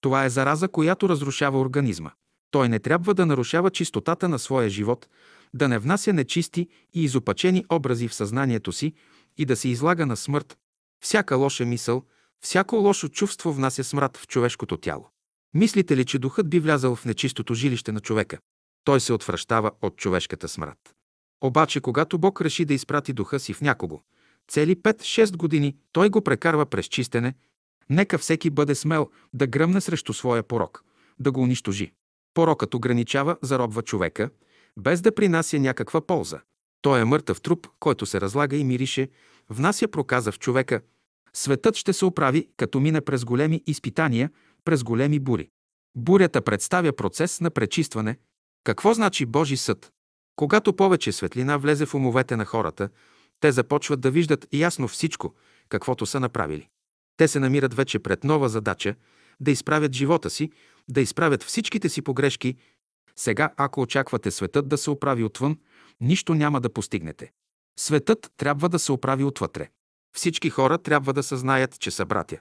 Това 0.00 0.24
е 0.24 0.30
зараза, 0.30 0.68
която 0.68 1.08
разрушава 1.08 1.60
организма. 1.60 2.10
Той 2.50 2.68
не 2.68 2.78
трябва 2.78 3.14
да 3.14 3.26
нарушава 3.26 3.70
чистотата 3.70 4.28
на 4.28 4.38
своя 4.38 4.68
живот, 4.68 5.08
да 5.54 5.68
не 5.68 5.78
внася 5.78 6.12
нечисти 6.12 6.68
и 6.94 7.04
изопачени 7.04 7.64
образи 7.72 8.08
в 8.08 8.14
съзнанието 8.14 8.72
си 8.72 8.92
и 9.38 9.44
да 9.44 9.56
се 9.56 9.68
излага 9.68 10.06
на 10.06 10.16
смърт. 10.16 10.58
Всяка 11.02 11.36
лоша 11.36 11.64
мисъл, 11.64 12.04
всяко 12.40 12.76
лошо 12.76 13.08
чувство 13.08 13.52
внася 13.52 13.84
смрад 13.84 14.16
в 14.16 14.26
човешкото 14.26 14.76
тяло. 14.76 15.10
Мислите 15.54 15.96
ли, 15.96 16.04
че 16.04 16.18
духът 16.18 16.50
би 16.50 16.60
влязал 16.60 16.96
в 16.96 17.04
нечистото 17.04 17.54
жилище 17.54 17.92
на 17.92 18.00
човека? 18.00 18.38
Той 18.84 19.00
се 19.00 19.12
отвръщава 19.12 19.70
от 19.82 19.96
човешката 19.96 20.48
смрад. 20.48 20.78
Обаче, 21.40 21.80
когато 21.80 22.18
Бог 22.18 22.40
реши 22.40 22.64
да 22.64 22.74
изпрати 22.74 23.12
духа 23.12 23.40
си 23.40 23.52
в 23.52 23.60
някого, 23.60 24.00
цели 24.48 24.76
5-6 24.76 25.36
години 25.36 25.76
той 25.92 26.08
го 26.08 26.20
прекарва 26.24 26.66
през 26.66 26.86
чистене, 26.86 27.34
нека 27.90 28.18
всеки 28.18 28.50
бъде 28.50 28.74
смел 28.74 29.10
да 29.32 29.46
гръмне 29.46 29.80
срещу 29.80 30.12
своя 30.12 30.42
порок, 30.42 30.84
да 31.18 31.32
го 31.32 31.42
унищожи. 31.42 31.92
Порокът 32.34 32.74
ограничава, 32.74 33.36
заробва 33.42 33.82
човека, 33.82 34.30
без 34.80 35.00
да 35.00 35.14
принася 35.14 35.58
някаква 35.58 36.00
полза. 36.00 36.40
Той 36.82 37.00
е 37.00 37.04
мъртъв 37.04 37.40
труп, 37.40 37.66
който 37.80 38.06
се 38.06 38.20
разлага 38.20 38.56
и 38.56 38.64
мирише, 38.64 39.08
внася 39.48 39.88
проказа 39.88 40.32
в 40.32 40.38
човека. 40.38 40.80
Светът 41.32 41.76
ще 41.76 41.92
се 41.92 42.04
оправи, 42.04 42.48
като 42.56 42.80
мине 42.80 43.00
през 43.00 43.24
големи 43.24 43.62
изпитания, 43.66 44.30
през 44.64 44.82
големи 44.82 45.18
бури. 45.18 45.48
Бурята 45.96 46.42
представя 46.42 46.92
процес 46.92 47.40
на 47.40 47.50
пречистване. 47.50 48.16
Какво 48.64 48.94
значи 48.94 49.26
Божи 49.26 49.56
съд? 49.56 49.90
Когато 50.36 50.76
повече 50.76 51.12
светлина 51.12 51.56
влезе 51.56 51.86
в 51.86 51.94
умовете 51.94 52.36
на 52.36 52.44
хората, 52.44 52.88
те 53.40 53.52
започват 53.52 54.00
да 54.00 54.10
виждат 54.10 54.46
ясно 54.52 54.88
всичко, 54.88 55.34
каквото 55.68 56.06
са 56.06 56.20
направили. 56.20 56.68
Те 57.16 57.28
се 57.28 57.40
намират 57.40 57.74
вече 57.74 57.98
пред 57.98 58.24
нова 58.24 58.48
задача 58.48 58.94
да 59.40 59.50
изправят 59.50 59.92
живота 59.92 60.30
си, 60.30 60.50
да 60.88 61.00
изправят 61.00 61.42
всичките 61.42 61.88
си 61.88 62.02
погрешки. 62.02 62.56
Сега, 63.16 63.52
ако 63.56 63.80
очаквате 63.80 64.30
светът 64.30 64.68
да 64.68 64.78
се 64.78 64.90
оправи 64.90 65.24
отвън, 65.24 65.58
нищо 66.00 66.34
няма 66.34 66.60
да 66.60 66.72
постигнете. 66.72 67.32
Светът 67.78 68.32
трябва 68.36 68.68
да 68.68 68.78
се 68.78 68.92
оправи 68.92 69.24
отвътре. 69.24 69.68
Всички 70.16 70.50
хора 70.50 70.78
трябва 70.78 71.12
да 71.12 71.22
съзнаят, 71.22 71.78
че 71.78 71.90
са 71.90 72.06
братя. 72.06 72.38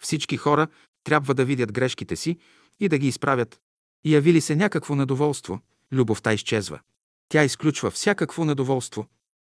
Всички 0.00 0.36
хора 0.36 0.68
трябва 1.04 1.34
да 1.34 1.44
видят 1.44 1.72
грешките 1.72 2.16
си 2.16 2.38
и 2.80 2.88
да 2.88 2.98
ги 2.98 3.08
изправят. 3.08 3.60
Яви 4.04 4.40
се 4.40 4.56
някакво 4.56 4.94
недоволство, 4.94 5.60
любовта 5.92 6.32
изчезва. 6.32 6.80
Тя 7.28 7.44
изключва 7.44 7.90
всякакво 7.90 8.44
недоволство. 8.44 9.06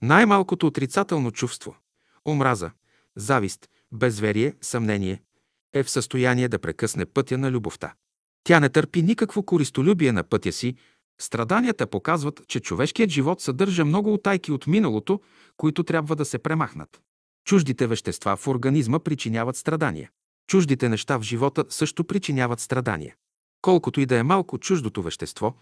Най-малкото 0.03 0.67
отрицателно 0.67 1.31
чувство– 1.31 1.77
омраза, 2.29 2.71
завист, 3.17 3.69
безверие, 3.93 4.55
съмнение– 4.61 5.23
е 5.73 5.83
в 5.83 5.91
състояние 5.91 6.49
да 6.49 6.59
прекъсне 6.59 7.07
пътя 7.07 7.39
на 7.39 7.51
любовта. 7.51 7.95
Тя 8.45 8.61
не 8.61 8.69
търпи 8.69 9.03
никакво 9.03 9.43
користолюбие 9.43 10.13
на 10.13 10.23
пътя 10.23 10.53
си. 10.53 10.75
Страданията 11.21 11.87
показват, 11.87 12.43
че 12.49 12.61
човешкият 12.61 13.11
живот 13.11 13.41
съдържа 13.41 13.85
много 13.85 14.15
утайки 14.15 14.53
от 14.53 14.67
миналото, 14.67 15.21
които 15.57 15.85
трябва 15.85 16.17
да 16.17 16.25
се 16.25 16.39
премахнат. 16.39 17.01
Чуждите 17.47 17.87
вещества 17.87 18.37
в 18.37 18.49
организма 18.49 18.99
причиняват 18.99 19.57
страдания. 19.57 20.11
Чуждите 20.47 20.89
неща 20.89 21.19
в 21.19 21.23
живота 21.23 21.65
също 21.69 22.05
причиняват 22.05 22.61
страдания. 22.61 23.15
Колкото 23.63 24.01
и 24.01 24.07
да 24.07 24.17
е 24.19 24.23
малко 24.23 24.59
чуждото 24.59 25.03
вещество, 25.03 25.55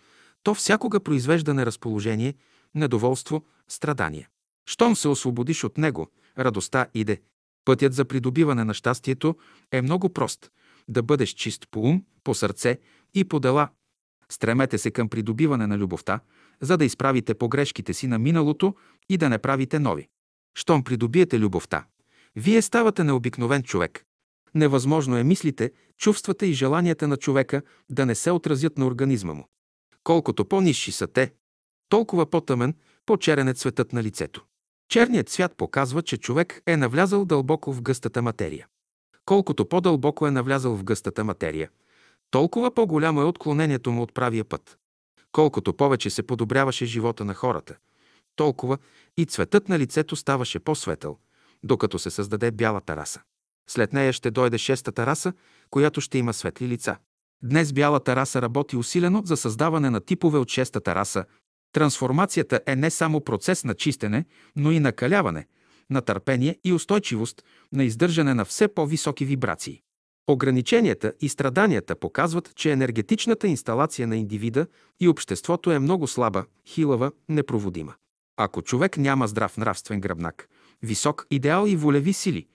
то 0.42 0.54
всякога 0.54 1.00
произвежда 1.00 1.54
неразположение, 1.54 2.34
недоволство, 2.74 3.44
страдание. 3.68 4.28
Щом 4.66 4.96
се 4.96 5.08
освободиш 5.08 5.64
от 5.64 5.78
него, 5.78 6.08
радостта 6.38 6.86
иде. 6.94 7.20
Пътят 7.64 7.94
за 7.94 8.04
придобиване 8.04 8.64
на 8.64 8.74
щастието 8.74 9.36
е 9.72 9.82
много 9.82 10.08
прост– 10.08 10.50
да 10.88 11.02
бъдеш 11.02 11.30
чист 11.30 11.68
по 11.70 11.80
ум, 11.80 12.04
по 12.24 12.34
сърце 12.34 12.78
и 13.14 13.24
по 13.24 13.40
дела. 13.40 13.68
Стремете 14.30 14.78
се 14.78 14.90
към 14.90 15.08
придобиване 15.08 15.66
на 15.66 15.78
любовта, 15.78 16.20
за 16.60 16.76
да 16.76 16.84
изправите 16.84 17.34
погрешките 17.34 17.94
си 17.94 18.06
на 18.06 18.18
миналото 18.18 18.74
и 19.08 19.16
да 19.16 19.28
не 19.28 19.38
правите 19.38 19.78
нови. 19.78 20.08
Щом 20.54 20.84
придобиете 20.84 21.38
любовта, 21.38 21.84
вие 22.36 22.62
ставате 22.62 23.04
необикновен 23.04 23.62
човек. 23.62 24.04
Невъзможно 24.54 25.16
е 25.16 25.24
мислите, 25.24 25.72
чувствата 25.98 26.46
и 26.46 26.52
желанията 26.52 27.08
на 27.08 27.16
човека 27.16 27.62
да 27.90 28.06
не 28.06 28.14
се 28.14 28.30
отразят 28.30 28.78
на 28.78 28.86
организма 28.86 29.34
му. 29.34 29.48
Колкото 30.04 30.44
по-низши 30.44 30.92
са 30.92 31.06
те, 31.06 31.32
толкова 31.88 32.30
по-тъмен, 32.30 32.74
по-черен 33.06 33.48
е 33.48 33.54
цветът 33.54 33.92
на 33.92 34.02
лицето. 34.02 34.44
Черният 34.88 35.28
цвят 35.28 35.56
показва, 35.56 36.02
че 36.02 36.16
човек 36.16 36.62
е 36.66 36.76
навлязал 36.76 37.24
дълбоко 37.24 37.72
в 37.72 37.82
гъстата 37.82 38.22
материя. 38.22 38.66
Колкото 39.24 39.68
по-дълбоко 39.68 40.26
е 40.26 40.30
навлязал 40.30 40.76
в 40.76 40.84
гъстата 40.84 41.24
материя, 41.24 41.70
толкова 42.30 42.74
по-голямо 42.74 43.20
е 43.20 43.24
отклонението 43.24 43.92
му 43.92 44.02
от 44.02 44.14
правия 44.14 44.44
път. 44.44 44.78
Колкото 45.32 45.72
повече 45.72 46.10
се 46.10 46.22
подобряваше 46.22 46.86
живота 46.86 47.24
на 47.24 47.34
хората, 47.34 47.76
толкова 48.36 48.78
и 49.16 49.26
цветът 49.26 49.68
на 49.68 49.78
лицето 49.78 50.16
ставаше 50.16 50.58
по-светъл, 50.58 51.18
докато 51.64 51.98
се 51.98 52.10
създаде 52.10 52.50
бялата 52.50 52.96
раса. 52.96 53.20
След 53.70 53.92
нея 53.92 54.12
ще 54.12 54.30
дойде 54.30 54.58
шестата 54.58 55.06
раса, 55.06 55.32
която 55.70 56.00
ще 56.00 56.18
има 56.18 56.32
светли 56.32 56.68
лица. 56.68 56.96
Днес 57.42 57.72
бялата 57.72 58.16
раса 58.16 58.42
работи 58.42 58.76
усилено 58.76 59.22
за 59.24 59.36
създаване 59.36 59.90
на 59.90 60.00
типове 60.00 60.38
от 60.38 60.48
шестата 60.50 60.94
раса. 60.94 61.24
Трансформацията 61.72 62.60
е 62.66 62.76
не 62.76 62.90
само 62.90 63.20
процес 63.20 63.64
на 63.64 63.74
чистене, 63.74 64.24
но 64.56 64.70
и 64.70 64.80
накаляване, 64.80 65.46
на 65.92 66.02
търпение 66.02 66.58
и 66.64 66.72
устойчивост, 66.72 67.44
на 67.72 67.84
издържане 67.84 68.34
на 68.34 68.44
все 68.44 68.68
по-високи 68.68 69.24
вибрации. 69.24 69.82
Ограниченията 70.28 71.12
и 71.20 71.28
страданията 71.28 71.96
показват, 71.96 72.54
че 72.54 72.72
енергетичната 72.72 73.48
инсталация 73.48 74.08
на 74.08 74.16
индивида 74.16 74.66
и 75.00 75.08
обществото 75.08 75.70
е 75.70 75.78
много 75.78 76.06
слаба, 76.06 76.44
хилава, 76.66 77.12
непроводима. 77.28 77.94
Ако 78.36 78.62
човек 78.62 78.96
няма 78.96 79.28
здрав 79.28 79.56
нравствен 79.56 80.00
гръбнак, 80.00 80.48
висок 80.82 81.26
идеал 81.30 81.66
и 81.66 81.76
волеви 81.76 82.12
сили, 82.12 82.46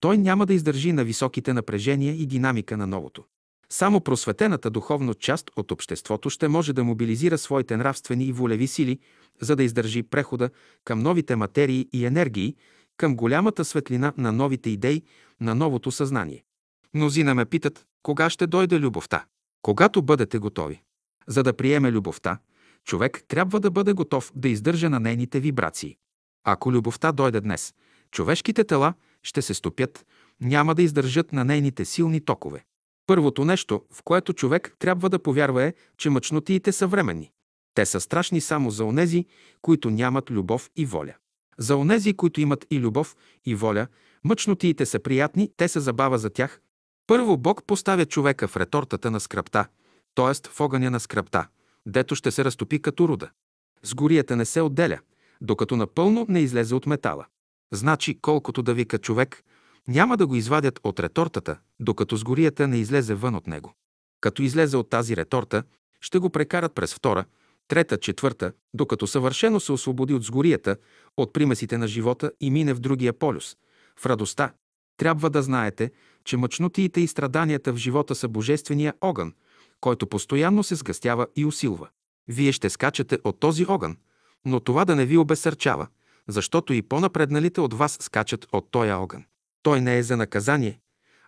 той 0.00 0.18
няма 0.18 0.46
да 0.46 0.54
издържи 0.54 0.92
на 0.92 1.04
високите 1.04 1.52
напрежения 1.52 2.14
и 2.14 2.26
динамика 2.26 2.76
на 2.76 2.86
новото. 2.86 3.24
Само 3.70 4.00
просветената 4.00 4.70
духовна 4.70 5.14
част 5.14 5.50
от 5.56 5.70
обществото 5.70 6.30
ще 6.30 6.48
може 6.48 6.72
да 6.72 6.84
мобилизира 6.84 7.38
своите 7.38 7.76
нравствени 7.76 8.24
и 8.24 8.32
волеви 8.32 8.66
сили, 8.66 8.98
за 9.40 9.56
да 9.56 9.62
издържи 9.62 10.02
прехода 10.02 10.50
към 10.84 10.98
новите 10.98 11.36
материи 11.36 11.88
и 11.92 12.06
енергии, 12.06 12.56
към 12.96 13.16
голямата 13.16 13.64
светлина 13.64 14.12
на 14.16 14.32
новите 14.32 14.70
идеи, 14.70 15.02
на 15.40 15.54
новото 15.54 15.92
съзнание. 15.92 16.44
Мнозина 16.94 17.34
ме 17.34 17.44
питат, 17.44 17.86
кога 18.02 18.30
ще 18.30 18.46
дойде 18.46 18.80
любовта? 18.80 19.24
Когато 19.62 20.02
бъдете 20.02 20.38
готови. 20.38 20.82
За 21.26 21.42
да 21.42 21.56
приеме 21.56 21.92
любовта, 21.92 22.38
човек 22.84 23.24
трябва 23.28 23.60
да 23.60 23.70
бъде 23.70 23.92
готов 23.92 24.32
да 24.34 24.48
издържа 24.48 24.90
на 24.90 25.00
нейните 25.00 25.40
вибрации. 25.40 25.96
Ако 26.44 26.72
любовта 26.72 27.12
дойде 27.12 27.40
днес, 27.40 27.74
човешките 28.10 28.64
тела 28.64 28.94
ще 29.22 29.42
се 29.42 29.54
стопят, 29.54 30.06
няма 30.40 30.74
да 30.74 30.82
издържат 30.82 31.32
на 31.32 31.44
нейните 31.44 31.84
силни 31.84 32.20
токове. 32.24 32.64
Първото 33.06 33.44
нещо, 33.44 33.82
в 33.92 34.02
което 34.02 34.32
човек 34.32 34.76
трябва 34.78 35.10
да 35.10 35.18
повярва 35.18 35.62
е, 35.62 35.74
че 35.98 36.10
мъчнотиите 36.10 36.72
са 36.72 36.86
временни. 36.86 37.30
Те 37.74 37.86
са 37.86 38.00
страшни 38.00 38.40
само 38.40 38.70
за 38.70 38.84
онези, 38.84 39.26
които 39.62 39.90
нямат 39.90 40.30
любов 40.30 40.70
и 40.76 40.86
воля. 40.86 41.14
За 41.58 41.76
онези, 41.76 42.14
които 42.14 42.40
имат 42.40 42.66
и 42.70 42.80
любов, 42.80 43.16
и 43.44 43.54
воля, 43.54 43.86
мъчнотиите 44.24 44.86
са 44.86 44.98
приятни, 44.98 45.50
те 45.56 45.68
са 45.68 45.80
забава 45.80 46.18
за 46.18 46.30
тях. 46.30 46.60
Първо 47.06 47.36
Бог 47.36 47.64
поставя 47.66 48.06
човека 48.06 48.48
в 48.48 48.56
ретортата 48.56 49.10
на 49.10 49.20
скръпта, 49.20 49.66
т.е. 50.14 50.48
в 50.48 50.60
огъня 50.60 50.90
на 50.90 51.00
скръпта, 51.00 51.46
дето 51.86 52.14
ще 52.14 52.30
се 52.30 52.44
разтопи 52.44 52.82
като 52.82 53.08
руда. 53.08 53.30
Сгорията 53.82 54.36
не 54.36 54.44
се 54.44 54.60
отделя, 54.60 54.98
докато 55.40 55.76
напълно 55.76 56.26
не 56.28 56.40
излезе 56.40 56.74
от 56.74 56.86
метала. 56.86 57.26
Значи, 57.72 58.18
колкото 58.20 58.62
да 58.62 58.74
вика 58.74 58.98
човек, 58.98 59.42
няма 59.88 60.16
да 60.16 60.26
го 60.26 60.34
извадят 60.34 60.80
от 60.84 61.00
ретортата, 61.00 61.58
докато 61.80 62.16
сгорията 62.16 62.68
не 62.68 62.76
излезе 62.76 63.14
вън 63.14 63.34
от 63.34 63.46
него. 63.46 63.74
Като 64.20 64.42
излезе 64.42 64.76
от 64.76 64.90
тази 64.90 65.16
реторта, 65.16 65.62
ще 66.00 66.18
го 66.18 66.30
прекарат 66.30 66.74
през 66.74 66.94
втора, 66.94 67.24
трета, 67.68 67.98
четвърта, 67.98 68.52
докато 68.74 69.06
съвършено 69.06 69.60
се 69.60 69.72
освободи 69.72 70.14
от 70.14 70.22
сгорията, 70.22 70.76
от 71.16 71.32
примесите 71.32 71.78
на 71.78 71.88
живота 71.88 72.32
и 72.40 72.50
мине 72.50 72.74
в 72.74 72.80
другия 72.80 73.12
полюс, 73.12 73.56
в 73.98 74.06
радостта. 74.06 74.52
Трябва 74.96 75.30
да 75.30 75.42
знаете, 75.42 75.90
че 76.24 76.36
мъчнотиите 76.36 77.00
и 77.00 77.06
страданията 77.06 77.72
в 77.72 77.76
живота 77.76 78.14
са 78.14 78.28
божествения 78.28 78.94
огън, 79.00 79.34
който 79.80 80.06
постоянно 80.06 80.62
се 80.62 80.74
сгъстява 80.74 81.26
и 81.36 81.44
усилва. 81.44 81.88
Вие 82.28 82.52
ще 82.52 82.70
скачате 82.70 83.18
от 83.24 83.40
този 83.40 83.66
огън, 83.68 83.96
но 84.44 84.60
това 84.60 84.84
да 84.84 84.96
не 84.96 85.06
ви 85.06 85.16
обесърчава, 85.16 85.86
защото 86.28 86.72
и 86.72 86.82
по-напредналите 86.82 87.60
от 87.60 87.74
вас 87.74 87.98
скачат 88.00 88.46
от 88.52 88.70
този 88.70 88.90
огън. 88.90 89.24
Той 89.62 89.80
не 89.80 89.98
е 89.98 90.02
за 90.02 90.16
наказание, 90.16 90.80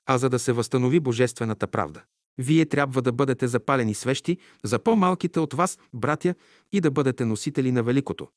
а 0.06 0.18
за 0.18 0.30
да 0.30 0.38
се 0.38 0.52
възстанови 0.52 1.00
божествената 1.00 1.66
правда. 1.66 2.02
Вие 2.38 2.66
трябва 2.66 3.02
да 3.02 3.12
бъдете 3.12 3.48
запалени 3.48 3.94
свещи 3.94 4.38
за 4.64 4.78
по-малките 4.78 5.40
от 5.40 5.54
вас, 5.54 5.78
братя, 5.94 6.34
и 6.72 6.80
да 6.80 6.90
бъдете 6.90 7.24
носители 7.24 7.72
на 7.72 7.82
великото, 7.82 8.28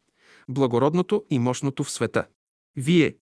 благородното 0.49 1.25
и 1.29 1.39
мощното 1.39 1.83
в 1.83 1.91
света. 1.91 2.25
Вие, 2.75 3.17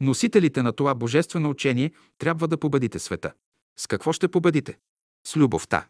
носителите 0.00 0.62
на 0.62 0.72
това 0.72 0.94
божествено 0.94 1.50
учение, 1.50 1.92
трябва 2.18 2.48
да 2.48 2.58
победите 2.58 2.98
света. 2.98 3.32
С 3.78 3.86
какво 3.86 4.12
ще 4.12 4.28
победите? 4.28 4.78
С 5.26 5.36
любовта. 5.36 5.88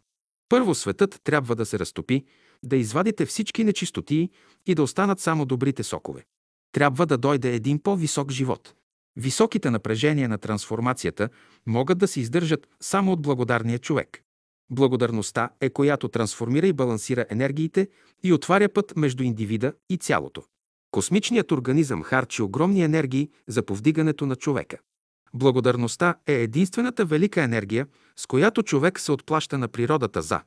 Първо 0.48 0.74
светът 0.74 1.20
трябва 1.24 1.56
да 1.56 1.66
се 1.66 1.78
разтопи, 1.78 2.24
да 2.62 2.76
извадите 2.76 3.26
всички 3.26 3.64
нечистотии 3.64 4.30
и 4.66 4.74
да 4.74 4.82
останат 4.82 5.20
само 5.20 5.44
добрите 5.44 5.82
сокове. 5.82 6.24
Трябва 6.72 7.06
да 7.06 7.18
дойде 7.18 7.54
един 7.54 7.78
по-висок 7.78 8.30
живот. 8.30 8.74
Високите 9.16 9.70
напрежения 9.70 10.28
на 10.28 10.38
трансформацията 10.38 11.28
могат 11.66 11.98
да 11.98 12.08
се 12.08 12.20
издържат 12.20 12.68
само 12.80 13.12
от 13.12 13.22
благодарния 13.22 13.78
човек. 13.78 14.22
Благодарността 14.70 15.50
е 15.60 15.70
която 15.70 16.08
трансформира 16.08 16.66
и 16.66 16.72
балансира 16.72 17.26
енергиите 17.30 17.88
и 18.22 18.32
отваря 18.32 18.68
път 18.68 18.96
между 18.96 19.22
индивида 19.22 19.72
и 19.90 19.96
цялото. 19.96 20.42
Космичният 20.94 21.52
организъм 21.52 22.02
харчи 22.02 22.42
огромни 22.42 22.82
енергии 22.82 23.30
за 23.48 23.62
повдигането 23.62 24.26
на 24.26 24.36
човека. 24.36 24.78
Благодарността 25.34 26.14
е 26.26 26.32
единствената 26.34 27.04
велика 27.04 27.42
енергия, 27.42 27.86
с 28.16 28.26
която 28.26 28.62
човек 28.62 29.00
се 29.00 29.12
отплаща 29.12 29.58
на 29.58 29.68
природата 29.68 30.22
за 30.22 30.40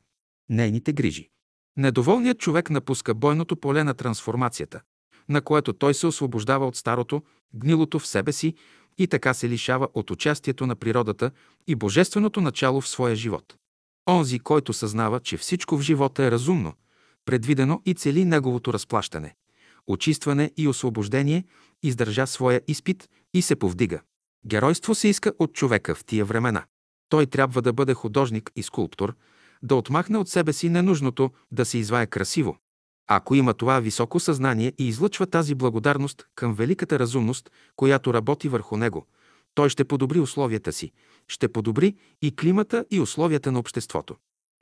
нейните 0.48 0.92
грижи. 0.92 1.28
Недоволният 1.76 2.38
човек 2.38 2.70
напуска 2.70 3.14
бойното 3.14 3.56
поле 3.56 3.84
на 3.84 3.94
трансформацията, 3.94 4.80
на 5.28 5.40
което 5.40 5.72
той 5.72 5.94
се 5.94 6.06
освобождава 6.06 6.66
от 6.66 6.76
старото, 6.76 7.22
гнилото 7.54 7.98
в 7.98 8.06
себе 8.06 8.32
си 8.32 8.54
и 8.98 9.06
така 9.06 9.34
се 9.34 9.48
лишава 9.48 9.88
от 9.94 10.10
участието 10.10 10.66
на 10.66 10.76
природата 10.76 11.30
и 11.66 11.74
божественото 11.74 12.40
начало 12.40 12.80
в 12.80 12.88
своя 12.88 13.16
живот. 13.16 13.56
Онзи, 14.10 14.38
който 14.38 14.72
съзнава, 14.72 15.20
че 15.20 15.36
всичко 15.36 15.76
в 15.76 15.82
живота 15.82 16.24
е 16.24 16.30
разумно, 16.30 16.72
предвидено 17.24 17.82
и 17.86 17.94
цели 17.94 18.24
неговото 18.24 18.72
разплащане, 18.72 19.34
очистване 19.88 20.50
и 20.56 20.68
освобождение, 20.68 21.44
издържа 21.82 22.26
своя 22.26 22.60
изпит 22.68 23.08
и 23.34 23.42
се 23.42 23.56
повдига. 23.56 24.00
Геройство 24.46 24.94
се 24.94 25.08
иска 25.08 25.32
от 25.38 25.52
човека 25.52 25.94
в 25.94 26.04
тия 26.04 26.24
времена. 26.24 26.64
Той 27.08 27.26
трябва 27.26 27.62
да 27.62 27.72
бъде 27.72 27.94
художник 27.94 28.50
и 28.56 28.62
скулптор, 28.62 29.14
да 29.62 29.74
отмахне 29.74 30.18
от 30.18 30.28
себе 30.28 30.52
си 30.52 30.68
ненужното, 30.68 31.30
да 31.50 31.64
се 31.64 31.78
извае 31.78 32.06
красиво, 32.06 32.58
ако 33.10 33.34
има 33.34 33.54
това 33.54 33.80
високо 33.80 34.20
съзнание 34.20 34.72
и 34.78 34.88
излъчва 34.88 35.26
тази 35.26 35.54
благодарност 35.54 36.24
към 36.34 36.54
великата 36.54 36.98
разумност, 36.98 37.50
която 37.76 38.14
работи 38.14 38.48
върху 38.48 38.76
него, 38.76 39.06
той 39.54 39.68
ще 39.68 39.84
подобри 39.84 40.20
условията 40.20 40.72
си, 40.72 40.92
ще 41.28 41.48
подобри 41.48 41.96
и 42.22 42.36
климата 42.36 42.84
и 42.90 43.00
условията 43.00 43.52
на 43.52 43.58
обществото. 43.58 44.16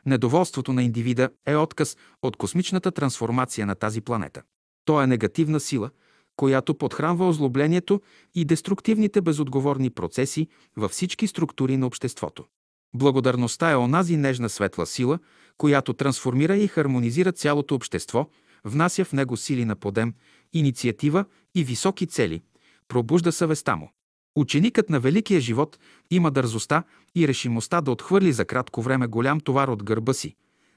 Недоволството 0.06 0.72
на 0.72 0.82
индивида 0.82 1.30
е 1.46 1.56
отказ 1.56 1.96
от 2.22 2.36
космичната 2.36 2.92
трансформация 2.92 3.66
на 3.66 3.74
тази 3.74 4.00
планета. 4.00 4.42
То 4.86 5.02
е 5.02 5.06
негативна 5.06 5.60
сила, 5.60 5.90
която 6.36 6.74
подхранва 6.74 7.28
озлоблението 7.28 8.00
и 8.34 8.44
деструктивните 8.44 9.20
безотговорни 9.20 9.90
процеси 9.90 10.48
във 10.76 10.90
всички 10.90 11.26
структури 11.26 11.76
на 11.76 11.86
обществото. 11.86 12.44
Благодарността 12.94 13.70
е 13.70 13.76
онази 13.76 14.16
нежна 14.16 14.48
светла 14.48 14.86
сила, 14.86 15.18
която 15.58 15.92
трансформира 15.92 16.56
и 16.56 16.68
хармонизира 16.68 17.32
цялото 17.32 17.74
общество, 17.74 18.28
внася 18.64 19.04
в 19.04 19.12
него 19.12 19.36
сили 19.36 19.64
на 19.64 19.76
подем, 19.76 20.14
инициатива 20.52 21.24
и 21.54 21.64
високи 21.64 22.06
цели, 22.06 22.42
пробужда 22.88 23.32
съвестта 23.32 23.76
му. 23.76 23.90
Ученикът 24.36 24.90
на 24.90 25.00
великия 25.00 25.40
живот 25.40 25.78
има 26.10 26.30
дързостта 26.30 26.84
и 27.14 27.28
решимостта 27.28 27.80
да 27.80 27.90
отхвърли 27.90 28.32
за 28.32 28.44
кратко 28.44 28.82
време 28.82 29.06
голям 29.06 29.40
товар 29.40 29.68
от 29.68 29.84
гърба 29.84 30.12
си, 30.12 30.36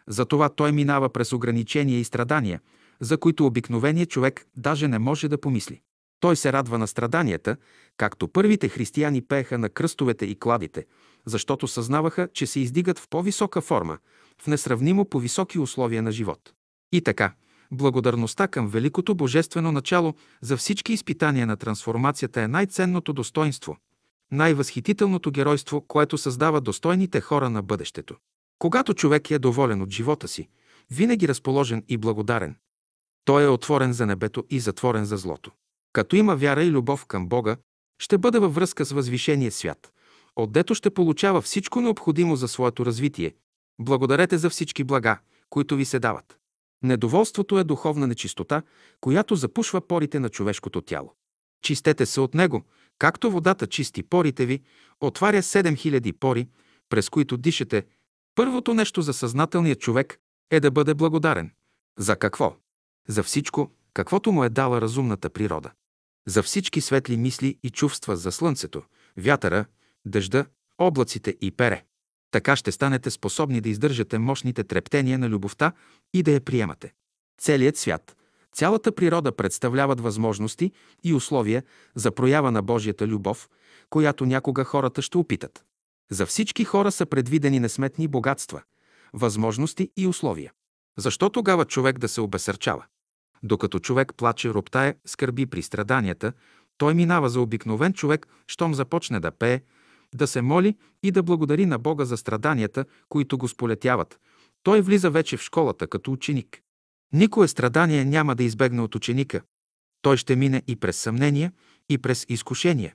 Затова 0.10 0.50
той 0.50 0.72
минава 0.72 1.10
през 1.10 1.34
ограничения 1.34 2.00
и 2.00 2.04
страдания, 2.04 2.60
за 3.02 3.18
които 3.18 3.46
обикновеният 3.46 4.10
човек 4.10 4.46
даже 4.58 4.88
не 4.88 5.00
може 5.00 5.28
да 5.28 5.42
помисли. 5.42 5.82
Той 6.20 6.36
се 6.36 6.54
радва 6.54 6.78
на 6.78 6.88
страданията, 6.88 7.58
както 7.98 8.28
първите 8.28 8.70
християни 8.70 9.22
пееха 9.22 9.58
на 9.58 9.70
кръстовете 9.70 10.26
и 10.26 10.40
кладите, 10.40 10.86
защото 11.26 11.68
съзнаваха, 11.68 12.28
че 12.34 12.48
се 12.48 12.60
издигат 12.60 13.00
в 13.00 13.08
по-висока 13.10 13.62
форма, 13.62 13.98
в 14.42 14.48
несравнимо 14.48 15.06
по-високи 15.06 15.60
условия 15.60 16.02
на 16.02 16.12
живот. 16.12 16.54
И 16.92 17.02
така, 17.02 17.34
благодарността 17.72 18.48
към 18.48 18.68
великото 18.68 19.16
божествено 19.16 19.72
начало 19.72 20.14
за 20.42 20.58
всички 20.58 20.94
изпитания 20.94 21.48
на 21.48 21.58
трансформацията 21.58 22.42
е 22.42 22.48
най-ценното 22.48 23.14
достоинство, 23.14 23.78
най-възхитителното 24.32 25.32
геройство, 25.32 25.82
което 25.82 26.18
създава 26.18 26.62
достойните 26.62 27.22
хора 27.22 27.50
на 27.50 27.62
бъдещето. 27.62 28.16
Когато 28.60 28.94
човек 28.94 29.32
е 29.32 29.40
доволен 29.40 29.82
от 29.82 29.90
живота 29.90 30.28
си, 30.28 30.50
винаги 30.92 31.28
разположен 31.28 31.84
и 31.88 31.98
благодарен, 31.98 32.56
той 33.30 33.44
е 33.44 33.48
отворен 33.48 33.94
за 33.94 34.06
небето 34.06 34.44
и 34.50 34.60
затворен 34.60 35.06
за 35.06 35.18
злото. 35.18 35.52
Като 35.94 36.16
има 36.16 36.36
вяра 36.36 36.64
и 36.64 36.72
любов 36.72 37.06
към 37.06 37.28
Бога, 37.28 37.58
ще 38.02 38.18
бъде 38.18 38.40
във 38.40 38.56
връзка 38.56 38.86
с 38.86 38.92
възвишения 38.92 39.52
свят, 39.52 39.92
отдето 40.36 40.76
ще 40.76 40.90
получава 40.90 41.42
всичко 41.42 41.82
необходимо 41.82 42.36
за 42.36 42.48
своето 42.48 42.86
развитие. 42.86 43.36
Благодарете 43.82 44.38
за 44.38 44.50
всички 44.50 44.84
блага, 44.84 45.20
които 45.50 45.76
ви 45.76 45.86
се 45.86 46.00
дават. 46.00 46.38
Недоволството 46.84 47.60
е 47.60 47.64
духовна 47.64 48.08
нечистота, 48.08 48.62
която 49.02 49.36
запушва 49.36 49.82
порите 49.82 50.20
на 50.20 50.30
човешкото 50.30 50.82
тяло. 50.82 51.14
Чистете 51.62 52.06
се 52.06 52.22
от 52.22 52.34
него, 52.34 52.64
както 53.00 53.32
водата 53.32 53.68
чисти 53.68 54.04
порите 54.04 54.46
ви, 54.46 54.62
отваря 55.02 55.42
7000 55.42 56.14
пори, 56.14 56.48
през 56.90 57.10
които 57.10 57.38
дишате. 57.38 57.86
Първото 58.36 58.74
нещо 58.74 59.02
за 59.02 59.14
съзнателния 59.14 59.76
човек 59.76 60.20
е 60.52 60.60
да 60.60 60.72
бъде 60.72 60.94
благодарен. 60.94 61.52
За 61.98 62.16
какво? 62.16 62.56
За 63.08 63.24
всичко, 63.24 63.72
каквото 63.94 64.32
му 64.32 64.44
е 64.44 64.50
дала 64.50 64.82
разумната 64.82 65.30
природа. 65.30 65.72
За 66.28 66.44
всички 66.44 66.82
светли 66.82 67.18
мисли 67.18 67.58
и 67.64 67.70
чувства 67.70 68.18
за 68.18 68.32
слънцето, 68.32 68.84
вятъра, 69.18 69.66
дъжда, 70.06 70.46
облаците 70.78 71.38
и 71.42 71.52
пере. 71.52 71.86
Така 72.32 72.56
ще 72.56 72.72
станете 72.72 73.12
способни 73.12 73.62
да 73.62 73.70
издържате 73.70 74.18
мощните 74.18 74.64
трептения 74.64 75.20
на 75.20 75.30
любовта 75.30 75.72
и 76.14 76.24
да 76.24 76.32
я 76.32 76.42
приемате. 76.42 76.94
Целият 77.42 77.78
свят, 77.78 78.16
цялата 78.52 78.92
природа 78.92 79.36
представляват 79.36 80.02
възможности 80.02 80.72
и 81.04 81.14
условия 81.14 81.64
за 81.96 82.12
проява 82.12 82.52
на 82.52 82.62
Божията 82.62 83.08
любов, 83.08 83.50
която 83.90 84.26
някога 84.26 84.64
хората 84.64 85.02
ще 85.02 85.18
опитат. 85.18 85.66
За 86.12 86.26
всички 86.26 86.64
хора 86.64 86.92
са 86.92 87.06
предвидени 87.06 87.60
несметни 87.60 88.08
богатства, 88.08 88.62
възможности 89.14 89.92
и 89.98 90.08
условия. 90.08 90.52
Защо 91.00 91.30
тогава 91.30 91.66
човек 91.66 92.00
да 92.00 92.08
се 92.08 92.22
обесърчава? 92.22 92.86
Докато 93.44 93.80
човек 93.80 94.14
плаче, 94.18 94.50
роптае, 94.50 94.96
скърби 95.06 95.46
при 95.46 95.62
страданията, 95.62 96.34
той 96.78 96.94
минава 96.94 97.30
за 97.30 97.42
обикновен 97.42 97.94
човек, 97.94 98.28
щом 98.48 98.74
започне 98.74 99.20
да 99.20 99.32
пее, 99.32 99.62
да 100.16 100.28
се 100.28 100.42
моли 100.42 100.76
и 101.04 101.12
да 101.12 101.24
благодари 101.24 101.66
на 101.66 101.80
Бога 101.80 102.06
за 102.06 102.18
страданията, 102.18 102.86
които 103.10 103.38
го 103.38 103.48
сполетяват. 103.48 104.20
Той 104.64 104.82
влиза 104.82 105.10
вече 105.10 105.38
в 105.38 105.42
школата 105.42 105.88
като 105.88 106.12
ученик. 106.12 106.62
Никое 107.14 107.48
страдание 107.48 108.06
няма 108.06 108.36
да 108.36 108.44
избегне 108.44 108.82
от 108.82 108.96
ученика. 108.96 109.42
Той 110.02 110.18
ще 110.18 110.36
мине 110.36 110.64
и 110.68 110.76
през 110.76 110.98
съмнения, 110.98 111.52
и 111.90 111.98
през 111.98 112.26
изкушения, 112.30 112.94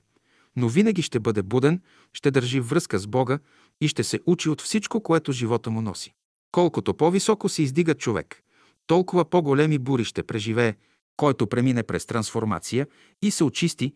но 0.55 0.69
винаги 0.69 1.01
ще 1.01 1.19
бъде 1.19 1.43
буден, 1.43 1.81
ще 2.13 2.31
държи 2.31 2.59
връзка 2.59 2.99
с 2.99 3.07
Бога 3.07 3.39
и 3.81 3.87
ще 3.87 4.03
се 4.03 4.19
учи 4.25 4.49
от 4.49 4.61
всичко, 4.61 5.03
което 5.03 5.31
живота 5.31 5.71
му 5.71 5.81
носи. 5.81 6.13
Колкото 6.55 6.93
по-високо 6.93 7.49
се 7.49 7.63
издига 7.63 7.95
човек, 7.95 8.43
толкова 8.87 9.29
по-големи 9.29 9.77
бури 9.77 10.03
ще 10.03 10.23
преживее, 10.23 10.75
който 11.17 11.47
премине 11.47 11.83
през 11.83 12.05
трансформация 12.05 12.87
и 13.21 13.31
се 13.31 13.43
очисти, 13.43 13.93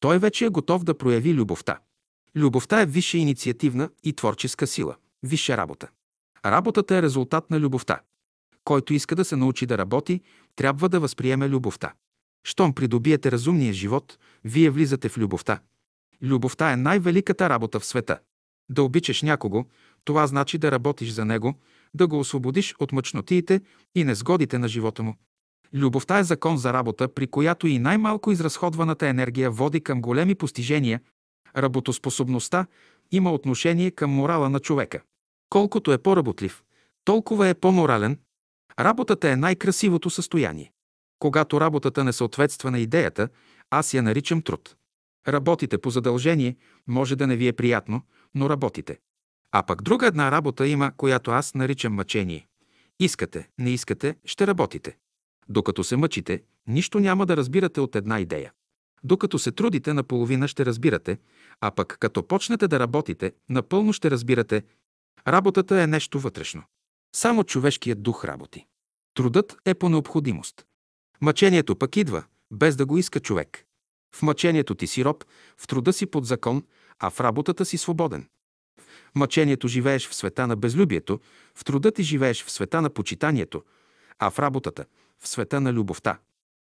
той 0.00 0.18
вече 0.18 0.44
е 0.44 0.48
готов 0.48 0.84
да 0.84 0.98
прояви 0.98 1.34
любовта. 1.34 1.78
Любовта 2.36 2.80
е 2.80 2.86
висша 2.86 3.18
инициативна 3.18 3.90
и 4.02 4.12
творческа 4.12 4.66
сила, 4.66 4.96
висша 5.22 5.56
работа. 5.56 5.88
Работата 6.44 6.96
е 6.96 7.02
резултат 7.02 7.50
на 7.50 7.60
любовта. 7.60 8.00
Който 8.64 8.94
иска 8.94 9.16
да 9.16 9.24
се 9.24 9.36
научи 9.36 9.66
да 9.66 9.78
работи, 9.78 10.20
трябва 10.56 10.88
да 10.88 11.00
възприеме 11.00 11.48
любовта. 11.48 11.92
Щом 12.46 12.74
придобиете 12.74 13.32
разумния 13.32 13.72
живот, 13.72 14.18
вие 14.44 14.70
влизате 14.70 15.08
в 15.08 15.18
любовта. 15.18 15.60
Любовта 16.22 16.72
е 16.72 16.76
най-великата 16.76 17.48
работа 17.48 17.80
в 17.80 17.84
света. 17.84 18.18
Да 18.68 18.82
обичаш 18.82 19.22
някого, 19.22 19.64
това 20.04 20.26
значи 20.26 20.58
да 20.58 20.70
работиш 20.70 21.10
за 21.10 21.24
него, 21.24 21.54
да 21.94 22.06
го 22.06 22.18
освободиш 22.18 22.74
от 22.78 22.92
мъчнотиите 22.92 23.60
и 23.94 24.04
незгодите 24.04 24.58
на 24.58 24.68
живота 24.68 25.02
му. 25.02 25.14
Любовта 25.74 26.18
е 26.18 26.24
закон 26.24 26.56
за 26.56 26.72
работа, 26.72 27.08
при 27.08 27.26
която 27.26 27.66
и 27.66 27.78
най-малко 27.78 28.32
изразходваната 28.32 29.06
енергия 29.06 29.50
води 29.50 29.80
към 29.80 30.00
големи 30.00 30.34
постижения. 30.34 31.00
Работоспособността 31.56 32.66
има 33.12 33.32
отношение 33.32 33.90
към 33.90 34.10
морала 34.10 34.50
на 34.50 34.60
човека. 34.60 35.00
Колкото 35.50 35.92
е 35.92 35.98
по-работлив, 35.98 36.62
толкова 37.04 37.48
е 37.48 37.54
по-морален. 37.54 38.18
Работата 38.80 39.30
е 39.30 39.36
най-красивото 39.36 40.10
състояние. 40.10 40.72
Когато 41.18 41.60
работата 41.60 42.04
не 42.04 42.12
съответства 42.12 42.70
на 42.70 42.78
идеята, 42.78 43.28
аз 43.70 43.94
я 43.94 44.02
наричам 44.02 44.42
труд. 44.42 44.76
Работите 45.28 45.78
по 45.78 45.90
задължение, 45.90 46.56
може 46.86 47.16
да 47.16 47.26
не 47.26 47.36
ви 47.36 47.48
е 47.48 47.52
приятно, 47.52 48.02
но 48.34 48.50
работите. 48.50 48.98
А 49.56 49.62
пък 49.62 49.82
друга 49.82 50.06
една 50.06 50.30
работа 50.30 50.66
има, 50.66 50.92
която 50.96 51.30
аз 51.30 51.54
наричам 51.54 51.94
мъчение. 51.94 52.46
Искате, 53.00 53.48
не 53.58 53.70
искате, 53.70 54.16
ще 54.24 54.46
работите. 54.46 54.96
Докато 55.48 55.84
се 55.84 55.96
мъчите, 55.96 56.42
нищо 56.66 57.00
няма 57.00 57.26
да 57.26 57.36
разбирате 57.36 57.80
от 57.80 57.96
една 57.96 58.20
идея. 58.20 58.52
Докато 59.04 59.38
се 59.38 59.52
трудите, 59.52 59.92
наполовина 59.92 60.48
ще 60.48 60.66
разбирате, 60.66 61.18
а 61.60 61.70
пък 61.70 61.96
като 62.00 62.26
почнете 62.26 62.68
да 62.68 62.80
работите, 62.80 63.32
напълно 63.48 63.92
ще 63.92 64.10
разбирате. 64.10 64.62
Работата 65.28 65.82
е 65.82 65.86
нещо 65.86 66.20
вътрешно. 66.20 66.62
Само 67.16 67.44
човешкият 67.44 68.02
дух 68.02 68.24
работи. 68.24 68.66
Трудът 69.14 69.56
е 69.64 69.74
по 69.74 69.88
необходимост. 69.88 70.66
Мъчението 71.20 71.76
пък 71.76 71.96
идва, 71.96 72.24
без 72.50 72.76
да 72.76 72.86
го 72.86 72.98
иска 72.98 73.20
човек. 73.20 73.64
В 74.14 74.22
мъчението 74.22 74.74
ти 74.74 74.86
си 74.86 75.04
роб, 75.04 75.24
в 75.58 75.66
труда 75.66 75.92
си 75.92 76.06
под 76.06 76.26
закон, 76.26 76.64
а 76.98 77.10
в 77.10 77.20
работата 77.20 77.64
си 77.64 77.78
свободен 77.78 78.28
мъчението 79.14 79.68
живееш 79.68 80.08
в 80.08 80.14
света 80.14 80.46
на 80.46 80.56
безлюбието, 80.56 81.20
в 81.54 81.64
труда 81.64 81.92
ти 81.92 82.02
живееш 82.02 82.44
в 82.44 82.50
света 82.50 82.82
на 82.82 82.90
почитанието, 82.90 83.62
а 84.18 84.30
в 84.30 84.38
работата– 84.38 84.84
в 85.18 85.28
света 85.28 85.60
на 85.60 85.72
любовта. 85.72 86.18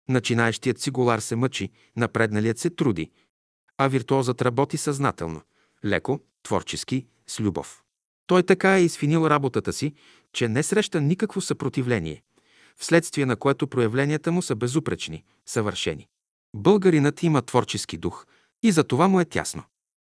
Начинаещият 0.10 0.80
сигулар 0.80 1.20
се 1.20 1.36
мъчи, 1.36 1.70
напредналият 1.96 2.58
се 2.58 2.70
труди, 2.70 3.12
а 3.78 3.88
виртуозът 3.88 4.42
работи 4.42 4.78
съзнателно, 4.78 5.42
леко, 5.86 6.20
творчески, 6.44 7.06
с 7.28 7.40
любов. 7.40 7.84
Той 8.28 8.44
така 8.44 8.78
е 8.78 8.84
изфинил 8.84 9.28
работата 9.28 9.74
си, 9.74 9.94
че 10.34 10.48
не 10.48 10.64
среща 10.64 11.02
никакво 11.02 11.42
съпротивление, 11.42 12.24
вследствие 12.78 13.26
на 13.26 13.36
което 13.36 13.68
проявленията 13.68 14.32
му 14.32 14.42
са 14.42 14.56
безупречни, 14.56 15.24
съвършени. 15.46 16.08
Българинът 16.56 17.24
има 17.24 17.42
творчески 17.42 17.98
дух 17.98 18.26
и 18.64 18.72
за 18.72 18.84
това 18.84 19.08
му 19.08 19.20
е 19.20 19.26
тясно. 19.26 19.64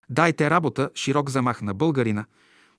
Дайте 0.09 0.49
работа, 0.49 0.89
широк 0.95 1.29
замах 1.29 1.61
на 1.61 1.73
българина, 1.73 2.25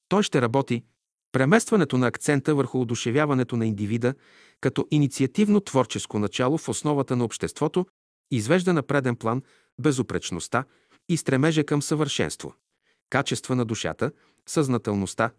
той 0.09 0.22
ще 0.22 0.42
работи. 0.42 0.84
Преместването 1.32 1.98
на 1.98 2.06
акцента 2.06 2.55
върху 2.55 2.80
одушевяването 2.80 3.56
на 3.56 3.66
индивида 3.66 4.14
като 4.60 4.86
инициативно 4.90 5.60
творческо 5.60 6.18
начало 6.18 6.59
в 6.59 6.68
основата 6.68 7.16
на 7.16 7.24
обществото 7.24 7.86
извежда 8.30 8.72
на 8.72 8.82
преден 8.82 9.16
план 9.16 9.42
безупречността 9.80 10.64
и 11.09 11.16
стремежа 11.16 11.64
към 11.64 11.82
съвършенство, 11.82 12.55
качества 13.10 13.56
на 13.56 13.64
душата, 13.64 14.10
съзнателността, 14.46 15.30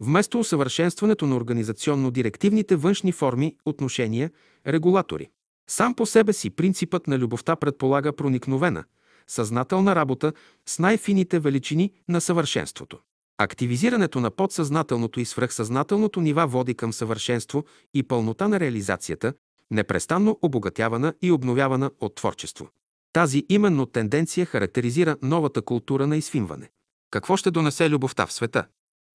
вместо 0.00 0.40
усъвършенстването 0.40 1.26
на 1.26 1.36
организационно-директивните 1.36 2.76
външни 2.76 3.12
форми, 3.12 3.56
отношения, 3.64 4.30
регулатори. 4.66 5.30
Сам 5.70 5.94
по 5.94 6.06
себе 6.06 6.32
си 6.32 6.50
принципът 6.50 7.06
на 7.06 7.18
любовта 7.18 7.56
предполага 7.56 8.12
проникновена– 8.12 8.84
съзнателна 9.30 9.96
работа 9.96 10.32
с 10.66 10.78
най-фините 10.78 11.38
величини 11.38 11.92
на 12.08 12.20
съвършенството. 12.20 12.98
Активизирането 13.38 14.20
на 14.20 14.30
подсъзнателното 14.30 15.20
и 15.20 15.24
свръхсъзнателното 15.24 16.20
нива 16.20 16.46
води 16.46 16.74
към 16.74 16.92
съвършенство 16.92 17.64
и 17.94 18.02
пълнота 18.02 18.48
на 18.48 18.60
реализацията, 18.60 19.34
непрестанно 19.70 20.38
обогатявана 20.42 21.14
и 21.22 21.32
обновявана 21.32 21.90
от 22.00 22.14
творчество. 22.14 22.68
Тази 23.12 23.46
именно 23.48 23.86
тенденция 23.86 24.46
характеризира 24.46 25.16
новата 25.22 25.62
култура 25.62 26.06
на 26.06 26.16
изфинване. 26.16 26.70
Какво 27.10 27.36
ще 27.36 27.50
донесе 27.50 27.90
любовта 27.90 28.26
в 28.26 28.32
света? 28.32 28.66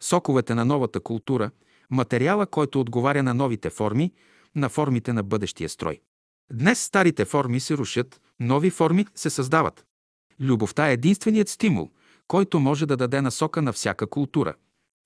Соковете 0.03 0.55
на 0.55 0.65
новата 0.65 0.99
култура, 0.99 1.51
материала, 1.89 2.45
който 2.45 2.79
отговаря 2.79 3.23
на 3.23 3.33
новите 3.33 3.69
форми, 3.69 4.11
на 4.55 4.69
формите 4.69 5.13
на 5.13 5.23
бъдещия 5.23 5.69
строй. 5.69 5.99
Днес 6.53 6.83
старите 6.83 7.25
форми 7.25 7.59
се 7.59 7.77
рушат, 7.77 8.21
нови 8.39 8.69
форми 8.69 9.05
се 9.15 9.29
създават. 9.29 9.85
Любовта 10.39 10.89
е 10.89 10.93
единственият 10.93 11.49
стимул, 11.49 11.91
който 12.27 12.59
може 12.59 12.85
да 12.85 12.97
даде 12.97 13.21
насока 13.21 13.61
на 13.61 13.73
всяка 13.73 14.07
култура. 14.07 14.53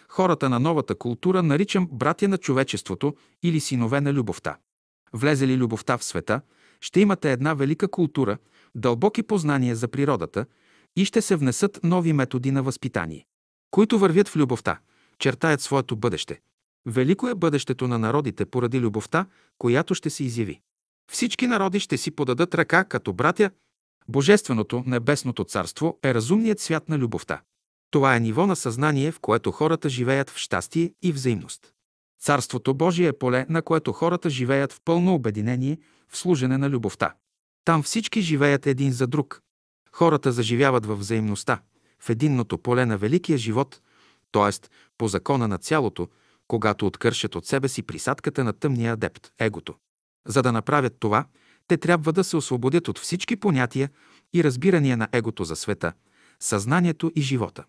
хората 0.07 0.49
на 0.49 0.59
новата 0.59 0.95
култура 0.95 1.43
наричам 1.43 1.89
братя 1.91 2.27
на 2.27 2.37
човечеството 2.37 3.15
или 3.43 3.59
синове 3.59 4.01
на 4.01 4.13
любовта. 4.13 4.57
Влезе 5.13 5.47
ли 5.47 5.57
любовта 5.57 5.97
в 5.97 6.03
света, 6.03 6.41
ще 6.81 6.99
имате 6.99 7.31
една 7.31 7.53
велика 7.53 7.87
култура, 7.87 8.37
дълбоки 8.75 9.23
познания 9.23 9.75
за 9.75 9.87
природата 9.87 10.45
и 10.95 11.05
ще 11.05 11.21
се 11.21 11.35
внесат 11.35 11.79
нови 11.83 12.13
методи 12.13 12.51
на 12.51 12.63
възпитание, 12.63 13.25
които 13.71 13.99
вървят 13.99 14.27
в 14.27 14.35
любовта, 14.35 14.79
чертаят 15.19 15.61
своето 15.61 15.95
бъдеще. 15.95 16.39
Велико 16.85 17.27
е 17.27 17.35
бъдещето 17.35 17.87
на 17.87 17.99
народите 17.99 18.45
поради 18.45 18.79
любовта, 18.79 19.25
която 19.57 19.95
ще 19.95 20.09
се 20.09 20.23
изяви. 20.23 20.61
Всички 21.11 21.47
народи 21.47 21.79
ще 21.79 21.97
си 21.97 22.11
подадат 22.11 22.55
ръка 22.55 22.83
като 22.83 23.13
братя. 23.13 23.51
Божественото, 24.09 24.83
небесното 24.85 25.43
царство 25.43 25.99
е 26.03 26.13
разумният 26.13 26.59
свят 26.59 26.89
на 26.89 26.97
любовта. 26.97 27.41
Това 27.91 28.15
е 28.15 28.19
ниво 28.19 28.47
на 28.47 28.55
съзнание, 28.55 29.11
в 29.11 29.19
което 29.19 29.51
хората 29.51 29.89
живеят 29.89 30.29
в 30.29 30.37
щастие 30.37 30.93
и 31.01 31.11
взаимност. 31.11 31.73
Царството 32.21 32.73
Божие 32.73 33.07
е 33.07 33.13
поле, 33.13 33.45
на 33.49 33.61
което 33.61 33.93
хората 33.93 34.29
живеят 34.29 34.73
в 34.73 34.81
пълно 34.85 35.13
обединение, 35.13 35.77
в 36.07 36.17
служене 36.17 36.57
на 36.57 36.69
любовта. 36.69 37.13
Там 37.65 37.83
всички 37.83 38.21
живеят 38.21 38.67
един 38.67 38.91
за 38.91 39.07
друг. 39.07 39.41
Хората 39.91 40.31
заживяват 40.31 40.85
във 40.85 40.99
взаимността, 40.99 41.61
в 41.99 42.09
единното 42.09 42.57
поле 42.57 42.85
на 42.85 42.97
великия 42.97 43.37
живот, 43.37 43.81
т.е. 44.31 44.67
по 44.97 45.07
закона 45.07 45.47
на 45.47 45.57
цялото, 45.57 46.07
когато 46.47 46.87
откършат 46.87 47.35
от 47.35 47.45
себе 47.45 47.67
си 47.67 47.83
присадката 47.83 48.43
на 48.43 48.53
тъмния 48.53 48.93
адепт– 48.93 49.31
егото. 49.39 49.75
За 50.27 50.41
да 50.41 50.51
направят 50.51 50.95
това, 50.99 51.25
те 51.69 51.77
трябва 51.77 52.13
да 52.13 52.23
се 52.23 52.37
освободят 52.37 52.87
от 52.87 52.99
всички 52.99 53.35
понятия 53.35 53.89
и 54.33 54.43
разбирания 54.43 54.97
на 54.97 55.07
егото 55.11 55.43
за 55.43 55.55
света, 55.55 55.93
съзнанието 56.39 57.11
и 57.15 57.21
живота. 57.21 57.63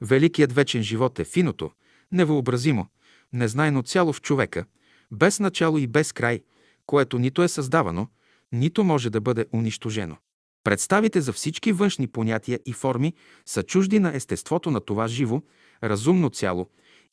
Великият 0.00 0.52
вечен 0.52 0.82
живот 0.82 1.18
е 1.18 1.24
финото, 1.24 1.70
невъобразимо, 2.12 2.86
незнайно 3.32 3.82
цяло 3.82 4.12
в 4.12 4.20
човека, 4.20 4.64
без 5.12 5.40
начало 5.40 5.78
и 5.78 5.86
без 5.86 6.12
край, 6.12 6.42
което 6.86 7.18
нито 7.18 7.42
е 7.42 7.48
създавано, 7.48 8.08
нито 8.52 8.84
може 8.84 9.10
да 9.10 9.20
бъде 9.20 9.46
унищожено. 9.54 10.16
Представите 10.64 11.20
за 11.20 11.32
всички 11.32 11.72
външни 11.72 12.06
понятия 12.06 12.60
и 12.66 12.72
форми 12.72 13.14
са 13.46 13.62
чужди 13.62 13.98
на 13.98 14.16
естеството 14.16 14.70
на 14.70 14.80
това 14.80 15.08
живо, 15.08 15.42
разумно 15.82 16.30
цяло 16.30 16.66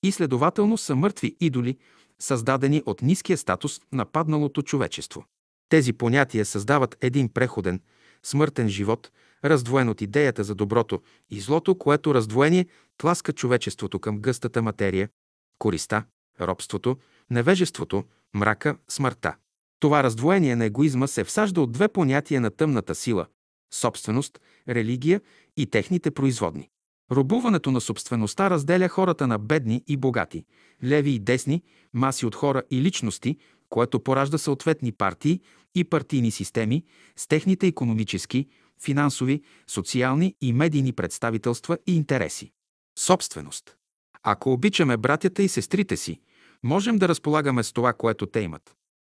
и 0.04 0.12
следователно 0.12 0.78
са 0.78 0.96
мъртви 0.96 1.36
идоли, 1.40 1.78
създадени 2.20 2.84
от 2.86 3.02
ниския 3.02 3.38
статус 3.38 3.82
на 3.92 4.06
падналото 4.06 4.62
човечество. 4.62 5.26
Тези 5.74 5.94
понятия 5.94 6.46
създават 6.46 6.98
един 7.02 7.30
преходен, 7.30 7.80
смъртен 8.24 8.70
живот, 8.70 9.12
раздвоен 9.46 9.90
от 9.90 10.02
идеята 10.02 10.44
за 10.44 10.56
доброто 10.56 11.02
и 11.30 11.40
злото, 11.40 11.78
което 11.78 12.14
раздвоение 12.14 12.66
тласка 12.98 13.34
човечеството 13.34 14.00
към 14.00 14.20
гъстата 14.20 14.62
материя, 14.62 15.10
користа, 15.60 16.04
робството, 16.42 16.98
невежеството, 17.30 18.04
мрака, 18.34 18.78
смъртта. 18.90 19.36
Това 19.80 20.04
раздвоение 20.04 20.56
на 20.56 20.66
егоизма 20.66 21.08
се 21.08 21.24
всажда 21.24 21.62
от 21.62 21.72
две 21.72 21.88
понятия 21.88 22.42
на 22.42 22.52
тъмната 22.52 22.96
сила– 22.96 23.26
собственост, 23.74 24.40
религия 24.70 25.22
и 25.58 25.66
техните 25.66 26.12
производни. 26.12 26.70
Робуването 27.12 27.72
на 27.72 27.82
собствеността 27.82 28.50
разделя 28.50 28.88
хората 28.88 29.28
на 29.28 29.40
бедни 29.40 29.84
и 29.88 29.98
богати, 29.98 30.46
леви 30.84 31.12
и 31.12 31.20
десни, 31.20 31.64
маси 31.94 32.26
от 32.26 32.36
хора 32.36 32.64
и 32.72 32.82
личности, 32.82 33.38
което 33.74 34.00
поражда 34.00 34.38
съответни 34.38 34.92
партии 34.92 35.42
и 35.76 35.84
партийни 35.84 36.32
системи 36.32 36.84
с 37.16 37.28
техните 37.28 37.68
економически, 37.68 38.48
финансови, 38.84 39.42
социални 39.68 40.36
и 40.42 40.54
медийни 40.54 40.94
представителства 40.94 41.78
и 41.88 41.96
интереси. 41.96 42.52
Собственост. 43.00 43.76
Ако 44.24 44.52
обичаме 44.54 44.98
братята 44.98 45.44
и 45.44 45.48
сестрите 45.48 45.98
си, 45.98 46.22
можем 46.64 46.98
да 46.98 47.08
разполагаме 47.08 47.64
с 47.64 47.74
това, 47.74 47.94
което 47.94 48.26
те 48.26 48.40
имат. 48.40 48.76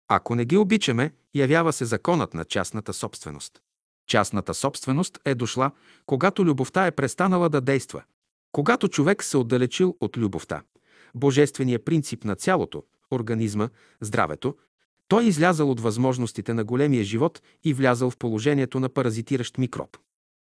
Ако 0.08 0.34
не 0.34 0.44
ги 0.44 0.56
обичаме, 0.56 1.12
явява 1.34 1.72
се 1.72 1.84
законът 1.84 2.34
на 2.34 2.44
частната 2.44 2.92
собственост. 2.92 3.60
Частната 4.08 4.54
собственост 4.54 5.18
е 5.24 5.34
дошла, 5.34 5.70
когато 6.06 6.44
любовта 6.44 6.86
е 6.86 6.90
престанала 6.90 7.48
да 7.48 7.60
действа. 7.60 8.02
Когато 8.52 8.88
човек 8.88 9.24
се 9.24 9.36
отдалечил 9.36 9.96
от 10.00 10.16
любовта, 10.16 10.62
божествения 11.14 11.84
принцип 11.84 12.24
на 12.24 12.36
цялото, 12.36 12.82
организма, 13.10 13.68
здравето, 14.00 14.54
той 15.08 15.24
е 15.24 15.26
излязал 15.26 15.70
от 15.70 15.80
възможностите 15.80 16.54
на 16.54 16.64
големия 16.64 17.04
живот 17.04 17.42
и 17.64 17.74
влязал 17.74 18.10
в 18.10 18.16
положението 18.16 18.80
на 18.80 18.88
паразитиращ 18.88 19.58
микроб. 19.58 19.96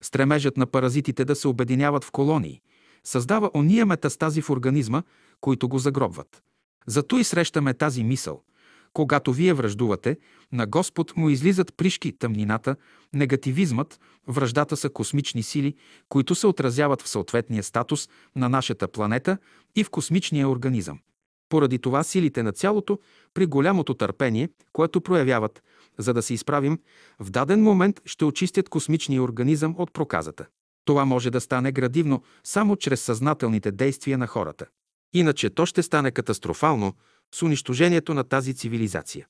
Стремежът 0.03 0.57
на 0.57 0.66
паразитите 0.66 1.24
да 1.24 1.35
се 1.35 1.49
обединяват 1.49 2.05
в 2.05 2.11
колонии 2.11 2.61
създава 3.05 3.51
ония 3.55 3.87
метастази 3.87 4.43
в 4.43 4.51
организма, 4.51 5.03
които 5.41 5.69
го 5.69 5.78
загробват. 5.78 6.43
Зато 6.87 7.19
и 7.19 7.24
срещаме 7.24 7.74
тази 7.74 8.05
мисъл. 8.05 8.43
Когато 8.93 9.32
вие 9.32 9.55
връждувате, 9.55 10.19
на 10.53 10.66
Господ 10.66 11.16
му 11.16 11.31
излизат 11.31 11.74
пришки, 11.77 12.12
тъмнината, 12.12 12.77
негативизмът, 13.12 14.01
връждата 14.28 14.77
са 14.77 14.91
космични 14.91 15.43
сили, 15.43 15.74
които 16.09 16.35
се 16.35 16.47
отразяват 16.47 17.03
в 17.03 17.09
съответния 17.09 17.62
статус 17.62 18.09
на 18.37 18.49
нашата 18.49 18.89
планета 18.89 19.39
и 19.77 19.85
в 19.85 19.91
космичния 19.91 20.49
организъм. 20.49 20.99
Поради 21.51 21.78
това 21.78 22.02
силите 22.02 22.43
на 22.43 22.52
цялото, 22.52 22.98
при 23.35 23.47
голямото 23.47 23.94
търпение, 23.94 24.48
което 24.72 25.01
проявяват, 25.01 25.62
за 25.98 26.14
да 26.14 26.22
се 26.22 26.35
изправим, 26.35 26.78
в 27.18 27.31
даден 27.31 27.62
момент 27.62 28.01
ще 28.05 28.24
очистят 28.24 28.68
космичния 28.68 29.22
организъм 29.22 29.74
от 29.78 29.93
проказата. 29.93 30.47
Това 30.85 31.05
може 31.05 31.31
да 31.31 31.40
стане 31.40 31.72
градивно 31.72 32.22
само 32.44 32.77
чрез 32.77 33.01
съзнателните 33.01 33.70
действия 33.72 34.18
на 34.18 34.27
хората. 34.27 34.66
Иначе 35.12 35.51
то 35.51 35.66
ще 35.66 35.82
стане 35.82 36.10
катастрофално 36.10 36.94
с 37.35 37.43
унищожението 37.43 38.14
на 38.14 38.24
тази 38.24 38.55
цивилизация. 38.55 39.27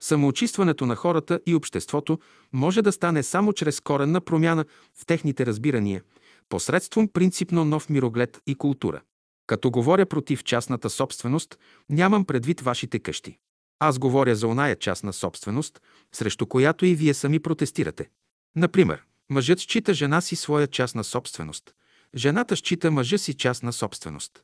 Самоочистването 0.00 0.86
на 0.86 0.96
хората 0.96 1.40
и 1.46 1.54
обществото 1.54 2.18
може 2.52 2.82
да 2.82 2.92
стане 2.92 3.22
само 3.22 3.52
чрез 3.52 3.80
коренна 3.80 4.20
промяна 4.20 4.64
в 5.00 5.06
техните 5.06 5.46
разбирания, 5.46 6.02
посредством 6.48 7.08
принципно 7.08 7.64
нов 7.64 7.90
мироглед 7.90 8.40
и 8.46 8.54
култура. 8.54 9.00
Като 9.46 9.70
говоря 9.70 10.06
против 10.06 10.44
частната 10.44 10.90
собственост, 10.90 11.58
нямам 11.90 12.24
предвид 12.24 12.60
вашите 12.60 12.98
къщи. 12.98 13.38
Аз 13.78 13.98
говоря 13.98 14.36
за 14.36 14.48
оная 14.48 14.76
частна 14.76 15.12
собственост, 15.12 15.80
срещу 16.12 16.46
която 16.46 16.86
и 16.86 16.94
вие 16.94 17.14
сами 17.14 17.40
протестирате. 17.40 18.08
Например, 18.56 19.02
мъжът 19.30 19.60
счита 19.60 19.94
жена 19.94 20.20
си 20.20 20.36
своя 20.36 20.66
частна 20.66 21.04
собственост. 21.04 21.74
Жената 22.16 22.56
счита 22.56 22.90
мъжа 22.90 23.18
си 23.18 23.34
частна 23.34 23.72
собственост. 23.72 24.42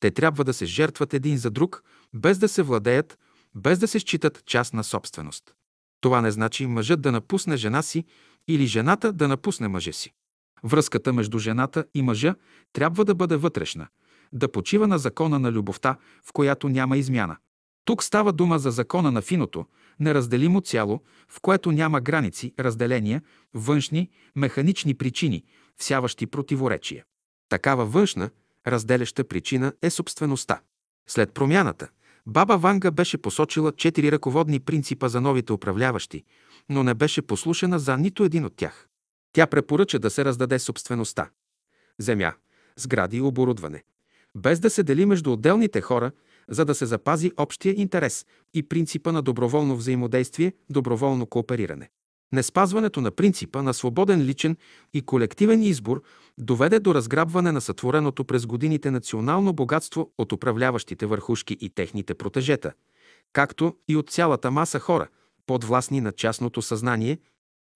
Те 0.00 0.10
трябва 0.10 0.44
да 0.44 0.52
се 0.52 0.66
жертват 0.66 1.14
един 1.14 1.38
за 1.38 1.50
друг, 1.50 1.82
без 2.14 2.38
да 2.38 2.48
се 2.48 2.62
владеят, 2.62 3.18
без 3.54 3.78
да 3.78 3.88
се 3.88 3.98
считат 3.98 4.42
частна 4.46 4.84
собственост. 4.84 5.54
Това 6.00 6.20
не 6.20 6.30
значи 6.30 6.66
мъжът 6.66 7.00
да 7.00 7.12
напусне 7.12 7.56
жена 7.56 7.82
си 7.82 8.04
или 8.48 8.66
жената 8.66 9.12
да 9.12 9.28
напусне 9.28 9.68
мъжа 9.68 9.92
си. 9.92 10.12
Връзката 10.64 11.12
между 11.12 11.38
жената 11.38 11.84
и 11.94 12.02
мъжа 12.02 12.34
трябва 12.72 13.04
да 13.04 13.14
бъде 13.14 13.36
вътрешна, 13.36 13.88
да 14.32 14.52
почива 14.52 14.86
на 14.86 14.98
закона 14.98 15.38
на 15.38 15.52
любовта, 15.52 15.96
в 16.24 16.32
която 16.32 16.68
няма 16.68 16.96
измяна. 16.96 17.36
Тук 17.84 18.02
става 18.02 18.32
дума 18.32 18.58
за 18.58 18.70
закона 18.70 19.10
на 19.10 19.22
финото, 19.22 19.66
неразделимо 20.00 20.60
цяло, 20.60 21.00
в 21.28 21.40
което 21.40 21.72
няма 21.72 22.00
граници, 22.00 22.54
разделения, 22.58 23.22
външни, 23.54 24.10
механични 24.36 24.94
причини, 24.94 25.44
всяващи 25.76 26.26
противоречия. 26.26 27.04
Такава 27.48 27.86
външна, 27.86 28.30
разделяща 28.66 29.24
причина 29.24 29.72
е 29.82 29.90
собствеността. 29.90 30.60
След 31.08 31.34
промяната, 31.34 31.88
баба 32.26 32.58
Ванга 32.58 32.90
беше 32.90 33.18
посочила 33.18 33.72
четири 33.72 34.12
ръководни 34.12 34.60
принципа 34.60 35.08
за 35.08 35.20
новите 35.20 35.52
управляващи, 35.52 36.24
но 36.68 36.82
не 36.82 36.94
беше 36.94 37.22
послушана 37.22 37.78
за 37.78 37.96
нито 37.96 38.24
един 38.24 38.44
от 38.44 38.56
тях. 38.56 38.88
Тя 39.32 39.46
препоръча 39.46 39.98
да 39.98 40.10
се 40.10 40.24
раздаде 40.24 40.58
собствеността. 40.58 41.30
Земя, 41.98 42.32
сгради 42.76 43.16
и 43.16 43.20
оборудване. 43.20 43.82
Без 44.36 44.60
да 44.60 44.70
се 44.70 44.82
дели 44.82 45.06
между 45.06 45.32
отделните 45.32 45.80
хора, 45.80 46.12
за 46.48 46.64
да 46.64 46.74
се 46.74 46.86
запази 46.86 47.32
общия 47.36 47.74
интерес 47.76 48.26
и 48.54 48.62
принципа 48.62 49.12
на 49.12 49.22
доброволно 49.22 49.76
взаимодействие, 49.76 50.52
доброволно 50.70 51.26
коопериране. 51.26 51.90
Неспазването 52.32 53.00
на 53.00 53.10
принципа 53.10 53.62
на 53.62 53.74
свободен 53.74 54.22
личен 54.22 54.56
и 54.94 55.02
колективен 55.02 55.62
избор 55.62 56.02
доведе 56.38 56.80
до 56.80 56.94
разграбване 56.94 57.52
на 57.52 57.60
сътвореното 57.60 58.24
през 58.24 58.46
годините 58.46 58.90
национално 58.90 59.52
богатство 59.52 60.12
от 60.18 60.32
управляващите 60.32 61.06
върхушки 61.06 61.56
и 61.60 61.70
техните 61.70 62.14
протежета, 62.14 62.72
както 63.32 63.76
и 63.88 63.96
от 63.96 64.10
цялата 64.10 64.50
маса 64.50 64.78
хора, 64.78 65.08
подвластни 65.46 66.00
на 66.00 66.12
частното 66.12 66.62
съзнание, 66.62 67.18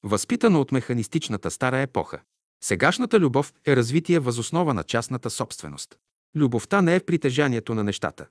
възпитано 0.03 0.61
от 0.61 0.73
механистичната 0.73 1.51
стара 1.51 1.79
епоха. 1.79 2.21
Сегашната 2.65 3.21
любов 3.21 3.53
е 3.67 3.77
развитие 3.77 4.19
възоснова 4.19 4.75
на 4.75 4.85
частната 4.85 5.31
собственост. 5.31 5.99
Любовта 6.37 6.83
не 6.83 6.95
е 6.95 7.01
притежанието 7.01 7.75
на 7.75 7.85
нещата. 7.85 8.27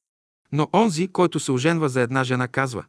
Но 0.51 0.69
онзи, 0.73 1.07
който 1.07 1.39
се 1.39 1.51
оженва 1.51 1.89
за 1.89 2.01
една 2.01 2.23
жена, 2.23 2.47
казва 2.47 2.85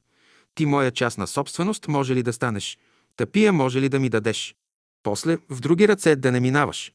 «Ти 0.54 0.66
моя 0.66 0.90
частна 0.90 1.26
собственост 1.26 1.88
може 1.88 2.14
ли 2.14 2.22
да 2.22 2.32
станеш? 2.32 2.78
Тъпия 3.16 3.52
може 3.52 3.80
ли 3.80 3.88
да 3.88 4.00
ми 4.00 4.08
дадеш? 4.08 4.56
После 5.02 5.38
в 5.50 5.60
други 5.60 5.88
ръце 5.88 6.16
да 6.16 6.32
не 6.32 6.40
минаваш». 6.40 6.92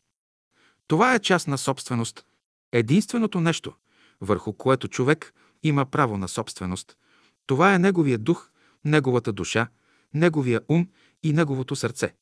Това 0.88 1.15
е 1.15 1.19
частна 1.19 1.57
собственост. 1.57 2.26
Единственото 2.72 3.39
нещо, 3.39 3.73
върху 4.22 4.53
което 4.53 4.88
човек 4.88 5.34
има 5.64 5.85
право 5.85 6.18
на 6.18 6.27
собственост. 6.27 6.98
Това 7.45 7.73
е 7.73 7.80
неговия 7.80 8.18
дух, 8.18 8.49
неговата 8.85 9.34
душа, 9.34 9.68
неговия 10.14 10.61
ум 10.69 10.88
и 11.23 11.34
неговото 11.34 11.76
сърце. 11.76 12.14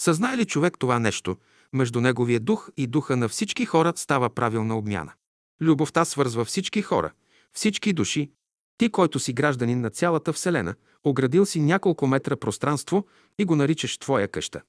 Съзнае 0.00 0.36
ли 0.36 0.44
човек 0.44 0.76
това 0.78 0.98
нещо, 0.98 1.36
между 1.72 2.00
неговия 2.00 2.40
дух 2.40 2.70
и 2.76 2.86
духа 2.86 3.16
на 3.16 3.28
всички 3.28 3.66
хора 3.66 3.92
става 3.96 4.30
правилна 4.30 4.78
обмяна. 4.78 5.12
Любовта 5.60 6.04
свързва 6.04 6.44
всички 6.44 6.82
хора, 6.82 7.12
всички 7.52 7.92
души. 7.92 8.30
Ти, 8.78 8.88
който 8.88 9.18
си 9.18 9.32
гражданин 9.32 9.80
на 9.80 9.90
цялата 9.90 10.32
Вселена, 10.32 10.74
оградил 11.04 11.46
си 11.46 11.60
няколко 11.60 12.06
метра 12.06 12.36
пространство 12.36 13.06
и 13.38 13.44
го 13.44 13.56
наричаш 13.56 13.98
твоя 13.98 14.28
къща. 14.28 14.62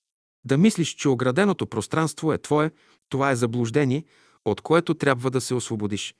Да 0.46 0.58
мислиш, 0.58 0.90
че 0.90 1.10
ограденото 1.10 1.68
пространство 1.68 2.34
е 2.34 2.38
твое, 2.38 2.72
това 3.10 3.32
е 3.32 3.36
заблуждение, 3.36 4.04
от 4.46 4.62
което 4.62 4.94
трябва 4.94 5.32
да 5.32 5.42
се 5.42 5.54
освободиш. 5.54 6.16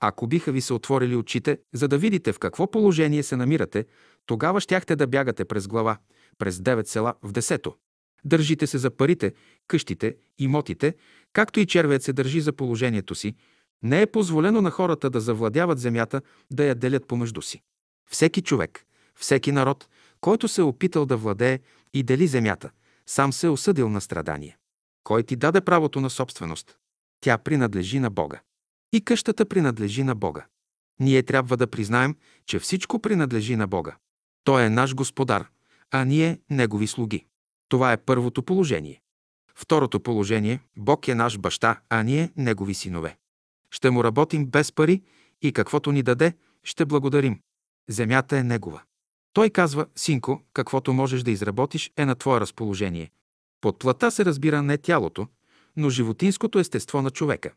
Ако 0.00 0.26
биха 0.26 0.52
ви 0.52 0.60
се 0.60 0.72
отворили 0.72 1.16
очите, 1.16 1.58
за 1.74 1.88
да 1.88 1.98
видите 1.98 2.32
в 2.32 2.38
какво 2.38 2.70
положение 2.70 3.22
се 3.22 3.36
намирате, 3.36 3.86
тогава 4.26 4.60
щяхте 4.60 4.96
да 4.96 5.06
бягате 5.06 5.44
през 5.44 5.68
глава, 5.68 5.98
през 6.38 6.60
девет 6.60 6.88
села 6.88 7.14
в 7.22 7.32
десето. 7.32 7.74
Държите 8.24 8.66
се 8.66 8.78
за 8.78 8.90
парите, 8.90 9.32
къщите, 9.68 10.16
имотите, 10.38 10.94
както 11.32 11.60
и 11.60 11.66
червеят 11.66 12.02
се 12.02 12.12
държи 12.12 12.40
за 12.40 12.52
положението 12.52 13.14
си. 13.14 13.34
Не 13.82 14.02
е 14.02 14.06
позволено 14.06 14.60
на 14.60 14.70
хората 14.70 15.10
да 15.10 15.20
завладяват 15.20 15.78
земята, 15.78 16.22
да 16.50 16.64
я 16.64 16.74
делят 16.74 17.06
помежду 17.06 17.42
си. 17.42 17.62
Всеки 18.10 18.42
човек, 18.42 18.86
всеки 19.14 19.52
народ, 19.52 19.88
който 20.20 20.48
се 20.48 20.60
е 20.60 20.64
опитал 20.64 21.06
да 21.06 21.16
владее 21.16 21.60
и 21.94 22.02
дели 22.02 22.26
земята, 22.26 22.70
сам 23.06 23.32
се 23.32 23.46
е 23.46 23.50
осъдил 23.50 23.88
на 23.88 24.00
страдание. 24.00 24.58
Кой 25.04 25.22
ти 25.22 25.36
даде 25.36 25.60
правото 25.60 26.00
на 26.00 26.10
собственост? 26.10 26.76
Тя 27.20 27.38
принадлежи 27.38 27.98
на 27.98 28.10
Бога. 28.10 28.40
И 28.92 29.04
къщата 29.04 29.46
принадлежи 29.46 30.04
на 30.04 30.14
Бога. 30.14 30.46
Ние 31.00 31.22
трябва 31.22 31.56
да 31.56 31.66
признаем, 31.66 32.16
че 32.46 32.58
всичко 32.58 32.98
принадлежи 32.98 33.56
на 33.56 33.66
Бога. 33.66 33.96
Той 34.44 34.62
е 34.62 34.70
наш 34.70 34.94
господар, 34.94 35.50
а 35.90 36.04
ние– 36.04 36.40
негови 36.50 36.86
слуги. 36.86 37.26
Това 37.68 37.92
е 37.92 37.96
първото 37.96 38.42
положение. 38.42 39.00
Второто 39.54 40.00
положение– 40.00 40.60
Бог 40.76 41.08
е 41.08 41.14
наш 41.14 41.38
баща, 41.38 41.80
а 41.88 42.02
ние– 42.02 42.32
негови 42.36 42.74
синове. 42.74 43.16
Ще 43.72 43.90
му 43.90 44.04
работим 44.04 44.46
без 44.46 44.72
пари 44.72 45.02
и 45.42 45.52
каквото 45.52 45.92
ни 45.92 46.02
даде, 46.02 46.32
ще 46.64 46.84
благодарим. 46.84 47.40
Земята 47.88 48.36
е 48.36 48.42
негова. 48.42 48.82
Той 49.32 49.50
казва, 49.50 49.86
синко, 49.96 50.42
каквото 50.52 50.92
можеш 50.92 51.22
да 51.22 51.30
изработиш 51.30 51.90
е 51.96 52.04
на 52.04 52.14
твое 52.14 52.40
разположение. 52.40 53.10
Под 53.60 53.78
плата 53.78 54.10
се 54.10 54.24
разбира 54.24 54.62
не 54.62 54.78
тялото, 54.78 55.26
но 55.76 55.90
животинското 55.90 56.58
естество 56.58 57.02
на 57.02 57.10
човека. 57.10 57.52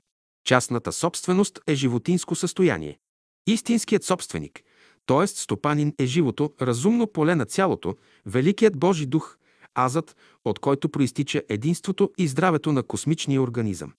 Частната 0.46 0.92
собственост 0.92 1.60
е 1.68 1.76
животинско 1.76 2.36
състояние. 2.36 3.00
Истинският 3.48 4.04
собственик, 4.04 4.62
т.е. 5.06 5.28
стопанин 5.28 5.94
е 6.00 6.06
живото, 6.06 6.54
разумно 6.62 7.08
поле 7.08 7.36
на 7.36 7.46
цялото, 7.46 7.96
великият 8.26 8.78
Божи 8.78 9.06
дух, 9.06 9.38
азът, 9.76 10.16
от 10.46 10.60
който 10.60 10.90
проистича 10.90 11.42
единството 11.50 12.12
и 12.18 12.28
здравето 12.28 12.72
на 12.72 12.84
космичния 12.84 13.42
организъм. 13.42 13.94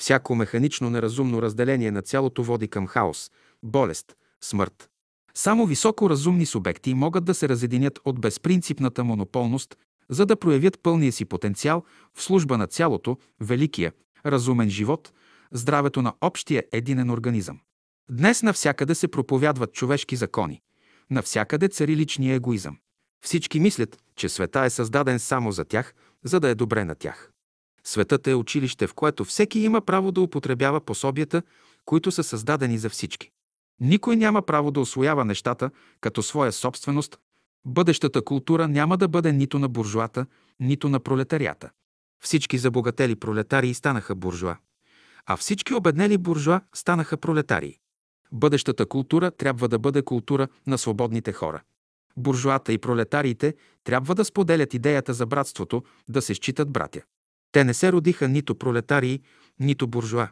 Всяко 0.00 0.34
механично 0.34 0.90
неразумно 0.90 1.42
разделение 1.42 1.90
на 1.90 2.02
цялото 2.02 2.42
води 2.42 2.68
към 2.68 2.86
хаос, 2.86 3.30
болест, 3.62 4.16
смърт. 4.40 4.88
Само 5.34 5.66
високо 5.66 6.10
разумни 6.10 6.46
субекти 6.46 6.94
могат 6.94 7.24
да 7.24 7.34
се 7.34 7.48
разединят 7.48 7.98
от 8.04 8.20
безпринципната 8.20 9.04
монополност, 9.04 9.76
за 10.08 10.26
да 10.26 10.36
проявят 10.36 10.80
пълния 10.82 11.12
си 11.12 11.24
потенциал 11.24 11.84
в 12.14 12.22
служба 12.22 12.58
на 12.58 12.66
цялото, 12.66 13.18
великия, 13.40 13.92
разумен 14.26 14.70
живот, 14.70 15.12
здравето 15.52 16.02
на 16.02 16.12
общия 16.20 16.64
единен 16.72 17.10
организъм. 17.10 17.60
Днес 18.10 18.42
навсякъде 18.42 18.94
се 18.94 19.08
проповядват 19.08 19.72
човешки 19.72 20.16
закони. 20.16 20.60
Навсякъде 21.10 21.68
цари 21.68 21.96
личния 21.96 22.34
егоизъм. 22.34 22.78
Всички 23.24 23.60
мислят, 23.60 23.98
че 24.16 24.28
света 24.28 24.60
е 24.60 24.70
създаден 24.70 25.18
само 25.18 25.52
за 25.52 25.64
тях, 25.64 25.94
за 26.24 26.40
да 26.40 26.48
е 26.48 26.54
добре 26.54 26.84
на 26.84 26.94
тях. 26.94 27.32
Светът 27.86 28.26
е 28.26 28.34
училище, 28.34 28.86
в 28.86 28.94
което 28.94 29.24
всеки 29.24 29.60
има 29.60 29.80
право 29.80 30.12
да 30.12 30.20
употребява 30.20 30.80
пособията, 30.80 31.42
които 31.84 32.10
са 32.10 32.24
създадени 32.24 32.78
за 32.78 32.90
всички. 32.90 33.30
Никой 33.80 34.16
няма 34.16 34.42
право 34.42 34.70
да 34.70 34.80
освоява 34.80 35.24
нещата 35.24 35.70
като 36.00 36.22
своя 36.22 36.52
собственост. 36.52 37.18
Бъдещата 37.66 38.22
култура 38.22 38.68
няма 38.68 38.96
да 38.96 39.08
бъде 39.08 39.32
нито 39.32 39.58
на 39.58 39.68
буржуата, 39.68 40.26
нито 40.60 40.88
на 40.88 41.00
пролетарията. 41.00 41.70
Всички 42.22 42.58
забогатели 42.58 43.16
пролетарии 43.16 43.74
станаха 43.74 44.14
буржуа, 44.14 44.56
а 45.26 45.36
всички 45.36 45.74
обеднели 45.74 46.18
буржуа 46.18 46.60
станаха 46.74 47.16
пролетарии. 47.16 47.78
Бъдещата 48.32 48.86
култура 48.86 49.30
трябва 49.30 49.68
да 49.68 49.78
бъде 49.78 50.02
култура 50.02 50.48
на 50.66 50.78
свободните 50.78 51.32
хора. 51.32 51.62
Буржуата 52.16 52.72
и 52.72 52.78
пролетариите 52.78 53.54
трябва 53.84 54.14
да 54.14 54.24
споделят 54.24 54.74
идеята 54.74 55.14
за 55.14 55.26
братството, 55.26 55.82
да 56.08 56.22
се 56.22 56.34
считат 56.34 56.70
братя. 56.72 57.02
Те 57.56 57.64
не 57.64 57.74
се 57.74 57.92
родиха 57.92 58.28
нито 58.28 58.54
пролетарии, 58.54 59.20
нито 59.60 59.86
буржуа, 59.86 60.28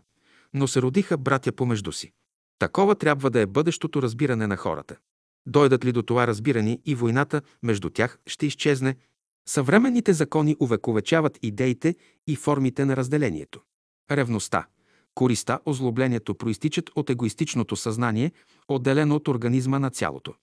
но 0.54 0.68
се 0.68 0.82
родиха 0.82 1.18
братя 1.18 1.52
помежду 1.52 1.92
си. 1.92 2.12
Такова 2.58 2.94
трябва 2.94 3.30
да 3.30 3.40
е 3.40 3.46
бъдещото 3.46 4.02
разбиране 4.02 4.46
на 4.46 4.56
хората. 4.56 4.96
Дойдат 5.46 5.84
ли 5.84 5.92
до 5.92 6.02
това 6.02 6.26
разбиране 6.26 6.78
и 6.84 6.94
войната 6.94 7.42
между 7.62 7.90
тях 7.90 8.18
ще 8.26 8.46
изчезне, 8.46 8.96
съвременните 9.48 10.12
закони 10.12 10.56
увековечават 10.60 11.38
идеите 11.42 11.94
и 12.26 12.36
формите 12.36 12.84
на 12.84 12.96
разделението. 12.96 13.60
Ревността, 14.10 14.66
користа, 15.14 15.58
озлоблението 15.66 16.34
проистичат 16.34 16.90
от 16.94 17.10
егоистичното 17.10 17.76
съзнание, 17.76 18.32
отделено 18.68 19.16
от 19.16 19.28
организма 19.28 19.78
на 19.78 19.90
цялото. 19.90 20.34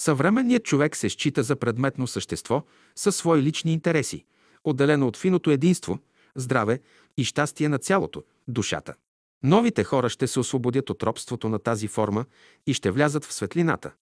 Съвременният 0.00 0.64
човек 0.64 0.96
се 0.96 1.08
счита 1.08 1.42
за 1.42 1.56
предметно 1.56 2.06
същество 2.06 2.62
със 2.96 3.16
свои 3.16 3.42
лични 3.42 3.72
интереси, 3.72 4.24
отделено 4.64 5.06
от 5.06 5.16
финото 5.16 5.50
единство, 5.50 5.98
здраве 6.36 6.80
и 7.16 7.24
щастие 7.24 7.68
на 7.68 7.78
цялото, 7.78 8.22
душата. 8.48 8.94
Новите 9.42 9.84
хора 9.84 10.08
ще 10.08 10.26
се 10.26 10.40
освободят 10.40 10.90
от 10.90 11.02
робството 11.02 11.48
на 11.48 11.58
тази 11.58 11.88
форма 11.88 12.24
и 12.66 12.74
ще 12.74 12.90
влязат 12.90 13.24
в 13.24 13.32
светлината, 13.32 13.92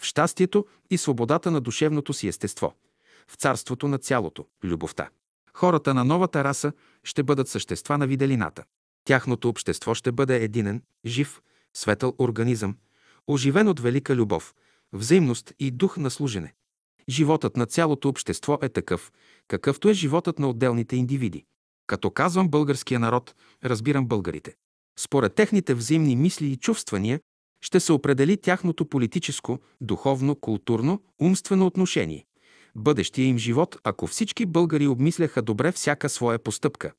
в 0.00 0.04
щастието 0.04 0.66
и 0.90 0.98
свободата 0.98 1.50
на 1.50 1.60
душевното 1.60 2.12
си 2.12 2.28
естество, 2.28 2.74
в 3.28 3.34
царството 3.34 3.88
на 3.88 3.98
цялото, 3.98 4.46
любовта. 4.64 5.08
Хората 5.54 5.94
на 5.94 6.04
новата 6.04 6.44
раса 6.44 6.72
ще 7.04 7.22
бъдат 7.22 7.48
същества 7.48 7.98
на 7.98 8.06
виделината. 8.06 8.64
Тяхното 9.04 9.48
общество 9.48 9.94
ще 9.94 10.12
бъде 10.12 10.44
единен, 10.44 10.82
жив, 11.06 11.40
светъл 11.74 12.14
организъм, 12.18 12.76
оживен 13.26 13.68
от 13.68 13.80
велика 13.80 14.16
любов, 14.16 14.54
взаимност 14.92 15.52
и 15.58 15.70
дух 15.70 15.96
на 15.96 16.10
служене. 16.10 16.54
Животът 17.08 17.56
на 17.56 17.66
цялото 17.66 18.08
общество 18.08 18.58
е 18.62 18.68
такъв, 18.68 19.12
какъвто 19.48 19.88
е 19.88 19.92
животът 19.92 20.38
на 20.38 20.48
отделните 20.48 20.96
индивиди. 20.96 21.44
Като 21.90 22.10
казвам 22.10 22.48
българския 22.48 23.00
народ, 23.00 23.34
разбирам 23.64 24.06
българите. 24.06 24.54
Според 24.98 25.34
техните 25.34 25.74
взаимни 25.74 26.16
мисли 26.16 26.46
и 26.46 26.56
чувствания 26.56 27.20
ще 27.60 27.80
се 27.80 27.92
определи 27.92 28.36
тяхното 28.36 28.86
политическо, 28.86 29.58
духовно, 29.80 30.36
културно, 30.36 31.02
умствено 31.20 31.66
отношение. 31.66 32.24
Бъдещия 32.76 33.26
им 33.26 33.38
живот, 33.38 33.76
ако 33.84 34.06
всички 34.06 34.46
българи 34.46 34.86
обмисляха 34.86 35.42
добре 35.42 35.72
всяка 35.72 36.08
своя 36.08 36.38
постъпка, 36.38 36.92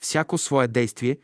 всяко 0.00 0.38
свое 0.38 0.68
действие, 0.68 1.18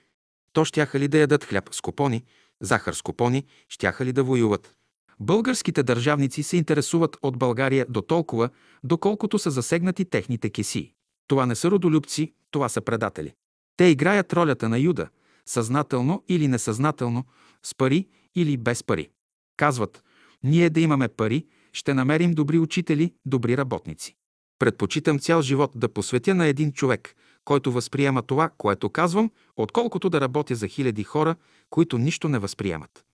то 0.53 0.65
щяха 0.65 0.99
ли 1.01 1.09
да 1.09 1.19
ядат 1.19 1.45
хляб 1.45 1.69
с 1.73 1.81
купони, 1.81 2.25
захар 2.61 2.93
с 2.93 3.03
купони, 3.03 3.45
щяха 3.69 4.05
ли 4.05 4.13
да 4.13 4.25
воюват. 4.25 4.75
Българските 5.21 5.83
държавници 5.83 6.43
се 6.43 6.57
интересуват 6.57 7.17
от 7.23 7.39
България 7.39 7.87
до 7.89 8.03
толкова, 8.03 8.49
доколкото 8.85 9.39
са 9.39 9.51
засегнати 9.51 10.05
техните 10.05 10.51
кеси. 10.51 10.95
Това 11.31 11.47
не 11.47 11.55
са 11.55 11.70
родолюбци, 11.70 12.32
това 12.51 12.69
са 12.69 12.81
предатели. 12.81 13.32
Те 13.77 13.85
играят 13.85 14.32
ролята 14.32 14.69
на 14.69 14.78
Юда, 14.78 15.09
съзнателно 15.47 16.24
или 16.28 16.48
несъзнателно, 16.48 17.24
с 17.62 17.74
пари 17.74 18.07
или 18.35 18.57
без 18.57 18.85
пари. 18.85 19.11
Казват, 19.57 20.05
ние 20.43 20.70
да 20.70 20.81
имаме 20.81 21.09
пари, 21.09 21.47
ще 21.73 21.94
намерим 21.94 22.32
добри 22.32 22.59
учители, 22.59 23.15
добри 23.27 23.57
работници. 23.57 24.16
Предпочитам 24.59 25.19
цял 25.19 25.43
живот 25.43 25.73
да 25.74 25.89
посветя 25.89 26.35
на 26.35 26.47
един 26.47 26.73
човек, 26.73 27.15
който 27.44 27.73
възприема 27.73 28.23
това, 28.23 28.51
което 28.59 28.90
казвам, 28.90 29.31
отколкото 29.57 30.11
да 30.11 30.20
работя 30.20 30.55
за 30.55 30.69
хиляди 30.69 31.05
хора, 31.05 31.36
които 31.70 31.98
нищо 31.98 32.28
не 32.28 32.39
възприемат. 32.39 33.05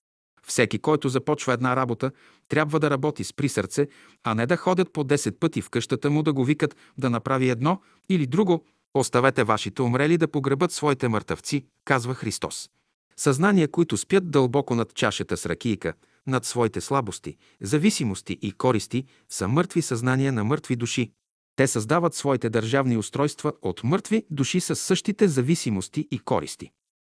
Всеки, 0.47 0.79
който 0.79 1.09
започва 1.09 1.53
една 1.53 1.77
работа, 1.77 2.11
трябва 2.49 2.81
да 2.81 2.91
работи 2.91 3.25
с 3.25 3.33
при 3.33 3.49
сърце, 3.49 3.89
а 4.25 4.35
не 4.35 4.47
да 4.47 4.57
ходят 4.57 4.93
по 4.93 5.05
10 5.05 5.39
пъти 5.39 5.61
в 5.63 5.71
къщата 5.71 6.11
му 6.11 6.23
да 6.23 6.33
го 6.33 6.45
викат 6.45 6.77
да 6.99 7.11
направи 7.11 7.49
едно 7.51 7.81
или 8.09 8.27
друго. 8.27 8.65
Оставете 8.95 9.45
вашите 9.45 9.83
умрели 9.83 10.19
да 10.19 10.29
погребат 10.29 10.73
своите 10.73 11.09
мъртъвци, 11.09 11.65
казва 11.85 12.15
Христос. 12.15 12.71
Съзнания, 13.17 13.69
които 13.69 13.97
спят 13.97 14.31
дълбоко 14.31 14.75
над 14.75 14.95
чашата 14.95 15.37
с 15.37 15.47
ракийка, 15.47 15.93
над 16.27 16.45
своите 16.45 16.81
слабости, 16.81 17.37
зависимости 17.63 18.39
и 18.43 18.53
користи, 18.53 19.05
са 19.29 19.49
мъртви 19.49 19.83
съзнания 19.83 20.33
на 20.33 20.45
мъртви 20.45 20.77
души. 20.77 21.11
Те 21.57 21.67
създават 21.67 22.15
своите 22.15 22.51
държавни 22.51 22.97
устройства 22.97 23.53
от 23.63 23.85
мъртви 23.85 24.25
души 24.31 24.61
с 24.61 24.77
същите 24.77 25.29
зависимости 25.29 26.09
и 26.11 26.19
користи. 26.19 26.71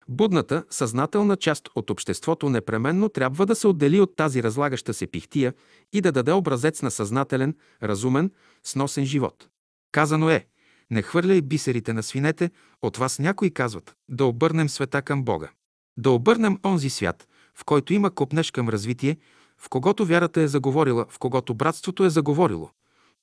Будната, 0.08 0.64
съзнателна 0.70 1.36
част 1.36 1.68
от 1.74 1.90
обществото 1.90 2.48
непременно 2.48 3.08
трябва 3.08 3.46
да 3.46 3.54
се 3.54 3.66
отдели 3.66 4.00
от 4.00 4.16
тази 4.16 4.42
разлагаща 4.42 4.94
се 4.94 5.06
пихтия 5.06 5.54
и 5.92 6.00
да 6.00 6.12
даде 6.12 6.32
образец 6.32 6.82
на 6.82 6.90
съзнателен, 6.90 7.56
разумен, 7.82 8.30
сносен 8.64 9.04
живот. 9.04 9.48
Казано 9.92 10.30
е, 10.30 10.46
не 10.90 11.02
хвърляй 11.02 11.40
бисерите 11.40 11.92
на 11.92 12.02
свинете, 12.02 12.50
от 12.82 12.96
вас 12.96 13.18
някои 13.18 13.50
казват, 13.50 13.94
да 14.08 14.24
обърнем 14.24 14.68
света 14.68 15.02
към 15.02 15.24
Бога. 15.24 15.50
Да 15.96 16.10
обърнем 16.10 16.58
онзи 16.64 16.90
свят, 16.90 17.28
в 17.54 17.64
който 17.64 17.92
има 17.92 18.10
копнеш 18.10 18.50
към 18.50 18.68
развитие, 18.68 19.16
в 19.58 19.68
когото 19.68 20.06
вярата 20.06 20.40
е 20.40 20.48
заговорила, 20.48 21.06
в 21.08 21.18
когото 21.18 21.54
братството 21.54 22.04
е 22.04 22.10
заговорило. 22.10 22.70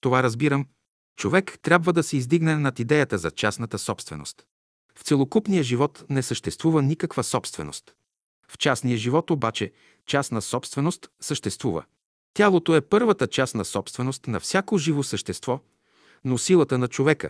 Това 0.01 0.23
разбирам. 0.23 0.65
Човек 1.18 1.60
трябва 1.61 1.93
да 1.93 2.03
се 2.03 2.18
издигне 2.18 2.56
над 2.56 2.80
идеята 2.80 3.18
за 3.18 3.31
частната 3.31 3.77
собственост. 3.77 4.45
В 4.99 5.03
целокупния 5.03 5.63
живот 5.63 6.05
не 6.09 6.23
съществува 6.23 6.81
никаква 6.81 7.23
собственост. 7.23 7.93
В 8.47 8.57
частния 8.57 8.97
живот 8.97 9.31
обаче 9.31 9.71
частна 10.05 10.41
собственост 10.41 11.09
съществува. 11.21 11.84
Тялото 12.34 12.76
е 12.76 12.81
първата 12.81 13.27
частна 13.27 13.65
собственост 13.65 14.27
на 14.27 14.39
всяко 14.39 14.77
живо 14.77 15.03
същество, 15.03 15.59
но 16.26 16.38
силата 16.38 16.77
на 16.77 16.88
човека, 16.88 17.30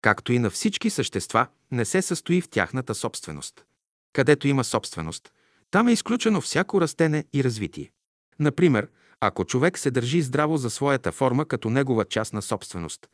както 0.00 0.32
и 0.32 0.38
на 0.38 0.50
всички 0.50 0.90
същества, 0.90 1.46
не 1.70 1.84
се 1.84 2.02
състои 2.02 2.40
в 2.40 2.48
тяхната 2.48 2.94
собственост. 2.94 3.64
Където 4.12 4.48
има 4.48 4.64
собственост, 4.64 5.32
там 5.70 5.88
е 5.88 5.92
изключено 5.92 6.40
всяко 6.40 6.80
растене 6.80 7.24
и 7.32 7.44
развитие. 7.44 7.90
Например, 8.38 8.88
ако 9.20 9.44
човек 9.44 9.78
се 9.78 9.90
държи 9.90 10.22
здраво 10.22 10.56
за 10.56 10.70
своята 10.70 11.12
форма 11.12 11.44
като 11.44 11.70
негова 11.70 12.04
частна 12.04 12.42
собственост, 12.42 13.06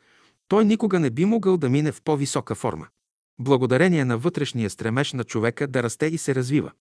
той 0.48 0.64
никога 0.64 1.00
не 1.00 1.10
би 1.10 1.24
могъл 1.24 1.56
да 1.56 1.68
мине 1.68 1.92
в 1.92 2.02
по-висока 2.02 2.54
форма. 2.54 2.86
Благодарение 3.42 4.04
на 4.04 4.18
вътрешния 4.18 4.70
стремеж 4.70 5.12
на 5.12 5.24
човека 5.24 5.66
да 5.66 5.82
расте 5.82 6.06
и 6.06 6.18
се 6.18 6.34
развива. 6.34 6.72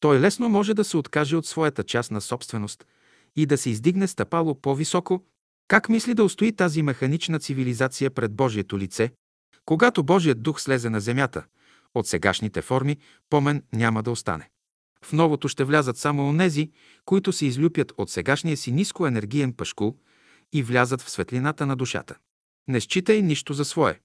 Той 0.00 0.20
лесно 0.20 0.48
може 0.48 0.74
да 0.74 0.84
се 0.84 0.96
откаже 0.96 1.36
от 1.36 1.46
своята 1.46 1.84
частна 1.84 2.20
собственост 2.20 2.86
и 3.36 3.46
да 3.46 3.58
се 3.58 3.70
издигне 3.70 4.08
стъпало 4.08 4.60
по-високо. 4.60 5.24
Как 5.68 5.88
мисли 5.88 6.14
да 6.14 6.24
устои 6.24 6.52
тази 6.52 6.82
механична 6.82 7.38
цивилизация 7.38 8.10
пред 8.10 8.34
Божието 8.34 8.78
лице? 8.78 9.10
Когато 9.64 10.04
Божият 10.04 10.42
дух 10.42 10.60
слезе 10.60 10.90
на 10.90 11.00
земята, 11.00 11.44
от 11.94 12.06
сегашните 12.06 12.62
форми 12.62 12.96
помен 13.30 13.62
няма 13.72 14.02
да 14.02 14.10
остане. 14.10 14.50
В 15.04 15.12
новото 15.12 15.48
ще 15.48 15.64
влязат 15.64 15.98
само 15.98 16.28
онези, 16.28 16.70
които 17.04 17.32
се 17.32 17.46
излюпят 17.46 17.92
от 17.96 18.10
сегашния 18.10 18.56
си 18.56 18.72
нискоенергиен 18.72 19.52
пашкул 19.52 19.96
и 20.52 20.62
влязат 20.62 21.02
в 21.02 21.10
светлината 21.10 21.66
на 21.66 21.76
душата. 21.76 22.16
Не 22.68 22.80
считай 22.80 23.22
нищо 23.22 23.52
за 23.52 23.64
свое. 23.64 24.00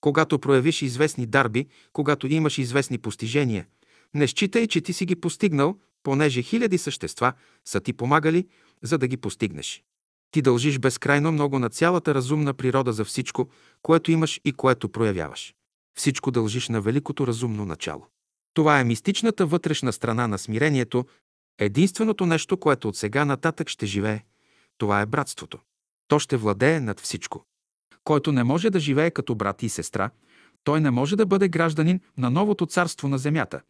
Когато 0.00 0.38
проявиш 0.38 0.82
известни 0.82 1.26
дарби, 1.26 1.66
когато 1.92 2.26
имаш 2.26 2.58
известни 2.58 2.98
постижения, 2.98 3.66
не 4.14 4.26
считай, 4.26 4.66
че 4.66 4.80
ти 4.80 4.92
си 4.92 5.06
ги 5.06 5.16
постигнал, 5.16 5.78
понеже 6.02 6.42
хиляди 6.42 6.78
същества 6.78 7.32
са 7.64 7.80
ти 7.80 7.92
помагали, 7.92 8.46
за 8.82 8.98
да 8.98 9.06
ги 9.06 9.16
постигнеш. 9.16 9.82
Ти 10.30 10.42
дължиш 10.42 10.78
безкрайно 10.78 11.32
много 11.32 11.58
на 11.58 11.68
цялата 11.68 12.14
разумна 12.14 12.54
природа 12.54 12.92
за 12.92 13.04
всичко, 13.04 13.48
което 13.82 14.10
имаш 14.10 14.40
и 14.44 14.52
което 14.52 14.88
проявяваш. 14.88 15.54
Всичко 15.98 16.30
дължиш 16.30 16.68
на 16.68 16.80
великото 16.80 17.26
разумно 17.26 17.64
начало. 17.64 18.06
Това 18.54 18.80
е 18.80 18.84
мистичната 18.84 19.46
вътрешна 19.46 19.92
страна 19.92 20.26
на 20.26 20.38
смирението, 20.38 21.06
единственото 21.58 22.26
нещо, 22.26 22.56
което 22.56 22.88
от 22.88 22.96
сега 22.96 23.24
нататък 23.24 23.68
ще 23.68 23.86
живее. 23.86 24.24
Това 24.78 25.00
е 25.00 25.06
братството. 25.06 25.58
То 26.08 26.18
ще 26.18 26.36
владее 26.36 26.80
над 26.80 27.00
всичко. 27.00 27.44
Който 28.08 28.32
не 28.32 28.44
може 28.44 28.70
да 28.70 28.80
живее 28.80 29.10
като 29.10 29.34
брат 29.34 29.62
и 29.62 29.68
сестра, 29.68 30.10
той 30.64 30.80
не 30.80 30.90
може 30.90 31.16
да 31.16 31.26
бъде 31.26 31.48
гражданин 31.48 32.00
на 32.18 32.30
новото 32.30 32.66
царство 32.66 33.08
на 33.08 33.18
земята. 33.18 33.60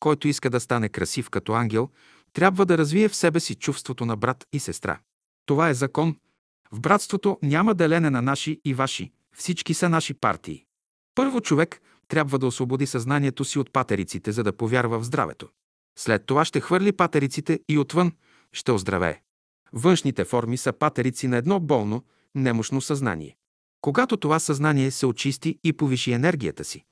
Който 0.00 0.28
иска 0.28 0.50
да 0.50 0.60
стане 0.60 0.88
красив 0.88 1.30
като 1.30 1.52
ангел, 1.52 1.88
трябва 2.32 2.66
да 2.66 2.78
развие 2.78 3.08
в 3.08 3.16
себе 3.16 3.40
си 3.40 3.54
чувството 3.54 4.06
на 4.06 4.16
брат 4.16 4.44
и 4.52 4.60
сестра. 4.60 4.98
Това 5.46 5.68
е 5.68 5.74
закон. 5.74 6.16
В 6.72 6.80
братството 6.80 7.38
няма 7.42 7.74
делене 7.74 8.10
на 8.10 8.22
наши 8.22 8.60
и 8.64 8.74
ваши. 8.74 9.12
Всички 9.36 9.74
са 9.74 9.88
наши 9.88 10.14
партии. 10.14 10.64
Първо 11.14 11.40
човек 11.40 11.80
трябва 12.08 12.38
да 12.38 12.46
освободи 12.46 12.86
съзнанието 12.86 13.44
си 13.44 13.58
от 13.58 13.72
патериците, 13.72 14.32
за 14.32 14.44
да 14.44 14.56
повярва 14.56 14.98
в 14.98 15.04
здравето. 15.04 15.48
След 15.98 16.26
това 16.26 16.44
ще 16.44 16.60
хвърли 16.60 16.92
патериците 16.92 17.60
и 17.68 17.78
отвън 17.78 18.12
ще 18.52 18.72
оздравее. 18.72 19.20
Външните 19.72 20.24
форми 20.24 20.56
са 20.56 20.72
патерици 20.72 21.28
на 21.28 21.36
едно 21.36 21.60
болно, 21.60 22.04
немощно 22.34 22.80
съзнание. 22.80 23.38
Когато 23.80 24.16
това 24.16 24.38
съзнание 24.38 24.90
се 24.90 25.06
очисти 25.06 25.58
и 25.64 25.72
повиши 25.72 26.12
енергията 26.12 26.64
си, 26.64 26.84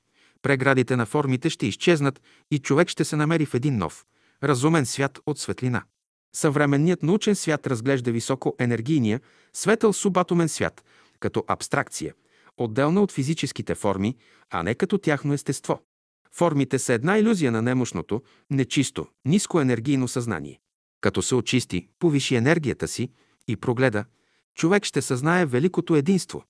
преградите 0.43 0.97
на 0.97 1.07
формите 1.07 1.51
ще 1.51 1.67
изчезнат 1.67 2.23
и 2.51 2.59
човек 2.59 2.89
ще 2.89 3.05
се 3.05 3.17
намери 3.17 3.47
в 3.47 3.55
един 3.55 3.79
нов, 3.79 4.05
разумен 4.43 4.87
свят 4.87 5.19
от 5.27 5.39
светлина. 5.39 5.83
Съвременният 6.37 7.03
научен 7.03 7.37
свят 7.37 7.67
разглежда 7.67 8.13
високо 8.13 8.57
енергийния, 8.59 9.21
светъл 9.53 9.93
субатомен 9.93 10.49
свят 10.49 10.85
като 11.21 11.45
абстракция– 11.49 12.15
отделна 12.57 13.03
от 13.03 13.13
физическите 13.13 13.75
форми, 13.75 14.17
а 14.51 14.63
не 14.63 14.75
като 14.75 14.99
тяхно 14.99 15.35
естество. 15.35 15.81
Формите 16.33 16.79
са 16.79 16.93
една 16.93 17.19
иллюзия 17.19 17.53
на 17.53 17.63
немощното, 17.63 18.23
нечисто, 18.51 19.07
ниско 19.25 19.61
енергийно 19.61 20.09
съзнание. 20.09 20.61
Като 21.01 21.23
се 21.23 21.35
очисти, 21.35 21.89
повиши 21.99 22.35
енергията 22.37 22.89
си 22.89 23.11
и 23.49 23.57
прогледа, 23.57 24.05
човек 24.55 24.85
ще 24.85 25.03
съзнае 25.03 25.47
великото 25.47 25.97
единство. 25.97 26.45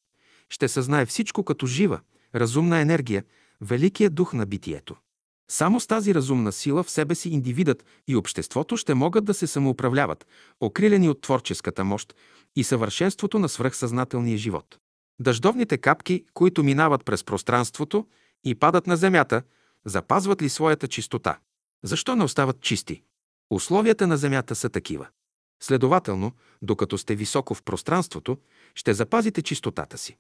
Ще 0.51 0.69
съзнае 0.69 1.07
всичко 1.07 1.45
като 1.45 1.67
жива, 1.67 2.01
разумна 2.35 2.79
енергия, 2.79 3.25
великият 3.61 4.15
дух 4.15 4.33
на 4.33 4.47
битието. 4.47 4.97
Само 5.51 5.81
с 5.81 5.87
тази 5.87 6.15
разумна 6.15 6.53
сила 6.53 6.83
в 6.83 6.91
себе 6.91 7.15
си 7.15 7.29
индивидът 7.29 7.85
и 8.09 8.17
обществото 8.17 8.77
ще 8.77 8.95
могат 8.95 9.25
да 9.25 9.35
се 9.35 9.47
самоуправляват, 9.47 10.27
окрилени 10.61 11.09
от 11.09 11.21
творческата 11.21 11.85
мощ 11.85 12.15
и 12.57 12.65
съвършенството 12.65 13.39
на 13.39 13.49
свръхсъзнателния 13.49 14.39
живот. 14.39 14.79
Дъждовните 15.21 15.79
капки, 15.79 16.25
които 16.35 16.65
минават 16.65 17.05
през 17.05 17.25
пространството 17.25 18.07
и 18.45 18.55
падат 18.55 18.87
на 18.87 18.97
земята, 18.97 19.43
запазват 19.85 20.43
ли 20.43 20.49
своята 20.49 20.89
чистота? 20.89 21.39
Защо 21.85 22.17
не 22.17 22.25
остават 22.25 22.61
чисти? 22.61 23.03
Условията 23.51 24.07
на 24.07 24.17
земята 24.17 24.55
са 24.55 24.69
такива. 24.69 25.07
Следователно, 25.63 26.33
докато 26.63 26.99
сте 26.99 27.15
високо 27.15 27.55
в 27.55 27.63
пространството, 27.63 28.39
ще 28.75 28.95
запазите 28.95 29.43
чистотата 29.43 29.99
си. 29.99 30.17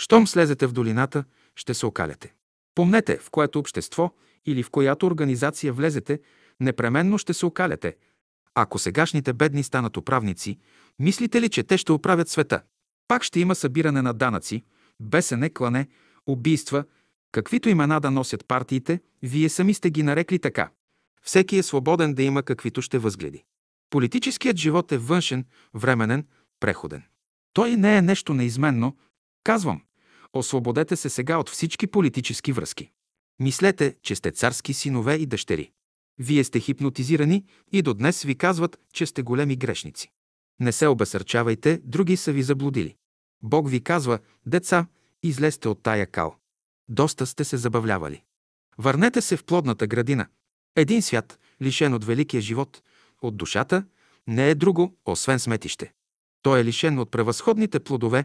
Щом 0.00 0.26
слезете 0.26 0.66
в 0.66 0.72
долината, 0.72 1.24
ще 1.56 1.74
се 1.74 1.86
окаляте. 1.86 2.34
Помнете, 2.74 3.18
в 3.18 3.30
което 3.30 3.58
общество 3.58 4.12
или 4.46 4.62
в 4.62 4.70
която 4.70 5.06
организация 5.06 5.72
влезете, 5.72 6.20
непременно 6.60 7.18
ще 7.18 7.34
се 7.34 7.46
окаляте. 7.46 7.96
Ако 8.54 8.78
сегашните 8.78 9.32
бедни 9.32 9.62
станат 9.62 9.96
управници, 9.96 10.58
мислите 10.98 11.40
ли, 11.40 11.48
че 11.48 11.62
те 11.62 11.78
ще 11.78 11.92
оправят 11.92 12.28
света? 12.28 12.62
Пак 13.08 13.22
ще 13.22 13.40
има 13.40 13.54
събиране 13.54 14.02
на 14.02 14.14
данъци, 14.14 14.64
бесене, 15.00 15.50
клане, 15.50 15.88
убийства, 16.26 16.84
каквито 17.32 17.68
имена 17.68 18.00
да 18.00 18.10
носят 18.10 18.46
партиите, 18.48 19.00
вие 19.22 19.48
сами 19.48 19.74
сте 19.74 19.90
ги 19.90 20.02
нарекли 20.02 20.38
така. 20.38 20.70
Всеки 21.22 21.56
е 21.56 21.62
свободен 21.62 22.14
да 22.14 22.22
има 22.22 22.42
каквито 22.42 22.82
ще 22.82 22.98
възгледи. 22.98 23.44
Политическият 23.90 24.56
живот 24.56 24.92
е 24.92 24.98
външен, 24.98 25.44
временен, 25.74 26.26
преходен. 26.60 27.02
Той 27.52 27.76
не 27.76 27.96
е 27.96 28.02
нещо 28.02 28.34
неизменно. 28.34 28.96
Казвам, 29.44 29.82
освободете 30.32 30.96
се 30.96 31.08
сега 31.08 31.38
от 31.38 31.50
всички 31.50 31.86
политически 31.86 32.52
връзки. 32.52 32.90
Мислете, 33.40 33.96
че 34.02 34.14
сте 34.14 34.30
царски 34.30 34.74
синове 34.74 35.14
и 35.14 35.26
дъщери. 35.26 35.70
Вие 36.18 36.44
сте 36.44 36.60
хипнотизирани 36.60 37.44
и 37.72 37.82
до 37.82 37.94
днес 37.94 38.22
ви 38.22 38.34
казват, 38.34 38.80
че 38.92 39.06
сте 39.06 39.22
големи 39.22 39.56
грешници. 39.56 40.10
Не 40.60 40.72
се 40.72 40.86
обесърчавайте, 40.86 41.80
други 41.84 42.16
са 42.16 42.32
ви 42.32 42.42
заблудили. 42.42 42.96
Бог 43.42 43.70
ви 43.70 43.80
казва, 43.84 44.18
деца, 44.46 44.86
излезте 45.22 45.68
от 45.68 45.82
тая 45.82 46.06
кал. 46.06 46.36
Доста 46.88 47.26
сте 47.26 47.44
се 47.44 47.56
забавлявали. 47.56 48.22
Върнете 48.78 49.20
се 49.20 49.36
в 49.36 49.44
плодната 49.44 49.86
градина. 49.86 50.26
Един 50.76 51.02
свят, 51.02 51.38
лишен 51.62 51.94
от 51.94 52.04
великия 52.04 52.40
живот, 52.40 52.82
от 53.22 53.36
душата, 53.36 53.84
не 54.26 54.50
е 54.50 54.54
друго, 54.54 54.96
освен 55.04 55.38
сметище. 55.38 55.92
Той 56.42 56.60
е 56.60 56.64
лишен 56.64 56.98
от 56.98 57.10
превъзходните 57.10 57.80
плодове, 57.80 58.24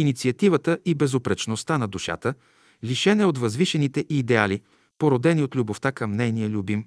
инициативата 0.00 0.78
и 0.84 0.94
безупречността 0.94 1.78
на 1.78 1.88
душата, 1.88 2.34
лишен 2.84 3.24
от 3.24 3.38
възвишените 3.38 4.04
идеали, 4.08 4.62
породени 4.98 5.42
от 5.42 5.56
любовта 5.56 5.92
към 5.92 6.12
нейния 6.12 6.48
любим. 6.48 6.84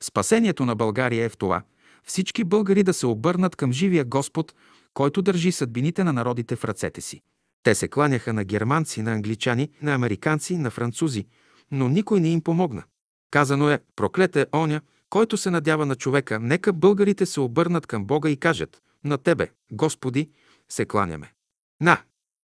Спасението 0.00 0.64
на 0.64 0.76
България 0.76 1.24
е 1.24 1.28
в 1.28 1.36
това 1.36 1.62
всички 2.04 2.44
българи 2.44 2.82
да 2.82 2.94
се 2.94 3.06
обърнат 3.06 3.56
към 3.56 3.72
живия 3.72 4.04
Господ, 4.04 4.54
който 4.94 5.22
държи 5.22 5.52
съдбините 5.52 6.04
на 6.04 6.12
народите 6.12 6.56
в 6.56 6.64
ръцете 6.64 7.00
си. 7.00 7.20
Те 7.62 7.74
се 7.74 7.88
кланяха 7.88 8.32
на 8.32 8.44
германци, 8.44 9.02
на 9.02 9.12
англичани, 9.12 9.70
на 9.82 9.94
американци, 9.94 10.58
на 10.58 10.70
французи, 10.70 11.26
но 11.70 11.88
никой 11.88 12.20
не 12.20 12.28
им 12.28 12.40
помогна. 12.40 12.82
Казано 13.30 13.70
е, 13.70 13.78
проклет 13.96 14.36
е 14.36 14.46
оня, 14.54 14.80
който 15.10 15.36
се 15.36 15.50
надява 15.50 15.86
на 15.86 15.94
човека, 15.94 16.40
нека 16.40 16.72
българите 16.72 17.26
се 17.26 17.40
обърнат 17.40 17.86
към 17.86 18.04
Бога 18.04 18.30
и 18.30 18.36
кажат, 18.36 18.82
на 19.04 19.18
Тебе, 19.18 19.50
Господи, 19.72 20.30
се 20.68 20.84
кланяме. 20.84 21.32
На, 21.80 21.98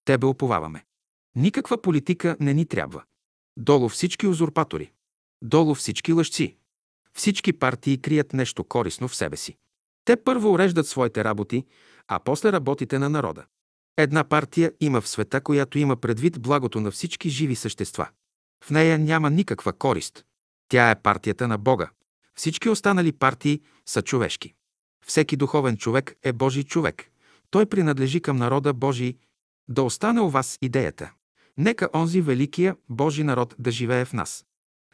Тебе 0.09 0.25
уповаваме. 0.25 0.85
Никаква 1.35 1.81
политика 1.81 2.37
не 2.39 2.53
ни 2.53 2.65
трябва. 2.65 3.03
Долу 3.57 3.89
всички 3.89 4.27
узурпатори. 4.27 4.91
Долу 5.41 5.75
всички 5.75 6.13
лъжци. 6.13 6.57
Всички 7.13 7.53
партии 7.53 8.01
крият 8.01 8.33
нещо 8.33 8.63
корисно 8.63 9.07
в 9.07 9.15
себе 9.15 9.37
си. 9.37 9.57
Те 10.05 10.23
първо 10.23 10.51
уреждат 10.51 10.87
своите 10.87 11.23
работи, 11.23 11.65
а 12.07 12.19
после 12.19 12.51
работите 12.51 12.99
на 12.99 13.09
народа. 13.09 13.45
Една 13.97 14.23
партия 14.23 14.73
има 14.79 15.01
в 15.01 15.09
света, 15.09 15.41
която 15.41 15.79
има 15.79 15.95
предвид 15.95 16.41
благото 16.41 16.79
на 16.79 16.91
всички 16.91 17.29
живи 17.29 17.55
същества. 17.55 18.09
В 18.63 18.69
нея 18.69 18.99
няма 18.99 19.29
никаква 19.29 19.73
корист. 19.73 20.25
Тя 20.69 20.91
е 20.91 21.01
партията 21.01 21.47
на 21.47 21.57
Бога. 21.57 21.89
Всички 22.35 22.69
останали 22.69 23.11
партии 23.11 23.61
са 23.85 24.01
човешки. 24.01 24.53
Всеки 25.05 25.35
духовен 25.35 25.77
човек 25.77 26.15
е 26.23 26.33
Божий 26.33 26.63
човек. 26.63 27.11
Той 27.51 27.65
принадлежи 27.65 28.21
към 28.21 28.37
народа 28.37 28.73
Божий. 28.73 29.17
Да 29.69 29.83
остане 29.83 30.21
у 30.21 30.29
вас 30.29 30.57
идеята. 30.61 31.11
Нека 31.57 31.89
онзи 31.93 32.21
великия 32.21 32.75
Божий 32.89 33.23
народ 33.23 33.55
да 33.59 33.71
живее 33.71 34.05
в 34.05 34.13
нас. 34.13 34.45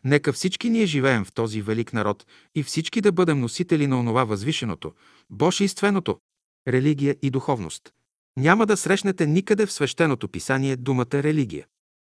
Нека 0.04 0.34
всички 0.34 0.70
ние 0.70 0.86
живеем 0.86 1.26
в 1.26 1.34
този 1.34 1.62
велик 1.62 1.94
народ 1.94 2.26
и 2.56 2.64
всички 2.64 3.02
да 3.02 3.12
бъдем 3.12 3.40
носители 3.40 3.88
на 3.88 4.00
онова 4.00 4.24
възвишеното, 4.24 4.94
божественото, 5.30 6.20
религия 6.68 7.16
и 7.22 7.30
духовност. 7.30 7.94
Няма 8.38 8.66
да 8.66 8.78
срещнете 8.78 9.28
никъде 9.28 9.66
в 9.66 9.72
свещеното 9.72 10.28
писание 10.28 10.76
думата 10.76 11.14
религия. 11.14 11.66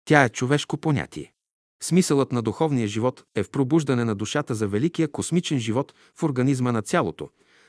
Тя 0.04 0.24
е 0.24 0.28
човешко 0.28 0.76
понятие. 0.76 1.32
Смисълът 1.82 2.32
на 2.32 2.42
духовния 2.42 2.88
живот 2.88 3.24
е 3.34 3.42
в 3.42 3.50
пробуждане 3.50 4.04
на 4.04 4.14
душата 4.14 4.54
за 4.54 4.68
великия 4.68 5.08
космичен 5.08 5.58
живот 5.58 5.94
в 6.14 6.22
организма 6.22 6.72
на 6.72 6.82
цялото, 6.82 7.28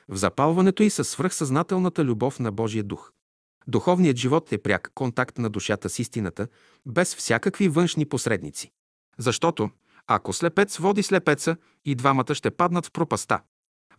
в 0.10 0.16
запалването 0.16 0.84
и 0.84 0.90
със 0.90 1.10
свръхсъзнателната 1.10 2.06
любов 2.06 2.40
на 2.40 2.52
Божия 2.52 2.84
дух. 2.84 3.12
Духовният 3.68 4.18
живот 4.18 4.52
е 4.52 4.58
пряк 4.58 4.92
контакт 4.96 5.38
на 5.38 5.50
душата 5.50 5.90
с 5.90 6.00
истината, 6.00 6.48
без 6.86 7.16
всякакви 7.16 7.68
външни 7.68 8.06
посредници. 8.06 8.72
Защото, 9.18 9.70
ако 10.08 10.34
слепец 10.34 10.78
води 10.78 11.04
слепеца, 11.04 11.58
и 11.86 11.96
двамата 11.96 12.36
ще 12.36 12.52
паднат 12.52 12.86
в 12.86 12.92
пропаста. 12.92 13.42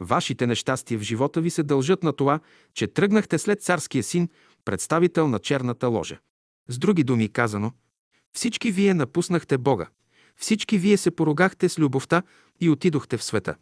Вашите 0.00 0.46
нещастия 0.46 0.98
в 0.98 1.02
живота 1.02 1.40
ви 1.40 1.50
се 1.50 1.62
дължат 1.62 2.02
на 2.02 2.12
това, 2.12 2.40
че 2.74 2.86
тръгнахте 2.86 3.38
след 3.38 3.62
царския 3.62 4.02
син, 4.02 4.28
представител 4.64 5.28
на 5.28 5.38
черната 5.38 5.88
ложа. 5.88 6.18
С 6.68 6.78
други 6.78 7.04
думи 7.04 7.28
казано, 7.28 7.72
всички 8.32 8.70
вие 8.70 8.94
напуснахте 8.94 9.58
Бога, 9.58 9.88
всички 10.36 10.78
вие 10.78 10.96
се 10.96 11.10
поругахте 11.10 11.68
с 11.68 11.78
любовта 11.78 12.22
и 12.60 12.70
отидохте 12.70 13.16
в 13.16 13.24
света, 13.24 13.54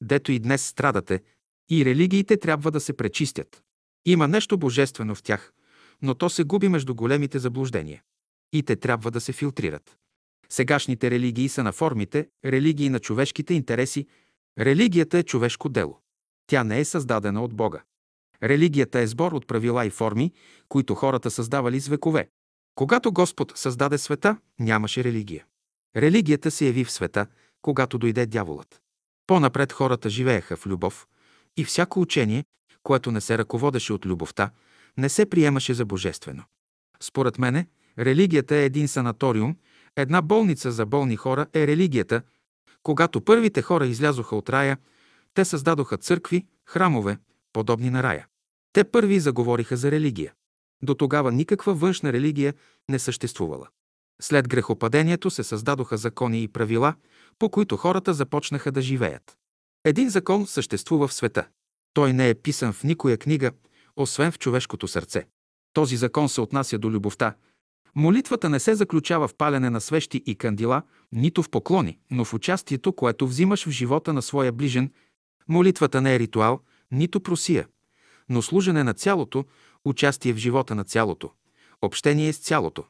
дето 0.00 0.32
и 0.32 0.38
днес 0.38 0.66
страдате, 0.66 1.22
и 1.70 1.84
религиите 1.84 2.36
трябва 2.36 2.70
да 2.70 2.80
се 2.80 2.92
пречистят. 2.92 3.62
Има 4.06 4.28
нещо 4.28 4.58
божествено 4.58 5.14
в 5.14 5.22
тях, 5.22 5.52
но 6.02 6.14
то 6.14 6.30
се 6.30 6.44
губи 6.44 6.68
между 6.68 6.94
големите 6.94 7.38
заблуждения. 7.38 8.02
И 8.52 8.62
те 8.62 8.76
трябва 8.76 9.10
да 9.10 9.20
се 9.20 9.32
филтрират. 9.32 9.96
Сегашните 10.48 11.10
религии 11.10 11.48
са 11.48 11.62
на 11.62 11.72
формите, 11.72 12.28
религии 12.44 12.88
на 12.88 12.98
човешките 13.00 13.54
интереси. 13.54 14.06
Религията 14.58 15.18
е 15.18 15.22
човешко 15.22 15.68
дело. 15.68 15.98
Тя 16.46 16.64
не 16.64 16.80
е 16.80 16.84
създадена 16.84 17.44
от 17.44 17.54
Бога. 17.54 17.82
Религията 18.42 19.00
е 19.00 19.06
сбор 19.06 19.32
от 19.32 19.46
правила 19.46 19.86
и 19.86 19.90
форми, 19.90 20.32
които 20.68 20.94
хората 20.94 21.30
създавали 21.30 21.80
с 21.80 21.88
векове. 21.88 22.28
Когато 22.74 23.12
Господ 23.12 23.52
създаде 23.54 23.98
света, 23.98 24.36
нямаше 24.60 25.04
религия. 25.04 25.44
Религията 25.96 26.50
се 26.50 26.66
яви 26.66 26.84
в 26.84 26.90
света, 26.90 27.26
когато 27.62 27.98
дойде 27.98 28.26
дяволът. 28.26 28.80
По-напред 29.26 29.72
хората 29.72 30.10
живееха 30.10 30.56
в 30.56 30.66
любов 30.66 31.06
и 31.56 31.64
всяко 31.64 32.00
учение, 32.00 32.44
което 32.84 33.10
не 33.10 33.20
се 33.20 33.38
ръководеше 33.38 33.92
от 33.92 34.06
любовта, 34.06 34.50
не 34.96 35.08
се 35.08 35.26
приемаше 35.26 35.74
за 35.74 35.84
божествено. 35.84 36.44
Според 37.00 37.38
мене, 37.38 37.66
религията 37.98 38.56
е 38.56 38.64
един 38.64 38.88
санаториум, 38.88 39.56
една 39.96 40.22
болница 40.22 40.72
за 40.72 40.86
болни 40.86 41.16
хора 41.16 41.46
е 41.54 41.66
религията. 41.66 42.22
Когато 42.82 43.20
първите 43.20 43.62
хора 43.62 43.86
излязоха 43.86 44.36
от 44.36 44.50
рая, 44.50 44.78
те 45.34 45.44
създадоха 45.44 45.96
църкви, 45.96 46.46
храмове, 46.66 47.18
подобни 47.52 47.90
на 47.90 48.02
рая. 48.02 48.26
Те 48.72 48.84
първи 48.84 49.20
заговориха 49.20 49.76
за 49.76 49.90
религия. 49.90 50.32
До 50.82 50.94
тогава 50.94 51.32
никаква 51.32 51.74
външна 51.74 52.12
религия 52.12 52.54
не 52.88 52.98
съществувала. 52.98 53.68
След 54.22 54.48
грехопадението 54.48 55.30
се 55.30 55.44
създадоха 55.44 55.96
закони 55.96 56.42
и 56.42 56.48
правила, 56.48 56.94
по 57.38 57.50
които 57.50 57.76
хората 57.76 58.14
започнаха 58.14 58.72
да 58.72 58.82
живеят. 58.82 59.36
Един 59.84 60.10
закон 60.10 60.46
съществува 60.46 61.08
в 61.08 61.14
света. 61.14 61.46
Той 61.94 62.12
не 62.12 62.28
е 62.28 62.34
писан 62.34 62.72
в 62.72 62.84
никоя 62.84 63.18
книга, 63.18 63.52
освен 63.96 64.32
в 64.32 64.38
човешкото 64.38 64.88
сърце. 64.88 65.26
Този 65.72 65.96
закон 65.96 66.28
се 66.28 66.40
отнася 66.40 66.78
до 66.78 66.90
любовта. 66.90 67.34
Молитвата 67.94 68.48
не 68.48 68.60
се 68.60 68.74
заключава 68.74 69.28
в 69.28 69.34
палене 69.34 69.70
на 69.70 69.80
свещи 69.80 70.22
и 70.26 70.34
кандила, 70.34 70.82
нито 71.12 71.42
в 71.42 71.50
поклони, 71.50 71.98
но 72.10 72.24
в 72.24 72.34
участието, 72.34 72.92
което 72.92 73.26
взимаш 73.26 73.66
в 73.66 73.70
живота 73.70 74.12
на 74.12 74.22
своя 74.22 74.52
ближен. 74.52 74.92
Молитвата 75.48 76.00
не 76.00 76.14
е 76.14 76.18
ритуал, 76.18 76.60
нито 76.90 77.20
просия, 77.20 77.66
но 78.28 78.42
служене 78.42 78.84
на 78.84 78.94
цялото, 78.94 79.44
участие 79.84 80.32
в 80.32 80.36
живота 80.36 80.74
на 80.74 80.84
цялото, 80.84 81.30
общение 81.82 82.32
с 82.32 82.38
цялото. 82.38 82.84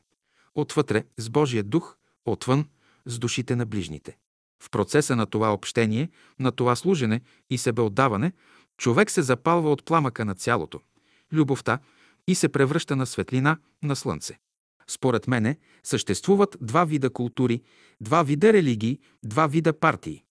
Отвътре 0.55 1.05
с 1.17 1.31
Божия 1.31 1.63
дух, 1.63 1.97
отвън 2.25 2.69
с 3.07 3.19
душите 3.19 3.57
на 3.57 3.67
ближните. 3.67 4.17
В 4.63 4.71
процеса 4.71 5.17
на 5.17 5.27
това 5.27 5.53
общение, 5.53 6.11
на 6.39 6.53
това 6.53 6.77
служене 6.77 7.21
и 7.51 7.59
себеотдаване, 7.59 8.33
човек 8.79 9.11
се 9.11 9.23
запалва 9.23 9.73
от 9.73 9.85
пламъка 9.85 10.25
на 10.25 10.35
цялото, 10.35 10.81
любовта 11.33 11.79
и 12.27 12.35
се 12.35 12.49
превръща 12.49 12.97
на 12.97 13.07
светлина 13.07 13.59
на 13.83 13.97
слънце. 13.97 14.39
Според 14.87 15.29
мене 15.29 15.59
съществуват 15.83 16.57
два 16.61 16.85
вида 16.85 17.11
култури, 17.11 17.63
два 18.01 18.23
вида 18.23 18.53
религии, 18.53 18.99
два 19.25 19.47
вида 19.47 19.73
партии. 19.73 20.25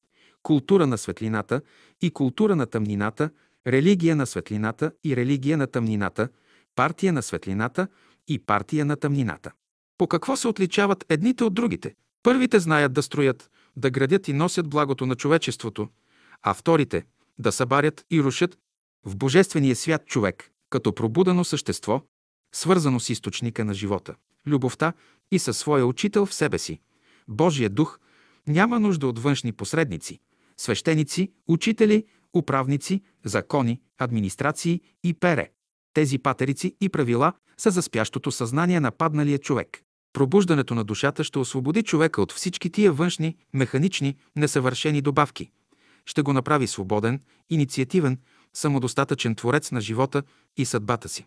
Култура 0.44 0.88
на 0.88 0.98
светлината 0.98 1.62
и 2.02 2.12
култура 2.12 2.56
на 2.56 2.66
тъмнината, 2.66 3.30
религия 3.68 4.16
на 4.16 4.26
светлината 4.26 4.92
и 5.04 5.16
религия 5.16 5.58
на 5.58 5.68
тъмнината, 5.68 6.30
партия 6.76 7.14
на 7.14 7.22
светлината 7.22 7.88
и 8.28 8.40
партия 8.40 8.86
на 8.86 8.96
тъмнината. 8.96 9.52
По 9.98 10.08
какво 10.08 10.36
се 10.36 10.48
отличават 10.48 11.06
едните 11.10 11.44
от 11.44 11.54
другите? 11.54 11.96
Първите 12.24 12.60
знаят 12.60 12.94
да 12.94 13.04
строят, 13.04 13.52
да 13.76 13.90
градят 13.90 14.28
и 14.28 14.34
носят 14.34 14.70
благото 14.70 15.06
на 15.06 15.16
човечеството, 15.16 15.90
а 16.42 16.54
вторите– 16.54 17.06
да 17.40 17.52
събарят 17.52 18.06
и 18.12 18.24
рушат 18.24 18.58
в 19.06 19.16
божествения 19.16 19.76
свят 19.76 20.06
човек, 20.06 20.52
като 20.70 20.96
пробудено 20.96 21.44
същество, 21.44 22.02
свързано 22.56 23.00
с 23.00 23.10
източника 23.10 23.66
на 23.66 23.74
живота, 23.74 24.16
любовта 24.48 24.94
и 25.32 25.40
със 25.40 25.58
своя 25.58 25.86
учител 25.86 26.26
в 26.26 26.34
себе 26.34 26.60
си. 26.60 26.80
Божия 27.28 27.70
дух 27.70 28.00
няма 28.48 28.80
нужда 28.80 29.08
от 29.08 29.20
външни 29.20 29.52
посредници, 29.52 30.20
свещеници, 30.58 31.32
учители, 31.48 32.06
управници, 32.34 33.02
закони, 33.26 33.82
администрации 33.98 34.82
и 35.04 35.14
пере. 35.14 35.52
Тези 35.94 36.20
патерици 36.20 36.76
и 36.82 36.90
правила 36.90 37.34
са 37.58 37.72
за 37.72 37.82
спящото 37.82 38.32
съзнание 38.32 38.80
на 38.80 38.92
падналия 38.92 39.40
човек. 39.40 39.84
Пробуждането 40.14 40.76
на 40.76 40.84
душата 40.84 41.24
ще 41.24 41.40
освободи 41.40 41.84
човека 41.84 42.22
от 42.22 42.32
всички 42.32 42.70
тия 42.70 42.92
външни, 42.92 43.38
механични, 43.54 44.18
несъвършени 44.36 45.02
добавки. 45.02 45.52
Ще 46.06 46.22
го 46.22 46.34
направи 46.34 46.68
свободен, 46.68 47.22
инициативен, 47.50 48.18
самодостатъчен 48.54 49.36
творец 49.36 49.72
на 49.72 49.82
живота 49.82 50.24
и 50.58 50.66
съдбата 50.66 51.10
си. 51.10 51.26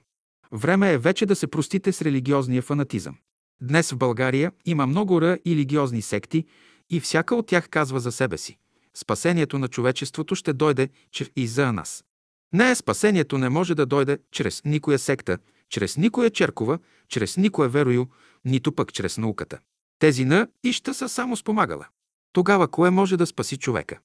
Време 0.52 0.92
е 0.92 0.98
вече 0.98 1.26
да 1.26 1.36
се 1.36 1.46
простите 1.46 1.92
с 1.92 2.02
религиозния 2.02 2.62
фанатизъм. 2.62 3.16
Днес 3.62 3.90
в 3.90 3.96
България 3.96 4.52
има 4.64 4.86
много 4.86 5.20
ра 5.20 5.38
и 5.44 5.50
религиозни 5.50 6.02
секти 6.02 6.44
и 6.90 7.00
всяка 7.00 7.34
от 7.36 7.46
тях 7.46 7.68
казва 7.68 8.00
за 8.00 8.12
себе 8.12 8.38
си. 8.38 8.58
Спасението 8.94 9.58
на 9.58 9.68
човечеството 9.68 10.34
ще 10.34 10.52
дойде 10.52 10.88
и 11.36 11.46
за 11.46 11.72
нас. 11.72 12.04
Не, 12.52 12.74
спасението 12.74 13.38
не 13.38 13.48
може 13.48 13.74
да 13.74 13.86
дойде 13.86 14.18
чрез 14.32 14.62
никоя 14.64 14.98
секта, 14.98 15.38
чрез 15.68 15.96
никоя 15.96 16.30
черкова, 16.30 16.78
чрез 17.08 17.36
никое 17.36 17.68
верою, 17.68 18.06
нито 18.44 18.72
пък 18.72 18.92
чрез 18.92 19.18
науката. 19.18 19.58
Тези 19.98 20.24
на 20.24 20.48
и 20.64 20.72
ще 20.72 20.94
са 20.94 21.08
само 21.08 21.36
спомагала. 21.36 21.86
Тогава 22.32 22.68
кое 22.68 22.90
може 22.90 23.16
да 23.16 23.26
спаси 23.26 23.56
човека? 23.56 23.98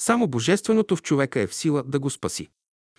Само 0.00 0.26
Божественото 0.26 0.96
в 0.96 1.02
човека 1.02 1.40
е 1.40 1.46
в 1.46 1.54
сила 1.54 1.82
да 1.82 1.98
го 1.98 2.10
спаси. 2.10 2.48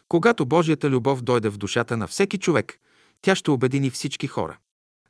Когато 0.08 0.46
Божията 0.46 0.90
любов 0.90 1.22
дойде 1.22 1.50
в 1.50 1.58
душата 1.58 1.98
на 1.98 2.08
всеки 2.08 2.38
човек, 2.38 2.80
тя 3.22 3.36
ще 3.36 3.52
обедини 3.52 3.90
всички 3.90 4.28
хора. 4.28 4.58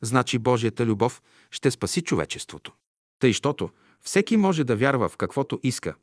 Значи 0.02 0.38
Божията 0.38 0.86
любов 0.86 1.22
ще 1.52 1.72
спаси 1.72 2.02
човечеството. 2.02 2.74
Тъй, 3.20 3.34
щото 3.34 3.70
всеки 4.02 4.38
може 4.38 4.64
да 4.64 4.76
вярва 4.76 5.10
в 5.10 5.18
каквото 5.18 5.60
иска, 5.64 5.95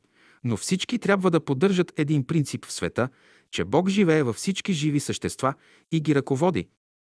но 0.43 0.57
всички 0.57 0.99
трябва 0.99 1.31
да 1.31 1.45
поддържат 1.45 1.93
един 1.99 2.27
принцип 2.27 2.65
в 2.65 2.71
света, 2.71 3.09
че 3.51 3.63
Бог 3.63 3.89
живее 3.89 4.23
във 4.23 4.35
всички 4.35 4.73
живи 4.73 4.99
същества 4.99 5.53
и 5.91 6.01
ги 6.01 6.15
ръководи. 6.15 6.67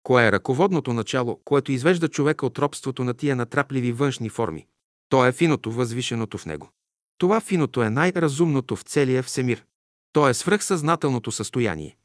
Кое 0.03 0.27
е 0.27 0.31
ръководното 0.31 0.93
начало, 0.93 1.41
което 1.45 1.71
извежда 1.71 2.07
човека 2.07 2.45
от 2.45 2.59
робството 2.59 3.03
на 3.03 3.13
тия 3.13 3.35
натрапливи 3.35 3.91
външни 3.91 4.29
форми? 4.29 4.67
То 5.09 5.25
е 5.25 5.31
финото, 5.31 5.71
възвишеното 5.71 6.37
в 6.37 6.45
него. 6.45 6.69
Това 7.17 7.41
финото 7.41 7.83
е 7.83 7.89
най-разумното 7.89 8.75
в 8.75 8.81
целия 8.81 9.23
всемир. 9.23 9.65
То 10.11 10.27
е 10.27 10.33
свръхсъзнателното 10.33 11.31
състояние. 11.31 11.97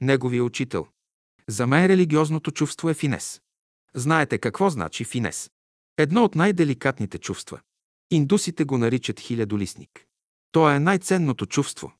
Неговия 0.00 0.44
учител. 0.44 0.86
За 1.48 1.66
мен 1.66 1.86
религиозното 1.86 2.50
чувство 2.50 2.90
е 2.90 2.94
финес. 2.94 3.40
Знаете 3.94 4.38
какво 4.38 4.70
значи 4.70 5.04
финес? 5.04 5.50
Едно 5.98 6.24
от 6.24 6.34
най-деликатните 6.34 7.18
чувства. 7.18 7.60
Индусите 8.10 8.64
го 8.64 8.78
наричат 8.78 9.20
хилядолистник. 9.20 10.06
То 10.52 10.70
е 10.70 10.78
най-ценното 10.78 11.46
чувство, 11.46 11.92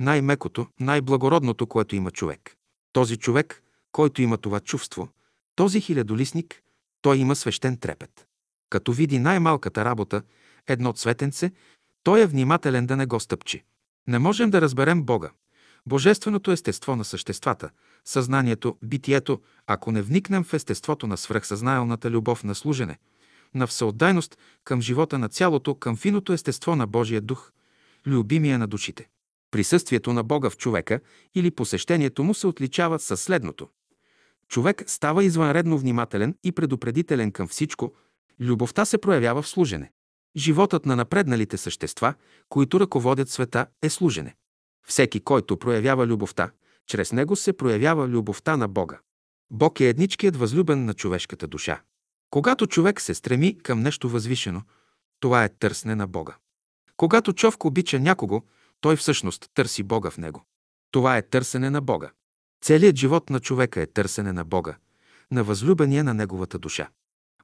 най-мекото, 0.00 0.66
най-благородното, 0.80 1.66
което 1.66 1.96
има 1.96 2.10
човек. 2.10 2.56
Този 2.92 3.16
човек, 3.16 3.62
който 3.92 4.22
има 4.22 4.38
това 4.38 4.60
чувство, 4.60 5.08
този 5.54 5.80
хилядолисник, 5.80 6.62
той 7.02 7.18
има 7.18 7.36
свещен 7.36 7.76
трепет. 7.76 8.26
Като 8.70 8.92
види 8.92 9.18
най-малката 9.18 9.84
работа, 9.84 10.22
едно 10.66 10.92
цветенце, 10.92 11.52
той 12.08 12.20
е 12.20 12.26
внимателен 12.26 12.86
да 12.86 12.96
не 12.96 13.06
го 13.06 13.20
стъпчи. 13.20 13.64
Не 14.06 14.18
можем 14.18 14.50
да 14.50 14.60
разберем 14.60 15.02
Бога, 15.02 15.30
божественото 15.86 16.50
естество 16.50 16.96
на 16.96 17.04
съществата, 17.04 17.70
съзнанието, 18.04 18.76
битието, 18.82 19.40
ако 19.66 19.92
не 19.92 20.02
вникнем 20.02 20.44
в 20.44 20.54
естеството 20.54 21.06
на 21.06 21.16
свръхсъзнателната 21.16 22.10
любов 22.10 22.44
на 22.44 22.54
служене, 22.54 22.98
на 23.54 23.66
всеотдайност 23.66 24.38
към 24.64 24.80
живота 24.80 25.18
на 25.18 25.28
цялото, 25.28 25.74
към 25.74 25.96
финото 25.96 26.32
естество 26.32 26.76
на 26.76 26.86
Божия 26.86 27.20
дух, 27.20 27.52
любимия 28.06 28.58
на 28.58 28.66
душите. 28.66 29.08
Присъствието 29.50 30.12
на 30.12 30.22
Бога 30.24 30.50
в 30.50 30.56
човека 30.56 31.00
или 31.34 31.50
посещението 31.50 32.24
му 32.24 32.34
се 32.34 32.46
отличава 32.46 32.98
със 32.98 33.22
следното. 33.22 33.68
Човек 34.48 34.84
става 34.86 35.24
извънредно 35.24 35.78
внимателен 35.78 36.34
и 36.44 36.52
предупредителен 36.52 37.32
към 37.32 37.48
всичко, 37.48 37.94
любовта 38.40 38.84
се 38.84 38.98
проявява 38.98 39.42
в 39.42 39.48
служене. 39.48 39.90
Животът 40.36 40.86
на 40.86 40.96
напредналите 40.96 41.56
същества, 41.56 42.14
които 42.48 42.80
ръководят 42.80 43.30
света, 43.30 43.66
е 43.82 43.90
служене. 43.90 44.34
Всеки, 44.86 45.20
който 45.20 45.56
проявява 45.56 46.06
любовта, 46.06 46.50
чрез 46.86 47.12
него 47.12 47.36
се 47.36 47.52
проявява 47.52 48.08
любовта 48.08 48.56
на 48.56 48.68
Бога. 48.68 49.00
Бог 49.50 49.80
е 49.80 49.88
едничкият 49.88 50.36
възлюбен 50.36 50.84
на 50.84 50.94
човешката 50.94 51.46
душа. 51.46 51.80
Когато 52.30 52.66
човек 52.66 53.00
се 53.00 53.14
стреми 53.14 53.58
към 53.58 53.80
нещо 53.80 54.08
възвишено, 54.08 54.62
това 55.20 55.44
е 55.44 55.48
търсне 55.48 55.94
на 55.94 56.06
Бога. 56.06 56.36
Когато 56.96 57.32
човек 57.32 57.64
обича 57.64 58.00
някого, 58.00 58.42
той 58.80 58.96
всъщност 58.96 59.50
търси 59.54 59.82
Бога 59.82 60.10
в 60.10 60.18
него. 60.18 60.44
Това 60.90 61.16
е 61.16 61.22
търсене 61.22 61.70
на 61.70 61.80
Бога. 61.80 62.10
Целият 62.62 62.96
живот 62.96 63.30
на 63.30 63.40
човека 63.40 63.80
е 63.80 63.86
търсене 63.86 64.32
на 64.32 64.44
Бога, 64.44 64.76
на 65.30 65.44
възлюбения 65.44 66.04
на 66.04 66.14
неговата 66.14 66.58
душа. 66.58 66.88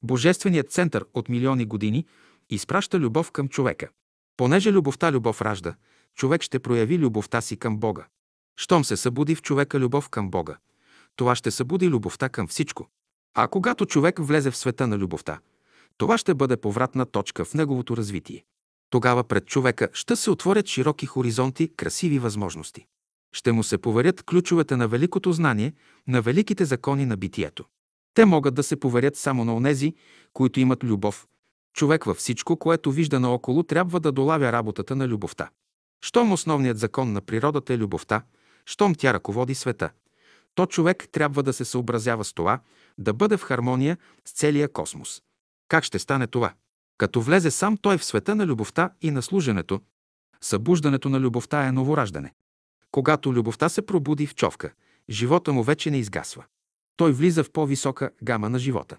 Божественият 0.03 0.71
център 0.71 1.05
от 1.13 1.29
милиони 1.29 1.65
години 1.65 2.05
изпраща 2.49 2.99
любов 2.99 3.31
към 3.31 3.47
човека. 3.47 3.89
Понеже 4.37 4.71
любовта 4.71 5.11
любов 5.11 5.41
ражда, 5.41 5.75
човек 6.15 6.41
ще 6.41 6.59
прояви 6.59 6.99
любовта 6.99 7.41
си 7.41 7.57
към 7.57 7.77
Бога. 7.77 8.07
Щом 8.57 8.85
се 8.85 8.97
събуди 8.97 9.35
в 9.35 9.41
човека 9.41 9.79
любов 9.79 10.09
към 10.09 10.31
Бога, 10.31 10.57
това 11.15 11.35
ще 11.35 11.51
събуди 11.51 11.89
любовта 11.89 12.29
към 12.29 12.47
всичко. 12.47 12.89
А 13.33 13.47
когато 13.47 13.85
човек 13.85 14.15
влезе 14.19 14.51
в 14.51 14.57
света 14.57 14.87
на 14.87 14.97
любовта, 14.97 15.39
това 15.97 16.17
ще 16.17 16.33
бъде 16.33 16.57
повратна 16.57 17.05
точка 17.05 17.45
в 17.45 17.53
неговото 17.53 17.97
развитие. 17.97 18.43
Тогава 18.89 19.23
пред 19.23 19.45
човека 19.45 19.89
ще 19.93 20.15
се 20.15 20.31
отворят 20.31 20.67
широки 20.67 21.05
хоризонти, 21.05 21.71
красиви 21.77 22.19
възможности. 22.19 22.85
Ще 23.33 23.51
му 23.51 23.63
се 23.63 23.77
поверят 23.77 24.23
ключовете 24.23 24.75
на 24.75 24.87
великото 24.87 25.31
знание, 25.31 25.73
на 26.07 26.21
великите 26.21 26.65
закони 26.65 27.05
на 27.05 27.17
битието. 27.17 27.65
Те 28.13 28.25
могат 28.25 28.55
да 28.55 28.63
се 28.63 28.79
поверят 28.79 29.15
само 29.15 29.45
на 29.45 29.55
онези, 29.55 29.93
които 30.33 30.59
имат 30.59 30.83
любов. 30.83 31.27
Човек 31.75 32.03
във 32.03 32.17
всичко, 32.17 32.57
което 32.57 32.91
вижда 32.91 33.19
наоколо, 33.19 33.63
трябва 33.63 33.99
да 33.99 34.11
долавя 34.11 34.51
работата 34.51 34.95
на 34.95 35.07
любовта. 35.07 35.49
Щом 36.05 36.31
основният 36.31 36.77
закон 36.77 37.11
на 37.11 37.21
природата 37.21 37.73
е 37.73 37.77
любовта, 37.77 38.23
щом 38.65 38.95
тя 38.95 39.13
ръководи 39.13 39.55
света, 39.55 39.89
то 40.55 40.65
човек 40.65 41.07
трябва 41.11 41.43
да 41.43 41.53
се 41.53 41.65
съобразява 41.65 42.25
с 42.25 42.33
това, 42.33 42.59
да 42.97 43.13
бъде 43.13 43.37
в 43.37 43.43
хармония 43.43 43.97
с 44.25 44.31
целия 44.31 44.71
космос. 44.73 45.21
Как 45.67 45.83
ще 45.83 45.99
стане 45.99 46.27
това? 46.27 46.53
Като 46.97 47.21
влезе 47.21 47.51
сам 47.51 47.77
той 47.77 47.97
в 47.97 48.05
света 48.05 48.35
на 48.35 48.45
любовта 48.45 48.91
и 49.01 49.11
на 49.11 49.21
служенето, 49.21 49.81
събуждането 50.41 51.09
на 51.09 51.19
любовта 51.19 51.65
е 51.65 51.71
новораждане. 51.71 52.33
Когато 52.91 53.33
любовта 53.33 53.69
се 53.69 53.85
пробуди 53.85 54.27
в 54.27 54.35
човка, 54.35 54.73
живота 55.09 55.53
му 55.53 55.63
вече 55.63 55.91
не 55.91 55.97
изгасва. 55.97 56.43
Той 56.97 57.11
влиза 57.11 57.43
в 57.43 57.51
по-висока 57.51 58.09
гама 58.23 58.49
на 58.49 58.59
живота. 58.59 58.97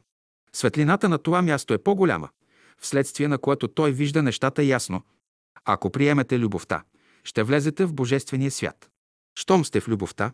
Светлината 0.53 1.09
на 1.09 1.19
това 1.19 1.43
място 1.43 1.74
е 1.74 1.78
по-голяма, 1.78 2.28
вследствие 2.81 3.28
на 3.28 3.39
което 3.39 3.69
той 3.69 3.93
вижда 3.93 4.23
нещата 4.23 4.62
ясно. 4.62 5.03
Ако 5.65 5.90
приемете 5.90 6.39
любовта, 6.39 6.82
ще 7.24 7.43
влезете 7.43 7.85
в 7.85 7.94
Божествения 7.94 8.51
свят. 8.51 8.90
Щом 9.39 9.65
сте 9.65 9.81
в 9.81 9.89
любовта 9.89 10.32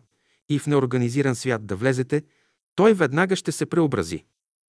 и 0.49 0.59
в 0.59 0.67
неорганизиран 0.67 1.35
свят 1.35 1.65
да 1.65 1.75
влезете, 1.75 2.23
той 2.75 2.93
веднага 2.93 3.35
ще 3.35 3.51
се 3.51 3.65
преобрази. 3.65 4.25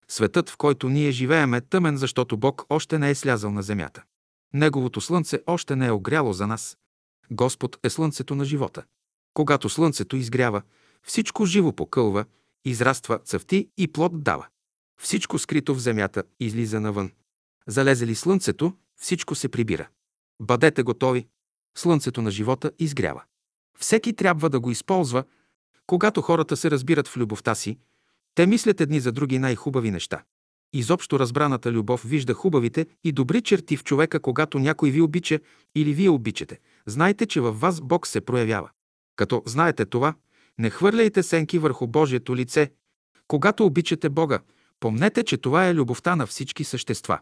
Светът, 0.08 0.50
в 0.50 0.58
който 0.58 0.90
ние 0.90 1.12
живеем, 1.12 1.54
е 1.54 1.62
тъмен, 1.62 1.98
защото 1.98 2.38
Бог 2.38 2.66
още 2.70 3.00
не 3.00 3.10
е 3.10 3.16
слязал 3.16 3.52
на 3.52 3.64
земята. 3.64 4.04
Неговото 4.54 5.02
слънце 5.02 5.40
още 5.48 5.76
не 5.76 5.88
е 5.88 5.92
огряло 5.92 6.34
за 6.34 6.48
нас. 6.48 6.78
Господ 7.32 7.80
е 7.84 7.90
слънцето 7.90 8.36
на 8.36 8.46
живота. 8.46 8.84
Когато 9.34 9.70
слънцето 9.70 10.16
изгрява, 10.16 10.62
всичко 11.04 11.46
живо 11.46 11.72
покълва, 11.72 12.26
израства, 12.66 13.20
цъфти 13.20 13.70
и 13.78 13.88
плод 13.88 14.24
дава. 14.24 14.48
Всичко 15.02 15.40
скрито 15.40 15.76
в 15.76 15.80
земята 15.80 16.24
излиза 16.40 16.80
навън. 16.80 17.12
Залезе 17.68 18.08
ли 18.08 18.16
слънцето, 18.16 18.74
всичко 18.96 19.36
се 19.36 19.50
прибира. 19.50 19.88
Бъдете 20.42 20.84
готови. 20.84 21.28
Слънцето 21.78 22.22
на 22.22 22.32
живота 22.32 22.72
изгрява. 22.80 23.24
Всеки 23.80 24.14
трябва 24.14 24.50
да 24.50 24.60
го 24.60 24.72
използва. 24.72 25.24
Когато 25.88 26.22
хората 26.22 26.58
се 26.58 26.72
разбират 26.72 27.08
в 27.08 27.18
любовта 27.18 27.56
си, 27.56 27.78
те 28.36 28.48
мислят 28.48 28.82
едни 28.82 29.00
за 29.00 29.12
други 29.12 29.40
най-хубави 29.40 29.92
неща. 29.92 30.24
Изобщо 30.74 31.20
разбраната 31.20 31.72
любов 31.72 32.04
вижда 32.06 32.34
хубавите 32.34 32.88
и 33.04 33.12
добри 33.12 33.42
черти 33.42 33.78
в 33.78 33.84
човека, 33.84 34.20
когато 34.20 34.60
някой 34.60 34.92
ви 34.92 35.02
обича 35.02 35.40
или 35.76 35.94
вие 35.94 36.10
обичате. 36.10 36.60
Знайте, 36.86 37.26
че 37.26 37.42
във 37.42 37.60
вас 37.60 37.82
Бог 37.82 38.08
се 38.08 38.22
проявява. 38.22 38.70
Като 39.16 39.44
знаете 39.46 39.86
това, 39.86 40.14
не 40.58 40.70
хвърляйте 40.70 41.24
сенки 41.24 41.60
върху 41.60 41.88
Божието 41.88 42.36
лице. 42.36 42.72
Когато 43.28 43.66
обичате 43.66 44.10
Бога, 44.10 44.40
помнете, 44.80 45.24
че 45.24 45.38
това 45.38 45.68
е 45.68 45.74
любовта 45.74 46.16
на 46.16 46.28
всички 46.28 46.64
същества. 46.64 47.20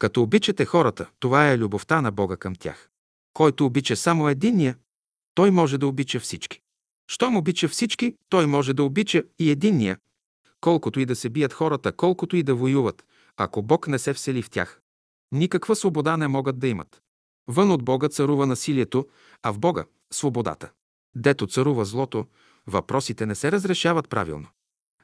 Като 0.00 0.22
обичате 0.22 0.64
хората, 0.64 1.10
това 1.18 1.50
е 1.50 1.58
любовта 1.58 2.00
на 2.00 2.10
Бога 2.10 2.36
към 2.36 2.54
тях. 2.54 2.88
Който 3.32 3.66
обича 3.66 3.96
само 3.96 4.28
единния, 4.28 4.76
той 5.34 5.50
може 5.50 5.78
да 5.78 5.86
обича 5.86 6.20
всички. 6.20 6.60
Щом 7.08 7.36
обича 7.36 7.68
всички, 7.68 8.16
той 8.28 8.46
може 8.46 8.74
да 8.74 8.84
обича 8.84 9.22
и 9.38 9.50
единния, 9.50 9.98
колкото 10.60 11.00
и 11.00 11.06
да 11.06 11.16
се 11.16 11.28
бият 11.28 11.52
хората, 11.52 11.92
колкото 11.92 12.36
и 12.36 12.42
да 12.42 12.54
воюват, 12.54 13.04
ако 13.36 13.62
Бог 13.62 13.88
не 13.88 13.98
се 13.98 14.12
всели 14.12 14.42
в 14.42 14.50
тях. 14.50 14.80
Никаква 15.32 15.76
свобода 15.76 16.16
не 16.16 16.28
могат 16.28 16.58
да 16.58 16.68
имат. 16.68 17.02
Вън 17.48 17.70
от 17.70 17.84
Бога 17.84 18.08
царува 18.08 18.46
насилието, 18.46 19.08
а 19.42 19.52
в 19.52 19.58
Бога– 19.58 19.84
свободата. 20.12 20.70
Дето 21.16 21.46
царува 21.46 21.84
злото, 21.84 22.26
въпросите 22.66 23.26
не 23.26 23.34
се 23.34 23.52
разрешават 23.52 24.08
правилно. 24.08 24.48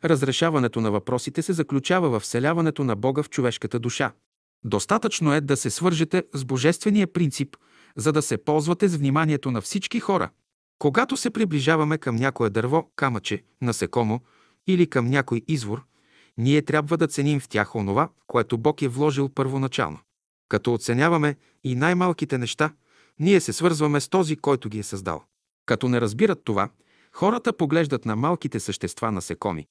Разрешаването 0.04 0.80
на 0.80 0.90
въпросите 0.90 1.42
се 1.42 1.52
заключава 1.52 2.08
в 2.08 2.20
вселяването 2.20 2.84
на 2.84 2.96
Бога 2.96 3.22
в 3.22 3.30
човешката 3.30 3.78
душа. 3.78 4.12
Достатъчно 4.64 5.32
е 5.32 5.40
да 5.40 5.56
се 5.56 5.70
свържете 5.70 6.24
с 6.34 6.44
божествения 6.44 7.12
принцип, 7.12 7.56
за 7.96 8.12
да 8.12 8.22
се 8.22 8.38
ползвате 8.38 8.88
с 8.88 8.96
вниманието 8.96 9.50
на 9.50 9.60
всички 9.60 10.00
хора. 10.00 10.30
Когато 10.78 11.16
се 11.16 11.30
приближаваме 11.30 11.98
към 11.98 12.16
някое 12.16 12.50
дърво, 12.50 12.90
камъче, 12.96 13.42
насекомо 13.62 14.20
или 14.66 14.86
към 14.86 15.06
някой 15.06 15.42
извор, 15.48 15.84
ние 16.38 16.62
трябва 16.62 16.96
да 16.96 17.06
ценим 17.06 17.40
в 17.40 17.48
тях 17.48 17.76
онова, 17.76 18.08
което 18.26 18.58
Бог 18.58 18.82
е 18.82 18.88
вложил 18.88 19.28
първоначално. 19.28 19.98
Като 20.48 20.74
оценяваме 20.74 21.36
и 21.64 21.74
най-малките 21.74 22.38
неща, 22.38 22.72
ние 23.18 23.40
се 23.40 23.52
свързваме 23.52 24.00
с 24.00 24.08
този, 24.08 24.36
който 24.36 24.68
ги 24.68 24.78
е 24.78 24.82
създал. 24.82 25.22
Като 25.66 25.88
не 25.88 26.00
разбират 26.00 26.44
това, 26.44 26.68
хората 27.12 27.52
поглеждат 27.52 28.04
на 28.04 28.16
малките 28.16 28.60
същества 28.60 29.12
насекоми, 29.12 29.66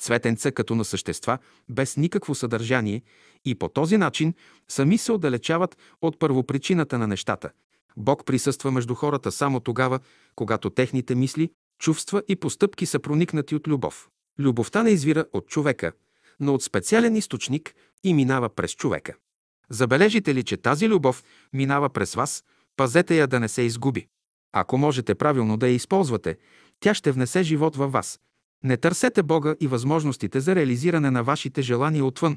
цветенца 0.00 0.52
като 0.52 0.74
на 0.74 0.84
същества 0.84 1.38
без 1.68 1.96
никакво 1.96 2.34
съдържание 2.34 3.02
и 3.44 3.54
по 3.54 3.68
този 3.68 3.96
начин 3.96 4.34
сами 4.68 4.98
се 4.98 5.12
отдалечават 5.12 5.76
от 6.02 6.18
първопричината 6.18 6.98
на 6.98 7.06
нещата. 7.06 7.50
Бог 7.96 8.24
присъства 8.24 8.70
между 8.70 8.94
хората 8.94 9.32
само 9.32 9.60
тогава, 9.60 10.00
когато 10.34 10.70
техните 10.70 11.14
мисли, 11.14 11.50
чувства 11.78 12.22
и 12.28 12.36
постъпки 12.36 12.86
са 12.86 12.98
проникнати 12.98 13.54
от 13.54 13.68
любов. 13.68 14.08
Любовта 14.38 14.82
не 14.82 14.90
извира 14.90 15.26
от 15.32 15.48
човека, 15.48 15.92
но 16.40 16.54
от 16.54 16.62
специален 16.62 17.16
източник 17.16 17.74
и 18.04 18.14
минава 18.14 18.48
през 18.48 18.72
човека. 18.72 19.14
Забележите 19.70 20.34
ли, 20.34 20.42
че 20.42 20.56
тази 20.56 20.88
любов 20.88 21.24
минава 21.52 21.90
през 21.90 22.14
вас, 22.14 22.44
пазете 22.76 23.16
я 23.16 23.26
да 23.26 23.40
не 23.40 23.48
се 23.48 23.62
изгуби. 23.62 24.06
Ако 24.52 24.78
можете 24.78 25.14
правилно 25.14 25.56
да 25.56 25.68
я 25.68 25.74
използвате, 25.74 26.38
тя 26.80 26.94
ще 26.94 27.12
внесе 27.12 27.42
живот 27.42 27.76
във 27.76 27.92
вас. 27.92 28.20
Не 28.64 28.76
търсете 28.76 29.22
Бога 29.22 29.54
и 29.60 29.66
възможностите 29.66 30.40
за 30.40 30.54
реализиране 30.54 31.10
на 31.10 31.24
вашите 31.24 31.62
желания 31.62 32.04
отвън, 32.04 32.36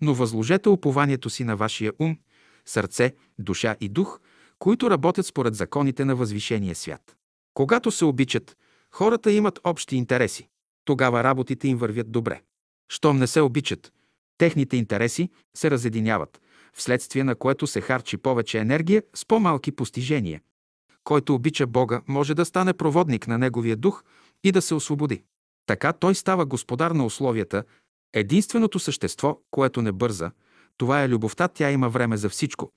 но 0.00 0.14
възложете 0.14 0.68
упованието 0.68 1.30
си 1.30 1.44
на 1.44 1.56
вашия 1.56 1.92
ум, 1.98 2.18
сърце, 2.66 3.14
душа 3.38 3.76
и 3.80 3.88
дух, 3.88 4.20
които 4.58 4.90
работят 4.90 5.26
според 5.26 5.54
законите 5.54 6.04
на 6.04 6.16
възвишения 6.16 6.74
свят. 6.74 7.16
Когато 7.54 7.90
се 7.90 8.04
обичат, 8.04 8.56
хората 8.90 9.32
имат 9.32 9.60
общи 9.64 9.96
интереси. 9.96 10.48
Тогава 10.84 11.24
работите 11.24 11.68
им 11.68 11.78
вървят 11.78 12.12
добре. 12.12 12.42
Щом 12.88 13.18
не 13.18 13.26
се 13.26 13.40
обичат, 13.40 13.92
техните 14.38 14.76
интереси 14.76 15.30
се 15.56 15.70
разединяват. 15.70 16.40
вследствие 16.76 17.24
на 17.24 17.34
което 17.34 17.66
се 17.66 17.80
харчи 17.80 18.16
повече 18.16 18.58
енергия 18.58 19.02
с 19.14 19.26
по-малки 19.26 19.72
постижения. 19.72 20.40
Който 21.04 21.34
обича 21.34 21.66
Бога, 21.66 22.02
може 22.08 22.34
да 22.34 22.44
стане 22.44 22.72
проводник 22.72 23.26
на 23.26 23.38
Неговия 23.38 23.76
дух 23.76 24.04
и 24.44 24.52
да 24.52 24.62
се 24.62 24.74
освободи. 24.74 25.22
Така 25.66 25.92
той 25.92 26.14
става 26.14 26.46
господар 26.46 26.90
на 26.90 27.06
условията, 27.06 27.64
единственото 28.12 28.78
същество, 28.78 29.40
което 29.50 29.82
не 29.82 29.92
бърза, 29.92 30.30
това 30.76 31.02
е 31.02 31.08
любовта, 31.08 31.48
тя 31.48 31.70
има 31.70 31.88
време 31.88 32.16
за 32.16 32.28
всичко. 32.28 32.70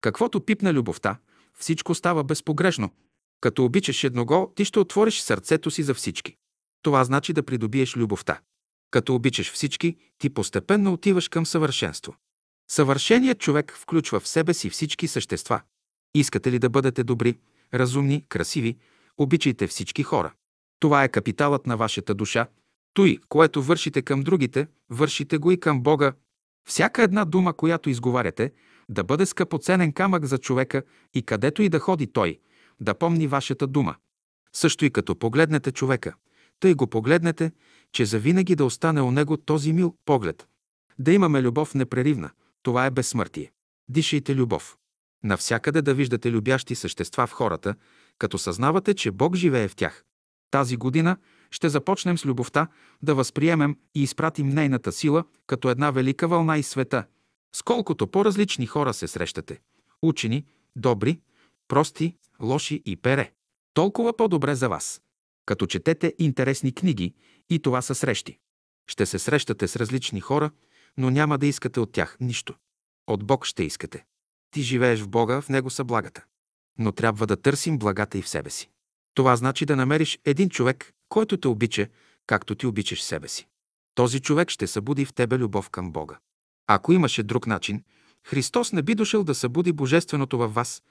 Каквото 0.00 0.40
пипна 0.40 0.72
любовта, 0.72 1.18
всичко 1.58 1.94
става 1.94 2.24
безпогрешно. 2.24 2.90
Като 3.40 3.64
обичаш 3.64 4.04
едного, 4.04 4.52
ти 4.56 4.64
ще 4.64 4.78
отвориш 4.78 5.20
сърцето 5.20 5.70
си 5.70 5.82
за 5.82 5.94
всички. 5.94 6.36
Това 6.82 7.04
значи 7.04 7.32
да 7.32 7.42
придобиеш 7.42 7.96
любовта. 7.96 8.40
Като 8.90 9.14
обичаш 9.14 9.52
всички, 9.52 9.96
ти 10.18 10.30
постепенно 10.30 10.92
отиваш 10.92 11.28
към 11.28 11.46
съвършенство. 11.46 12.16
Съвършеният 12.70 13.38
човек 13.38 13.72
включва 13.76 14.20
в 14.20 14.28
себе 14.28 14.54
си 14.54 14.70
всички 14.70 15.08
същества. 15.08 15.60
Искате 16.14 16.52
ли 16.52 16.58
да 16.58 16.70
бъдете 16.70 17.04
добри, 17.04 17.38
разумни, 17.74 18.24
красиви, 18.28 18.76
обичайте 19.18 19.66
всички 19.66 20.02
хора. 20.02 20.32
Това 20.80 21.04
е 21.04 21.08
капиталът 21.08 21.66
на 21.66 21.76
вашата 21.76 22.14
душа. 22.14 22.46
Той, 22.94 23.18
което 23.28 23.62
вършите 23.62 24.02
към 24.02 24.20
другите, 24.20 24.66
вършите 24.90 25.38
го 25.38 25.50
и 25.50 25.60
към 25.60 25.82
Бога. 25.82 26.12
Всяка 26.68 27.02
една 27.02 27.24
дума, 27.24 27.52
която 27.52 27.90
изговаряте, 27.90 28.52
да 28.88 29.04
бъде 29.04 29.26
скъпоценен 29.26 29.92
камък 29.92 30.24
за 30.24 30.38
човека 30.38 30.82
и 31.14 31.22
където 31.22 31.62
и 31.62 31.68
да 31.68 31.78
ходи 31.78 32.06
той, 32.06 32.38
да 32.80 32.94
помни 32.94 33.26
вашата 33.26 33.66
дума. 33.66 33.96
Също 34.52 34.84
и 34.84 34.90
като 34.90 35.18
погледнете 35.18 35.72
човека, 35.72 36.14
тъй 36.60 36.74
го 36.74 36.86
погледнете, 36.86 37.52
че 37.92 38.06
завинаги 38.06 38.54
да 38.54 38.64
остане 38.64 39.00
у 39.00 39.10
него 39.10 39.36
този 39.36 39.72
мил 39.72 39.96
поглед. 40.04 40.48
Да 40.98 41.12
имаме 41.12 41.42
любов 41.42 41.74
непреривна, 41.74 42.30
това 42.62 42.86
е 42.86 42.90
безсмъртие. 42.90 43.52
Дишайте 43.88 44.34
любов. 44.34 44.76
Навсякъде 45.24 45.82
да 45.82 45.94
виждате 45.94 46.30
любящи 46.30 46.74
същества 46.74 47.26
в 47.26 47.32
хората, 47.32 47.74
като 48.18 48.38
съзнавате, 48.38 48.94
че 48.94 49.10
Бог 49.10 49.36
живее 49.36 49.68
в 49.68 49.76
тях. 49.76 50.04
Тази 50.50 50.76
година 50.76 51.16
ще 51.50 51.68
започнем 51.68 52.18
с 52.18 52.26
любовта 52.26 52.68
да 53.02 53.14
възприемем 53.14 53.76
и 53.94 54.02
изпратим 54.02 54.48
нейната 54.48 54.92
сила 54.92 55.24
като 55.46 55.70
една 55.70 55.90
велика 55.90 56.28
вълна 56.28 56.58
из 56.58 56.68
света. 56.68 57.04
Сколкото 57.54 58.06
по-различни 58.06 58.66
хора 58.66 58.94
се 58.94 59.08
срещате– 59.08 59.60
учени, 60.02 60.46
добри, 60.76 61.20
прости, 61.68 62.16
лоши 62.42 62.82
и 62.86 62.96
пере, 62.96 63.32
толкова 63.74 64.16
по-добре 64.16 64.54
за 64.54 64.68
вас. 64.68 65.02
Като 65.46 65.66
четете 65.66 66.14
интересни 66.18 66.74
книги, 66.74 67.14
и 67.50 67.58
това 67.58 67.82
са 67.82 67.94
срещи. 67.94 68.38
Ще 68.86 69.06
се 69.06 69.18
срещате 69.18 69.68
с 69.68 69.76
различни 69.76 70.20
хора, 70.20 70.50
но 70.96 71.10
няма 71.10 71.38
да 71.38 71.46
искате 71.46 71.80
от 71.80 71.92
тях 71.92 72.16
нищо. 72.20 72.54
От 73.06 73.24
Бог 73.24 73.46
ще 73.46 73.62
искате. 73.62 74.04
Ти 74.50 74.62
живееш 74.62 75.00
в 75.00 75.08
Бога, 75.08 75.40
в 75.40 75.48
Него 75.48 75.70
са 75.70 75.84
благата. 75.84 76.24
Но 76.78 76.92
трябва 76.92 77.26
да 77.26 77.36
търсим 77.36 77.78
благата 77.78 78.18
и 78.18 78.22
в 78.22 78.28
себе 78.28 78.50
си. 78.50 78.70
Това 79.14 79.36
значи 79.36 79.66
да 79.66 79.76
намериш 79.76 80.18
един 80.24 80.48
човек, 80.48 80.92
който 81.08 81.36
те 81.36 81.48
обича, 81.48 81.86
както 82.26 82.54
ти 82.54 82.66
обичаш 82.66 83.02
себе 83.02 83.28
си. 83.28 83.46
Този 83.94 84.20
човек 84.20 84.50
ще 84.50 84.66
събуди 84.66 85.04
в 85.04 85.12
тебе 85.12 85.38
любов 85.38 85.70
към 85.70 85.92
Бога. 85.92 86.18
Ако 86.66 86.92
имаше 86.92 87.22
друг 87.22 87.46
начин, 87.46 87.82
Христос 88.26 88.72
не 88.72 88.82
би 88.82 88.94
дошъл 88.94 89.24
да 89.24 89.34
събуди 89.34 89.72
Божественото 89.72 90.38
във 90.38 90.54
вас. 90.54 90.82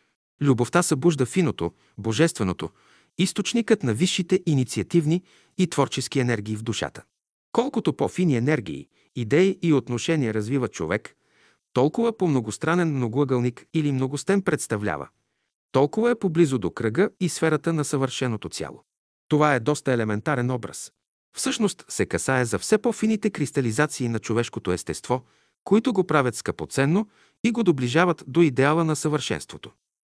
Любовта 0.41 0.83
събужда 0.83 1.25
финото, 1.25 1.71
Божественото, 1.97 2.69
източникът 3.17 3.83
на 3.83 3.93
висшите 3.93 4.39
инициативни 4.45 5.23
и 5.57 5.67
творчески 5.67 6.19
енергии 6.19 6.55
в 6.55 6.63
душата. 6.63 7.03
Колкото 7.51 7.93
по-фини 7.93 8.35
енергии, 8.37 8.87
идеи 9.15 9.59
и 9.61 9.73
отношения 9.73 10.33
развива 10.33 10.67
човек, 10.67 11.15
толкова 11.73 12.17
по-многостранен 12.17 12.95
многоъгълник 12.95 13.65
или 13.73 13.91
многостен 13.91 14.41
представлява, 14.41 15.07
толкова 15.73 16.11
е 16.11 16.15
поблизо 16.15 16.57
до 16.57 16.71
кръга 16.71 17.09
и 17.19 17.29
сферата 17.29 17.73
на 17.73 17.85
съвършеното 17.85 18.49
цяло. 18.49 18.83
Това 19.27 19.55
е 19.55 19.59
доста 19.59 19.91
елементарен 19.91 20.51
образ. 20.51 20.91
Всъщност 21.35 21.85
се 21.87 22.05
касае 22.05 22.45
за 22.45 22.59
все 22.59 22.77
по-фините 22.77 23.29
кристализации 23.29 24.09
на 24.09 24.19
човешкото 24.19 24.71
естество, 24.71 25.23
които 25.63 25.93
го 25.93 26.03
правят 26.03 26.35
скъпоценно 26.35 27.07
и 27.43 27.51
го 27.51 27.63
доближават 27.63 28.23
до 28.27 28.41
идеала 28.41 28.83
на 28.83 28.95
съвършенството. 28.95 29.71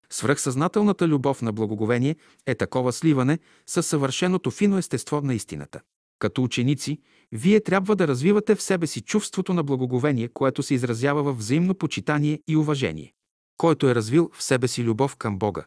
Свръхсъзнателната 0.09 1.07
любов 1.07 1.41
на 1.41 1.51
благоговение 1.51 2.15
е 2.45 2.55
такова 2.55 2.93
сливане 2.93 3.39
с 3.65 3.83
съвършеното 3.83 4.51
фино 4.51 4.77
естество 4.77 5.21
на 5.21 5.33
истината. 5.33 5.81
Като 6.19 6.43
ученици, 6.43 6.99
вие 7.31 7.59
трябва 7.59 7.95
да 7.95 8.07
развивате 8.07 8.55
в 8.55 8.61
себе 8.61 8.87
си 8.87 9.01
чувството 9.01 9.53
на 9.53 9.63
благоговение, 9.63 10.27
което 10.27 10.63
се 10.63 10.73
изразява 10.73 11.23
в 11.23 11.37
взаимно 11.37 11.75
почитание 11.75 12.39
и 12.47 12.57
уважение. 12.57 13.13
Който 13.57 13.89
е 13.89 13.95
развил 13.95 14.29
в 14.33 14.43
себе 14.43 14.67
си 14.67 14.83
любов 14.83 15.15
към 15.15 15.39
Бога, 15.39 15.65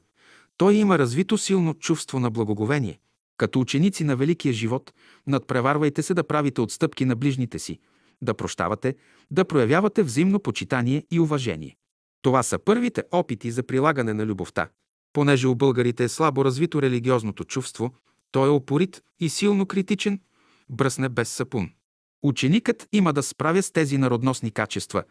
той 0.57 0.75
има 0.75 0.99
развито 0.99 1.39
силно 1.39 1.75
чувство 1.75 2.21
на 2.21 2.31
благоговение. 2.31 2.99
Като 3.37 3.61
ученици 3.61 4.05
на 4.05 4.17
великия 4.17 4.53
живот, 4.53 4.95
надпреварвайте 5.27 6.03
се 6.03 6.15
да 6.15 6.25
правите 6.25 6.61
отстъпки 6.61 7.05
на 7.05 7.17
ближните 7.17 7.59
си, 7.59 7.79
да 8.23 8.35
прощавате, 8.35 8.97
да 9.31 9.45
проявявате 9.45 10.03
взаимно 10.03 10.41
почитание 10.41 11.05
и 11.11 11.21
уважение. 11.21 11.77
Това 12.23 12.43
са 12.43 12.59
първите 12.59 13.03
опити 13.11 13.51
за 13.51 13.63
прилагане 13.63 14.15
на 14.15 14.27
любовта. 14.27 14.69
Понеже 15.13 15.49
у 15.49 15.55
българите 15.55 16.05
е 16.05 16.09
слабо 16.09 16.45
развито 16.45 16.83
религиозното 16.83 17.45
чувство, 17.45 17.95
той 18.33 18.49
е 18.49 18.51
опорит 18.51 19.03
и 19.21 19.29
силно 19.29 19.67
критичен, 19.67 20.21
бръсне 20.69 21.09
без 21.09 21.29
сапун. 21.29 21.71
Ученикът 22.23 22.89
има 22.93 23.13
да 23.13 23.23
справя 23.23 23.63
с 23.63 23.71
тези 23.71 23.99
народносни 23.99 24.51
качества. 24.51 25.05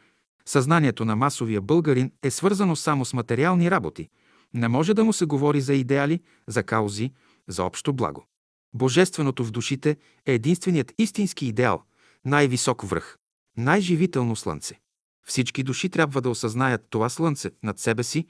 Съзнанието 0.47 1.05
на 1.05 1.15
масовия 1.15 1.61
българин 1.61 2.11
е 2.23 2.31
свързано 2.31 2.76
само 2.76 3.05
с 3.05 3.13
материални 3.13 3.72
работи. 3.72 4.09
Не 4.53 4.67
може 4.67 4.93
да 4.93 5.03
му 5.03 5.13
се 5.13 5.26
говори 5.26 5.61
за 5.61 5.73
идеали, 5.73 6.19
за 6.47 6.63
каузи, 6.63 7.11
за 7.47 7.63
общо 7.63 7.93
благо. 7.93 8.27
Божественото 8.73 9.43
в 9.43 9.51
душите 9.51 9.97
е 10.26 10.34
единственият 10.34 10.93
истински 10.97 11.47
идеал, 11.47 11.84
най-висок 12.26 12.81
връх, 12.81 13.17
най-живително 13.57 14.35
слънце. 14.35 14.80
Всички 15.27 15.63
души 15.63 15.89
трябва 15.89 16.22
да 16.22 16.30
осъзнаят 16.30 16.85
това 16.89 17.09
слънце 17.09 17.51
над 17.63 17.80
себе 17.80 18.03
си 18.03 18.26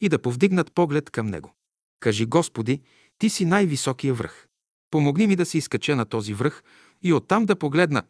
и 0.00 0.08
да 0.08 0.22
повдигнат 0.22 0.72
поглед 0.72 1.10
към 1.10 1.26
него. 1.26 1.54
Кажи, 2.00 2.26
Господи, 2.26 2.80
Ти 3.18 3.30
си 3.30 3.44
най-високия 3.44 4.14
връх. 4.14 4.46
Помогни 4.90 5.26
ми 5.26 5.36
да 5.36 5.46
се 5.46 5.58
изкача 5.58 5.96
на 5.96 6.04
този 6.04 6.34
връх 6.34 6.62
и 7.02 7.12
оттам 7.12 7.46
да 7.46 7.56
погледна. 7.56 8.02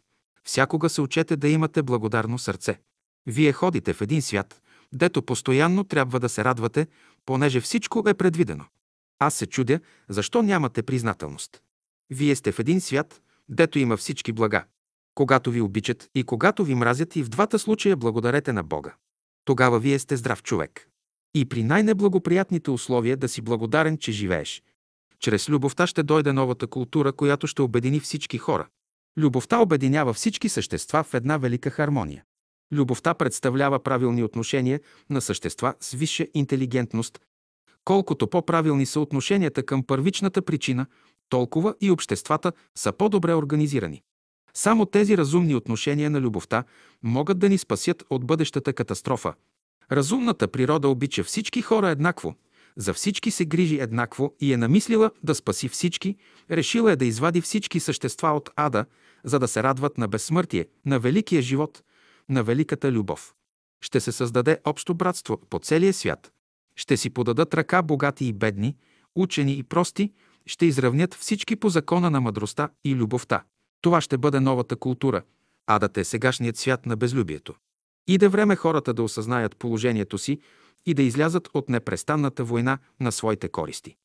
Всякога 0.44 0.88
се 0.88 1.00
учете 1.00 1.36
да 1.36 1.48
имате 1.48 1.82
благодарно 1.82 2.38
сърце. 2.38 2.80
Вие 3.26 3.52
ходите 3.52 3.92
в 3.92 4.00
един 4.00 4.22
свят, 4.22 4.62
дето 4.92 5.22
постоянно 5.22 5.84
трябва 5.84 6.20
да 6.20 6.28
се 6.28 6.44
радвате, 6.44 6.86
понеже 7.26 7.60
всичко 7.60 8.08
е 8.08 8.14
предвидено. 8.14 8.64
Аз 9.18 9.34
се 9.34 9.46
чудя, 9.46 9.80
защо 10.08 10.42
нямате 10.42 10.82
признателност. 10.82 11.62
Вие 12.10 12.36
сте 12.36 12.52
в 12.52 12.58
един 12.58 12.80
свят, 12.80 13.22
дето 13.48 13.78
има 13.78 13.96
всички 13.96 14.32
блага. 14.32 14.64
Когато 15.14 15.50
ви 15.50 15.60
обичат 15.60 16.08
и 16.14 16.24
когато 16.24 16.64
ви 16.64 16.74
мразят 16.74 17.16
и 17.16 17.22
в 17.22 17.28
двата 17.28 17.58
случая 17.58 17.96
благодарете 17.96 18.52
на 18.52 18.62
Бога. 18.62 18.94
Тогава 19.44 19.78
вие 19.80 19.98
сте 19.98 20.16
здрав 20.16 20.42
човек. 20.42 20.88
И 21.34 21.48
при 21.48 21.62
най-неблагоприятните 21.62 22.70
условия 22.70 23.16
да 23.16 23.28
си 23.28 23.42
благодарен, 23.42 23.98
че 23.98 24.12
живееш. 24.12 24.62
Чрез 25.18 25.48
любовта 25.48 25.86
ще 25.86 26.02
дойде 26.02 26.32
новата 26.32 26.66
култура, 26.66 27.12
която 27.12 27.46
ще 27.46 27.62
обедини 27.62 28.00
всички 28.00 28.38
хора. 28.38 28.68
Любовта 29.18 29.58
обединява 29.58 30.12
всички 30.14 30.48
същества 30.48 31.02
в 31.02 31.14
една 31.14 31.38
велика 31.38 31.70
хармония. 31.70 32.24
Любовта 32.72 33.14
представлява 33.14 33.78
правилни 33.82 34.22
отношения 34.22 34.80
на 35.10 35.20
същества 35.20 35.74
с 35.80 35.92
висша 35.92 36.26
интелигентност. 36.34 37.20
Колкото 37.84 38.26
по-правилни 38.26 38.86
са 38.86 39.00
отношенията 39.00 39.62
към 39.62 39.82
първичната 39.82 40.42
причина, 40.42 40.86
толкова 41.28 41.74
и 41.80 41.90
обществата 41.90 42.52
са 42.78 42.92
по-добре 42.92 43.34
организирани. 43.34 44.02
Само 44.54 44.86
тези 44.86 45.16
разумни 45.16 45.54
отношения 45.54 46.10
на 46.10 46.20
любовта 46.20 46.64
могат 47.02 47.38
да 47.38 47.48
ни 47.48 47.58
спасят 47.58 48.04
от 48.10 48.26
бъдещата 48.26 48.72
катастрофа. 48.72 49.34
Разумната 49.92 50.48
природа 50.48 50.88
обича 50.88 51.24
всички 51.24 51.62
хора 51.62 51.88
еднакво, 51.88 52.34
за 52.76 52.94
всички 52.94 53.30
се 53.30 53.44
грижи 53.44 53.80
еднакво 53.80 54.34
и 54.40 54.52
е 54.52 54.56
намислила 54.56 55.10
да 55.22 55.34
спаси 55.34 55.68
всички, 55.68 56.16
решила 56.50 56.92
е 56.92 56.96
да 56.96 57.04
извади 57.04 57.40
всички 57.40 57.80
същества 57.80 58.28
от 58.28 58.50
ада, 58.56 58.84
за 59.24 59.38
да 59.38 59.48
се 59.48 59.62
радват 59.62 59.98
на 59.98 60.08
безсмъртие, 60.08 60.66
на 60.86 60.98
великия 60.98 61.42
живот, 61.42 61.82
на 62.30 62.42
великата 62.42 62.92
любов. 62.92 63.34
Ще 63.80 64.00
се 64.00 64.12
създаде 64.12 64.58
общо 64.64 64.94
братство 64.94 65.40
по 65.50 65.58
целия 65.58 65.92
свят. 65.92 66.32
Ще 66.76 66.96
си 66.96 67.10
подадат 67.10 67.54
ръка 67.54 67.82
богати 67.82 68.26
и 68.26 68.32
бедни, 68.32 68.76
учени 69.14 69.52
и 69.52 69.62
прости, 69.62 70.12
ще 70.46 70.66
изравнят 70.66 71.14
всички 71.14 71.56
по 71.56 71.68
закона 71.68 72.10
на 72.10 72.20
мъдростта 72.20 72.68
и 72.84 72.94
любовта. 72.94 73.42
Това 73.80 74.00
ще 74.00 74.18
бъде 74.18 74.40
новата 74.40 74.76
култура. 74.76 75.22
Адът 75.66 75.96
е 75.96 76.04
сегашният 76.04 76.56
свят 76.56 76.86
на 76.86 76.96
безлюбието. 76.96 77.54
Иде 78.06 78.28
време 78.28 78.56
хората 78.56 78.94
да 78.94 79.02
осъзнаят 79.02 79.56
положението 79.56 80.18
си 80.18 80.40
и 80.86 80.94
да 80.94 81.02
излязат 81.02 81.48
от 81.54 81.68
непрестанната 81.68 82.44
война 82.44 82.78
на 83.00 83.12
своите 83.12 83.48
користи. 83.48 83.96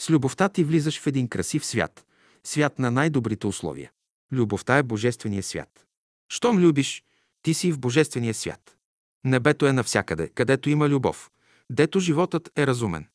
С 0.00 0.10
любовта 0.10 0.48
ти 0.48 0.64
влизаш 0.64 1.00
в 1.00 1.06
един 1.06 1.28
красив 1.28 1.64
свят, 1.66 2.06
свят 2.44 2.78
на 2.78 2.90
най-добрите 2.90 3.46
условия. 3.46 3.90
Любовта 4.32 4.78
е 4.78 4.82
Божествения 4.82 5.42
свят. 5.42 5.86
Щом 6.28 6.58
любиш, 6.58 7.04
ти 7.44 7.54
си 7.54 7.72
в 7.72 7.78
Божествения 7.78 8.34
свят. 8.34 8.76
Небето 9.24 9.66
е 9.66 9.72
навсякъде, 9.72 10.28
където 10.28 10.70
има 10.70 10.88
любов, 10.88 11.30
дето 11.70 12.00
животът 12.00 12.50
е 12.56 12.66
разумен. 12.66 13.06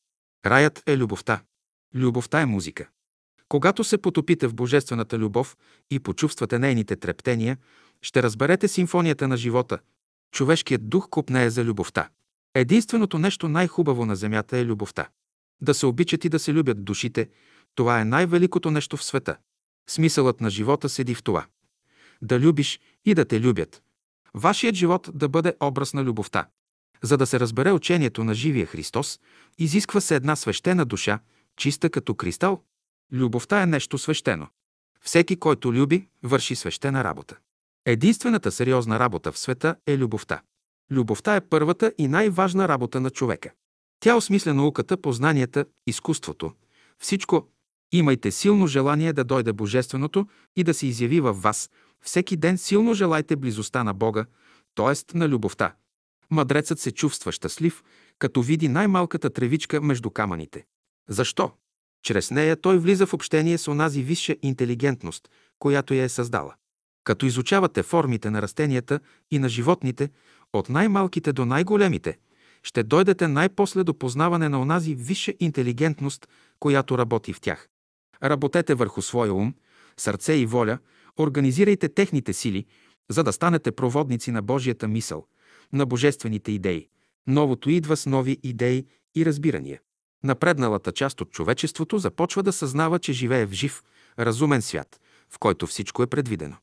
Раят 0.45 0.83
е 0.85 0.97
любовта. 0.97 1.41
Любовта 1.95 2.41
е 2.41 2.45
музика. 2.45 2.89
Когато 3.47 3.83
се 3.83 3.97
потопите 3.97 4.47
в 4.47 4.55
божествената 4.55 5.17
любов 5.17 5.57
и 5.91 5.99
почувствате 5.99 6.59
нейните 6.59 6.95
трептения, 6.95 7.57
ще 8.01 8.23
разберете 8.23 8.67
симфонията 8.67 9.27
на 9.27 9.37
живота. 9.37 9.79
Човешкият 10.31 10.89
дух 10.89 11.09
купнее 11.09 11.49
за 11.49 11.63
любовта. 11.63 12.09
Единственото 12.53 13.17
нещо 13.17 13.47
най-хубаво 13.47 14.05
на 14.05 14.15
земята 14.15 14.57
е 14.57 14.65
любовта. 14.65 15.09
Да 15.61 15.73
се 15.73 15.85
обичат 15.85 16.25
и 16.25 16.29
да 16.29 16.39
се 16.39 16.53
любят 16.53 16.83
душите, 16.83 17.29
това 17.75 18.01
е 18.01 18.05
най-великото 18.05 18.71
нещо 18.71 18.97
в 18.97 19.03
света. 19.03 19.37
Смисълът 19.89 20.41
на 20.41 20.49
живота 20.49 20.89
седи 20.89 21.15
в 21.15 21.23
това. 21.23 21.45
Да 22.21 22.39
любиш 22.39 22.79
и 23.05 23.13
да 23.13 23.25
те 23.25 23.41
любят. 23.41 23.83
Вашият 24.33 24.75
живот 24.75 25.09
да 25.13 25.29
бъде 25.29 25.53
образ 25.59 25.93
на 25.93 26.03
любовта. 26.03 26.47
За 27.03 27.17
да 27.17 27.25
се 27.25 27.39
разбере 27.39 27.71
учението 27.71 28.23
на 28.23 28.33
живия 28.33 28.65
Христос, 28.65 29.19
изисква 29.57 30.01
се 30.01 30.15
една 30.15 30.35
свещена 30.35 30.85
душа, 30.85 31.19
чиста 31.57 31.89
като 31.89 32.15
кристал. 32.15 32.63
Любовта 33.11 33.61
е 33.61 33.65
нещо 33.65 33.97
свещено. 33.97 34.47
Всеки, 35.01 35.35
който 35.35 35.73
люби, 35.73 36.07
върши 36.23 36.55
свещена 36.55 37.03
работа. 37.03 37.37
Единствената 37.85 38.51
сериозна 38.51 38.99
работа 38.99 39.31
в 39.31 39.39
света 39.39 39.75
е 39.87 39.97
любовта. 39.97 40.41
Любовта 40.91 41.35
е 41.35 41.41
първата 41.41 41.93
и 41.97 42.07
най-важна 42.07 42.67
работа 42.67 42.99
на 42.99 43.09
човека. 43.09 43.51
Тя 43.99 44.15
осмисля 44.15 44.53
науката, 44.53 45.01
познанията, 45.01 45.65
изкуството. 45.87 46.51
Всичко. 46.99 47.47
Имайте 47.91 48.31
силно 48.31 48.67
желание 48.67 49.13
да 49.13 49.23
дойде 49.23 49.53
Божественото 49.53 50.27
и 50.55 50.63
да 50.63 50.73
се 50.73 50.87
изяви 50.87 51.19
във 51.19 51.41
вас. 51.41 51.69
Всеки 52.03 52.37
ден 52.37 52.57
силно 52.57 52.93
желайте 52.93 53.35
близостта 53.35 53.83
на 53.83 53.93
Бога, 53.93 54.25
т.е. 54.75 55.17
на 55.17 55.29
любовта. 55.29 55.75
Мъдрецът 56.31 56.79
се 56.79 56.91
чувства 56.91 57.31
щастлив, 57.31 57.83
като 58.19 58.41
види 58.41 58.67
най-малката 58.67 59.29
тревичка 59.29 59.81
между 59.81 60.09
камъните. 60.09 60.65
Защо? 61.09 61.51
Чрез 62.03 62.31
нея 62.31 62.61
той 62.61 62.77
влиза 62.77 63.05
в 63.05 63.13
общение 63.13 63.57
с 63.57 63.67
онази 63.67 64.03
висша 64.03 64.35
интелигентност, 64.41 65.29
която 65.59 65.93
я 65.93 66.03
е 66.03 66.09
създала. 66.09 66.55
Като 67.03 67.25
изучавате 67.25 67.83
формите 67.83 68.29
на 68.29 68.41
растенията 68.41 68.99
и 69.31 69.39
на 69.39 69.49
животните, 69.49 70.09
от 70.53 70.69
най-малките 70.69 71.33
до 71.33 71.45
най-големите, 71.45 72.17
ще 72.63 72.83
дойдете 72.83 73.27
най-после 73.27 73.83
до 73.83 73.93
познаване 73.93 74.49
на 74.49 74.61
онази 74.61 74.95
висша 74.95 75.33
интелигентност, 75.39 76.27
която 76.59 76.97
работи 76.97 77.33
в 77.33 77.41
тях. 77.41 77.69
Работете 78.23 78.73
върху 78.73 79.01
своя 79.01 79.33
ум, 79.33 79.53
сърце 79.97 80.33
и 80.33 80.45
воля, 80.45 80.77
организирайте 81.17 81.89
техните 81.89 82.33
сили, 82.33 82.65
за 83.09 83.23
да 83.23 83.33
станете 83.33 83.71
проводници 83.71 84.31
на 84.31 84.41
Божията 84.41 84.87
мисъл, 84.87 85.25
на 85.73 85.85
божествените 85.85 86.51
идеи. 86.51 86.87
Новото 87.27 87.69
идва 87.69 87.97
с 87.97 88.05
нови 88.05 88.37
идеи 88.43 88.85
и 89.15 89.25
разбирания. 89.25 89.79
Напредналата 90.23 90.91
част 90.91 91.21
от 91.21 91.31
човечеството 91.31 91.97
започва 91.97 92.43
да 92.43 92.53
съзнава, 92.53 92.99
че 92.99 93.13
живее 93.13 93.45
в 93.45 93.51
жив, 93.51 93.83
разумен 94.19 94.61
свят, 94.61 94.99
в 95.29 95.39
който 95.39 95.67
всичко 95.67 96.03
е 96.03 96.07
предвидено. 96.07 96.55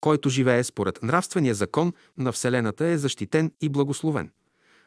Който 0.00 0.28
живее 0.28 0.64
според 0.64 1.02
нравствения 1.02 1.54
закон 1.54 1.92
на 2.18 2.32
Вселената 2.32 2.86
е 2.86 2.98
защитен 2.98 3.52
и 3.60 3.68
благословен. 3.68 4.30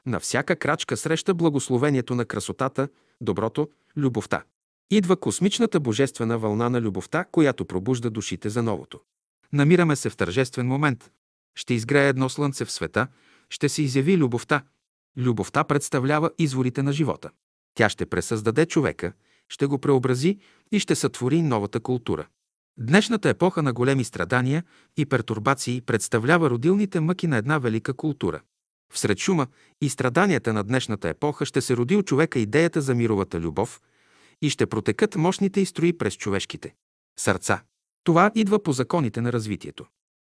На 0.06 0.19
всяка 0.19 0.56
крачка 0.56 0.98
среща 0.98 1.34
благословението 1.34 2.15
на 2.15 2.26
красотата, 2.26 2.88
доброто, 3.22 3.69
любовта. 3.98 4.44
Идва 4.91 5.18
космичната 5.18 5.80
божествена 5.80 6.38
вълна 6.38 6.69
на 6.69 6.81
любовта, 6.81 7.26
която 7.31 7.65
пробужда 7.65 8.10
душите 8.10 8.49
за 8.49 8.64
новото. 8.64 8.99
Намираме 9.53 9.95
се 9.95 10.10
в 10.10 10.18
тържествен 10.18 10.68
момент. 10.68 11.11
Ще 11.55 11.73
изгрее 11.73 12.10
едно 12.10 12.30
слънце 12.30 12.65
в 12.65 12.72
света, 12.72 13.07
ще 13.49 13.69
се 13.69 13.81
изяви 13.81 14.18
любовта. 14.18 14.64
Любовта 15.18 15.64
представлява 15.64 16.31
изворите 16.38 16.84
на 16.84 16.93
живота. 16.93 17.30
Тя 17.76 17.89
ще 17.89 18.05
пресъздаде 18.05 18.65
човека, 18.65 19.14
ще 19.49 19.65
го 19.65 19.77
преобрази 19.77 20.38
и 20.72 20.80
ще 20.80 20.95
сътвори 20.95 21.41
новата 21.41 21.80
култура. 21.80 22.27
Днешната 22.77 23.30
епоха 23.30 23.64
на 23.64 23.73
големи 23.73 24.03
страдания 24.03 24.64
и 24.97 25.05
пертурбации 25.05 25.81
представлява 25.81 26.49
родилните 26.49 26.99
мъки 26.99 27.27
на 27.27 27.38
една 27.38 27.57
велика 27.57 27.93
култура. 27.93 28.41
Всред 28.93 29.18
шума 29.18 29.47
и 29.81 29.89
страданията 29.89 30.53
на 30.53 30.64
днешната 30.64 31.10
епоха 31.10 31.45
ще 31.45 31.61
се 31.61 31.77
роди 31.77 31.95
от 31.95 32.05
човека 32.05 32.39
идеята 32.39 32.81
за 32.81 32.95
мировата 32.95 33.39
любов 33.39 33.81
и 34.43 34.49
ще 34.49 34.65
протекат 34.65 35.15
мощните 35.15 35.61
и 35.61 35.65
строи 35.65 35.97
през 35.97 36.13
човешките 36.13 36.73
сърца. 37.19 37.63
Това 38.03 38.31
идва 38.35 38.63
по 38.63 38.73
законите 38.73 39.21
на 39.21 39.33
развитието. 39.33 39.85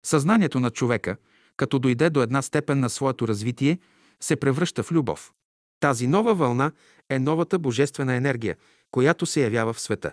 Съзнанието 0.06 0.60
на 0.60 0.69
човека, 0.69 1.18
като 1.57 1.80
дойде 1.80 2.10
до 2.10 2.22
една 2.22 2.41
степен 2.41 2.80
на 2.80 2.90
своето 2.90 3.27
развитие, 3.27 3.80
се 4.19 4.36
превръща 4.36 4.84
в 4.84 4.91
любов. 4.91 5.34
Тази 5.80 6.07
нова 6.07 6.36
вълна 6.36 6.72
е 7.10 7.19
новата 7.19 7.60
божествена 7.60 8.14
енергия, 8.14 8.56
която 8.91 9.26
се 9.26 9.41
явява 9.41 9.73
в 9.73 9.80
света. 9.80 10.11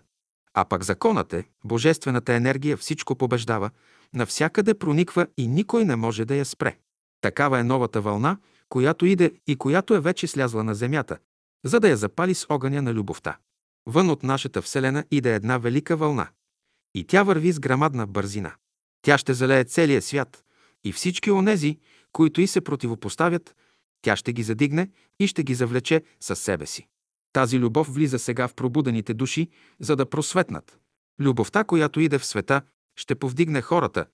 А 0.54 0.64
пък 0.64 0.84
законът 0.84 1.32
е, 1.32 1.44
божествената 1.64 2.34
енергия 2.34 2.76
всичко 2.76 3.14
побеждава, 3.14 3.70
навсякъде 4.14 4.74
прониква 4.74 5.26
и 5.36 5.48
никой 5.48 5.84
не 5.84 5.96
може 5.96 6.24
да 6.24 6.34
я 6.34 6.44
спре. 6.44 6.76
Такава 7.20 7.58
е 7.58 7.64
новата 7.64 8.00
вълна, 8.00 8.36
която 8.68 9.06
иде 9.06 9.32
и 9.46 9.56
която 9.56 9.94
е 9.94 10.00
вече 10.00 10.26
слязла 10.26 10.64
на 10.64 10.74
земята, 10.74 11.18
за 11.64 11.80
да 11.80 11.88
я 11.88 11.96
запали 11.96 12.34
с 12.34 12.46
огъня 12.48 12.82
на 12.82 12.94
любовта. 12.94 13.36
Вън 13.86 14.10
от 14.10 14.22
нашата 14.22 14.62
Вселена 14.62 15.04
иде 15.10 15.34
една 15.34 15.58
велика 15.58 15.96
вълна. 15.96 16.28
И 16.94 17.04
тя 17.04 17.22
върви 17.22 17.52
с 17.52 17.60
грамадна 17.60 18.06
бързина. 18.06 18.54
Тя 19.02 19.18
ще 19.18 19.34
залее 19.34 19.64
целия 19.64 20.02
свят 20.02 20.44
и 20.84 20.92
всички 20.92 21.30
онези, 21.30 21.78
които 22.12 22.40
и 22.40 22.46
се 22.46 22.60
противопоставят, 22.60 23.56
тя 24.02 24.16
ще 24.16 24.32
ги 24.32 24.42
задигне 24.42 24.90
и 25.20 25.26
ще 25.26 25.42
ги 25.42 25.54
завлече 25.54 26.02
със 26.20 26.40
себе 26.40 26.66
си. 26.66 26.86
Тази 27.32 27.58
любов 27.58 27.94
влиза 27.94 28.18
сега 28.18 28.48
в 28.48 28.54
пробудените 28.54 29.14
души, 29.14 29.48
за 29.80 29.96
да 29.96 30.10
просветнат. 30.10 30.78
Любовта, 31.20 31.64
която 31.64 32.00
иде 32.00 32.18
в 32.18 32.26
света, 32.26 32.62
ще 32.96 33.14
повдигне 33.14 33.60
хората. 33.62 34.06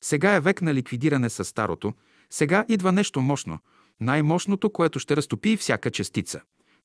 Сега 0.00 0.34
е 0.34 0.40
век 0.40 0.62
на 0.62 0.74
ликвидиране 0.74 1.30
с 1.30 1.44
старото, 1.44 1.94
сега 2.30 2.64
идва 2.68 2.92
нещо 2.92 3.20
мощно, 3.20 3.58
най-мощното, 4.00 4.70
което 4.70 4.98
ще 4.98 5.16
разтопи 5.16 5.56
всяка 5.56 5.90
частица. 5.90 6.40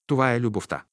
Това 0.08 0.34
е 0.34 0.42
любовта. 0.42 0.84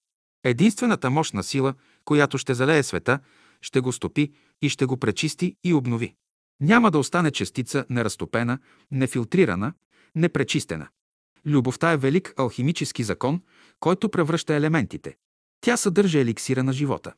Единствената 0.44 1.10
мощна 1.10 1.42
сила, 1.42 1.74
която 2.04 2.38
ще 2.38 2.54
залее 2.54 2.82
света, 2.82 3.18
ще 3.60 3.80
го 3.80 3.92
стопи 3.92 4.32
и 4.62 4.68
ще 4.68 4.86
го 4.86 4.96
пречисти 4.96 5.56
и 5.64 5.74
обнови. 5.74 6.14
Няма 6.60 6.90
да 6.90 6.98
остане 6.98 7.30
частица 7.30 7.84
неразтопена, 7.90 8.58
нефилтрирана, 8.90 9.72
непречистена. 10.14 10.88
Любовта 11.46 11.92
е 11.92 11.96
велик 11.96 12.34
алхимически 12.36 13.02
закон, 13.02 13.42
който 13.80 14.08
превръща 14.08 14.54
елементите. 14.54 15.16
Тя 15.60 15.76
съдържа 15.76 16.18
еликсира 16.18 16.62
на 16.62 16.72
живота. 16.72 17.12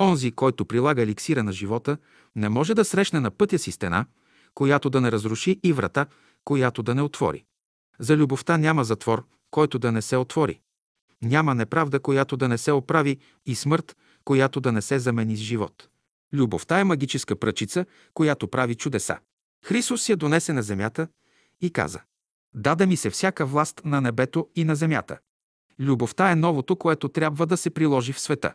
Онзи, 0.00 0.32
който 0.32 0.64
прилага 0.64 1.02
еликсира 1.02 1.42
на 1.42 1.52
живота, 1.52 1.98
не 2.36 2.48
може 2.48 2.74
да 2.74 2.84
срещне 2.84 3.20
на 3.20 3.30
пътя 3.30 3.58
си 3.58 3.72
стена, 3.72 4.06
която 4.54 4.90
да 4.90 5.00
не 5.00 5.12
разруши 5.12 5.60
и 5.62 5.72
врата, 5.72 6.06
която 6.44 6.82
да 6.82 6.94
не 6.94 7.02
отвори. 7.02 7.44
За 7.98 8.16
любовта 8.16 8.58
няма 8.58 8.84
затвор, 8.84 9.26
който 9.50 9.78
да 9.78 9.92
не 9.92 10.02
се 10.02 10.16
отвори. 10.16 10.60
Няма 11.22 11.54
неправда, 11.54 12.00
която 12.00 12.36
да 12.36 12.48
не 12.48 12.58
се 12.58 12.72
оправи 12.72 13.18
и 13.46 13.54
смърт, 13.54 13.96
която 14.24 14.60
да 14.60 14.72
не 14.72 14.82
се 14.82 14.98
замени 14.98 15.36
с 15.36 15.40
живот. 15.40 15.88
Любовта 16.32 16.80
е 16.80 16.84
магическа 16.84 17.36
пръчица, 17.36 17.86
която 18.14 18.48
прави 18.48 18.74
чудеса. 18.74 19.18
Христос 19.64 20.08
я 20.08 20.16
донесе 20.16 20.52
на 20.52 20.62
земята 20.62 21.08
и 21.60 21.70
каза 21.70 22.00
Даде 22.54 22.86
ми 22.86 22.96
се 22.96 23.10
всяка 23.10 23.46
власт 23.46 23.80
на 23.84 24.00
небето 24.00 24.48
и 24.56 24.64
на 24.64 24.76
земята. 24.76 25.18
Любовта 25.80 26.30
е 26.30 26.36
новото, 26.36 26.76
което 26.76 27.08
трябва 27.08 27.46
да 27.46 27.56
се 27.56 27.70
приложи 27.70 28.12
в 28.12 28.20
света. 28.20 28.54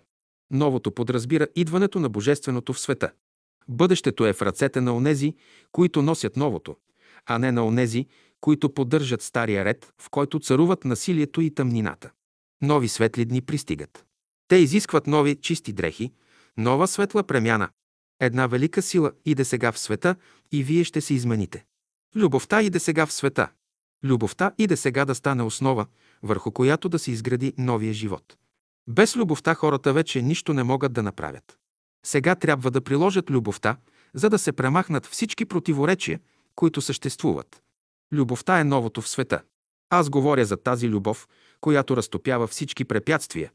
Новото 0.51 0.91
подразбира 0.91 1.47
идването 1.55 1.99
на 1.99 2.09
Божественото 2.09 2.73
в 2.73 2.79
света. 2.79 3.11
Бъдещето 3.67 4.25
е 4.25 4.33
в 4.33 4.41
ръцете 4.41 4.81
на 4.81 4.95
онези, 4.95 5.35
които 5.71 6.01
носят 6.01 6.37
новото, 6.37 6.75
а 7.25 7.39
не 7.39 7.51
на 7.51 7.65
онези, 7.65 8.07
които 8.41 8.73
поддържат 8.73 9.21
стария 9.21 9.65
ред, 9.65 9.93
в 10.01 10.09
който 10.09 10.39
царуват 10.39 10.85
насилието 10.85 11.41
и 11.41 11.53
тъмнината. 11.53 12.11
Нови 12.61 12.87
светли 12.87 13.25
дни 13.25 13.41
пристигат. 13.41 14.05
Те 14.47 14.55
изискват 14.55 15.07
нови 15.07 15.35
чисти 15.41 15.73
дрехи, 15.73 16.11
нова 16.57 16.87
светла 16.87 17.23
премяна. 17.23 17.69
Една 18.19 18.47
велика 18.47 18.81
сила 18.81 19.11
иде 19.25 19.45
сега 19.45 19.71
в 19.71 19.79
света 19.79 20.15
и 20.51 20.63
вие 20.63 20.83
ще 20.83 21.01
се 21.01 21.13
измените. 21.13 21.65
Любовта 22.15 22.61
иде 22.61 22.79
сега 22.79 23.05
в 23.05 23.13
света. 23.13 23.49
Любовта 24.03 24.51
иде 24.57 24.77
сега 24.77 25.05
да 25.05 25.15
стане 25.15 25.43
основа, 25.43 25.85
върху 26.23 26.51
която 26.51 26.89
да 26.89 26.99
се 26.99 27.11
изгради 27.11 27.53
новия 27.57 27.93
живот. 27.93 28.37
Без 28.87 29.15
любовта 29.15 29.53
хората 29.53 29.93
вече 29.93 30.21
нищо 30.21 30.53
не 30.53 30.63
могат 30.63 30.93
да 30.93 31.03
направят. 31.03 31.57
Сега 32.05 32.35
трябва 32.35 32.71
да 32.71 32.81
приложат 32.81 33.29
любовта, 33.29 33.77
за 34.13 34.29
да 34.29 34.39
се 34.39 34.51
премахнат 34.51 35.05
всички 35.05 35.45
противоречия, 35.45 36.19
които 36.55 36.81
съществуват. 36.81 37.63
Любовта 38.13 38.59
е 38.59 38.63
новото 38.63 39.01
в 39.01 39.09
света. 39.09 39.41
Аз 39.93 40.09
говоря 40.09 40.45
за 40.45 40.57
тази 40.57 40.89
любов, 40.89 41.27
която 41.61 41.97
разтопява 41.97 42.47
всички 42.47 42.85
препятствия, 42.85 43.51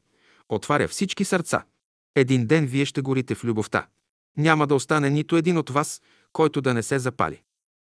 отваря 0.49 0.87
всички 0.87 1.25
сърца. 1.25 1.65
Един 2.15 2.47
ден 2.47 2.65
вие 2.65 2.85
ще 2.85 3.01
горите 3.01 3.35
в 3.35 3.43
любовта. 3.43 3.87
Няма 4.37 4.67
да 4.67 4.75
остане 4.75 5.09
нито 5.09 5.37
един 5.37 5.57
от 5.57 5.69
вас, 5.69 6.01
който 6.33 6.61
да 6.61 6.73
не 6.73 6.83
се 6.83 6.99
запали. 6.99 7.41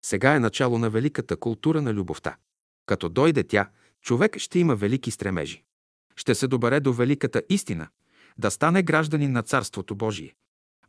Сега 0.04 0.34
е 0.34 0.40
начало 0.40 0.78
на 0.78 0.90
великата 0.90 1.36
култура 1.36 1.82
на 1.82 1.94
любовта. 1.94 2.36
Като 2.86 3.08
дойде 3.08 3.44
тя, 3.44 3.70
човек 4.02 4.38
ще 4.38 4.58
има 4.58 4.76
велики 4.76 5.10
стремежи. 5.10 5.64
Ще 6.16 6.34
се 6.34 6.48
добере 6.48 6.80
до 6.80 6.92
великата 6.92 7.42
истина, 7.48 7.88
да 8.38 8.50
стане 8.50 8.82
гражданин 8.82 9.32
на 9.32 9.42
Царството 9.42 9.94
Божие. 9.94 10.34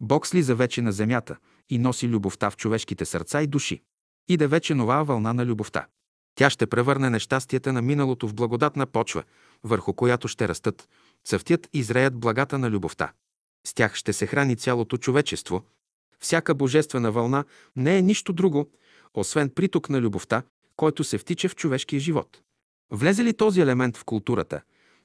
Бог 0.01 0.27
слиза 0.27 0.55
вече 0.55 0.81
на 0.81 0.91
земята 0.91 1.37
и 1.69 1.77
носи 1.77 2.07
любовта 2.07 2.49
в 2.49 2.57
човешките 2.57 3.05
сърца 3.05 3.41
и 3.41 3.47
души. 3.47 3.81
Иде 4.27 4.47
вече 4.47 4.75
нова 4.75 5.03
вълна 5.03 5.33
на 5.33 5.45
любовта. 5.45 5.87
Тя 6.35 6.49
ще 6.49 6.67
превърне 6.67 7.09
нещастията 7.09 7.73
на 7.73 7.81
миналото 7.81 8.27
в 8.27 8.33
благодатна 8.33 8.85
почва, 8.85 9.23
върху 9.63 9.93
която 9.93 10.27
ще 10.27 10.47
растат, 10.47 10.89
цъфтят 11.25 11.69
и 11.73 11.83
зреят 11.83 12.19
благата 12.19 12.57
на 12.57 12.69
любовта. 12.69 13.11
С 13.67 13.73
тях 13.73 13.95
ще 13.95 14.13
се 14.13 14.27
храни 14.27 14.55
цялото 14.55 14.97
човечество. 14.97 15.63
Всяка 16.19 16.55
божествена 16.55 17.11
вълна 17.11 17.43
не 17.75 17.97
е 17.97 18.01
нищо 18.01 18.33
друго, 18.33 18.71
освен 19.13 19.49
приток 19.49 19.89
на 19.89 20.01
любовта, 20.01 20.43
който 20.75 21.03
се 21.03 21.17
втича 21.17 21.49
в 21.49 21.55
човешкия 21.55 21.99
живот. 21.99 22.41
Влезе 22.91 23.23
ли 23.23 23.33
този 23.33 23.61
елемент 23.61 23.97
в 23.97 24.05
културата, 24.05 24.61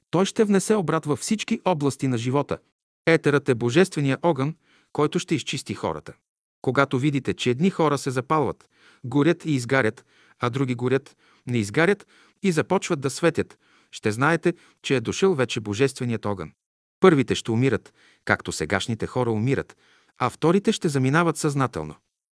той 0.09 0.25
ще 0.25 0.43
внесе 0.43 0.75
обрат 0.75 1.05
във 1.05 1.19
всички 1.19 1.61
области 1.65 2.07
на 2.07 2.17
живота. 2.17 2.57
Етерът 3.05 3.49
е 3.49 3.55
божествения 3.55 4.17
огън, 4.21 4.55
който 4.93 5.19
ще 5.19 5.35
изчисти 5.35 5.73
хората. 5.73 6.13
Когато 6.61 6.99
видите, 6.99 7.33
че 7.33 7.49
едни 7.49 7.69
хора 7.69 7.97
се 7.97 8.11
запалват, 8.11 8.69
горят 9.03 9.45
и 9.45 9.51
изгарят, 9.51 10.05
а 10.39 10.49
други 10.49 10.75
горят, 10.75 11.17
не 11.47 11.57
изгарят 11.57 12.07
и 12.43 12.51
започват 12.51 12.99
да 12.99 13.09
светят, 13.09 13.59
ще 13.91 14.11
знаете, 14.11 14.53
че 14.81 14.95
е 14.95 15.01
дошъл 15.01 15.35
вече 15.35 15.59
Божественият 15.59 16.25
огън. 16.25 16.51
Първите 16.99 17.35
ще 17.35 17.51
умират, 17.51 17.93
както 18.25 18.51
сегашните 18.51 19.07
хора 19.07 19.31
умират, 19.31 19.77
а 20.17 20.29
вторите 20.29 20.71
ще 20.71 20.89
заминават 20.89 21.37
съзнателно. 21.37 21.95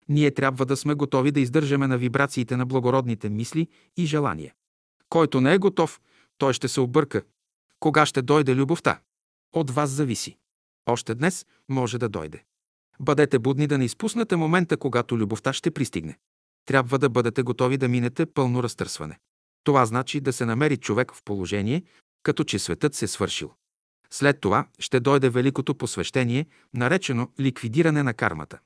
Ние 0.08 0.30
трябва 0.30 0.66
да 0.66 0.76
сме 0.76 0.94
готови 0.94 1.30
да 1.30 1.40
издържаме 1.40 1.86
на 1.86 1.98
вибрациите 1.98 2.56
на 2.56 2.66
благородните 2.66 3.28
мисли 3.28 3.68
и 3.96 4.06
желания. 4.06 4.54
Който 5.08 5.40
не 5.40 5.54
е 5.54 5.58
готов, 5.58 6.00
той 6.38 6.52
ще 6.52 6.68
се 6.68 6.80
обърка. 6.80 7.22
Кога 7.80 8.06
ще 8.06 8.22
дойде 8.22 8.54
любовта? 8.54 9.00
От 9.52 9.70
вас 9.70 9.90
зависи. 9.90 10.36
Още 10.86 11.14
днес 11.14 11.46
може 11.68 11.98
да 11.98 12.08
дойде. 12.08 12.44
Бъдете 13.00 13.38
будни 13.38 13.66
да 13.66 13.78
не 13.78 13.84
изпуснете 13.84 14.36
момента, 14.36 14.76
когато 14.76 15.18
любовта 15.18 15.52
ще 15.52 15.70
пристигне. 15.70 16.18
Трябва 16.66 16.98
да 16.98 17.08
бъдете 17.08 17.42
готови 17.42 17.76
да 17.76 17.88
минете 17.88 18.26
пълно 18.26 18.62
разтърсване. 18.62 19.18
Това 19.64 19.86
значи 19.86 20.20
да 20.20 20.32
се 20.32 20.44
намери 20.44 20.76
човек 20.76 21.12
в 21.14 21.22
положение, 21.24 21.82
като 22.22 22.44
че 22.44 22.58
светът 22.58 22.94
се 22.94 23.06
свършил. 23.06 23.52
След 24.10 24.40
това 24.40 24.66
ще 24.78 25.00
дойде 25.00 25.28
великото 25.28 25.74
посвещение, 25.74 26.46
наречено 26.74 27.28
ликвидиране 27.40 28.02
на 28.02 28.14
кармата. 28.14 28.58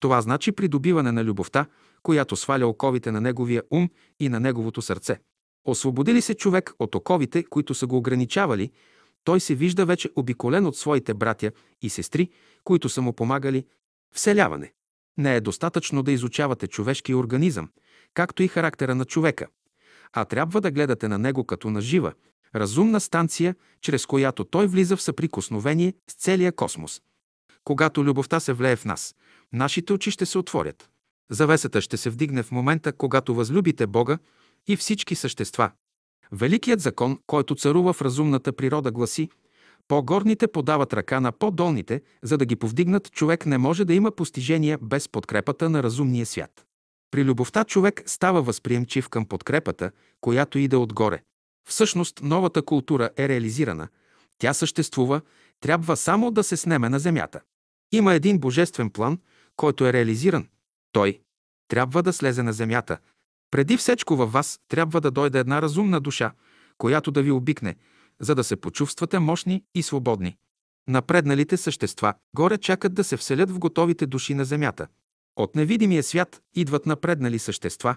Това 0.00 0.20
значи 0.20 0.52
придобиване 0.52 1.12
на 1.12 1.24
любовта, 1.24 1.66
която 2.02 2.36
сваля 2.36 2.66
оковите 2.66 3.12
на 3.12 3.20
неговия 3.20 3.62
ум 3.70 3.90
и 4.20 4.28
на 4.28 4.40
неговото 4.40 4.82
сърце. 4.82 5.20
Освободи 5.64 6.14
ли 6.14 6.22
се 6.22 6.34
човек 6.34 6.72
от 6.78 6.94
оковите, 6.94 7.44
които 7.44 7.74
са 7.74 7.86
го 7.86 7.96
ограничавали, 7.96 8.70
той 9.24 9.40
се 9.40 9.54
вижда 9.54 9.86
вече 9.86 10.10
обиколен 10.16 10.66
от 10.66 10.76
своите 10.76 11.14
братя 11.14 11.52
и 11.82 11.90
сестри, 11.90 12.30
които 12.64 12.88
са 12.88 13.02
му 13.02 13.12
помагали. 13.12 13.66
Вселяване. 14.14 14.72
Не 15.18 15.36
е 15.36 15.40
достатъчно 15.40 16.02
да 16.02 16.12
изучавате 16.12 16.66
човешкия 16.66 17.18
организъм, 17.18 17.70
както 18.14 18.42
и 18.42 18.48
характера 18.48 18.94
на 18.94 19.04
човека, 19.04 19.46
а 20.12 20.24
трябва 20.24 20.60
да 20.60 20.70
гледате 20.70 21.08
на 21.08 21.18
него 21.18 21.44
като 21.44 21.70
на 21.70 21.80
жива, 21.80 22.12
разумна 22.54 23.00
станция, 23.00 23.54
чрез 23.80 24.06
която 24.06 24.44
той 24.44 24.66
влиза 24.66 24.96
в 24.96 25.02
съприкосновение 25.02 25.94
с 26.10 26.14
целия 26.14 26.52
космос. 26.52 27.02
Когато 27.64 28.04
любовта 28.04 28.40
се 28.40 28.52
влее 28.52 28.76
в 28.76 28.84
нас, 28.84 29.14
нашите 29.52 29.92
очи 29.92 30.10
ще 30.10 30.26
се 30.26 30.38
отворят. 30.38 30.90
Завесата 31.30 31.80
ще 31.80 31.96
се 31.96 32.10
вдигне 32.10 32.42
в 32.42 32.50
момента, 32.50 32.92
когато 32.92 33.34
възлюбите 33.34 33.86
Бога 33.86 34.18
и 34.66 34.76
всички 34.76 35.14
същества. 35.14 35.70
Великият 36.32 36.80
закон, 36.80 37.18
който 37.26 37.54
царува 37.54 37.92
в 37.92 38.02
разумната 38.02 38.52
природа, 38.52 38.90
гласи 38.90 39.28
по-горните 39.88 40.48
подават 40.48 40.92
ръка 40.92 41.20
на 41.20 41.32
по-долните, 41.32 42.02
за 42.22 42.38
да 42.38 42.44
ги 42.44 42.56
повдигнат, 42.56 43.12
човек 43.12 43.46
не 43.46 43.58
може 43.58 43.84
да 43.84 43.94
има 43.94 44.10
постижения 44.10 44.78
без 44.82 45.08
подкрепата 45.08 45.70
на 45.70 45.82
разумния 45.82 46.26
свят. 46.26 46.66
При 47.10 47.24
любовта 47.24 47.64
човек 47.64 48.02
става 48.06 48.42
възприемчив 48.42 49.08
към 49.08 49.26
подкрепата, 49.26 49.90
която 50.20 50.58
иде 50.58 50.76
отгоре. 50.76 51.22
Всъщност 51.68 52.20
новата 52.22 52.62
култура 52.62 53.10
е 53.16 53.28
реализирана. 53.28 53.88
Тя 54.38 54.54
съществува, 54.54 55.20
трябва 55.60 55.96
само 55.96 56.30
да 56.30 56.42
се 56.42 56.56
снеме 56.56 56.88
на 56.88 56.98
земята. 56.98 57.40
Има 57.92 58.14
един 58.14 58.38
божествен 58.38 58.90
план, 58.90 59.18
който 59.56 59.86
е 59.86 59.92
реализиран. 59.92 60.48
Той 60.92 61.20
трябва 61.68 62.02
да 62.02 62.12
слезе 62.12 62.42
на 62.42 62.52
земята. 62.52 62.98
Преди 63.50 63.76
всечко 63.76 64.16
във 64.16 64.32
вас 64.32 64.60
трябва 64.68 65.00
да 65.00 65.10
дойде 65.10 65.38
една 65.38 65.62
разумна 65.62 66.00
душа, 66.00 66.32
която 66.78 67.10
да 67.10 67.22
ви 67.22 67.30
обикне, 67.30 67.76
за 68.20 68.34
да 68.34 68.44
се 68.44 68.56
почувствате 68.56 69.18
мощни 69.18 69.64
и 69.74 69.82
свободни. 69.82 70.36
Напредналите 70.88 71.56
същества 71.56 72.14
горе 72.36 72.58
чакат 72.58 72.94
да 72.94 73.04
се 73.04 73.16
вселят 73.16 73.50
в 73.50 73.58
готовите 73.58 74.06
души 74.06 74.34
на 74.34 74.44
земята. 74.44 74.86
От 75.36 75.56
невидимия 75.56 76.02
свят 76.02 76.40
идват 76.54 76.86
напреднали 76.86 77.38
същества, 77.38 77.96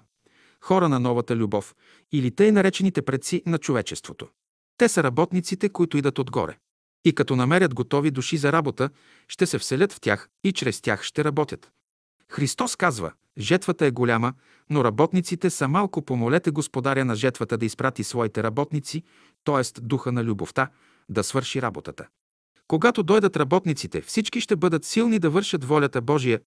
хора 0.63 0.89
на 0.89 0.99
новата 0.99 1.35
любов 1.35 1.75
или 2.11 2.31
тъй 2.31 2.51
наречените 2.51 3.01
предци 3.01 3.43
на 3.45 3.57
човечеството. 3.57 4.27
Те 4.77 4.89
са 4.89 5.03
работниците, 5.03 5.69
които 5.69 5.97
идат 5.97 6.19
отгоре. 6.19 6.57
И 7.05 7.15
като 7.15 7.35
намерят 7.35 7.73
готови 7.73 8.11
души 8.11 8.37
за 8.37 8.51
работа, 8.51 8.89
ще 9.27 9.45
се 9.45 9.57
вселят 9.57 9.93
в 9.93 9.99
тях 9.99 10.29
и 10.43 10.51
чрез 10.51 10.81
тях 10.81 11.03
ще 11.03 11.23
работят. 11.23 11.71
Христос 12.29 12.75
казва, 12.75 13.11
жетвата 13.37 13.85
е 13.85 13.91
голяма, 13.91 14.33
но 14.69 14.83
работниците 14.83 15.49
са 15.49 15.67
малко. 15.67 16.01
Помолете 16.01 16.51
Господаря 16.51 17.05
на 17.05 17.15
жетвата 17.15 17.57
да 17.57 17.65
изпрати 17.65 18.03
своите 18.03 18.43
работници, 18.43 19.03
т.е. 19.43 19.81
духа 19.81 20.11
на 20.11 20.23
любовта, 20.23 20.69
да 21.09 21.23
свърши 21.23 21.61
работата. 21.61 22.07
Когато 22.67 23.03
дойдат 23.03 23.37
работниците, 23.37 24.01
всички 24.01 24.41
ще 24.41 24.55
бъдат 24.55 24.85
силни 24.85 25.19
да 25.19 25.29
вършат 25.29 25.63
волята 25.63 26.01
Божия. 26.01 26.41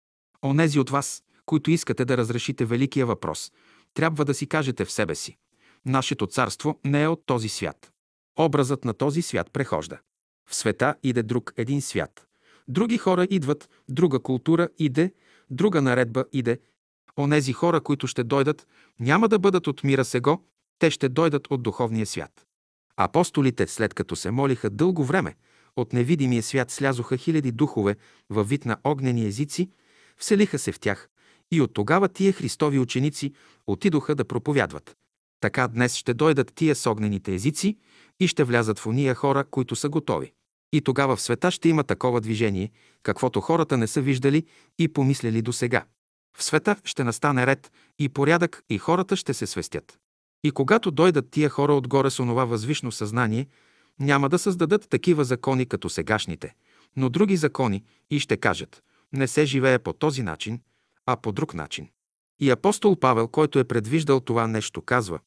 Онези 0.44 0.78
от 0.78 0.90
вас, 0.90 1.22
които 1.46 1.70
искате 1.70 2.04
да 2.04 2.16
разрешите 2.16 2.64
великия 2.64 3.06
въпрос, 3.06 3.52
трябва 3.94 4.24
да 4.24 4.34
си 4.34 4.46
кажете 4.46 4.84
в 4.84 4.92
себе 4.92 5.14
си. 5.14 5.36
Нашето 5.86 6.26
царство 6.26 6.80
не 6.84 7.02
е 7.02 7.08
от 7.08 7.22
този 7.26 7.48
свят. 7.48 7.92
Образът 8.38 8.84
на 8.84 8.94
този 8.94 9.22
свят 9.22 9.50
прехожда. 9.52 9.98
В 10.50 10.54
света 10.54 10.94
иде 11.02 11.22
друг 11.22 11.52
един 11.56 11.82
свят. 11.82 12.26
Други 12.68 12.98
хора 12.98 13.26
идват, 13.30 13.70
друга 13.88 14.20
култура 14.20 14.68
иде, 14.78 15.12
друга 15.50 15.82
наредба 15.82 16.24
иде. 16.32 16.60
Онези 17.18 17.52
хора, 17.52 17.80
които 17.80 18.06
ще 18.06 18.24
дойдат, 18.24 18.66
няма 19.00 19.28
да 19.28 19.38
бъдат 19.38 19.66
от 19.66 19.84
мира 19.84 20.04
сего, 20.04 20.44
те 20.78 20.90
ще 20.90 21.08
дойдат 21.08 21.46
от 21.50 21.62
духовния 21.62 22.06
свят. 22.06 22.46
Апостолите, 22.96 23.66
след 23.66 23.94
като 23.94 24.16
се 24.16 24.30
молиха 24.30 24.70
дълго 24.70 25.04
време, 25.04 25.34
от 25.76 25.92
невидимия 25.92 26.42
свят 26.42 26.70
слязоха 26.70 27.16
хиляди 27.16 27.52
духове 27.52 27.96
във 28.30 28.48
вид 28.48 28.64
на 28.64 28.76
огнени 28.84 29.26
езици, 29.26 29.70
вселиха 30.16 30.58
се 30.58 30.72
в 30.72 30.80
тях 30.80 31.08
и 31.52 31.60
от 31.60 31.74
тогава 31.74 32.08
тия 32.08 32.32
Христови 32.32 32.78
ученици 32.78 33.32
отидоха 33.66 34.14
да 34.14 34.24
проповядват. 34.24 34.96
Така 35.40 35.68
днес 35.68 35.96
ще 35.96 36.14
дойдат 36.14 36.52
тия 36.54 36.74
с 36.74 36.90
огнените 36.90 37.34
езици 37.34 37.78
и 38.20 38.28
ще 38.28 38.44
влязат 38.44 38.78
в 38.78 38.86
уния 38.86 39.14
хора, 39.14 39.44
които 39.50 39.76
са 39.76 39.88
готови. 39.88 40.32
И 40.72 40.80
тогава 40.80 41.16
в 41.16 41.22
света 41.22 41.50
ще 41.50 41.68
има 41.68 41.84
такова 41.84 42.20
движение, 42.20 42.70
каквото 43.02 43.40
хората 43.40 43.76
не 43.76 43.86
са 43.86 44.00
виждали 44.00 44.46
и 44.78 44.88
помислили 44.88 45.42
до 45.42 45.52
сега. 45.52 45.84
В 46.36 46.44
света 46.44 46.76
ще 46.84 47.04
настане 47.04 47.46
ред 47.46 47.72
и 47.98 48.08
порядък 48.08 48.62
и 48.70 48.78
хората 48.78 49.16
ще 49.16 49.34
се 49.34 49.46
свестят. 49.46 49.98
И 50.44 50.50
когато 50.50 50.90
дойдат 50.90 51.30
тия 51.30 51.48
хора 51.48 51.74
отгоре 51.74 52.10
с 52.10 52.20
онова 52.20 52.44
възвишно 52.44 52.92
съзнание, 52.92 53.46
няма 54.00 54.28
да 54.28 54.38
създадат 54.38 54.88
такива 54.88 55.24
закони 55.24 55.66
като 55.66 55.88
сегашните, 55.88 56.54
но 56.96 57.08
други 57.08 57.36
закони 57.36 57.84
и 58.10 58.20
ще 58.20 58.36
кажат 58.36 58.82
не 59.14 59.28
се 59.28 59.44
живее 59.44 59.78
по 59.78 59.92
този 59.92 60.22
начин, 60.22 60.60
а 61.06 61.16
по 61.16 61.32
друг 61.32 61.54
начин. 61.54 61.88
И 62.40 62.50
апостол 62.50 62.96
Павел, 62.96 63.28
който 63.28 63.58
е 63.58 63.64
предвиждал 63.64 64.20
това 64.20 64.46
нещо, 64.46 64.82
казва 64.82 65.18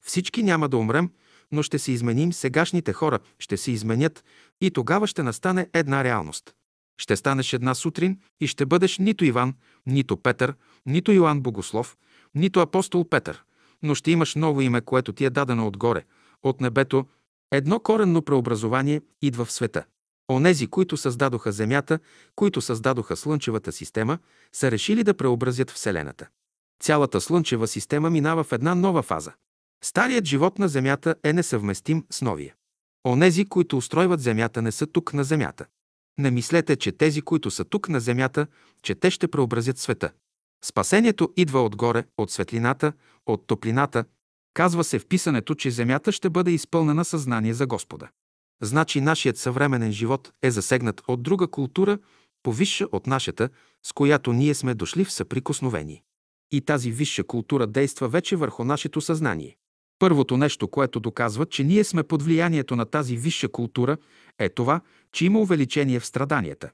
всички 0.00 0.42
няма 0.42 0.68
да 0.68 0.76
умрем, 0.76 1.10
но 1.52 1.62
ще 1.62 1.78
се 1.78 1.92
изменим, 1.92 2.32
сегашните 2.32 2.92
хора 2.92 3.18
ще 3.38 3.56
се 3.56 3.70
изменят 3.70 4.24
и 4.60 4.70
тогава 4.70 5.06
ще 5.06 5.22
настане 5.22 5.68
една 5.72 6.04
реалност. 6.04 6.54
Ще 6.98 7.16
станеш 7.16 7.52
една 7.52 7.74
сутрин 7.74 8.20
и 8.40 8.46
ще 8.46 8.66
бъдеш 8.66 8.98
нито 8.98 9.24
Иван, 9.24 9.54
нито 9.86 10.16
Петър, 10.16 10.54
нито 10.86 11.12
Йоанн 11.12 11.40
Богослов, 11.40 11.96
нито 12.34 12.60
апостол 12.60 13.08
Петър, 13.08 13.44
но 13.82 13.94
ще 13.94 14.10
имаш 14.10 14.34
ново 14.34 14.60
име, 14.60 14.80
което 14.80 15.12
ти 15.12 15.24
е 15.24 15.30
дадено 15.30 15.66
отгоре, 15.66 16.04
от 16.42 16.60
небето. 16.60 17.06
Едно 17.52 17.80
коренно 17.80 18.22
преобразование 18.22 19.00
идва 19.22 19.44
в 19.44 19.52
света. 19.52 19.84
Онези, 20.30 20.66
които 20.66 20.96
създадоха 20.96 21.52
Земята, 21.52 21.98
които 22.36 22.60
създадоха 22.60 23.16
Слънчевата 23.16 23.72
система, 23.72 24.18
са 24.52 24.70
решили 24.70 25.04
да 25.04 25.14
преобразят 25.14 25.70
Вселената. 25.70 26.28
Цялата 26.82 27.20
Слънчева 27.20 27.66
система 27.66 28.10
минава 28.10 28.44
в 28.44 28.52
една 28.52 28.74
нова 28.74 29.02
фаза. 29.02 29.32
Старият 29.84 30.24
живот 30.24 30.58
на 30.58 30.68
Земята 30.68 31.14
е 31.24 31.32
несъвместим 31.32 32.04
с 32.10 32.22
новия. 32.22 32.54
Онези, 33.06 33.44
които 33.44 33.76
устройват 33.76 34.20
Земята, 34.20 34.62
не 34.62 34.72
са 34.72 34.86
тук 34.86 35.14
на 35.14 35.24
Земята. 35.24 35.66
Не 36.18 36.30
мислете, 36.30 36.76
че 36.76 36.92
тези, 36.92 37.22
които 37.22 37.50
са 37.50 37.64
тук 37.64 37.88
на 37.88 38.00
Земята, 38.00 38.46
че 38.82 38.94
те 38.94 39.10
ще 39.10 39.28
преобразят 39.28 39.78
света. 39.78 40.10
Спасението 40.64 41.32
идва 41.36 41.64
отгоре, 41.64 42.04
от 42.18 42.30
светлината, 42.30 42.92
от 43.26 43.46
топлината. 43.46 44.04
Казва 44.54 44.84
се 44.84 44.98
в 44.98 45.06
писането, 45.06 45.54
че 45.54 45.70
земята 45.70 46.12
ще 46.12 46.30
бъде 46.30 46.50
изпълнена 46.50 47.04
съзнание 47.04 47.54
за 47.54 47.66
Господа. 47.66 48.08
Значи 48.62 49.00
нашият 49.00 49.38
съвременен 49.38 49.92
живот 49.92 50.32
е 50.42 50.50
засегнат 50.50 51.02
от 51.08 51.22
друга 51.22 51.48
култура, 51.48 51.98
повисша 52.42 52.86
от 52.92 53.06
нашата, 53.06 53.48
с 53.86 53.92
която 53.92 54.32
ние 54.32 54.54
сме 54.54 54.74
дошли 54.74 55.04
в 55.04 55.12
съприкосновение. 55.12 56.02
И 56.50 56.60
тази 56.60 56.90
висша 56.90 57.24
култура 57.24 57.66
действа 57.66 58.08
вече 58.08 58.36
върху 58.36 58.64
нашето 58.64 59.00
съзнание. 59.00 59.56
Първото 59.98 60.36
нещо, 60.36 60.68
което 60.68 61.00
доказва, 61.00 61.46
че 61.46 61.64
ние 61.64 61.84
сме 61.84 62.02
под 62.02 62.22
влиянието 62.22 62.76
на 62.76 62.84
тази 62.84 63.16
висша 63.16 63.48
култура, 63.48 63.96
е 64.38 64.48
това, 64.48 64.80
че 65.12 65.24
има 65.26 65.40
увеличение 65.40 66.00
в 66.00 66.06
страданията. 66.06 66.70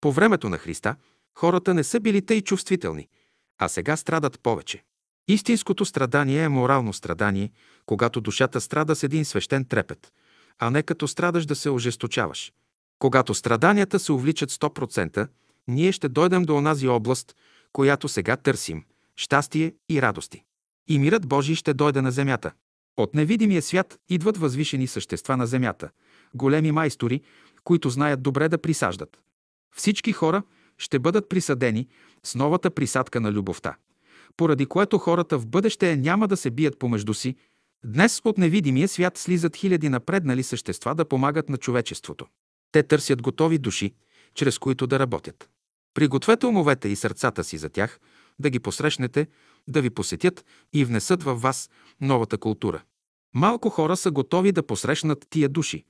По 0.00 0.12
времето 0.12 0.48
на 0.48 0.58
Христа 0.58 0.96
хората 1.38 1.74
не 1.74 1.84
са 1.84 2.00
били 2.00 2.22
тъй 2.22 2.40
чувствителни, 2.40 3.08
а 3.58 3.68
сега 3.68 3.96
страдат 3.96 4.40
повече. 4.40 4.84
Истинското 5.28 5.84
страдание 5.84 6.42
е 6.42 6.48
морално 6.48 6.92
страдание, 6.92 7.50
когато 7.86 8.20
душата 8.20 8.60
страда 8.60 8.96
с 8.96 9.02
един 9.02 9.24
свещен 9.24 9.64
трепет, 9.64 10.12
а 10.58 10.70
не 10.70 10.82
като 10.82 11.08
страдаш 11.08 11.46
да 11.46 11.54
се 11.54 11.70
ожесточаваш. 11.70 12.52
Когато 12.98 13.34
страданията 13.34 13.98
се 13.98 14.12
увличат 14.12 14.50
100%, 14.50 15.28
ние 15.68 15.92
ще 15.92 16.08
дойдем 16.08 16.42
до 16.42 16.56
онази 16.56 16.88
област, 16.88 17.36
която 17.72 18.08
сега 18.08 18.36
търсим– 18.36 18.84
щастие 19.16 19.74
и 19.88 20.02
радости. 20.02 20.44
И 20.88 20.98
мирът 20.98 21.28
Божий 21.28 21.54
ще 21.54 21.74
дойде 21.74 22.02
на 22.02 22.10
земята. 22.10 22.52
От 22.96 23.14
невидимия 23.14 23.62
свят 23.62 23.98
идват 24.08 24.36
възвишени 24.36 24.86
същества 24.86 25.36
на 25.36 25.46
земята, 25.46 25.90
големи 26.34 26.72
майстори, 26.72 27.20
които 27.64 27.90
знаят 27.90 28.22
добре 28.22 28.48
да 28.48 28.58
присаждат. 28.58 29.18
Всички 29.76 30.12
хора 30.12 30.42
ще 30.78 30.98
бъдат 30.98 31.28
присъдени 31.28 31.88
с 32.24 32.34
новата 32.34 32.70
присадка 32.70 33.20
на 33.20 33.32
любовта, 33.32 33.76
поради 34.36 34.66
което 34.66 34.98
хората 34.98 35.38
в 35.38 35.46
бъдеще 35.46 35.96
няма 35.96 36.28
да 36.28 36.36
се 36.36 36.50
бият 36.50 36.78
помежду 36.78 37.14
си. 37.14 37.36
Днес 37.84 38.20
от 38.24 38.38
невидимия 38.38 38.88
свят 38.88 39.18
слизат 39.18 39.56
хиляди 39.56 39.88
напреднали 39.88 40.42
същества 40.42 40.94
да 40.94 41.04
помагат 41.04 41.48
на 41.48 41.56
човечеството. 41.56 42.26
Те 42.72 42.82
търсят 42.82 43.22
готови 43.22 43.58
души, 43.58 43.94
чрез 44.34 44.58
които 44.58 44.86
да 44.86 44.98
работят. 44.98 45.50
Пригответе 45.94 46.46
умовете 46.46 46.88
и 46.88 46.96
сърцата 46.96 47.44
си 47.44 47.58
за 47.58 47.68
тях, 47.68 48.00
да 48.38 48.50
ги 48.50 48.58
посрещнете, 48.58 49.26
да 49.68 49.82
ви 49.82 49.90
посетят 49.90 50.44
и 50.72 50.84
внесат 50.84 51.22
във 51.22 51.42
вас 51.42 51.70
новата 52.00 52.38
култура. 52.38 52.82
Малко 53.34 53.70
хора 53.70 53.96
са 53.96 54.10
готови 54.10 54.52
да 54.52 54.62
посрещнат 54.62 55.26
тия 55.30 55.48
души. 55.48 55.84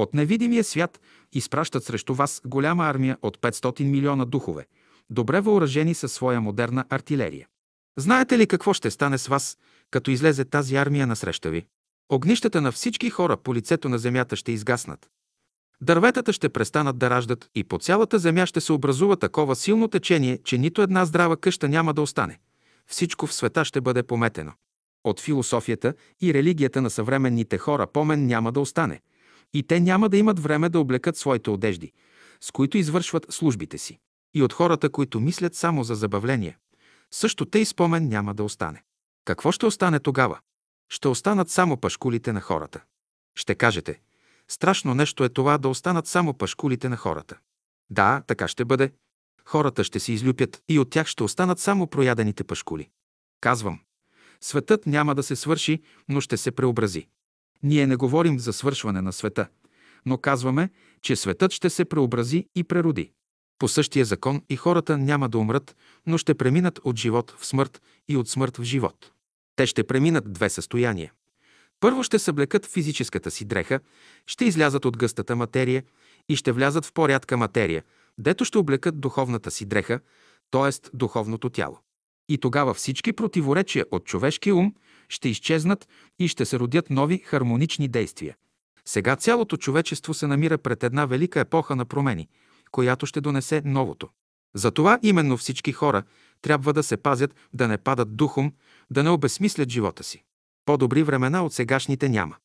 От 0.00 0.14
невидимия 0.14 0.64
свят 0.64 1.00
изпращат 1.32 1.84
срещу 1.84 2.14
вас 2.14 2.42
голяма 2.44 2.84
армия 2.84 3.18
от 3.22 3.38
500 3.38 3.84
милиона 3.84 4.24
духове, 4.24 4.66
добре 5.10 5.40
въоръжени 5.40 5.94
със 5.94 6.12
своя 6.12 6.40
модерна 6.40 6.84
артилерия. 6.90 7.46
Знаете 7.98 8.38
ли 8.38 8.46
какво 8.46 8.72
ще 8.72 8.90
стане 8.90 9.18
с 9.18 9.26
вас, 9.26 9.58
като 9.90 10.10
излезе 10.10 10.44
тази 10.44 10.76
армия 10.76 11.06
насреща 11.06 11.50
ви? 11.50 11.66
Огнищата 12.12 12.60
на 12.60 12.72
всички 12.72 13.10
хора 13.10 13.36
по 13.36 13.54
лицето 13.54 13.88
на 13.88 13.98
земята 13.98 14.36
ще 14.36 14.52
изгаснат. 14.52 15.10
Дърветата 15.80 16.32
ще 16.32 16.48
престанат 16.48 16.98
да 16.98 17.10
раждат 17.10 17.50
и 17.54 17.64
по 17.64 17.78
цялата 17.78 18.18
земя 18.18 18.46
ще 18.46 18.60
се 18.60 18.72
образува 18.72 19.16
такова 19.16 19.56
силно 19.56 19.88
течение, 19.88 20.38
че 20.44 20.58
нито 20.58 20.82
една 20.82 21.04
здрава 21.04 21.36
къща 21.36 21.68
няма 21.68 21.94
да 21.94 22.02
остане. 22.02 22.38
Всичко 22.86 23.26
в 23.26 23.34
света 23.34 23.64
ще 23.64 23.80
бъде 23.80 24.02
пометено. 24.02 24.52
От 25.04 25.20
философията 25.20 25.94
и 26.20 26.34
религията 26.34 26.82
на 26.82 26.90
съвременните 26.90 27.58
хора 27.58 27.86
помен 27.86 28.26
няма 28.26 28.52
да 28.52 28.60
остане. 28.60 29.00
И 29.54 29.62
те 29.62 29.80
няма 29.80 30.08
да 30.08 30.16
имат 30.16 30.38
време 30.38 30.68
да 30.68 30.80
облекат 30.80 31.16
своите 31.16 31.50
одежди, 31.50 31.92
с 32.40 32.50
които 32.50 32.78
извършват 32.78 33.26
службите 33.30 33.78
си. 33.78 33.98
И 34.34 34.42
от 34.42 34.52
хората, 34.52 34.90
които 34.90 35.20
мислят 35.20 35.54
само 35.54 35.84
за 35.84 35.94
забавление, 35.94 36.58
също 37.10 37.46
те 37.46 37.58
и 37.58 37.64
спомен 37.64 38.08
няма 38.08 38.34
да 38.34 38.44
остане. 38.44 38.82
Какво 39.24 39.52
ще 39.52 39.66
остане 39.66 40.00
тогава? 40.00 40.38
Ще 40.88 41.08
останат 41.08 41.50
само 41.50 41.76
пашкулите 41.76 42.32
на 42.32 42.40
хората. 42.40 42.80
Ще 43.34 43.54
кажете, 43.54 44.00
страшно 44.48 44.94
нещо 44.94 45.24
е 45.24 45.28
това 45.28 45.58
да 45.58 45.68
останат 45.68 46.06
само 46.06 46.34
пашкулите 46.34 46.88
на 46.88 46.96
хората. 46.96 47.38
Да, 47.90 48.22
така 48.26 48.48
ще 48.48 48.64
бъде. 48.64 48.92
Хората 49.44 49.84
ще 49.84 50.00
се 50.00 50.12
излюпят 50.12 50.62
и 50.68 50.78
от 50.78 50.90
тях 50.90 51.06
ще 51.06 51.22
останат 51.22 51.58
само 51.58 51.86
проядените 51.86 52.44
пашкули. 52.44 52.90
Казвам, 53.40 53.80
светът 54.40 54.86
няма 54.86 55.14
да 55.14 55.22
се 55.22 55.36
свърши, 55.36 55.82
но 56.08 56.20
ще 56.20 56.36
се 56.36 56.50
преобрази. 56.50 57.08
Ние 57.62 57.86
не 57.86 57.96
говорим 57.96 58.38
за 58.38 58.52
свършване 58.52 59.00
на 59.00 59.12
света, 59.12 59.48
но 60.06 60.18
казваме, 60.18 60.70
че 61.02 61.16
светът 61.16 61.52
ще 61.52 61.70
се 61.70 61.84
преобрази 61.84 62.46
и 62.54 62.64
прероди. 62.64 63.12
По 63.58 63.68
същия 63.68 64.04
закон 64.04 64.42
и 64.48 64.56
хората 64.56 64.98
няма 64.98 65.28
да 65.28 65.38
умрат, 65.38 65.76
но 66.06 66.18
ще 66.18 66.34
преминат 66.34 66.80
от 66.84 66.96
живот 66.96 67.34
в 67.38 67.46
смърт 67.46 67.82
и 68.08 68.16
от 68.16 68.28
смърт 68.28 68.56
в 68.56 68.62
живот. 68.62 69.12
Те 69.56 69.66
ще 69.66 69.84
преминат 69.84 70.32
две 70.32 70.50
състояния. 70.50 71.12
Първо 71.80 72.02
ще 72.02 72.18
съблекат 72.18 72.66
физическата 72.66 73.30
си 73.30 73.44
дреха, 73.44 73.80
ще 74.26 74.44
излязат 74.44 74.84
от 74.84 74.96
гъстата 74.96 75.36
материя 75.36 75.82
и 76.28 76.36
ще 76.36 76.52
влязат 76.52 76.84
в 76.84 76.92
по-рядка 76.92 77.36
материя, 77.36 77.84
дето 78.18 78.44
ще 78.44 78.58
облекат 78.58 79.00
духовната 79.00 79.50
си 79.50 79.64
дреха, 79.64 80.00
т.е. 80.50 80.96
духовното 80.96 81.50
тяло. 81.50 81.78
И 82.28 82.38
тогава 82.38 82.74
всички 82.74 83.12
противоречия 83.12 83.84
от 83.90 84.04
човешкия 84.04 84.54
ум 84.54 84.74
ще 85.10 85.28
изчезнат 85.28 85.88
и 86.18 86.28
ще 86.28 86.44
се 86.44 86.58
родят 86.58 86.90
нови 86.90 87.18
хармонични 87.18 87.88
действия. 87.88 88.36
Сега 88.84 89.16
цялото 89.16 89.56
човечество 89.56 90.14
се 90.14 90.26
намира 90.26 90.58
пред 90.58 90.84
една 90.84 91.06
велика 91.06 91.40
епоха 91.40 91.76
на 91.76 91.84
промени, 91.84 92.28
която 92.70 93.06
ще 93.06 93.20
донесе 93.20 93.62
новото. 93.64 94.08
Затова 94.54 94.98
именно 95.02 95.36
всички 95.36 95.72
хора 95.72 96.02
трябва 96.42 96.72
да 96.72 96.82
се 96.82 96.96
пазят 96.96 97.34
да 97.52 97.68
не 97.68 97.78
падат 97.78 98.16
духом, 98.16 98.52
да 98.90 99.02
не 99.02 99.10
обесмислят 99.10 99.70
живота 99.70 100.04
си. 100.04 100.24
По-добри 100.64 101.02
времена 101.02 101.44
от 101.44 101.52
сегашните 101.52 102.08
няма. 102.08 102.36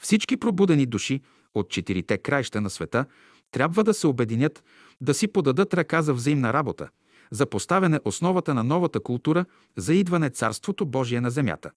Всички 0.00 0.36
пробудени 0.36 0.86
души 0.86 1.20
от 1.54 1.70
четирите 1.70 2.18
краища 2.18 2.60
на 2.60 2.70
света 2.70 3.06
трябва 3.50 3.84
да 3.84 3.94
се 3.94 4.06
обединят, 4.06 4.64
да 5.00 5.14
си 5.14 5.28
подадат 5.28 5.74
ръка 5.74 6.02
за 6.02 6.14
взаимна 6.14 6.52
работа, 6.52 6.88
за 7.30 7.46
поставяне 7.46 8.00
основата 8.04 8.54
на 8.54 8.64
новата 8.64 9.00
култура, 9.00 9.44
за 9.76 9.94
идване 9.94 10.30
Царството 10.30 10.86
Божие 10.86 11.20
на 11.20 11.30
земята. 11.30 11.70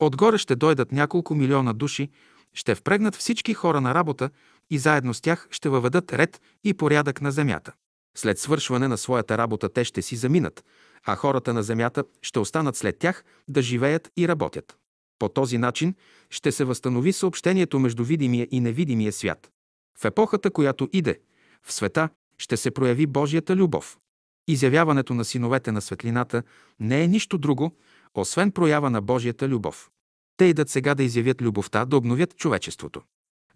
Отгоре 0.00 0.38
ще 0.38 0.56
дойдат 0.56 0.92
няколко 0.92 1.34
милиона 1.34 1.72
души, 1.72 2.10
ще 2.54 2.74
впрегнат 2.74 3.16
всички 3.16 3.54
хора 3.54 3.80
на 3.80 3.94
работа 3.94 4.30
и 4.70 4.78
заедно 4.78 5.14
с 5.14 5.20
тях 5.20 5.48
ще 5.50 5.68
въведат 5.68 6.12
ред 6.12 6.40
и 6.64 6.74
порядък 6.74 7.20
на 7.20 7.32
земята. 7.32 7.72
След 8.16 8.38
свършване 8.38 8.88
на 8.88 8.98
своята 8.98 9.38
работа 9.38 9.68
те 9.68 9.84
ще 9.84 10.02
си 10.02 10.16
заминат, 10.16 10.64
а 11.04 11.16
хората 11.16 11.54
на 11.54 11.62
земята 11.62 12.04
ще 12.22 12.38
останат 12.38 12.76
след 12.76 12.98
тях 12.98 13.24
да 13.48 13.62
живеят 13.62 14.10
и 14.16 14.28
работят. 14.28 14.78
По 15.18 15.28
този 15.28 15.58
начин 15.58 15.94
ще 16.30 16.52
се 16.52 16.64
възстанови 16.64 17.12
съобщението 17.12 17.78
между 17.78 18.04
видимия 18.04 18.48
и 18.50 18.60
невидимия 18.60 19.12
свят. 19.12 19.50
В 19.98 20.04
епохата, 20.04 20.50
която 20.50 20.88
иде, 20.92 21.20
в 21.62 21.72
света 21.72 22.08
ще 22.38 22.56
се 22.56 22.70
прояви 22.70 23.06
Божията 23.06 23.56
любов. 23.56 23.98
Изявяването 24.48 25.14
на 25.14 25.24
синовете 25.24 25.72
на 25.72 25.80
светлината 25.80 26.42
не 26.80 27.02
е 27.02 27.08
нищо 27.08 27.38
друго, 27.38 27.76
освен 28.20 28.52
проява 28.52 28.90
на 28.90 29.00
Божията 29.00 29.48
любов. 29.48 29.90
Те 30.36 30.44
идат 30.44 30.70
сега 30.70 30.94
да 30.94 31.02
изявят 31.02 31.42
любовта, 31.42 31.84
да 31.84 31.96
обновят 31.96 32.36
човечеството. 32.36 33.02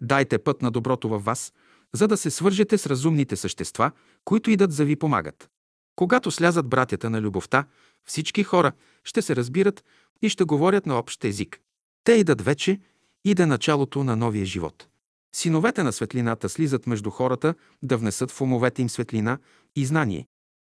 Дайте 0.01 0.37
път 0.37 0.61
на 0.61 0.71
доброто 0.71 1.09
във 1.09 1.25
вас, 1.25 1.53
за 1.93 2.07
да 2.07 2.17
се 2.17 2.31
свържете 2.31 2.77
с 2.77 2.87
разумните 2.87 3.35
същества, 3.35 3.91
които 4.25 4.51
идат 4.51 4.71
за 4.71 4.85
ви 4.85 4.95
помагат. 4.95 5.49
Когато 5.95 6.31
слязат 6.31 6.69
братята 6.69 7.09
на 7.09 7.21
любовта, 7.21 7.65
всички 8.05 8.43
хора 8.43 8.71
ще 9.03 9.21
се 9.21 9.35
разбират 9.35 9.83
и 10.21 10.29
ще 10.29 10.43
говорят 10.43 10.85
на 10.85 10.99
общ 10.99 11.23
език. 11.23 11.59
Те 12.03 12.13
идат 12.13 12.41
вече, 12.41 12.79
иде 13.25 13.45
началото 13.45 14.03
на 14.03 14.15
новия 14.15 14.45
живот. 14.45 14.87
Синовете 15.35 15.83
на 15.83 15.93
светлината 15.93 16.49
слизат 16.49 16.87
между 16.87 17.09
хората 17.09 17.55
да 17.83 17.97
внесат 17.97 18.31
в 18.31 18.41
умовете 18.41 18.81
им 18.81 18.89
светлина 18.89 19.37
и 19.75 19.85
знание, 19.85 20.27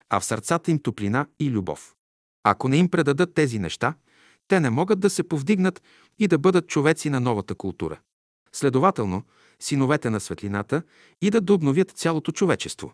а 0.09 0.19
в 0.19 0.25
сърцата 0.25 0.71
им 0.71 0.79
топлина 0.79 1.27
и 1.39 1.49
любов. 1.49 1.94
Ако 2.47 2.67
не 2.69 2.77
им 2.77 2.89
предадат 2.89 3.33
тези 3.33 3.59
неща, 3.59 3.93
те 4.47 4.59
не 4.59 4.69
могат 4.69 4.99
да 4.99 5.09
се 5.09 5.23
повдигнат 5.23 5.81
и 6.19 6.27
да 6.27 6.37
бъдат 6.37 6.67
човеци 6.67 7.09
на 7.09 7.19
новата 7.19 7.55
култура. 7.55 7.99
Следователно, 8.51 9.23
синовете 9.59 10.09
на 10.09 10.19
светлината 10.19 10.81
идат 11.21 11.45
да 11.45 11.53
обновят 11.53 11.91
цялото 11.91 12.31
човечество. 12.31 12.93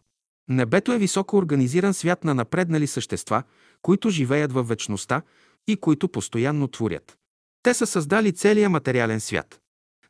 Небето 0.50 0.92
е 0.92 0.98
високо 0.98 1.38
организиран 1.38 1.94
свят 1.94 2.24
на 2.24 2.34
напреднали 2.34 2.88
същества, 2.88 3.44
които 3.82 4.10
живеят 4.10 4.52
във 4.52 4.68
вечността 4.68 5.22
и 5.68 5.78
които 5.78 6.10
постоянно 6.10 6.68
творят. 6.68 7.18
Те 7.64 7.74
са 7.74 7.88
създали 7.88 8.34
целия 8.34 8.70
материален 8.70 9.20
свят. 9.20 9.60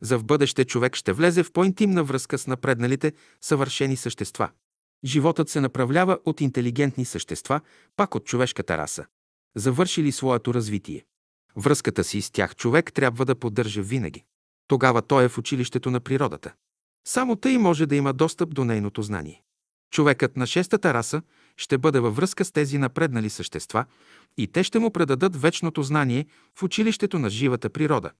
За 0.01 0.17
в 0.17 0.23
бъдеще 0.23 0.65
човек 0.65 0.95
ще 0.95 1.13
влезе 1.13 1.43
в 1.43 1.51
по-интимна 1.51 2.03
връзка 2.03 2.37
с 2.37 2.47
напредналите, 2.47 3.13
съвършени 3.41 3.97
същества. 3.97 4.49
Животът 5.05 5.49
се 5.49 5.61
направлява 5.61 6.19
от 6.25 6.41
интелигентни 6.41 7.05
същества, 7.05 7.61
пак 7.95 8.15
от 8.15 8.25
човешката 8.25 8.77
раса, 8.77 9.05
завършили 9.55 10.11
своето 10.11 10.53
развитие. 10.53 11.05
Връзката 11.55 12.03
си 12.03 12.21
с 12.21 12.31
тях 12.31 12.55
човек 12.55 12.93
трябва 12.93 13.25
да 13.25 13.35
поддържа 13.35 13.81
винаги. 13.81 14.23
Тогава 14.67 15.01
той 15.01 15.23
е 15.23 15.30
в 15.30 15.38
училището 15.38 15.91
на 15.91 15.99
природата. 15.99 16.53
Само 17.07 17.35
тъй 17.35 17.57
може 17.57 17.85
да 17.85 17.95
има 17.95 18.13
достъп 18.13 18.53
до 18.53 18.65
нейното 18.65 19.01
знание. 19.01 19.41
Човекът 19.91 20.38
на 20.38 20.47
шестата 20.47 20.93
раса 20.93 21.21
ще 21.57 21.77
бъде 21.77 21.99
във 21.99 22.15
връзка 22.15 22.45
с 22.45 22.51
тези 22.51 22.77
напреднали 22.77 23.30
същества 23.30 23.85
и 24.38 24.47
те 24.47 24.63
ще 24.63 24.80
му 24.80 24.91
предадат 24.91 25.41
вечното 25.41 25.83
знание 25.83 26.25
в 26.59 26.63
училището 26.63 27.19
на 27.19 27.30
живата 27.30 27.69
природа. 27.69 28.11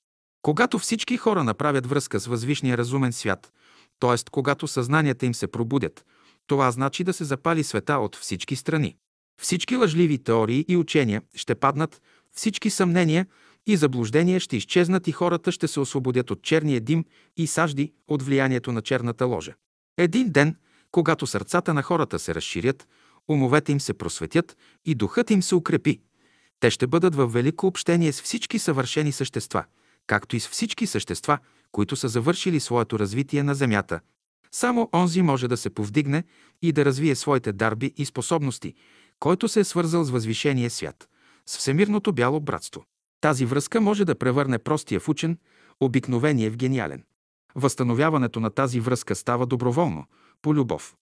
Когато 0.42 0.80
всички 0.80 1.18
хора 1.18 1.44
направят 1.44 1.88
връзка 1.88 2.20
с 2.20 2.26
възвишния 2.26 2.78
разумен 2.78 3.14
свят, 3.14 3.54
т.е. 4.00 4.16
когато 4.32 4.68
съзнанията 4.68 5.26
им 5.26 5.34
се 5.34 5.48
пробудят, 5.48 6.06
това 6.48 6.72
значи 6.72 7.04
да 7.04 7.14
се 7.14 7.24
запали 7.24 7.64
света 7.64 7.94
от 7.94 8.16
всички 8.16 8.56
страни. 8.56 8.96
Всички 9.42 9.76
лъжливи 9.76 10.18
теории 10.18 10.66
и 10.68 10.78
учения 10.78 11.22
ще 11.36 11.56
паднат, 11.56 12.02
всички 12.32 12.70
съмнения 12.70 13.26
и 13.68 13.78
заблуждения 13.78 14.40
ще 14.40 14.58
изчезнат 14.58 15.08
и 15.08 15.12
хората 15.12 15.52
ще 15.52 15.68
се 15.68 15.80
освободят 15.80 16.32
от 16.32 16.42
черния 16.42 16.82
дим 16.82 17.06
и 17.38 17.48
сажди 17.48 17.94
от 18.08 18.24
влиянието 18.24 18.72
на 18.72 18.82
черната 18.82 19.26
ложа. 19.26 19.54
Един 19.98 20.30
ден, 20.30 20.56
когато 20.92 21.28
сърцата 21.28 21.74
на 21.74 21.84
хората 21.84 22.20
се 22.20 22.36
разширят, 22.36 22.88
умовете 23.30 23.72
им 23.72 23.80
се 23.80 23.94
просветят 23.94 24.58
и 24.86 24.96
духът 24.96 25.32
им 25.32 25.44
се 25.44 25.56
укрепи, 25.56 26.00
те 26.60 26.72
ще 26.72 26.88
бъдат 26.88 27.16
във 27.16 27.34
велико 27.34 27.68
общение 27.68 28.12
с 28.12 28.22
всички 28.22 28.60
съвършени 28.60 29.12
същества, 29.12 29.64
както 30.08 30.36
и 30.36 30.40
с 30.40 30.48
всички 30.48 30.88
същества, 30.88 31.38
които 31.72 31.96
са 31.96 32.08
завършили 32.08 32.60
своето 32.60 33.00
развитие 33.00 33.44
на 33.44 33.56
Земята. 33.56 34.00
Само 34.52 34.90
онзи 34.94 35.22
може 35.22 35.48
да 35.48 35.58
се 35.58 35.70
повдигне 35.70 36.24
и 36.62 36.72
да 36.72 36.86
развие 36.86 37.16
своите 37.16 37.52
дарби 37.52 37.94
и 37.98 38.06
способности, 38.06 38.74
който 39.22 39.48
се 39.48 39.60
е 39.60 39.64
свързал 39.64 40.04
с 40.04 40.10
възвишения 40.10 40.70
свят, 40.70 41.10
с 41.46 41.58
всемирното 41.58 42.14
бяло 42.14 42.40
братство. 42.40 42.86
Тази 43.22 43.46
връзка 43.46 43.82
може 43.82 44.06
да 44.06 44.18
превърне 44.18 44.60
простия 44.60 45.00
в 45.00 45.10
учен, 45.10 45.38
обикновение 45.80 46.50
в 46.50 46.58
гениален. 46.58 47.04
Възстановяването 47.56 48.40
на 48.40 48.50
тази 48.50 48.80
връзка 48.80 49.16
става 49.16 49.46
доброволно, 49.46 50.06
по 50.42 50.56
любов. 50.56 50.96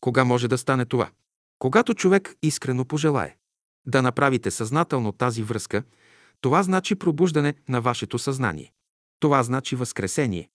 Кога 0.00 0.24
може 0.24 0.48
да 0.48 0.58
стане 0.58 0.84
това? 0.84 1.10
Когато 1.58 1.94
човек 1.94 2.34
искрено 2.42 2.84
пожелае. 2.84 3.36
Да 3.86 4.02
направите 4.02 4.50
съзнателно 4.50 5.12
тази 5.12 5.42
връзка, 5.42 5.82
това 6.40 6.62
значи 6.62 6.94
пробуждане 6.94 7.54
на 7.68 7.80
вашето 7.80 8.18
съзнание. 8.18 8.72
Това 9.20 9.42
значи 9.42 9.76
възкресение. 9.76 10.48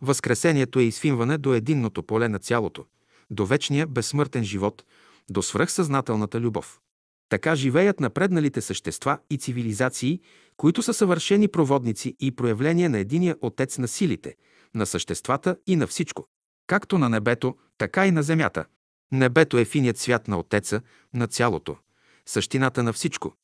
Възкресението 0.00 0.78
е 0.78 0.82
изфинване 0.82 1.38
до 1.38 1.54
единното 1.54 2.02
поле 2.02 2.28
на 2.28 2.38
цялото, 2.38 2.86
до 3.30 3.46
вечния 3.46 3.86
безсмъртен 3.86 4.44
живот, 4.44 4.84
до 5.30 5.42
свръхсъзнателната 5.42 6.40
любов. 6.40 6.80
Така 7.28 7.56
живеят 7.56 8.00
напредналите 8.00 8.60
същества 8.60 9.18
и 9.30 9.38
цивилизации, 9.38 10.20
които 10.56 10.82
са 10.82 10.94
съвършени 10.94 11.48
проводници 11.48 12.16
и 12.20 12.36
проявления 12.36 12.90
на 12.90 12.98
единия 12.98 13.36
Отец 13.40 13.78
на 13.78 13.88
силите, 13.88 14.36
на 14.74 14.86
съществата 14.86 15.56
и 15.66 15.76
на 15.76 15.86
всичко. 15.86 16.26
Както 16.66 16.98
на 16.98 17.08
небето, 17.08 17.56
така 17.78 18.06
и 18.06 18.10
на 18.10 18.22
земята. 18.22 18.64
Небето 19.12 19.58
е 19.58 19.64
финият 19.64 19.98
свят 19.98 20.28
на 20.28 20.38
Отеца, 20.38 20.80
на 21.14 21.26
цялото, 21.26 21.76
същината 22.26 22.82
на 22.82 22.92
всичко. 22.92 23.34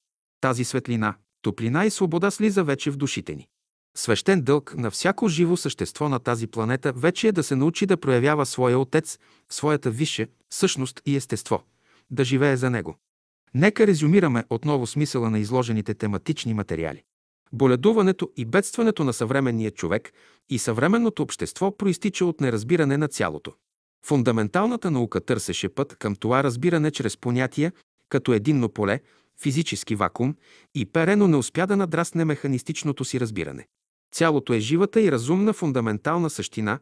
Тази 0.41 0.65
светлина, 0.65 1.17
топлина 1.43 1.85
и 1.85 1.91
свобода 1.91 2.31
слиза 2.31 2.65
вече 2.65 2.91
в 2.91 2.97
душите 2.97 3.35
ни. 3.35 3.49
Свещен 3.97 4.43
дълг 4.43 4.75
на 4.77 4.91
всяко 4.91 5.29
живо 5.29 5.57
същество 5.57 6.09
на 6.09 6.19
тази 6.19 6.47
планета 6.47 6.93
вече 6.93 7.29
е 7.29 7.33
да 7.33 7.43
се 7.43 7.57
научи 7.57 7.87
да 7.87 7.97
проявява 7.97 8.47
своя 8.47 8.79
Отец, 8.79 9.19
своята 9.51 9.91
висша 9.91 10.27
същност 10.51 11.03
и 11.07 11.17
естество, 11.17 11.63
да 12.11 12.25
живее 12.25 12.57
за 12.57 12.71
Него. 12.71 12.97
Нека 13.55 13.87
резюмираме 13.87 14.45
отново 14.51 14.87
смисъла 14.87 15.31
на 15.31 15.39
изложените 15.39 15.95
тематични 15.95 16.55
материали. 16.55 17.03
Боледуването 17.53 18.31
и 18.37 18.45
бедстването 18.45 19.05
на 19.05 19.13
съвременния 19.13 19.71
човек 19.71 20.13
и 20.51 20.59
съвременното 20.59 21.23
общество 21.23 21.77
проистича 21.77 22.27
от 22.27 22.41
неразбиране 22.41 22.97
на 22.97 23.09
цялото. 23.09 23.53
Фундаменталната 24.07 24.91
наука 24.91 25.21
търсеше 25.21 25.69
път 25.69 25.97
към 25.97 26.17
това 26.17 26.45
разбиране 26.45 26.91
чрез 26.91 27.17
понятия 27.17 27.73
като 28.09 28.33
единно 28.33 28.69
поле, 28.69 29.01
физически 29.43 29.95
вакуум 29.95 30.37
и 30.75 30.87
перено 30.87 31.29
не 31.29 31.37
успя 31.37 31.67
да 31.67 31.77
надрасне 31.77 32.25
механистичното 32.25 33.05
си 33.05 33.21
разбиране. 33.21 33.67
Цялото 34.13 34.53
е 34.53 34.61
живата 34.61 35.01
и 35.01 35.13
разумна 35.13 35.53
фундаментална 35.53 36.31
същина 36.31 36.79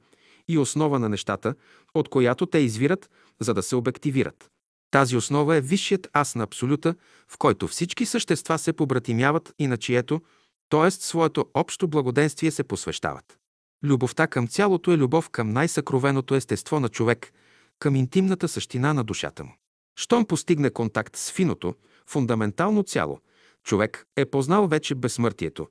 и 0.48 0.58
основа 0.58 0.98
на 0.98 1.08
нещата, 1.08 1.54
от 1.94 2.08
която 2.08 2.46
те 2.46 2.58
извират, 2.58 3.10
за 3.40 3.54
да 3.54 3.62
се 3.62 3.76
обективират. 3.76 4.50
Тази 4.90 5.16
основа 5.16 5.56
е 5.56 5.60
висшият 5.60 6.08
аз 6.12 6.34
на 6.34 6.44
Абсолюта, 6.44 6.94
в 7.28 7.38
който 7.38 7.68
всички 7.68 8.06
същества 8.06 8.58
се 8.58 8.72
побратимяват 8.72 9.54
и 9.58 9.66
на 9.66 9.76
чието, 9.76 10.20
т.е. 10.68 10.90
своето 10.90 11.46
общо 11.54 11.88
благоденствие 11.88 12.50
се 12.50 12.64
посвещават. 12.64 13.38
Любовта 13.84 14.26
към 14.26 14.48
цялото 14.48 14.92
е 14.92 14.96
любов 14.96 15.30
към 15.30 15.50
най-съкровеното 15.52 16.34
естество 16.34 16.80
на 16.80 16.88
човек, 16.88 17.32
към 17.78 17.96
интимната 17.96 18.48
същина 18.48 18.94
на 18.94 19.04
душата 19.04 19.44
му. 19.44 19.56
Щом 19.96 20.24
постигне 20.24 20.70
контакт 20.70 21.16
с 21.16 21.30
финото, 21.30 21.74
фундаментално 22.06 22.82
цяло, 22.82 23.20
човек 23.64 24.06
е 24.16 24.24
познал 24.24 24.66
вече 24.66 24.94
безсмъртието, 24.94 25.68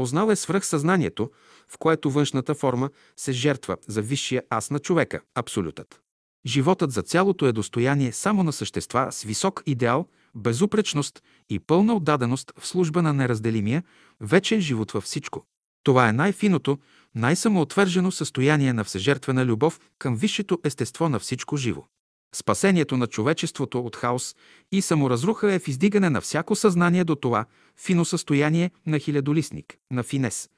познал 0.00 0.30
е 0.30 0.36
свръхсъзнанието, 0.36 1.30
в 1.68 1.78
което 1.78 2.10
външната 2.10 2.54
форма 2.54 2.90
се 3.16 3.32
жертва 3.32 3.76
за 3.88 4.02
висшия 4.02 4.42
аз 4.50 4.70
на 4.70 4.78
човека, 4.78 5.20
абсолютът. 5.34 6.00
Животът 6.46 6.92
за 6.92 7.02
цялото 7.02 7.46
е 7.46 7.52
достояние 7.52 8.12
само 8.12 8.42
на 8.42 8.52
същества 8.52 9.12
с 9.12 9.22
висок 9.22 9.62
идеал, 9.66 10.06
безупречност 10.34 11.22
и 11.50 11.58
пълна 11.58 11.94
отдаденост 11.94 12.52
в 12.58 12.66
служба 12.66 13.02
на 13.02 13.12
неразделимия, 13.12 13.82
вечен 14.20 14.60
живот 14.60 14.92
във 14.92 15.04
всичко. 15.04 15.44
Това 15.84 16.08
е 16.08 16.12
най-финото, 16.12 16.78
най-самоотвържено 17.14 18.12
състояние 18.12 18.72
на 18.72 18.84
всежертвена 18.84 19.46
любов 19.46 19.80
към 19.98 20.16
висшето 20.16 20.58
естество 20.64 21.08
на 21.08 21.18
всичко 21.18 21.56
живо. 21.56 21.84
Спасението 22.34 22.96
на 22.96 23.06
човечеството 23.06 23.80
от 23.80 23.96
хаос 23.96 24.36
и 24.72 24.82
саморазруха 24.82 25.52
е 25.52 25.58
в 25.58 25.68
издигане 25.68 26.10
на 26.10 26.20
всяко 26.20 26.56
съзнание 26.56 27.04
до 27.04 27.16
това 27.16 27.44
фино 27.76 28.04
състояние 28.04 28.70
на 28.86 28.98
хилядолистник, 28.98 29.76
на 29.90 30.02
финес. 30.02 30.50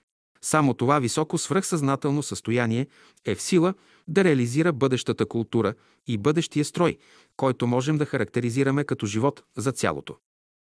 Само 0.42 0.74
това 0.74 0.98
високо 0.98 1.38
свръхсъзнателно 1.38 2.22
състояние 2.22 2.86
е 3.24 3.34
в 3.34 3.42
сила 3.42 3.74
да 4.08 4.24
реализира 4.24 4.72
бъдещата 4.72 5.26
култура 5.26 5.74
и 6.06 6.18
бъдещия 6.18 6.64
строй, 6.64 6.98
който 7.36 7.66
можем 7.66 7.98
да 7.98 8.06
характеризираме 8.06 8.84
като 8.84 9.06
живот 9.06 9.42
за 9.56 9.72
цялото. 9.72 10.16